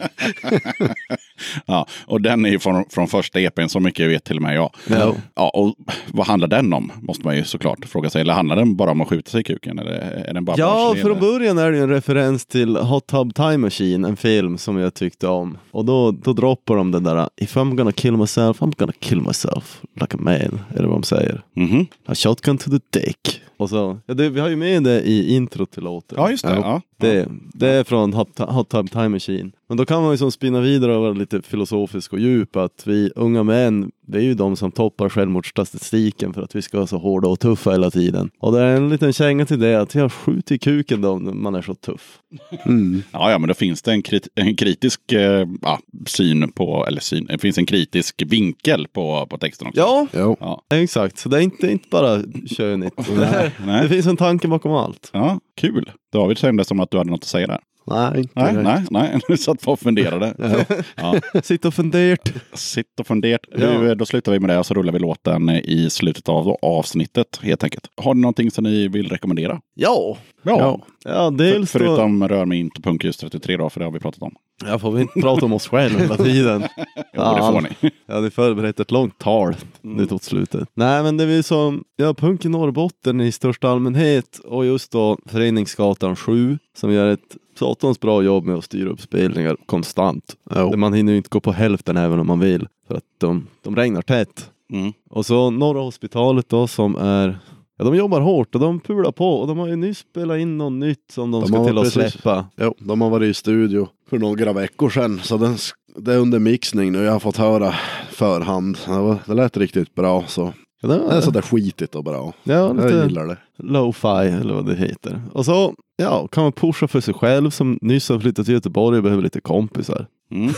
Ja, 1.67 1.87
och 2.07 2.21
den 2.21 2.45
är 2.45 2.51
ju 2.51 2.59
från, 2.59 2.85
från 2.91 3.09
första 3.09 3.41
EPn, 3.41 3.67
så 3.69 3.81
mycket 3.81 4.11
vet 4.11 4.25
till 4.25 4.37
och 4.37 4.43
med 4.43 4.57
jag. 4.57 4.71
Ja. 4.89 5.15
Ja, 5.35 5.49
och 5.49 5.75
vad 6.13 6.27
handlar 6.27 6.49
den 6.49 6.73
om? 6.73 6.93
Måste 7.03 7.27
man 7.27 7.37
ju 7.37 7.45
såklart 7.45 7.85
fråga 7.85 8.11
sig. 8.11 8.21
Eller 8.21 8.35
handlar 8.35 8.57
den 8.57 8.77
bara 8.77 8.91
om 8.91 9.01
att 9.01 9.09
skjuta 9.09 9.31
sig 9.31 9.41
i 9.41 9.45
kuken? 9.45 9.79
Eller 9.79 9.91
är 9.91 10.35
den 10.35 10.45
bara 10.45 10.57
Ja, 10.59 10.95
från 11.01 11.11
eller? 11.11 11.21
början 11.21 11.59
är 11.59 11.73
det 11.73 11.79
en 11.79 11.89
referens 11.89 12.47
till 12.47 12.77
Hot 12.77 13.07
Tub 13.07 13.35
Time 13.35 13.57
Machine, 13.59 14.05
en 14.05 14.17
film 14.17 14.59
som 14.59 14.79
jag 14.79 14.95
tyckte 14.95 15.27
om. 15.29 15.59
Och 15.71 15.85
då, 15.85 16.11
då 16.11 16.33
droppar 16.33 16.77
de 16.77 16.91
den 16.91 17.05
där 17.05 17.29
If 17.37 17.57
I'm 17.57 17.75
gonna 17.77 17.93
kill 17.93 18.17
myself, 18.17 18.61
I'm 18.61 18.75
gonna 18.79 18.93
kill 19.01 19.21
myself 19.21 19.81
like 20.01 20.17
a 20.17 20.21
man. 20.21 20.61
Eller 20.75 20.89
vad 20.89 20.97
de 20.97 21.03
säger. 21.03 21.43
Mhm. 21.57 21.87
A 22.07 22.15
shotgun 22.15 22.59
to 22.59 22.71
the 22.71 23.01
dick. 23.01 23.43
Och 23.57 23.71
så, 23.71 23.99
ja, 24.07 24.15
det, 24.15 24.29
vi 24.29 24.41
har 24.41 24.49
ju 24.49 24.57
med 24.57 24.83
det 24.83 25.03
i 25.03 25.35
intro 25.35 25.67
till 25.67 25.83
låten. 25.83 26.19
Ja, 26.19 26.31
just 26.31 26.45
det. 26.45 26.55
Ja. 26.55 26.83
Det, 26.97 27.29
det 27.55 27.69
är 27.69 27.85
från 27.85 28.13
Hot, 28.13 28.39
Hot 28.39 28.69
Tub 28.69 28.91
Time 28.91 29.09
Machine. 29.09 29.53
Men 29.71 29.77
då 29.77 29.85
kan 29.85 30.03
man 30.03 30.11
ju 30.11 30.19
som 30.19 30.33
spinna 30.33 30.61
vidare 30.61 30.97
och 30.97 31.03
vara 31.03 31.13
lite 31.13 31.43
filosofisk 31.43 32.13
och 32.13 32.21
djup 32.21 32.57
att 32.57 32.83
vi 32.87 33.11
unga 33.17 33.43
män, 33.43 33.91
det 34.07 34.19
är 34.19 34.23
ju 34.23 34.35
de 34.35 34.57
som 34.57 34.73
toppar 34.73 35.09
självmordsstatistiken 35.09 36.35
för 36.35 36.43
att 36.43 36.55
vi 36.55 36.63
ska 36.63 36.77
vara 36.77 36.87
så 36.87 36.99
hårda 36.99 37.29
och 37.29 37.41
tuffa 37.41 37.71
hela 37.71 37.91
tiden. 37.91 38.31
Och 38.41 38.53
det 38.53 38.61
är 38.61 38.77
en 38.77 38.89
liten 38.89 39.13
känga 39.13 39.47
till 39.47 39.59
det 39.59 39.81
att 39.81 39.95
jag 39.95 40.13
skjuter 40.13 40.55
i 40.55 40.59
kuken 40.59 41.01
då 41.01 41.19
när 41.19 41.33
man 41.33 41.55
är 41.55 41.63
så 41.63 41.75
tuff. 41.75 42.19
Mm. 42.65 43.03
Ja, 43.13 43.31
ja, 43.31 43.39
men 43.39 43.49
då 43.49 43.55
finns 43.55 43.83
det 43.83 43.93
en, 43.93 44.03
krit 44.03 44.29
en 44.35 44.57
kritisk 44.57 45.13
eh, 45.13 45.49
ja, 45.63 45.81
syn 46.07 46.53
på, 46.53 46.87
eller 46.87 47.01
syn, 47.01 47.27
det 47.27 47.39
finns 47.39 47.59
en 47.59 47.67
kritisk 47.67 48.23
vinkel 48.27 48.89
på, 48.89 49.27
på 49.31 49.39
texten 49.39 49.67
också. 49.67 49.81
Ja, 49.81 50.07
Jo. 50.13 50.37
Ja, 50.41 50.63
exakt. 50.75 51.19
Så 51.19 51.29
det 51.29 51.37
är 51.37 51.41
inte, 51.41 51.71
inte 51.71 51.89
bara 51.91 52.23
königt. 52.47 52.97
Det, 53.17 53.27
här, 53.27 53.83
det 53.83 53.89
finns 53.89 54.07
en 54.07 54.17
tanke 54.17 54.49
bakom 54.49 54.73
allt. 54.73 55.11
ja 55.13 55.41
kul. 55.57 55.91
David 56.13 56.39
kände 56.39 56.65
som 56.65 56.81
att 56.81 56.91
du 56.91 56.99
hade 56.99 57.11
något 57.11 57.21
att 57.21 57.25
säga 57.25 57.47
där. 57.47 57.61
Nej, 57.87 58.19
inte 58.21 58.33
Nej, 58.35 58.53
nej, 58.53 58.85
nej. 58.91 59.21
Du 59.29 59.37
satt 59.37 59.63
bara 59.63 59.73
och 59.73 59.81
funderade. 59.81 60.35
Ja. 60.97 61.21
Sitt 61.43 61.65
och 61.65 61.75
funderat. 61.75 62.33
Sitt 62.55 63.01
och 63.01 63.07
funderat. 63.07 63.41
Ja. 63.51 63.67
Du, 63.67 63.95
Då 63.95 64.07
slutar 64.07 64.33
vi 64.33 64.41
med 64.41 64.51
det 64.51 64.59
och 64.59 64.67
så 64.67 64.75
rullar 64.75 64.93
vi 64.93 64.99
låten 64.99 65.51
i 65.51 65.91
slutet 65.91 66.29
av 66.29 66.57
avsnittet 66.63 67.41
helt 67.43 67.65
enkelt. 67.65 67.87
Har 67.97 68.15
ni 68.15 68.21
någonting 68.21 68.51
som 68.51 68.65
ni 68.65 68.89
vill 68.89 69.09
rekommendera? 69.09 69.61
Ja. 69.75 70.17
Ja. 70.43 70.81
Ja, 71.05 71.31
För, 71.31 71.31
dels 71.31 71.73
då, 71.73 71.79
förutom 71.79 72.29
Rör 72.29 72.45
mig 72.45 72.59
inte 72.59 72.83
Punkljus 72.83 73.17
33 73.17 73.57
då, 73.57 73.71
för 73.71 73.81
det 73.81 73.87
har 73.87 73.93
vi 73.93 74.01
pratat 74.01 74.23
om. 74.23 74.35
Jag 74.65 74.81
får 74.81 74.93
vi 74.93 75.01
inte 75.01 75.21
prata 75.21 75.45
om 75.45 75.53
oss 75.53 75.69
själva 75.69 76.01
hela 76.01 76.17
tiden. 76.17 76.65
Jo, 76.97 77.23
det 77.23 77.39
får 77.41 77.61
ni. 77.61 77.91
Jag 78.07 78.15
hade 78.15 78.31
förberett 78.31 78.81
ett 78.81 78.91
långt 78.91 79.19
tal 79.19 79.55
nu 79.81 80.07
tot 80.07 80.23
slutet. 80.23 80.69
Nej 80.75 81.03
men 81.03 81.17
det 81.17 81.25
är 81.25 81.43
som, 81.43 81.85
ja 81.97 82.15
punk 82.15 82.45
i 82.45 82.49
Norrbotten 82.49 83.21
i 83.21 83.33
största 83.33 83.69
allmänhet 83.69 84.39
och 84.45 84.67
just 84.67 84.93
då 84.93 85.19
Föreningsgatan 85.27 86.17
7 86.17 86.59
som 86.77 86.93
gör 86.93 87.07
ett 87.13 87.37
satans 87.61 88.01
bra 88.01 88.23
jobb 88.23 88.45
med 88.45 88.55
att 88.57 88.65
styra 88.65 88.91
upp 88.91 89.01
spelningar 89.01 89.57
konstant. 89.67 90.37
Jo. 90.57 90.77
Man 90.77 90.93
hinner 90.93 91.13
ju 91.13 91.17
inte 91.17 91.29
gå 91.29 91.41
på 91.41 91.53
hälften 91.53 91.97
även 91.97 92.19
om 92.21 92.27
man 92.27 92.41
vill 92.41 92.69
för 92.89 92.95
att 92.95 93.05
de, 93.19 93.47
de 93.63 93.77
regnar 93.77 94.03
tätt. 94.03 94.51
Mm. 94.73 94.93
Och 95.11 95.27
så 95.27 95.51
Norra 95.51 95.81
Hospitalet 95.81 96.49
då 96.49 96.67
som 96.67 96.97
är 96.97 97.39
Ja, 97.79 97.85
de 97.85 97.97
jobbar 97.97 98.21
hårt 98.21 98.55
och 98.55 98.61
de 98.61 98.81
pular 98.81 99.13
på 99.13 99.35
och 99.35 99.47
de 99.47 99.59
har 99.59 99.69
ju 99.69 99.77
nyss 99.77 99.99
spelat 99.99 100.39
in 100.39 100.59
något 100.59 100.73
nytt 100.73 101.11
som 101.13 101.31
de, 101.31 101.41
De 101.41 101.47
ska 101.49 101.65
till 101.67 101.79
att 101.79 101.85
precis- 101.85 102.13
släppa. 102.13 102.47
Jo, 102.57 102.75
de 102.79 103.01
har 103.01 103.11
varit 103.11 103.31
i 103.31 103.35
studio 103.35 103.89
för 104.11 104.19
några 104.19 104.53
veckor 104.53 104.91
sedan. 104.91 105.21
Så 105.23 105.37
den, 105.37 105.57
det 105.97 106.15
är 106.15 106.19
under 106.19 106.39
mixning 106.39 106.93
nu. 106.93 107.03
Jag 107.03 107.13
har 107.13 107.21
fått 107.21 107.37
höra 107.37 107.75
förhand. 108.11 108.79
Det, 108.87 108.99
var, 108.99 109.17
det 109.27 109.35
lät 109.35 109.57
riktigt 109.57 109.95
bra. 109.95 110.25
Så 110.27 110.53
Ja, 110.83 110.89
det 110.89 110.95
det 111.09 111.15
är 111.17 111.21
sådär 111.21 111.43
skitigt 111.43 111.95
och 111.95 112.05
bra. 112.05 112.33
ja, 112.43 112.53
Jag 112.55 112.77
lite 112.77 112.95
gillar 112.95 113.27
det. 113.27 113.37
lo-fi 113.57 114.09
eller 114.41 114.55
vad 114.55 114.67
det 114.67 114.75
heter. 114.77 115.23
Och 115.33 115.45
så 115.45 115.75
ja, 115.97 116.27
kan 116.29 116.43
man 116.43 116.53
pusha 116.53 116.89
för 116.89 117.01
sig 117.01 117.15
själv 117.15 117.51
som 117.51 117.79
nyss 117.83 118.09
har 118.09 118.19
flyttat 118.19 118.45
till 118.47 118.55
Göteborg 118.55 118.97
och 118.97 119.03
behöver 119.03 119.23
lite 119.23 119.41
kompisar. 119.41 120.07
Mm. 120.33 120.53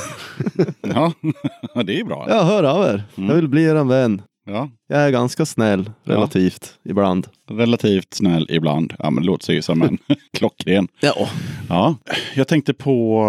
ja, 0.80 1.12
det 1.82 2.00
är 2.00 2.04
bra. 2.04 2.26
Ja, 2.28 2.42
hör 2.42 2.64
av 2.64 2.84
er. 2.84 3.02
Mm. 3.16 3.28
Jag 3.28 3.36
vill 3.36 3.48
bli 3.48 3.64
er 3.64 3.84
vän. 3.84 4.22
Ja. 4.46 4.68
Jag 4.92 5.00
är 5.00 5.10
ganska 5.10 5.46
snäll 5.46 5.90
relativt 6.04 6.74
ibland. 6.84 7.26
Relativt 7.50 8.14
snäll 8.14 8.46
ibland. 8.50 8.94
Ja, 8.98 9.10
men 9.10 9.22
det 9.22 9.26
låter 9.26 9.44
sig 9.44 9.54
ju 9.54 9.62
som 9.62 9.82
en 9.82 9.98
klockren. 10.32 10.88
Ja. 11.00 11.28
Ja, 11.68 11.96
jag 12.34 12.48
tänkte 12.48 12.74
på, 12.74 13.24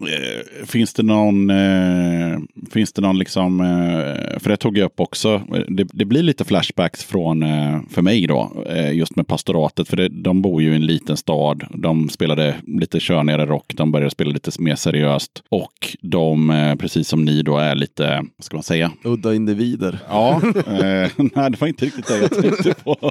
eh, 0.00 0.66
finns 0.66 0.94
det 0.94 1.02
någon, 1.02 1.50
eh, 1.50 2.38
finns 2.70 2.92
det 2.92 3.02
någon 3.02 3.18
liksom, 3.18 3.60
eh, 3.60 4.38
för 4.38 4.48
det 4.48 4.56
tog 4.56 4.78
jag 4.78 4.86
upp 4.86 5.00
också, 5.00 5.42
det, 5.68 5.84
det 5.92 6.04
blir 6.04 6.22
lite 6.22 6.44
flashbacks 6.44 7.04
från, 7.04 7.42
eh, 7.42 7.80
för 7.90 8.02
mig 8.02 8.26
då, 8.26 8.64
eh, 8.68 8.92
just 8.92 9.16
med 9.16 9.26
pastoratet, 9.26 9.88
för 9.88 9.96
det, 9.96 10.08
de 10.08 10.42
bor 10.42 10.62
ju 10.62 10.72
i 10.72 10.76
en 10.76 10.86
liten 10.86 11.16
stad, 11.16 11.64
de 11.70 12.08
spelade 12.08 12.54
lite 12.66 13.00
königare 13.00 13.46
rock, 13.46 13.72
de 13.76 13.92
började 13.92 14.10
spela 14.10 14.30
lite 14.30 14.50
mer 14.62 14.76
seriöst 14.76 15.42
och 15.48 15.96
de, 16.00 16.50
eh, 16.50 16.74
precis 16.74 17.08
som 17.08 17.24
ni 17.24 17.42
då, 17.42 17.56
är 17.56 17.74
lite, 17.74 18.24
vad 18.36 18.44
ska 18.44 18.56
man 18.56 18.62
säga, 18.62 18.90
Udda 19.04 19.34
individer. 19.34 19.98
Ja, 20.08 20.40
nej 21.34 21.50
det 21.50 21.60
var 21.60 21.68
inte 21.68 21.84
riktigt 21.84 22.06
det 22.06 22.18
jag 22.18 22.30
tänkte 22.42 22.74
på. 22.84 23.10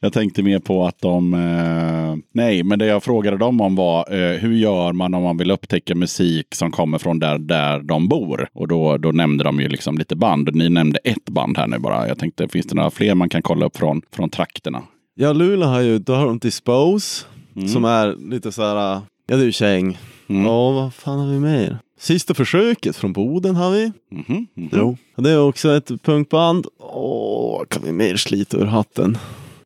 jag 0.00 0.12
tänkte 0.12 0.42
mer 0.42 0.58
på 0.58 0.86
att 0.86 1.00
de, 1.00 1.34
eh, 1.34 2.16
nej 2.32 2.62
men 2.62 2.78
det 2.78 2.86
jag 2.86 3.02
frågade 3.02 3.36
dem 3.36 3.60
om 3.60 3.76
var 3.76 4.14
eh, 4.14 4.38
hur 4.38 4.54
gör 4.54 4.92
man 4.92 5.14
om 5.14 5.22
man 5.22 5.36
vill 5.36 5.50
upptäcka 5.50 5.94
musik 5.94 6.54
som 6.54 6.70
kommer 6.70 6.98
från 6.98 7.18
där, 7.18 7.38
där 7.38 7.80
de 7.80 8.08
bor? 8.08 8.48
Och 8.52 8.68
då, 8.68 8.96
då 8.96 9.12
nämnde 9.12 9.44
de 9.44 9.60
ju 9.60 9.68
liksom 9.68 9.98
lite 9.98 10.16
band. 10.16 10.54
Ni 10.54 10.68
nämnde 10.68 10.98
ett 11.04 11.24
band 11.24 11.58
här 11.58 11.66
nu 11.66 11.78
bara. 11.78 12.08
Jag 12.08 12.18
tänkte, 12.18 12.48
finns 12.48 12.66
det 12.66 12.74
några 12.74 12.90
fler 12.90 13.14
man 13.14 13.28
kan 13.28 13.42
kolla 13.42 13.66
upp 13.66 13.76
från, 13.76 14.02
från 14.12 14.30
trakterna? 14.30 14.82
Ja, 15.14 15.32
Luleå 15.32 15.68
har 15.68 15.80
ju, 15.80 15.98
då 15.98 16.14
har 16.14 16.26
de 16.26 16.38
Dispose 16.38 17.26
som 17.72 17.84
är 17.84 18.30
lite 18.30 18.52
så 18.52 18.62
här, 18.62 18.76
ja 18.76 19.02
det 19.26 19.34
är 19.34 19.38
ju 19.38 19.52
käng. 19.52 19.98
Mm. 20.28 20.44
Ja, 20.44 20.70
vad 20.70 20.94
fan 20.94 21.18
har 21.18 21.26
vi 21.26 21.40
mer? 21.40 21.78
Sista 21.98 22.34
försöket 22.34 22.96
från 22.96 23.12
Boden 23.12 23.56
har 23.56 23.70
vi. 23.70 23.92
Mhm, 24.10 24.46
mhm. 24.54 24.70
Jo. 24.72 24.96
Det 25.16 25.30
är 25.30 25.40
också 25.40 25.76
ett 25.76 26.02
punkband. 26.02 26.66
Åh, 26.78 27.64
kan 27.68 27.82
vi 27.82 27.92
mer 27.92 28.16
slita 28.16 28.56
ur 28.56 28.64
hatten? 28.64 29.18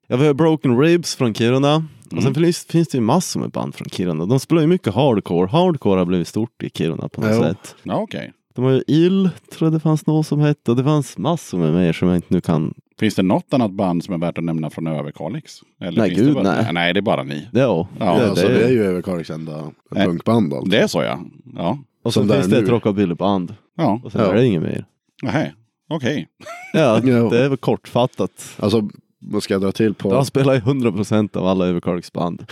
Ja, 0.06 0.16
vi 0.16 0.26
har 0.26 0.34
Broken 0.34 0.80
Ribs 0.80 1.14
från 1.14 1.34
Kiruna. 1.34 1.84
Och 2.16 2.22
sen 2.22 2.34
finns, 2.34 2.64
finns 2.64 2.88
det 2.88 2.98
ju 2.98 3.02
massor 3.02 3.40
med 3.40 3.50
band 3.50 3.74
från 3.74 3.88
Kiruna. 3.88 4.26
De 4.26 4.40
spelar 4.40 4.62
ju 4.62 4.68
mycket 4.68 4.94
hardcore. 4.94 5.48
Hardcore 5.48 5.98
har 5.98 6.04
blivit 6.06 6.28
stort 6.28 6.62
i 6.62 6.70
Kiruna 6.70 7.08
på 7.08 7.20
något 7.20 7.30
Jo. 7.34 7.42
sätt. 7.42 7.74
Ja, 7.82 7.94
okej. 7.96 8.32
De 8.54 8.64
har 8.64 8.70
ju 8.72 8.82
Ill, 8.86 9.30
tror 9.52 9.66
jag 9.66 9.72
det 9.72 9.80
fanns 9.80 10.06
någon 10.06 10.24
som 10.24 10.40
hette. 10.40 10.70
Och 10.70 10.76
det 10.76 10.84
fanns 10.84 11.18
massor 11.18 11.58
med 11.58 11.72
mer 11.72 11.92
som 11.92 12.08
jag 12.08 12.16
inte 12.16 12.26
nu 12.34 12.40
kan. 12.40 12.74
Finns 12.98 13.14
det 13.14 13.22
något 13.22 13.54
annat 13.54 13.70
band 13.70 14.04
som 14.04 14.14
är 14.14 14.18
värt 14.18 14.38
att 14.38 14.44
nämna 14.44 14.70
från 14.70 14.86
Överkalix? 14.86 15.60
Eller 15.80 15.98
Nej, 16.00 16.08
finns 16.10 16.20
gud, 16.20 16.28
det 16.28 16.34
bara, 16.34 16.62
nej. 16.62 16.72
Nej, 16.72 16.94
det 16.94 17.00
är 17.00 17.02
bara 17.02 17.22
ni. 17.22 17.48
Det, 17.52 17.60
ja. 17.60 17.88
Ja, 17.98 18.04
det, 18.18 18.30
alltså, 18.30 18.48
det, 18.48 18.64
är 18.64 18.70
ju 18.70 18.84
Överkalix 18.84 19.30
enda 19.30 19.70
punkband 19.94 20.52
alltså. 20.54 20.70
Det 20.70 20.78
är 20.78 20.86
så 20.86 21.02
ja. 21.02 21.20
Ja. 21.56 21.78
Och 22.02 22.12
så 22.14 22.20
som 22.20 22.28
där 22.28 22.34
finns 22.36 22.46
det 22.48 22.58
ett 22.58 22.64
nu. 22.64 22.70
rockabillyband. 22.70 23.54
Ja. 23.76 24.00
Och 24.04 24.12
sen 24.12 24.20
Ja. 24.20 24.30
är 24.30 24.34
det 24.34 24.46
inget 24.46 24.62
mer. 24.62 24.84
Nej. 25.22 25.54
Okej. 25.88 26.28
Ja, 26.72 27.00
Ja. 27.04 27.28
det 27.30 27.44
är 27.44 27.48
väl 27.48 27.56
kortfattat. 27.58 28.56
Alltså, 28.58 28.88
vad 29.18 29.42
ska 29.42 29.54
jag 29.54 29.60
dra 29.62 29.72
till 29.72 29.94
på? 29.94 30.12
De 30.14 30.26
spelar 30.26 30.54
ju 30.54 30.60
100% 30.60 31.36
av 31.36 31.46
alla 31.46 31.66
Överkalixband. 31.66 32.46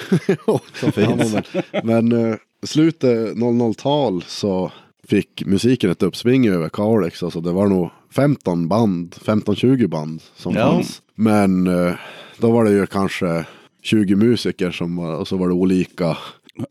som 0.80 0.92
finns. 0.92 1.36
men 1.84 2.08
men 2.08 2.30
eh, 2.30 2.36
slutet 2.62 3.34
00-tal 3.36 4.22
så 4.26 4.72
fick 5.08 5.42
musiken 5.46 5.90
ett 5.90 6.02
uppsving 6.02 6.46
i 6.46 6.48
Överkalix. 6.48 7.22
Alltså 7.22 7.40
det 7.40 7.52
var 7.52 7.66
nog 7.66 7.90
15 8.14 8.68
band, 8.68 9.14
15-20 9.24 9.86
band 9.86 10.22
som 10.36 10.54
Ja. 10.54 10.72
fanns. 10.72 11.02
Men 11.14 11.66
eh, 11.66 11.92
då 12.38 12.50
var 12.50 12.64
det 12.64 12.70
ju 12.70 12.86
kanske 12.86 13.44
20 13.82 14.14
musiker 14.16 14.70
som 14.70 14.96
var, 14.96 15.14
och 15.16 15.28
så 15.28 15.36
var 15.36 15.48
det 15.48 15.54
olika 15.54 16.16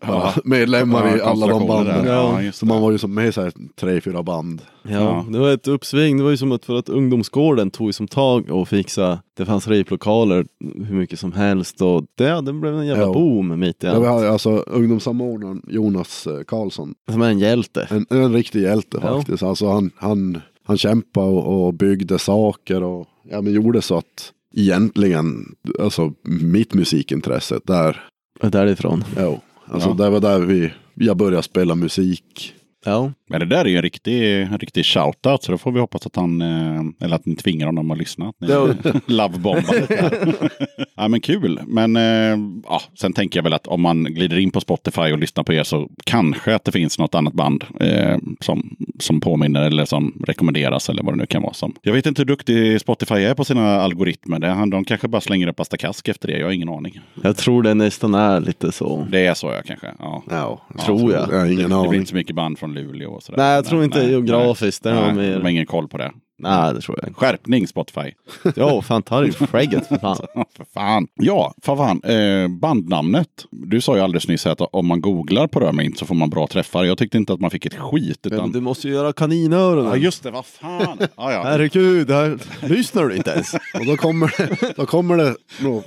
Ja. 0.01 0.34
medlemmar 0.43 1.15
i 1.15 1.19
Ja, 1.19 1.26
alla 1.26 1.47
de 1.47 1.68
banden. 1.68 2.05
Ja, 2.05 2.51
så 2.51 2.65
man 2.65 2.81
var 2.81 2.91
ju 2.91 2.97
som 2.97 3.14
med 3.14 3.27
i 3.27 3.51
tre, 3.80 4.01
fyra 4.01 4.23
band. 4.23 4.61
Ja, 4.84 4.89
Ja. 4.91 5.26
det 5.31 5.39
var 5.39 5.49
ett 5.49 5.68
uppsving. 5.68 6.18
Det 6.18 6.23
var 6.23 6.31
ju 6.31 6.38
som 6.38 6.51
att 6.51 6.65
för 6.65 6.80
att 6.80 6.89
ungdomsgården 6.89 7.72
tog 7.72 7.88
ju 7.88 7.93
som 7.93 8.07
tag 8.07 8.49
och 8.51 8.68
fixa. 8.68 9.19
Det 9.38 9.45
fanns 9.45 9.68
replokaler 9.68 10.45
hur 10.88 10.95
mycket 10.95 11.19
som 11.19 11.31
helst 11.34 11.81
och 11.81 12.03
det, 12.15 12.41
det 12.41 12.53
blev 12.53 12.77
en 12.80 12.88
jävla 12.88 13.03
Ja. 13.03 13.14
boom 13.14 13.59
mitt 13.59 13.84
i 13.84 13.88
Ja. 13.88 13.99
vi 13.99 14.07
allt. 14.07 14.23
har 14.23 14.26
alltså 14.31 14.49
ungdomssamordnaren 14.57 15.61
Jonas 15.68 16.27
eh, 16.27 16.43
Karlsson. 16.43 16.93
Som 17.11 17.22
är 17.22 17.30
en 17.30 17.39
hjälte. 17.39 17.88
En, 17.89 18.05
en 18.09 18.34
riktig 18.34 18.61
hjälte 18.61 18.99
Ja. 19.03 19.18
faktiskt. 19.18 19.43
Alltså 19.43 19.68
han, 19.69 19.91
han, 19.95 20.41
han 20.64 20.77
kämpade 20.77 21.27
och, 21.27 21.65
och 21.68 21.73
byggde 21.73 22.19
saker 22.19 22.84
och 22.84 23.07
ja, 23.30 23.41
men 23.41 23.53
gjorde 23.53 23.81
så 23.81 23.97
att 23.97 24.34
egentligen, 24.55 25.55
alltså 25.80 26.14
mitt 26.23 26.73
musikintresse 26.73 27.59
där, 27.64 28.03
Därifrån. 28.41 29.03
ja, 29.18 29.38
alltså 29.72 29.89
Ja. 29.89 29.94
det 29.95 30.10
var 30.10 30.19
där 30.19 30.39
vi, 30.39 30.73
jag 30.94 31.18
började 31.18 31.44
spela 31.44 31.76
musik. 31.76 32.53
Ja. 32.85 33.11
Men 33.30 33.40
det 33.40 33.45
där 33.45 33.66
är 33.66 33.70
ju 33.70 33.76
en 33.76 33.82
riktig, 33.82 34.41
en 34.41 34.58
riktig 34.58 34.86
shoutout 34.86 35.44
så 35.44 35.52
då 35.52 35.58
får 35.58 35.72
vi 35.72 35.80
hoppas 35.80 36.06
att 36.06 36.16
han, 36.16 36.41
eh, 36.41 36.82
eller 37.06 37.16
att 37.16 37.26
ni 37.26 37.36
tvingar 37.36 37.66
honom 37.66 37.91
att 37.91 37.98
lyssna. 37.98 38.30
Att 38.30 38.36
ni 38.41 38.48
Ja. 38.49 38.68
lovebombar 39.06 39.64
ja 40.95 41.08
men 41.08 41.22
kul. 41.22 41.60
Men 41.68 41.95
eh, 41.95 42.38
ja, 42.64 42.82
sen 42.99 43.14
tänker 43.14 43.38
jag 43.40 43.44
väl 43.44 43.54
att 43.54 43.68
om 43.68 43.82
man 43.82 44.04
glider 44.04 44.38
in 44.40 44.52
på 44.52 44.62
Spotify 44.62 45.02
och 45.02 45.18
lyssnar 45.18 45.44
på 45.44 45.54
er 45.54 45.64
så 45.64 45.90
kanske 46.06 46.56
att 46.56 46.64
det 46.64 46.72
finns 46.72 46.99
något 46.99 47.16
annat 47.16 47.34
band 47.34 47.64
eh, 47.80 48.18
som, 48.41 48.76
som 48.99 49.22
påminner 49.22 49.62
eller 49.62 49.86
som 49.86 50.24
rekommenderas 50.28 50.90
eller 50.90 51.04
vad 51.04 51.14
det 51.14 51.18
nu 51.18 51.26
kan 51.26 51.41
vara. 51.41 51.54
Som. 51.54 51.74
Jag 51.82 51.94
vet 51.94 52.06
inte 52.06 52.22
hur 52.22 52.26
duktig 52.28 52.82
Spotify 52.82 53.16
är 53.16 53.34
på 53.34 53.45
sina 53.45 53.82
algoritmer. 53.82 54.40
Det, 54.40 54.48
han- 54.48 54.70
de 54.70 54.86
kanske 54.86 55.08
bara 55.08 55.22
slänger 55.22 55.48
upp 55.48 55.60
Astakask 55.60 56.08
efter 56.08 56.28
det. 56.28 56.38
Jag 56.38 56.45
har 56.48 56.52
ingen 56.52 56.70
aning. 56.70 56.99
Jag 57.24 57.38
tror 57.38 57.64
det 57.64 57.74
nästan 57.74 58.14
är 58.16 58.40
lite 58.40 58.72
så. 58.72 59.08
Det 59.12 59.26
är 59.26 59.34
så 59.34 59.48
jag 59.52 59.66
kanske. 59.66 59.88
Ja. 59.99 60.24
Ja, 60.30 60.62
Tror 60.86 61.14
jag. 61.14 61.30
Jag 61.34 61.40
har 61.40 61.45
ingen 61.45 61.70
det, 61.70 61.82
det 61.84 61.90
blir 61.90 61.99
inte 61.99 62.10
så 62.10 62.16
mycket 62.16 62.36
band 62.36 62.60
från 62.60 62.74
Luleå 62.74 63.16
och 63.18 63.23
sådär. 63.23 63.38
Nej, 63.38 63.56
jag 63.56 63.65
tror 63.65 63.84
inte 63.84 63.99
geografiskt. 63.99 64.84
Det 64.84 64.94
Nej, 64.94 65.14
mer- 65.14 65.34
de 65.35 65.41
har 65.41 65.49
ingen 65.49 65.65
koll 65.65 65.88
på 65.88 65.98
det. 65.98 66.11
Nej, 66.39 66.73
det 66.73 66.81
tror 66.81 66.99
jag 67.01 67.09
inte. 67.09 67.19
Skärpning 67.19 67.68
Spotify. 67.68 68.11
Jo, 68.55 68.81
fan 68.81 69.03
ta 69.03 69.22
dig 69.22 69.31
skägget 69.31 69.88
för 69.88 69.97
fan. 69.97 70.18
för 70.57 70.65
fan. 70.73 71.07
Ja, 71.15 71.53
för 71.61 71.76
fan. 71.76 72.03
Eh, 72.03 72.47
bandnamnet. 72.47 73.27
Du 73.51 73.81
sa 73.81 73.95
ju 73.95 74.01
alldeles 74.01 74.27
nyss 74.27 74.45
att 74.45 74.61
om 74.61 74.88
man 74.88 75.01
googlar 75.01 75.47
på 75.47 75.59
Römint 75.59 75.97
så 75.97 76.05
får 76.05 76.15
man 76.15 76.30
bra 76.30 76.47
träffar. 76.47 76.84
Jag 76.84 76.97
tyckte 76.97 77.18
inte 77.18 77.34
att 77.34 77.39
man 77.39 77.51
fick 77.51 77.65
ett 77.65 77.73
skit. 77.73 78.19
Men 78.23 78.34
Utan... 78.34 78.51
du 78.51 78.61
måste 78.61 78.88
ju 78.88 78.93
göra 78.93 79.14
kaninöron. 79.14 79.85
Ja, 79.85 79.95
just 79.95 80.23
det. 80.23 80.31
Vad 80.31 80.45
fan. 80.45 80.97
Ja, 80.99 81.31
ja. 81.31 81.43
Herregud, 81.43 82.11
här 82.11 82.39
lyssnar 82.61 83.05
du 83.05 83.15
inte 83.15 83.31
ens? 83.31 83.53
Och 83.53 83.85
då 83.85 83.97
kommer 83.97 84.35
det, 84.38 84.73
då 84.76 84.85
kommer 84.85 85.18
det 85.18 85.35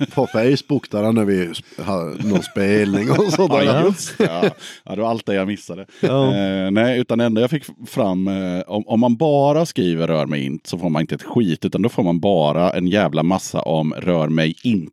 på 0.05 0.27
Facebook 0.27 0.91
där 0.91 1.11
när 1.11 1.25
vi 1.25 1.53
har 1.83 2.27
någon 2.27 2.43
spelning 2.43 3.11
och 3.11 3.33
sådär. 3.33 3.63
Ja, 3.63 3.85
just 3.85 4.17
det. 4.17 4.23
Ja. 4.23 4.49
ja, 4.83 4.95
det 4.95 5.01
var 5.01 5.09
allt 5.09 5.25
det 5.25 5.33
jag 5.33 5.47
missade. 5.47 5.85
Ja. 5.99 6.35
Eh, 6.35 6.71
nej, 6.71 6.99
utan 6.99 7.17
det 7.17 7.25
enda 7.25 7.41
jag 7.41 7.49
fick 7.49 7.65
fram, 7.87 8.27
eh, 8.27 8.61
om, 8.67 8.87
om 8.87 8.99
man 8.99 9.15
bara 9.15 9.65
skriver 9.65 10.07
rör 10.07 10.25
mig 10.25 10.40
inte 10.41 10.69
så 10.69 10.77
får 10.77 10.89
man 10.89 11.01
inte 11.01 11.15
ett 11.15 11.23
skit, 11.23 11.65
utan 11.65 11.81
då 11.81 11.89
får 11.89 12.03
man 12.03 12.19
bara 12.19 12.69
en 12.71 12.87
jävla 12.87 13.23
massa 13.23 13.61
om 13.61 13.93
rör 13.93 14.29
mig 14.29 14.55
inte. 14.63 14.91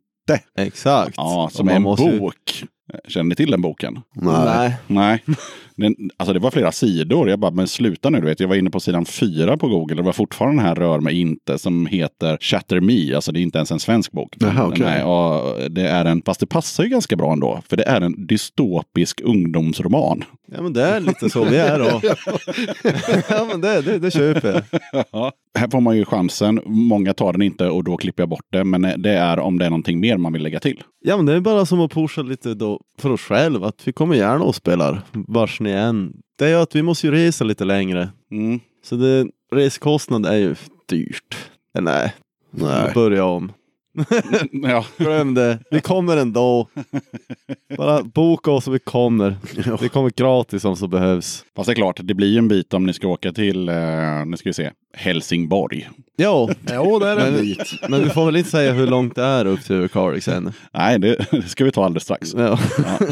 Exakt. 0.57 1.13
Ja, 1.17 1.49
som 1.51 1.69
är 1.69 1.75
en 1.75 1.81
ju- 1.83 2.19
bok. 2.19 2.63
Känner 3.07 3.29
ni 3.29 3.35
till 3.35 3.51
den 3.51 3.61
boken? 3.61 3.99
Nej. 4.13 4.77
Nej. 4.87 5.23
Den, 5.75 5.95
alltså 6.17 6.33
det 6.33 6.39
var 6.39 6.51
flera 6.51 6.71
sidor. 6.71 7.29
Jag 7.29 7.39
bara, 7.39 7.51
men 7.51 7.67
sluta 7.67 8.09
nu. 8.09 8.19
Du 8.19 8.25
vet. 8.25 8.39
Jag 8.39 8.47
var 8.47 8.55
inne 8.55 8.69
på 8.69 8.79
sidan 8.79 9.05
fyra 9.05 9.57
på 9.57 9.67
Google. 9.67 9.95
Det 9.95 10.01
var 10.01 10.13
fortfarande 10.13 10.61
den 10.61 10.67
här 10.67 10.75
Rör 10.75 10.99
mig 10.99 11.21
inte 11.21 11.57
som 11.57 11.85
heter 11.85 12.37
Shatter 12.41 12.81
Me. 12.81 13.15
Alltså 13.15 13.31
det 13.31 13.39
är 13.39 13.41
inte 13.41 13.57
ens 13.57 13.71
en 13.71 13.79
svensk 13.79 14.11
bok. 14.11 14.35
Jaha, 14.39 14.67
okej. 14.67 14.85
Nej, 14.85 15.03
och 15.03 15.71
det 15.71 15.87
är 15.87 16.05
en, 16.05 16.21
fast 16.25 16.39
det 16.39 16.45
passar 16.45 16.83
ju 16.83 16.89
ganska 16.89 17.15
bra 17.15 17.33
ändå. 17.33 17.61
För 17.69 17.77
det 17.77 17.83
är 17.83 18.01
en 18.01 18.27
dystopisk 18.27 19.21
ungdomsroman. 19.23 20.23
Ja 20.51 20.61
men 20.61 20.73
det 20.73 20.83
är 20.83 20.99
lite 20.99 21.29
så 21.29 21.43
vi 21.43 21.57
är 21.57 21.79
då. 21.79 22.01
ja 23.29 23.47
men 23.51 23.61
det, 23.61 23.81
det, 23.81 23.99
det 23.99 24.11
köper 24.11 24.53
jag. 24.53 24.63
Ja. 25.11 25.31
Här 25.59 25.67
får 25.67 25.81
man 25.81 25.97
ju 25.97 26.05
chansen. 26.05 26.59
Många 26.65 27.13
tar 27.13 27.33
den 27.33 27.41
inte 27.41 27.69
och 27.69 27.83
då 27.83 27.97
klipper 27.97 28.21
jag 28.21 28.29
bort 28.29 28.47
det. 28.51 28.63
Men 28.63 28.81
det 28.81 29.13
är 29.13 29.39
om 29.39 29.59
det 29.59 29.65
är 29.65 29.69
någonting 29.69 29.99
mer 29.99 30.17
man 30.17 30.33
vill 30.33 30.43
lägga 30.43 30.59
till. 30.59 30.83
Ja 31.01 31.17
men 31.17 31.25
det 31.25 31.33
är 31.33 31.39
bara 31.39 31.65
som 31.65 31.81
att 31.81 31.91
pusha 31.91 32.21
lite 32.21 32.53
då 32.53 32.78
för 32.97 33.09
oss 33.09 33.21
själva. 33.21 33.67
Att 33.67 33.87
vi 33.87 33.91
kommer 33.91 34.15
gärna 34.15 34.43
och 34.43 34.55
spelar 34.55 35.01
vars 35.11 35.59
ni 35.59 35.71
än. 35.71 36.13
Det 36.37 36.45
är 36.45 36.49
ju 36.49 36.55
att 36.55 36.75
vi 36.75 36.81
måste 36.81 37.07
ju 37.07 37.13
resa 37.13 37.43
lite 37.43 37.65
längre. 37.65 38.09
Mm. 38.31 38.59
Så 38.83 38.95
det, 38.95 39.27
reskostnad 39.51 40.25
är 40.25 40.37
ju 40.37 40.55
dyrt. 40.85 41.37
Eh, 41.75 41.81
nej, 41.81 42.13
Nej. 42.51 42.91
börja 42.93 43.25
om. 43.25 43.51
Ja. 44.51 44.85
Glöm 44.97 45.33
det. 45.33 45.59
Vi 45.71 45.81
kommer 45.81 46.17
ändå. 46.17 46.67
Bara 47.77 48.03
boka 48.03 48.51
oss 48.51 48.67
och 48.67 48.75
vi 48.75 48.79
kommer. 48.79 49.35
Det 49.81 49.89
kommer 49.89 50.09
gratis 50.09 50.65
om 50.65 50.75
så 50.75 50.87
behövs. 50.87 51.45
Fast 51.55 51.67
det 51.67 51.73
är 51.73 51.75
klart, 51.75 51.99
det 52.03 52.13
blir 52.13 52.27
ju 52.27 52.37
en 52.37 52.47
bit 52.47 52.73
om 52.73 52.85
ni 52.85 52.93
ska 52.93 53.07
åka 53.07 53.31
till, 53.31 53.69
eh, 53.69 53.75
nu 54.25 54.37
ska 54.37 54.49
vi 54.49 54.53
se, 54.53 54.71
Helsingborg. 54.93 55.89
Ja, 56.15 56.49
Jo, 56.73 56.99
det 56.99 57.07
är 57.07 57.17
en 57.27 57.41
bit. 57.41 57.73
men 57.89 58.03
vi 58.03 58.09
får 58.09 58.25
väl 58.25 58.35
inte 58.35 58.49
säga 58.49 58.73
hur 58.73 58.87
långt 58.87 59.15
det 59.15 59.23
är 59.23 59.45
upp 59.45 59.63
till 59.63 59.75
Överkalix 59.75 60.27
än. 60.27 60.51
Nej, 60.73 60.99
det, 60.99 61.25
det 61.31 61.41
ska 61.41 61.65
vi 61.65 61.71
ta 61.71 61.85
alldeles 61.85 62.03
strax. 62.03 62.33
Ja. 62.33 62.59
Ja. 62.77 63.07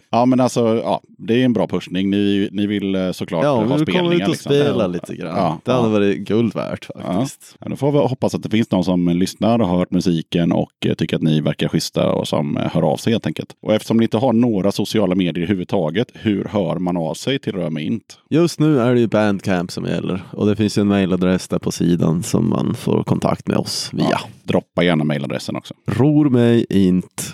ja, 0.10 0.26
men 0.26 0.40
alltså, 0.40 0.76
ja, 0.84 1.00
det 1.18 1.40
är 1.40 1.44
en 1.44 1.52
bra 1.52 1.66
pushning. 1.68 2.10
Ni, 2.10 2.48
ni 2.52 2.66
vill 2.66 2.94
eh, 2.94 3.10
såklart 3.12 3.44
Ja, 3.44 3.50
ha 3.54 3.62
vi 3.62 3.68
kommer 3.68 3.84
spelningar. 3.84 4.14
ut 4.16 4.22
och 4.22 4.28
liksom. 4.28 4.52
spela 4.52 4.82
Ja. 4.82 4.86
lite 4.86 5.14
grann. 5.16 5.36
Ja, 5.36 5.60
det 5.64 5.72
hade 5.72 5.84
ja. 5.86 5.92
varit 5.92 6.18
guld 6.18 6.54
värt 6.54 6.84
faktiskt. 6.84 7.56
Ja, 7.60 7.66
då 7.70 7.76
får 7.76 7.92
vi 7.92 7.98
hoppas 7.98 8.34
att 8.34 8.42
det 8.42 8.50
finns 8.50 8.70
någon 8.70 8.84
som 8.84 9.08
lyssnar 9.08 9.58
och 9.58 9.68
har 9.68 9.86
hört 9.88 9.94
musiken 9.94 10.52
och 10.52 10.86
eh, 10.86 10.94
tycker 10.94 11.16
att 11.16 11.22
ni 11.22 11.40
verkar 11.40 11.68
schyssta 11.68 12.12
och 12.12 12.28
som 12.28 12.56
eh, 12.56 12.70
hör 12.72 12.82
av 12.82 12.96
sig 12.96 13.12
helt 13.12 13.26
enkelt. 13.26 13.56
Och 13.62 13.74
eftersom 13.74 13.96
ni 13.96 14.04
inte 14.04 14.18
har 14.18 14.32
några 14.32 14.72
sociala 14.72 15.14
medier 15.14 15.42
överhuvudtaget, 15.42 16.08
hur 16.14 16.44
hör 16.44 16.78
man 16.78 16.96
av 16.96 17.14
sig 17.14 17.38
till 17.38 17.52
Rör 17.52 17.70
mig 17.70 17.84
inte? 17.84 18.14
Just 18.30 18.60
nu 18.60 18.80
är 18.80 18.94
det 18.94 19.00
ju 19.00 19.06
Bandcamp 19.06 19.70
som 19.70 19.84
gäller 19.84 20.22
och 20.32 20.46
det 20.46 20.56
finns 20.56 20.78
en 20.78 20.86
mailadress 20.86 21.48
där 21.48 21.58
på 21.58 21.72
sidan 21.72 22.22
som 22.22 22.48
man 22.48 22.74
får 22.74 23.02
kontakt 23.04 23.48
med 23.48 23.56
oss 23.56 23.90
via. 23.92 24.08
Ja, 24.10 24.18
droppa 24.42 24.84
gärna 24.84 25.04
mailadressen 25.04 25.56
också. 25.56 25.74
Rormejint 25.86 27.32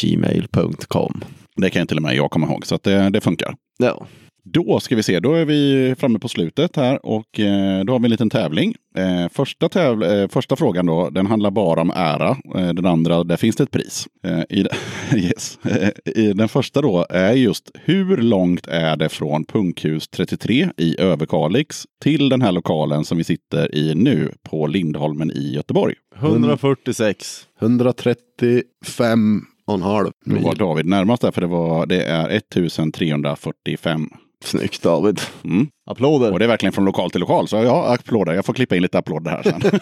gmail.com. 0.00 1.20
Det 1.56 1.70
kan 1.70 1.82
ju 1.82 1.86
till 1.86 1.96
och 1.96 2.02
med 2.02 2.14
jag 2.14 2.30
komma 2.30 2.46
ihåg, 2.46 2.66
så 2.66 2.74
att 2.74 2.82
det, 2.82 3.10
det 3.10 3.20
funkar. 3.20 3.54
Ja. 3.78 4.06
Då 4.52 4.80
ska 4.80 4.96
vi 4.96 5.02
se, 5.02 5.20
då 5.20 5.34
är 5.34 5.44
vi 5.44 5.94
framme 5.98 6.18
på 6.18 6.28
slutet 6.28 6.76
här 6.76 7.06
och 7.06 7.40
eh, 7.40 7.84
då 7.84 7.92
har 7.92 7.98
vi 7.98 8.04
en 8.06 8.10
liten 8.10 8.30
tävling. 8.30 8.74
Eh, 8.96 9.28
första, 9.28 9.68
täv- 9.68 10.22
eh, 10.22 10.28
första 10.28 10.56
frågan 10.56 10.86
då, 10.86 11.10
den 11.10 11.26
handlar 11.26 11.50
bara 11.50 11.80
om 11.80 11.92
ära. 11.94 12.36
Den 12.54 12.86
andra, 12.86 13.24
där 13.24 13.36
finns 13.36 13.56
det 13.56 13.62
ett 13.62 13.70
pris. 13.70 14.06
I, 14.48 14.66
yes. 15.16 15.58
i, 16.04 16.32
den 16.32 16.48
första 16.48 16.80
då 16.82 17.06
är 17.10 17.32
just 17.32 17.70
hur 17.74 18.16
långt 18.16 18.66
är 18.66 18.96
det 18.96 19.08
från 19.08 19.44
Punkhus 19.44 20.08
33 20.08 20.68
i 20.76 21.00
Överkalix 21.00 21.84
till 22.02 22.28
den 22.28 22.42
här 22.42 22.52
lokalen 22.52 23.04
som 23.04 23.18
vi 23.18 23.24
sitter 23.24 23.74
i 23.74 23.94
nu 23.94 24.32
på 24.42 24.66
Lindholmen 24.66 25.30
i 25.30 25.54
Göteborg? 25.54 25.94
146. 26.16 27.46
135 27.60 29.42
och 29.66 29.74
en 29.74 29.82
halv 29.82 30.10
Då 30.24 30.38
var. 30.38 30.54
David 30.54 30.86
närmast 30.86 31.22
där 31.22 31.30
för 31.30 31.40
det, 31.40 31.46
var, 31.46 31.86
det 31.86 32.02
är 32.04 32.28
1345. 32.28 34.08
Snyggt 34.44 34.82
David. 34.82 35.20
Mm. 35.44 35.68
Applåder. 35.86 36.32
Och 36.32 36.38
det 36.38 36.44
är 36.44 36.48
verkligen 36.48 36.72
från 36.72 36.84
lokal 36.84 37.10
till 37.10 37.20
lokal. 37.20 37.48
Så 37.48 37.56
ja, 37.56 37.94
applåder. 37.94 38.32
Jag 38.32 38.44
får 38.44 38.54
klippa 38.54 38.76
in 38.76 38.82
lite 38.82 38.98
applåder 38.98 39.30
här 39.30 39.42
sen. 39.42 39.62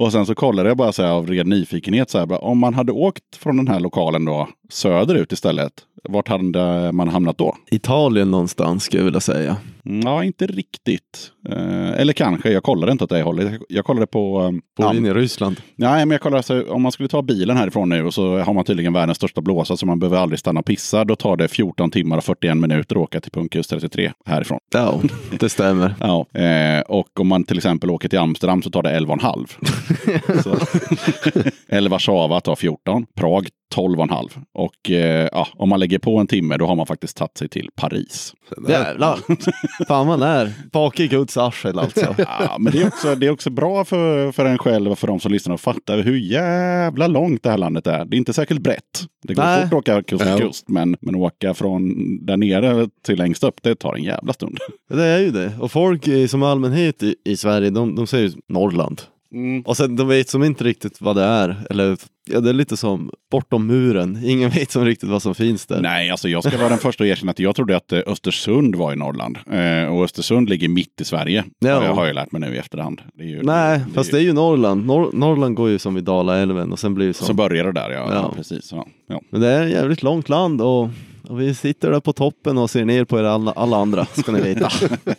Och 0.00 0.12
sen 0.12 0.26
så 0.26 0.34
kollade 0.34 0.68
jag 0.68 0.76
bara 0.76 0.92
så 0.92 1.02
här 1.02 1.10
av 1.10 1.26
ren 1.26 1.48
nyfikenhet. 1.48 2.10
Så 2.10 2.18
här, 2.18 2.44
om 2.44 2.58
man 2.58 2.74
hade 2.74 2.92
åkt 2.92 3.36
från 3.36 3.56
den 3.56 3.68
här 3.68 3.80
lokalen 3.80 4.24
då 4.24 4.48
söderut 4.70 5.32
istället. 5.32 5.72
Vart 6.08 6.28
hade 6.28 6.92
man 6.92 7.08
hamnat 7.08 7.38
då? 7.38 7.56
Italien 7.70 8.30
någonstans 8.30 8.84
skulle 8.84 9.00
jag 9.00 9.04
vilja 9.04 9.20
säga. 9.20 9.56
Ja, 10.04 10.24
inte 10.24 10.46
riktigt. 10.46 11.32
Eh, 11.48 11.90
eller 12.00 12.12
kanske, 12.12 12.50
jag 12.52 12.62
kollade 12.62 12.92
inte 12.92 13.04
åt 13.04 13.10
det 13.10 13.22
hållet. 13.22 13.60
Jag- 13.68 13.84
kollade 13.84 14.06
på... 14.06 14.52
eh, 14.80 14.96
in 14.96 15.06
i 15.06 15.12
Ryssland. 15.12 15.60
Nej, 15.76 16.06
men 16.06 16.10
jag 16.10 16.20
kollar 16.20 16.36
alltså, 16.36 16.62
om 16.70 16.82
man 16.82 16.92
skulle 16.92 17.08
ta 17.08 17.22
bilen 17.22 17.56
härifrån 17.56 17.88
nu 17.88 18.04
och 18.04 18.14
så 18.14 18.38
har 18.38 18.54
man 18.54 18.64
tydligen 18.64 18.92
världens 18.92 19.16
största 19.16 19.40
blåsa 19.40 19.76
så 19.76 19.86
man 19.86 19.98
behöver 19.98 20.16
aldrig 20.18 20.38
stanna 20.38 20.60
och 20.60 20.66
pissa. 20.66 21.04
Då 21.04 21.16
tar 21.16 21.36
det 21.36 21.48
14 21.48 21.90
timmar 21.90 22.16
och 22.16 22.24
41 22.24 22.56
minuter 22.56 22.96
att 22.96 23.02
åka 23.02 23.20
till 23.20 23.32
Punkhus 23.32 23.66
33 23.66 24.12
härifrån. 24.26 24.58
Ja, 24.72 25.00
det 25.40 25.48
stämmer. 25.48 25.94
Ja, 26.00 26.26
eh, 26.40 26.80
och 26.80 27.20
om 27.20 27.28
man 27.28 27.44
till 27.44 27.56
exempel 27.56 27.90
åker 27.90 28.08
till 28.08 28.18
Amsterdam 28.18 28.62
så 28.62 28.70
tar 28.70 28.82
det 28.82 28.98
11,5. 29.00 30.42
Så. 30.42 30.56
Eller 31.68 31.90
Warszawa 31.90 32.40
tar 32.40 32.56
14. 32.56 33.06
Prag 33.16 33.48
12,5. 33.74 34.28
Och 34.54 34.90
eh, 34.90 35.28
ja, 35.32 35.48
om 35.54 35.68
man 35.68 35.80
lägger 35.80 35.98
på 35.98 36.18
en 36.18 36.26
timme 36.26 36.56
då 36.56 36.66
har 36.66 36.76
man 36.76 36.86
faktiskt 36.86 37.16
tagit 37.16 37.38
sig 37.38 37.48
till 37.48 37.70
Paris. 37.76 38.34
Jävlar. 38.68 39.18
Fan 39.88 40.06
man 40.06 40.22
är 40.22 40.52
bak 40.72 41.00
i 41.00 41.08
Guds 41.08 41.36
arsel 41.36 41.78
alltså. 41.78 42.14
Ja, 42.18 42.56
men 42.58 42.72
det 42.72 42.82
är 42.82 42.86
också, 42.86 43.14
det 43.14 43.26
är 43.26 43.30
också 43.30 43.50
bra 43.50 43.84
för, 43.84 44.32
för 44.32 44.44
en 44.44 44.58
själv 44.58 44.90
och 44.90 44.98
för 44.98 45.06
de 45.06 45.20
som 45.20 45.32
lyssnar 45.32 45.54
att 45.54 45.60
fatta 45.60 45.94
hur 45.94 46.16
jävla 46.16 47.06
långt 47.06 47.42
det 47.42 47.50
här 47.50 47.58
landet 47.58 47.86
är. 47.86 48.04
Det 48.04 48.16
är 48.16 48.18
inte 48.18 48.32
särskilt 48.32 48.60
brett. 48.62 49.04
Det 49.26 49.34
går 49.34 49.42
Nej. 49.42 49.62
fort 49.62 49.72
att 49.72 49.78
åka 49.78 50.02
kust 50.02 50.22
till 50.22 50.32
Ja. 50.32 50.38
kust, 50.38 50.68
men, 50.68 50.96
men 51.00 51.14
åka 51.14 51.54
från 51.54 51.94
där 52.26 52.36
nere 52.36 52.88
till 53.06 53.18
längst 53.18 53.44
upp, 53.44 53.62
det 53.62 53.74
tar 53.74 53.94
en 53.94 54.02
jävla 54.04 54.32
stund. 54.32 54.58
Det 54.88 55.04
är 55.06 55.18
ju 55.18 55.30
det. 55.30 55.52
Och 55.60 55.72
folk 55.72 56.08
i, 56.08 56.28
som 56.28 56.42
allmänhet 56.42 57.02
i, 57.02 57.14
i 57.24 57.36
Sverige, 57.36 57.70
de, 57.70 57.94
de 57.94 58.06
säger 58.06 58.28
ju 58.28 58.32
Norrland. 58.48 59.02
Och 59.64 59.76
sen 59.76 59.96
de 59.96 60.08
vet 60.08 60.28
som 60.28 60.44
inte 60.44 60.64
riktigt 60.64 61.00
vad 61.00 61.16
det 61.16 61.22
är. 61.22 61.56
Eller 61.70 61.96
ja, 62.32 62.40
det 62.40 62.48
är 62.48 62.52
lite 62.54 62.76
som 62.76 63.10
bortom 63.30 63.66
muren. 63.66 64.18
Ingen 64.24 64.50
vet 64.54 64.70
som 64.70 64.84
riktigt 64.84 65.08
vad 65.08 65.22
som 65.22 65.34
finns 65.34 65.66
där. 65.66 65.80
Nej, 65.80 66.10
alltså 66.10 66.28
jag 66.28 66.44
ska 66.44 66.58
vara 66.58 66.68
den 66.68 66.78
första 66.78 67.04
att 67.04 67.08
erkänna 67.08 67.30
att 67.30 67.38
jag 67.38 67.56
trodde 67.56 67.76
att 67.76 67.92
eh, 67.92 68.00
Östersund 68.06 68.74
var 68.76 68.92
i 68.92 68.96
Norrland. 68.96 69.38
Eh, 69.52 69.94
och 69.94 70.04
Östersund 70.04 70.48
ligger 70.48 70.68
mitt 70.68 71.00
i 71.00 71.04
Sverige. 71.04 71.44
Ja. 71.58 71.68
Jag 71.84 71.94
har 71.94 72.06
jag 72.06 72.14
lärt 72.14 72.32
mig 72.32 72.40
nu 72.40 72.54
i 72.54 72.58
efterhand. 72.58 73.00
Det 73.14 73.22
är 73.24 73.28
ju, 73.28 73.42
Nej, 73.42 73.80
fast 73.94 74.10
det 74.10 74.18
är 74.18 74.22
ju 74.22 74.32
Norrland. 74.32 74.86
Nor 74.86 75.10
Norrland 75.12 75.54
går 75.54 75.70
ju 75.70 75.78
som 75.78 75.94
vid 75.94 76.04
Dalaälven 76.04 76.72
och 76.72 76.78
sen 76.78 76.94
blir 76.94 77.06
det 77.06 77.14
Så 77.14 77.24
som. 77.24 77.36
börjar 77.36 77.64
det 77.64 77.72
där, 77.72 77.90
ja. 77.90 78.06
ja. 78.08 78.14
Ja. 78.14 78.32
precis. 78.36 78.72
Ja. 78.72 78.86
Ja. 79.08 79.20
Men 79.30 79.40
det 79.40 79.48
är 79.48 79.64
ett 79.66 79.72
jävligt 79.72 80.02
långt 80.02 80.28
land 80.28 80.60
och 80.62 80.88
Och 81.30 81.40
vi 81.40 81.54
sitter 81.54 81.90
där 81.90 82.00
på 82.00 82.12
toppen 82.12 82.58
och 82.58 82.70
ser 82.70 82.84
ner 82.84 83.04
på 83.04 83.18
er 83.18 83.24
alla, 83.24 83.52
alla 83.52 83.76
andra, 83.76 84.04
ska 84.04 84.32
ni 84.32 84.40
veta. 84.40 84.68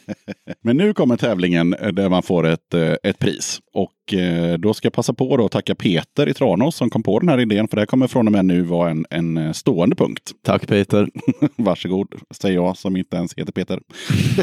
Men 0.64 0.78
nu 0.78 0.94
kommer 0.94 1.18
tävlingen 1.18 1.74
eh, 1.74 1.88
där 1.88 2.10
man 2.10 2.24
får 2.24 2.48
ett, 2.48 2.74
eh, 2.74 2.94
ett 3.04 3.20
pris. 3.20 3.60
Och 3.74 4.14
eh, 4.14 4.58
då 4.58 4.74
ska 4.74 4.86
jag 4.86 4.94
passa 4.94 5.14
på 5.14 5.38
då 5.38 5.46
att 5.46 5.52
tacka 5.52 5.76
Peter 5.76 6.30
i 6.30 6.34
Tranås 6.34 6.76
som 6.76 6.90
kom 6.90 7.04
på 7.04 7.20
den 7.20 7.30
här 7.30 7.40
idén. 7.40 7.68
För 7.68 7.76
det 7.76 7.82
här 7.82 7.86
kommer 7.86 8.08
från 8.08 8.28
och 8.28 8.32
med 8.32 8.46
nu 8.46 8.62
vara 8.62 8.90
en, 8.90 9.06
en 9.10 9.54
stående 9.54 9.96
punkt. 9.96 10.32
Tack 10.46 10.68
Peter. 10.68 11.08
Varsågod, 11.56 12.08
säger 12.32 12.56
jag 12.56 12.78
som 12.78 12.98
inte 12.98 13.18
ens 13.18 13.34
heter 13.34 13.52
Peter. 13.52 13.80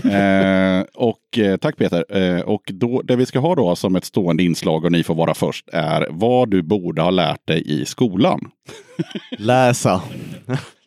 eh, 0.79 0.85
och 0.95 1.61
tack 1.61 1.77
Peter. 1.77 2.05
Eh, 2.17 2.41
och 2.41 2.63
då, 2.67 3.03
det 3.03 3.17
vi 3.17 3.27
ska 3.27 3.39
ha 3.39 3.55
då 3.55 3.77
som 3.77 3.97
ett 3.97 4.05
stående 4.05 4.43
inslag 4.43 4.85
och 4.85 4.93
ni 4.93 5.03
får 5.03 5.15
vara 5.15 5.35
först 5.35 5.69
är 5.73 6.07
vad 6.11 6.51
du 6.51 6.63
borde 6.63 7.03
ha 7.03 7.11
lärt 7.11 7.47
dig 7.47 7.63
i 7.81 7.85
skolan. 7.85 8.51
Läsa. 9.39 10.03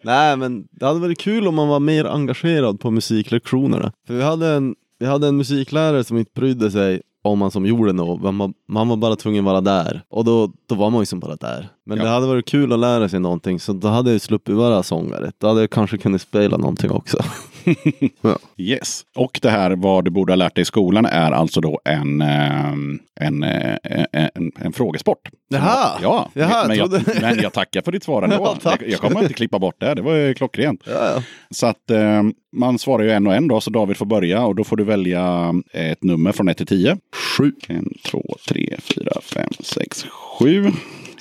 Nej 0.03 0.38
men 0.38 0.68
det 0.72 0.86
hade 0.86 0.99
varit 0.99 1.19
kul 1.19 1.48
om 1.48 1.56
man 1.56 1.68
var 1.68 1.80
mer 1.80 2.06
engagerad 2.06 2.80
på 2.80 2.91
musiklektionerna. 2.91 3.91
För 4.07 4.14
vi 4.14 4.23
hade 4.23 4.48
en, 4.48 4.76
vi 4.99 5.06
hade 5.06 5.28
en 5.28 5.38
musiklärare 5.38 6.03
som 6.03 6.18
inte 6.18 6.32
brydde 6.36 6.72
sig 6.72 7.02
om 7.23 7.40
man 7.40 7.52
som 7.52 7.65
gjorde 7.65 7.94
något. 7.94 8.22
Man, 8.22 8.38
var- 8.38 8.53
man 8.68 8.88
var 8.88 8.95
bara 8.98 9.15
tvungen 9.15 9.48
att 9.48 9.52
vara 9.52 9.61
där. 9.61 10.02
Och 10.10 10.26
då, 10.26 10.52
då 10.69 10.76
var 10.76 10.90
man 10.90 10.99
ju 11.02 11.06
som 11.06 11.19
bara 11.19 11.36
där. 11.36 11.69
Men 11.86 11.98
Ja. 11.98 12.03
det 12.03 12.10
hade 12.10 12.28
varit 12.28 12.45
kul 12.45 12.73
att 12.73 12.80
lära 12.80 13.10
sig 13.10 13.19
någonting 13.19 13.60
så 13.60 13.73
då 13.73 13.88
hade 13.88 14.11
jag 14.11 14.22
sluppit 14.22 14.56
vara 14.56 14.84
sångare. 14.84 15.32
Då 15.38 15.48
hade 15.48 15.61
jag 15.61 15.69
kanske 15.69 15.98
kunnat 15.98 16.22
spela 16.22 16.57
någonting 16.57 16.91
också. 16.91 17.18
Yes. 18.58 19.02
Och 19.16 19.40
det 19.42 19.50
här 19.50 19.72
vad 19.72 20.06
du 20.06 20.12
borde 20.12 20.32
ha 20.32 20.36
lärt 20.36 20.56
dig 20.56 20.62
i 20.62 20.66
skolan 20.66 21.06
är 21.06 21.32
alltså 21.32 21.62
då 21.62 21.80
en, 21.86 22.22
ehm, 22.22 23.00
en, 23.20 23.44
eh, 23.44 23.76
en, 24.14 24.52
en 24.60 24.74
frågesport. 24.74 25.30
Jaha. 25.50 26.00
Ja, 26.02 26.30
Jaha, 26.34 26.68
men, 26.68 26.78
jag, 26.78 26.90
trodde- 26.92 27.20
men 27.22 27.40
jag 27.42 27.54
tackar 27.54 27.82
för 27.82 27.92
ditt 27.92 28.04
svar 28.04 28.22
ändå. 28.24 28.36
Ja, 28.64 28.78
jag, 28.80 28.90
jag 28.90 29.00
kommer 29.00 29.22
inte 29.22 29.34
klippa 29.34 29.60
bort 29.60 29.76
det. 29.80 29.94
Det 29.94 30.02
var 30.02 30.16
ju 30.16 30.34
klockrent. 30.34 30.82
Ja, 30.86 30.92
ja. 31.16 31.24
Så 31.50 31.68
att 31.68 31.92
eh, 31.92 32.24
man 32.56 32.80
svarar 32.80 33.04
ju 33.04 33.12
en 33.12 33.28
och 33.28 33.36
en 33.36 33.48
då, 33.48 33.62
så 33.62 33.70
David 33.70 33.98
får 33.98 34.06
börja 34.06 34.46
och 34.46 34.56
då 34.56 34.64
får 34.64 34.78
du 34.78 34.84
välja 34.84 35.54
ett 35.74 36.04
nummer 36.04 36.32
från 36.32 36.48
1 36.50 36.58
till 36.58 36.68
10. 36.68 36.98
Sju. 37.38 37.52
En, 37.68 37.90
två, 38.06 38.36
tre, 38.48 38.76
fyra, 38.80 39.12
fem, 39.22 39.50
sex, 39.60 40.06
sju. 40.40 40.72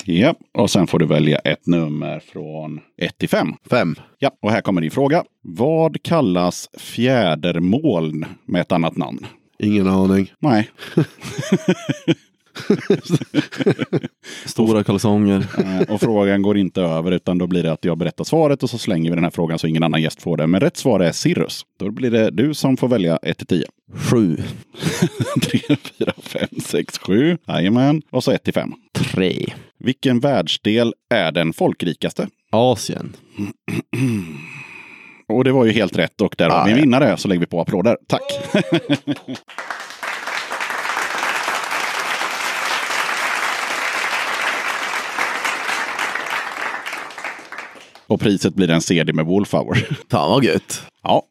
Ja, 0.05 0.35
och 0.53 0.71
sen 0.71 0.87
får 0.87 0.99
du 0.99 1.07
välja 1.07 1.39
ett 1.39 1.67
nummer 1.67 2.21
från 2.21 2.81
1 2.97 3.19
till 3.19 3.29
5. 3.29 3.55
Fem. 3.71 3.95
Ja, 4.19 4.31
och 4.43 4.51
här 4.51 4.61
kommer 4.61 4.81
din 4.81 4.91
fråga. 4.91 5.25
Vad 5.43 6.03
kallas 6.03 6.69
fjädermoln 6.79 8.25
med 8.47 8.61
ett 8.61 8.73
annat 8.73 8.97
namn? 8.97 9.27
Ingen 9.59 9.87
aning. 9.87 10.33
Nej, 10.39 10.71
Stora 14.47 14.85
kalsonger. 14.85 15.47
eh, 15.59 15.95
och 15.95 16.01
frågan 16.01 16.43
går 16.43 16.59
inte 16.59 16.83
över 16.83 17.13
utan 17.13 17.39
då 17.39 17.47
blir 17.47 17.63
det 17.63 17.73
att 17.73 17.85
jag 17.85 17.99
berättar 17.99 18.25
svaret 18.25 18.63
och 18.63 18.71
så 18.71 18.79
slänger 18.79 19.11
vi 19.11 19.15
den 19.15 19.25
här 19.25 19.31
frågan 19.31 19.59
så 19.59 19.67
ingen 19.67 19.83
annan 19.83 20.03
gäst 20.03 20.23
får 20.23 20.37
det. 20.37 20.47
Men 20.47 20.61
rätt 20.61 20.77
svar 20.77 21.01
är 21.01 21.13
Cirrus. 21.13 21.63
Då 21.79 21.91
blir 21.91 22.11
det 22.11 22.31
du 22.31 22.55
som 22.55 22.77
får 22.77 22.89
välja 22.89 23.17
1 23.17 23.39
till 23.39 23.47
10. 23.47 23.65
Sju. 23.95 24.37
3, 25.43 25.61
4, 25.99 26.13
5, 26.23 26.49
6, 26.65 26.99
7. 26.99 27.39
Jajamän. 27.49 28.03
Och 28.11 28.25
så 28.25 28.31
1 28.31 28.45
till 28.45 28.55
5. 28.55 28.73
Tre. 28.93 29.47
Vilken 29.81 30.21
världsdel 30.21 30.95
är 31.15 31.33
den 31.33 31.53
folkrikaste? 31.53 32.29
Asien. 32.51 33.17
Och 35.29 35.45
det 35.45 35.53
var 35.53 35.65
ju 35.65 35.73
helt 35.73 35.97
rätt 35.99 36.21
och 36.21 36.35
där 36.39 36.51
har 36.51 36.57
Ah, 36.61 36.65
vi 36.65 36.71
en 36.71 36.77
ja. 36.77 36.83
vinnare. 36.83 37.17
Så 37.17 37.29
lägger 37.29 37.41
vi 37.41 37.47
på 37.47 37.61
applåder. 37.61 37.97
Tack! 38.09 38.23
och 48.11 48.21
priset 48.21 48.55
blir 48.55 48.71
en 48.71 48.81
CD 48.81 49.13
med 49.13 49.27
Wolfhour. 49.27 49.75
Fan 50.11 50.31
vad 50.31 50.45
gött. 50.45 50.83
ja, 51.03 51.23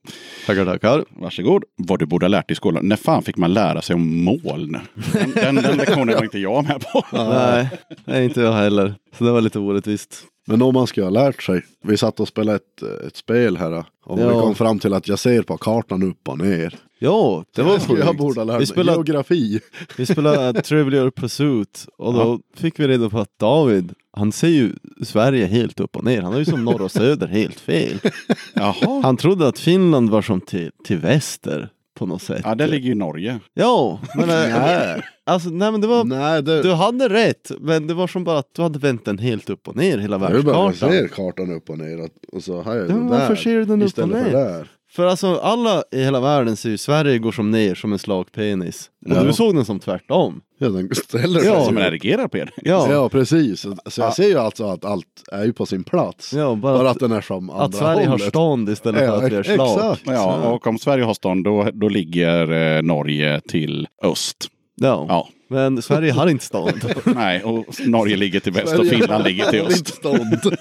Tackar, 0.46 0.66
tackar. 0.66 1.06
varsågod. 1.10 1.64
Vad 1.78 2.00
du 2.00 2.06
borde 2.06 2.26
ha 2.26 2.30
lärt 2.30 2.48
dig 2.48 2.54
i 2.54 2.56
skolan. 2.56 2.88
När 2.88 2.96
fan 2.96 3.24
fick 3.24 3.38
man 3.38 3.54
lära 3.54 3.82
sig 3.82 3.94
om 3.94 4.24
moln? 4.24 4.78
Den, 5.14 5.32
den, 5.32 5.56
den 5.56 5.78
lektionen 5.78 6.16
var 6.16 6.24
inte 6.24 6.40
jag 6.40 6.64
med 6.64 6.82
på. 6.82 7.06
Nej, 7.18 7.70
nej, 8.06 8.24
inte 8.26 8.42
jag 8.42 8.54
heller. 8.54 8.94
Så 9.18 9.24
det 9.24 9.32
var 9.32 9.42
lite 9.42 9.60
orättvist. 9.60 10.24
Men 10.50 10.62
om 10.62 10.74
man 10.74 10.88
ska 10.88 11.04
ha 11.04 11.10
lärt 11.10 11.44
sig. 11.44 11.62
Vi 11.84 11.98
satt 11.98 12.20
och 12.20 12.28
spelade 12.28 12.56
ett, 12.56 12.82
ett 13.08 13.16
spel 13.16 13.58
här. 13.58 13.72
Och 14.06 14.20
Ja. 14.20 14.28
vi 14.28 14.34
kom 14.42 14.56
fram 14.56 14.80
till 14.80 14.94
att 14.94 15.08
jag 15.08 15.20
ser 15.20 15.42
på 15.42 15.58
kartan 15.58 16.04
upp 16.04 16.28
och 16.30 16.38
ner. 16.38 16.76
Ja, 17.00 17.44
det 17.56 17.62
var 17.62 17.80
sjukt. 17.80 18.00
Jag 18.06 18.18
borde 18.18 18.40
ha 18.40 18.46
lärt 18.46 18.56
Vi 18.56 18.60
mig 18.60 18.68
spelade, 18.68 18.96
geografi. 18.98 19.60
vi 19.98 20.06
spelade 20.06 20.62
Trivial 20.62 21.12
Pursuit 21.12 21.88
och 21.98 22.14
då 22.14 22.40
fick 22.56 22.80
vi 22.80 22.88
reda 22.88 23.10
på 23.10 23.20
att 23.20 23.40
David, 23.40 23.94
han 24.18 24.32
ser 24.32 24.48
ju 24.48 24.74
Sverige 25.04 25.46
helt 25.46 25.80
upp 25.80 25.96
och 25.96 26.04
ner. 26.04 26.22
Han 26.22 26.32
har 26.34 26.40
ju 26.40 26.46
som 26.46 26.66
norr 26.66 26.82
och 26.82 26.92
söder 26.92 27.28
helt 27.28 27.60
fel. 27.60 28.00
Jaha. 28.54 29.02
Han 29.04 29.18
trodde 29.18 29.48
att 29.48 29.60
Finland 29.60 30.10
var 30.10 30.22
som 30.22 30.42
till, 30.42 30.72
till 30.86 30.98
väster 30.98 31.70
på 32.00 32.06
något 32.06 32.22
sätt. 32.22 32.42
Ja, 32.44 32.56
där 32.56 32.68
ligger 32.68 32.90
ju 32.90 32.96
Norge. 32.96 33.40
Ja, 33.54 34.00
men, 34.16 34.28
Nej. 34.28 35.02
alltså, 35.26 35.50
nej, 35.50 35.72
men 35.72 35.82
det 35.82 35.88
var, 35.88 36.04
Nej, 36.04 36.44
det, 36.44 36.62
du 36.62 36.74
hade 36.74 37.10
rätt, 37.10 37.52
men 37.60 37.88
det 37.88 37.94
var 37.94 38.08
som 38.08 38.24
bara 38.24 38.40
att 38.40 38.54
du 38.56 38.62
hade 38.62 38.80
vänt 38.80 39.06
den 39.06 39.18
helt 39.18 39.50
upp 39.50 39.68
och 39.68 39.76
ner, 39.76 39.98
hela 39.98 40.14
jag 40.14 40.22
bara 40.22 40.34
jag 40.34 40.44
världskartan. 40.66 40.96
ser 40.98 41.08
kartan 41.08 41.52
upp 41.54 41.70
och 41.70 41.78
ner. 41.78 42.02
och- 42.02 42.10
Och 42.34 42.44
så 42.44 42.62
har 42.62 42.74
jag 42.76 42.84
Ja, 42.84 42.88
den 42.88 42.98
men 42.98 43.08
varför 43.08 43.28
där. 43.28 43.36
ser 43.36 43.54
du 43.56 43.66
den 43.66 43.76
upp 43.82 43.84
och 43.84 43.88
istället 43.88 44.24
för 44.32 44.32
ner? 44.58 44.68
För 44.92 45.06
alltså 45.06 45.36
alla 45.36 45.84
i 45.92 46.04
hela 46.04 46.20
världen 46.20 46.56
ser 46.56 46.70
ju 46.70 46.78
Sverige 46.78 47.18
går 47.20 47.32
som 47.32 47.52
ner 47.52 47.76
som 47.76 47.94
en 47.94 48.00
slagpenis. 48.00 48.90
Och 49.06 49.12
Ja. 49.16 49.24
du 49.24 49.34
såg 49.34 49.56
den 49.56 49.66
som 49.66 49.80
tvärtom. 49.80 50.42
Ja, 50.60 50.70
den 50.70 50.96
ställer 50.96 51.40
sig. 51.40 51.50
Ja. 51.50 51.66
Som 51.66 51.78
erigerar 51.78 52.28
på 52.28 52.38
er. 52.38 52.52
Ja, 52.56 52.88
Ja, 52.92 53.10
precis. 53.10 53.60
Så, 53.86 54.02
jag 54.02 54.14
ser 54.14 54.28
ju 54.28 54.38
alltså 54.38 54.66
att 54.66 54.86
allt 54.86 55.06
är 55.32 55.46
ju 55.46 55.54
på 55.54 55.66
sin 55.66 55.84
plats. 55.84 56.34
ja 56.34 56.56
bara, 56.56 56.78
Bara 56.78 56.90
att, 56.90 56.96
att 56.96 57.00
den 57.00 57.12
är 57.12 57.22
som 57.22 57.50
andra 57.50 57.66
att 57.66 57.76
Sverige 57.76 58.06
har 58.06 58.12
hållet. 58.12 58.28
stånd 58.28 58.70
istället 58.70 59.02
Ja, 59.04 59.08
för 59.20 59.26
att 59.26 59.32
vi 59.32 59.36
har 59.36 59.42
ex- 59.42 59.54
slag. 59.54 59.76
exakt. 59.78 60.02
Ja, 60.06 60.36
och 60.52 60.68
om 60.68 60.78
Sverige 60.78 61.04
har 61.04 61.14
stånd 61.14 61.44
då, 61.44 61.68
då 61.74 61.90
ligger 61.90 62.52
eh, 62.78 62.82
Norge 62.82 63.42
till 63.48 63.88
öst. 64.04 64.38
Ja. 64.76 65.06
Ja, 65.10 65.30
Men 65.50 65.82
Sverige 65.82 66.12
har 66.12 66.28
inte 66.28 66.46
stånd. 66.46 66.94
nej, 67.06 67.44
och 67.44 67.66
Norge 67.86 68.18
ligger 68.18 68.40
till 68.40 68.54
väst 68.54 68.80
och 68.80 68.88
Finland 68.88 69.24
ligger 69.24 69.46
till 69.46 69.62
öst. 69.62 69.88
Stånd. 69.88 70.40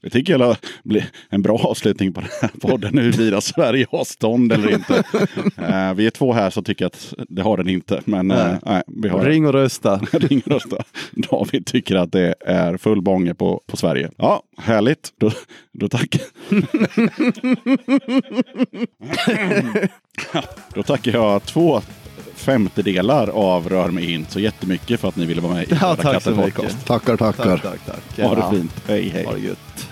Det 0.00 0.10
tycker 0.10 0.38
jag 0.38 0.56
blir 0.82 1.10
en 1.28 1.42
bra 1.42 1.58
avslutning 1.58 2.12
på 2.12 2.20
den 2.20 2.30
här 2.42 2.50
podden. 2.60 2.98
Huruvida 2.98 3.40
Sverige 3.40 3.86
har 3.90 4.04
stånd 4.04 4.52
eller 4.52 4.74
inte. 4.74 5.02
Eh, 5.56 5.94
vi 5.94 6.06
är 6.06 6.10
två 6.10 6.32
här 6.32 6.50
som 6.50 6.64
tycker 6.64 6.86
att 6.86 7.14
det 7.28 7.42
har 7.42 7.56
den 7.56 7.68
inte. 7.68 8.02
Men 8.04 8.30
eh, 8.30 8.36
Nej. 8.36 8.58
nej, 8.66 8.82
vi 8.86 9.08
har 9.08 9.24
Ring 9.24 9.46
och 9.46 9.52
rösta. 9.52 9.96
Ring 10.12 10.42
och 10.44 10.52
rösta. 10.52 10.76
David 11.12 11.66
tycker 11.66 11.96
att 11.96 12.12
det 12.12 12.34
är 12.40 12.76
full 12.76 13.02
bånge 13.02 13.34
på, 13.34 13.62
på 13.66 13.76
Sverige. 13.76 14.10
Ja, 14.16 14.42
härligt. 14.58 15.12
Då, 15.20 15.30
då 15.72 15.88
tackar 15.88 16.20
Då 20.74 20.82
tackar 20.82 21.12
jag 21.12 21.42
två 21.44 21.82
femtedelar 22.50 23.28
av 23.28 23.68
Rör 23.68 23.88
mig 23.90 24.12
in 24.12 24.26
så 24.28 24.40
jättemycket 24.40 25.00
för 25.00 25.08
att 25.08 25.16
ni 25.16 25.26
ville 25.26 25.40
vara 25.40 25.52
med 25.54 25.62
i 25.64 25.66
Ja, 25.70 25.76
Röda 25.86 25.96
tack 26.02 26.22
så 26.22 26.30
katten 26.30 26.36
mycket. 26.36 26.54
podcast. 26.54 26.86
Tackar, 26.86 27.16
tackar. 27.16 27.44
Tack, 27.58 27.62
tack, 27.62 27.80
tack. 28.16 28.24
Ha 28.26 28.34
det 28.34 28.40
Ja. 28.40 28.50
fint. 28.50 28.72
Hej, 28.88 29.08
hej. 29.14 29.24
Ha 29.24 29.32
det 29.32 29.40
gött. 29.40 29.88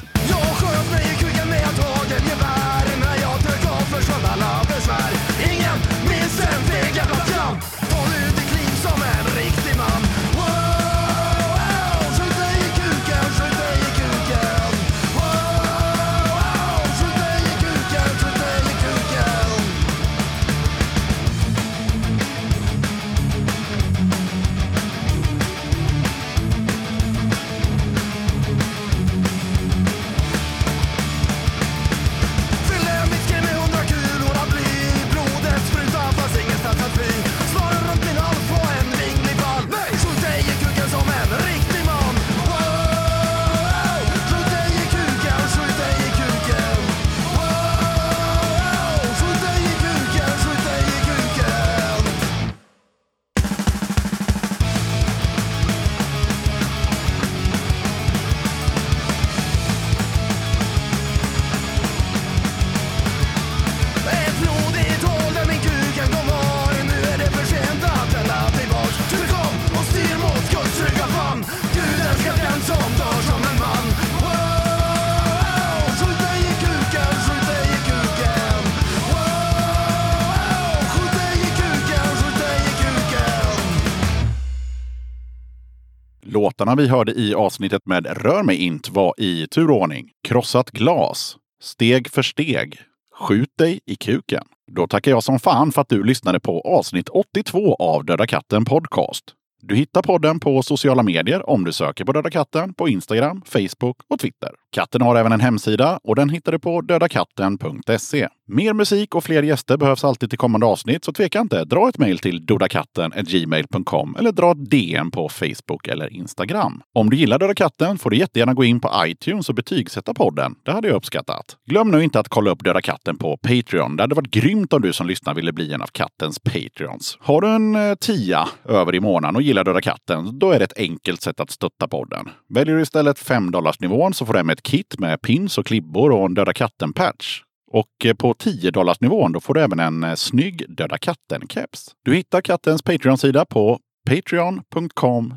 Vi 86.79 86.89
hörde 86.89 87.13
i 87.13 87.35
avsnittet 87.35 87.87
med 87.87 88.07
Rör 88.23 88.43
mig 88.43 88.57
int 88.57 88.89
var 88.89 89.15
i 89.19 89.47
turordning 89.47 90.11
Krossat 90.29 90.71
glas, 90.71 91.37
Steg 91.63 92.11
för 92.11 92.23
steg, 92.23 92.81
Skjut 93.15 93.51
dig 93.59 93.81
i 93.87 93.97
kuken. 93.97 94.45
Då 94.73 94.87
tackar 94.87 95.11
jag 95.11 95.23
som 95.23 95.39
fan 95.39 95.73
för 95.73 95.81
att 95.81 95.89
du 95.89 96.05
lyssnade 96.05 96.41
på 96.41 96.61
avsnitt 96.61 97.09
82 97.09 97.75
av 97.75 98.05
Döda 98.05 98.27
katten 98.27 98.65
Podcast. 98.65 99.25
Du 99.63 99.77
hittar 99.77 100.03
podden 100.03 100.41
på 100.41 100.63
sociala 100.63 101.03
medier 101.03 101.51
om 101.51 101.65
du 101.65 101.73
söker 101.73 102.05
på 102.05 102.13
Döda 102.13 102.31
katten 102.31 102.75
på 102.75 102.89
Instagram, 102.89 103.43
Facebook 103.47 103.97
och 104.09 104.19
Twitter. 104.19 104.51
Katten 104.71 105.03
har 105.03 105.17
även 105.17 105.33
en 105.33 105.41
hemsida 105.41 106.01
och 106.03 106.17
den 106.17 106.31
hittar 106.31 106.53
du 106.53 106.59
på 106.59 106.81
dödakatten.se. 106.81 108.29
Mer 108.51 108.73
musik 108.73 109.15
och 109.15 109.25
fler 109.25 109.43
gäster 109.43 109.77
behövs 109.77 110.05
alltid 110.05 110.31
till 110.31 110.39
kommande 110.39 110.67
avsnitt, 110.67 111.05
så 111.05 111.13
tveka 111.13 111.41
inte. 111.41 111.65
Dra 111.65 111.89
ett 111.89 111.99
mejl 111.99 112.19
till 112.19 112.47
dodakatten.gmail.com 112.47 114.17
eller 114.19 114.33
dra 114.33 114.53
ett 114.53 114.71
DM 114.71 115.11
på 115.11 115.29
Facebook 115.29 115.89
eller 115.89 116.13
Instagram. 116.13 116.83
Om 116.95 117.11
du 117.11 117.17
gillar 117.17 117.39
Döda 117.39 117.55
katten 117.55 117.99
får 117.99 118.11
du 118.11 118.17
jättegärna 118.17 118.55
gå 118.55 118.65
in 118.65 118.81
på 118.81 118.91
iTunes 119.05 119.49
och 119.49 119.55
betygsätta 119.55 120.15
podden. 120.15 120.55
Det 120.65 120.73
hade 120.73 120.89
jag 120.89 120.97
uppskattat. 120.97 121.57
Glöm 121.67 121.91
nu 121.91 122.05
inte 122.05 122.21
att 122.21 122.29
kolla 122.29 122.51
upp 122.51 122.65
Döda 122.65 122.81
katten 122.81 123.19
på 123.19 123.37
Patreon. 123.37 123.97
Det 123.97 124.03
hade 124.03 124.15
varit 124.15 124.31
grymt 124.31 124.73
om 124.73 124.83
du 124.83 124.93
som 124.93 125.07
lyssnar 125.07 125.35
ville 125.35 125.53
bli 125.53 125.73
en 125.73 125.83
av 125.83 125.87
kattens 125.93 126.39
Patreons. 126.39 127.19
Har 127.21 127.41
du 127.41 127.49
en 127.49 127.77
eh, 127.77 127.95
tia 127.95 128.49
över 128.65 128.95
i 128.95 129.01
månaden 129.01 129.37
och 129.37 129.43
gillar 129.43 129.65
Döda 129.65 129.81
katten, 129.81 130.39
då 130.39 130.51
är 130.51 130.59
det 130.59 130.65
ett 130.65 130.79
enkelt 130.79 131.23
sätt 131.23 131.41
att 131.41 131.51
stötta 131.51 131.89
podden. 131.89 132.29
Väljer 132.49 132.77
du 132.77 132.83
istället 132.83 133.19
5 133.19 133.53
nivån 133.81 134.15
så 134.15 134.27
får 134.27 134.35
du 134.35 134.43
med 134.43 134.58
ett 134.59 134.63
kit 134.63 134.99
med 134.99 135.23
pins 135.23 135.59
och 135.59 135.67
klibbor 135.67 136.11
och 136.13 136.27
en 136.27 136.35
Döda 136.35 136.53
katten-patch. 136.53 137.43
Och 137.71 138.05
eh, 138.05 138.15
på 138.15 138.35
10 138.35 138.73
nivån 139.01 139.33
då 139.33 139.41
får 139.41 139.55
du 139.55 139.61
även 139.61 139.81
en 139.81 140.05
eh, 140.05 140.15
snygg 140.15 140.65
Döda 140.69 140.97
katten-keps. 140.97 141.91
Du 142.05 142.15
hittar 142.15 142.41
kattens 142.41 142.83
Patreon-sida 142.83 143.45
på 143.45 143.79
patreon.com 144.11 145.35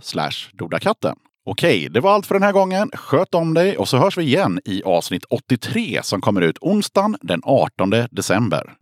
dodakatten. 0.53 1.15
Okej, 1.45 1.89
det 1.89 1.99
var 1.99 2.11
allt 2.11 2.25
för 2.25 2.35
den 2.35 2.43
här 2.43 2.51
gången. 2.51 2.89
Sköt 2.93 3.35
om 3.35 3.53
dig 3.53 3.77
och 3.77 3.87
så 3.87 3.97
hörs 3.97 4.17
vi 4.17 4.23
igen 4.23 4.59
i 4.65 4.83
avsnitt 4.83 5.25
83 5.29 5.99
som 6.03 6.21
kommer 6.21 6.41
ut 6.41 6.57
onsdagen 6.61 7.17
den 7.21 7.41
18 7.43 7.89
december. 8.11 8.73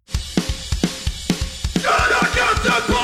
Döda 1.74 2.26
katten 2.36 2.99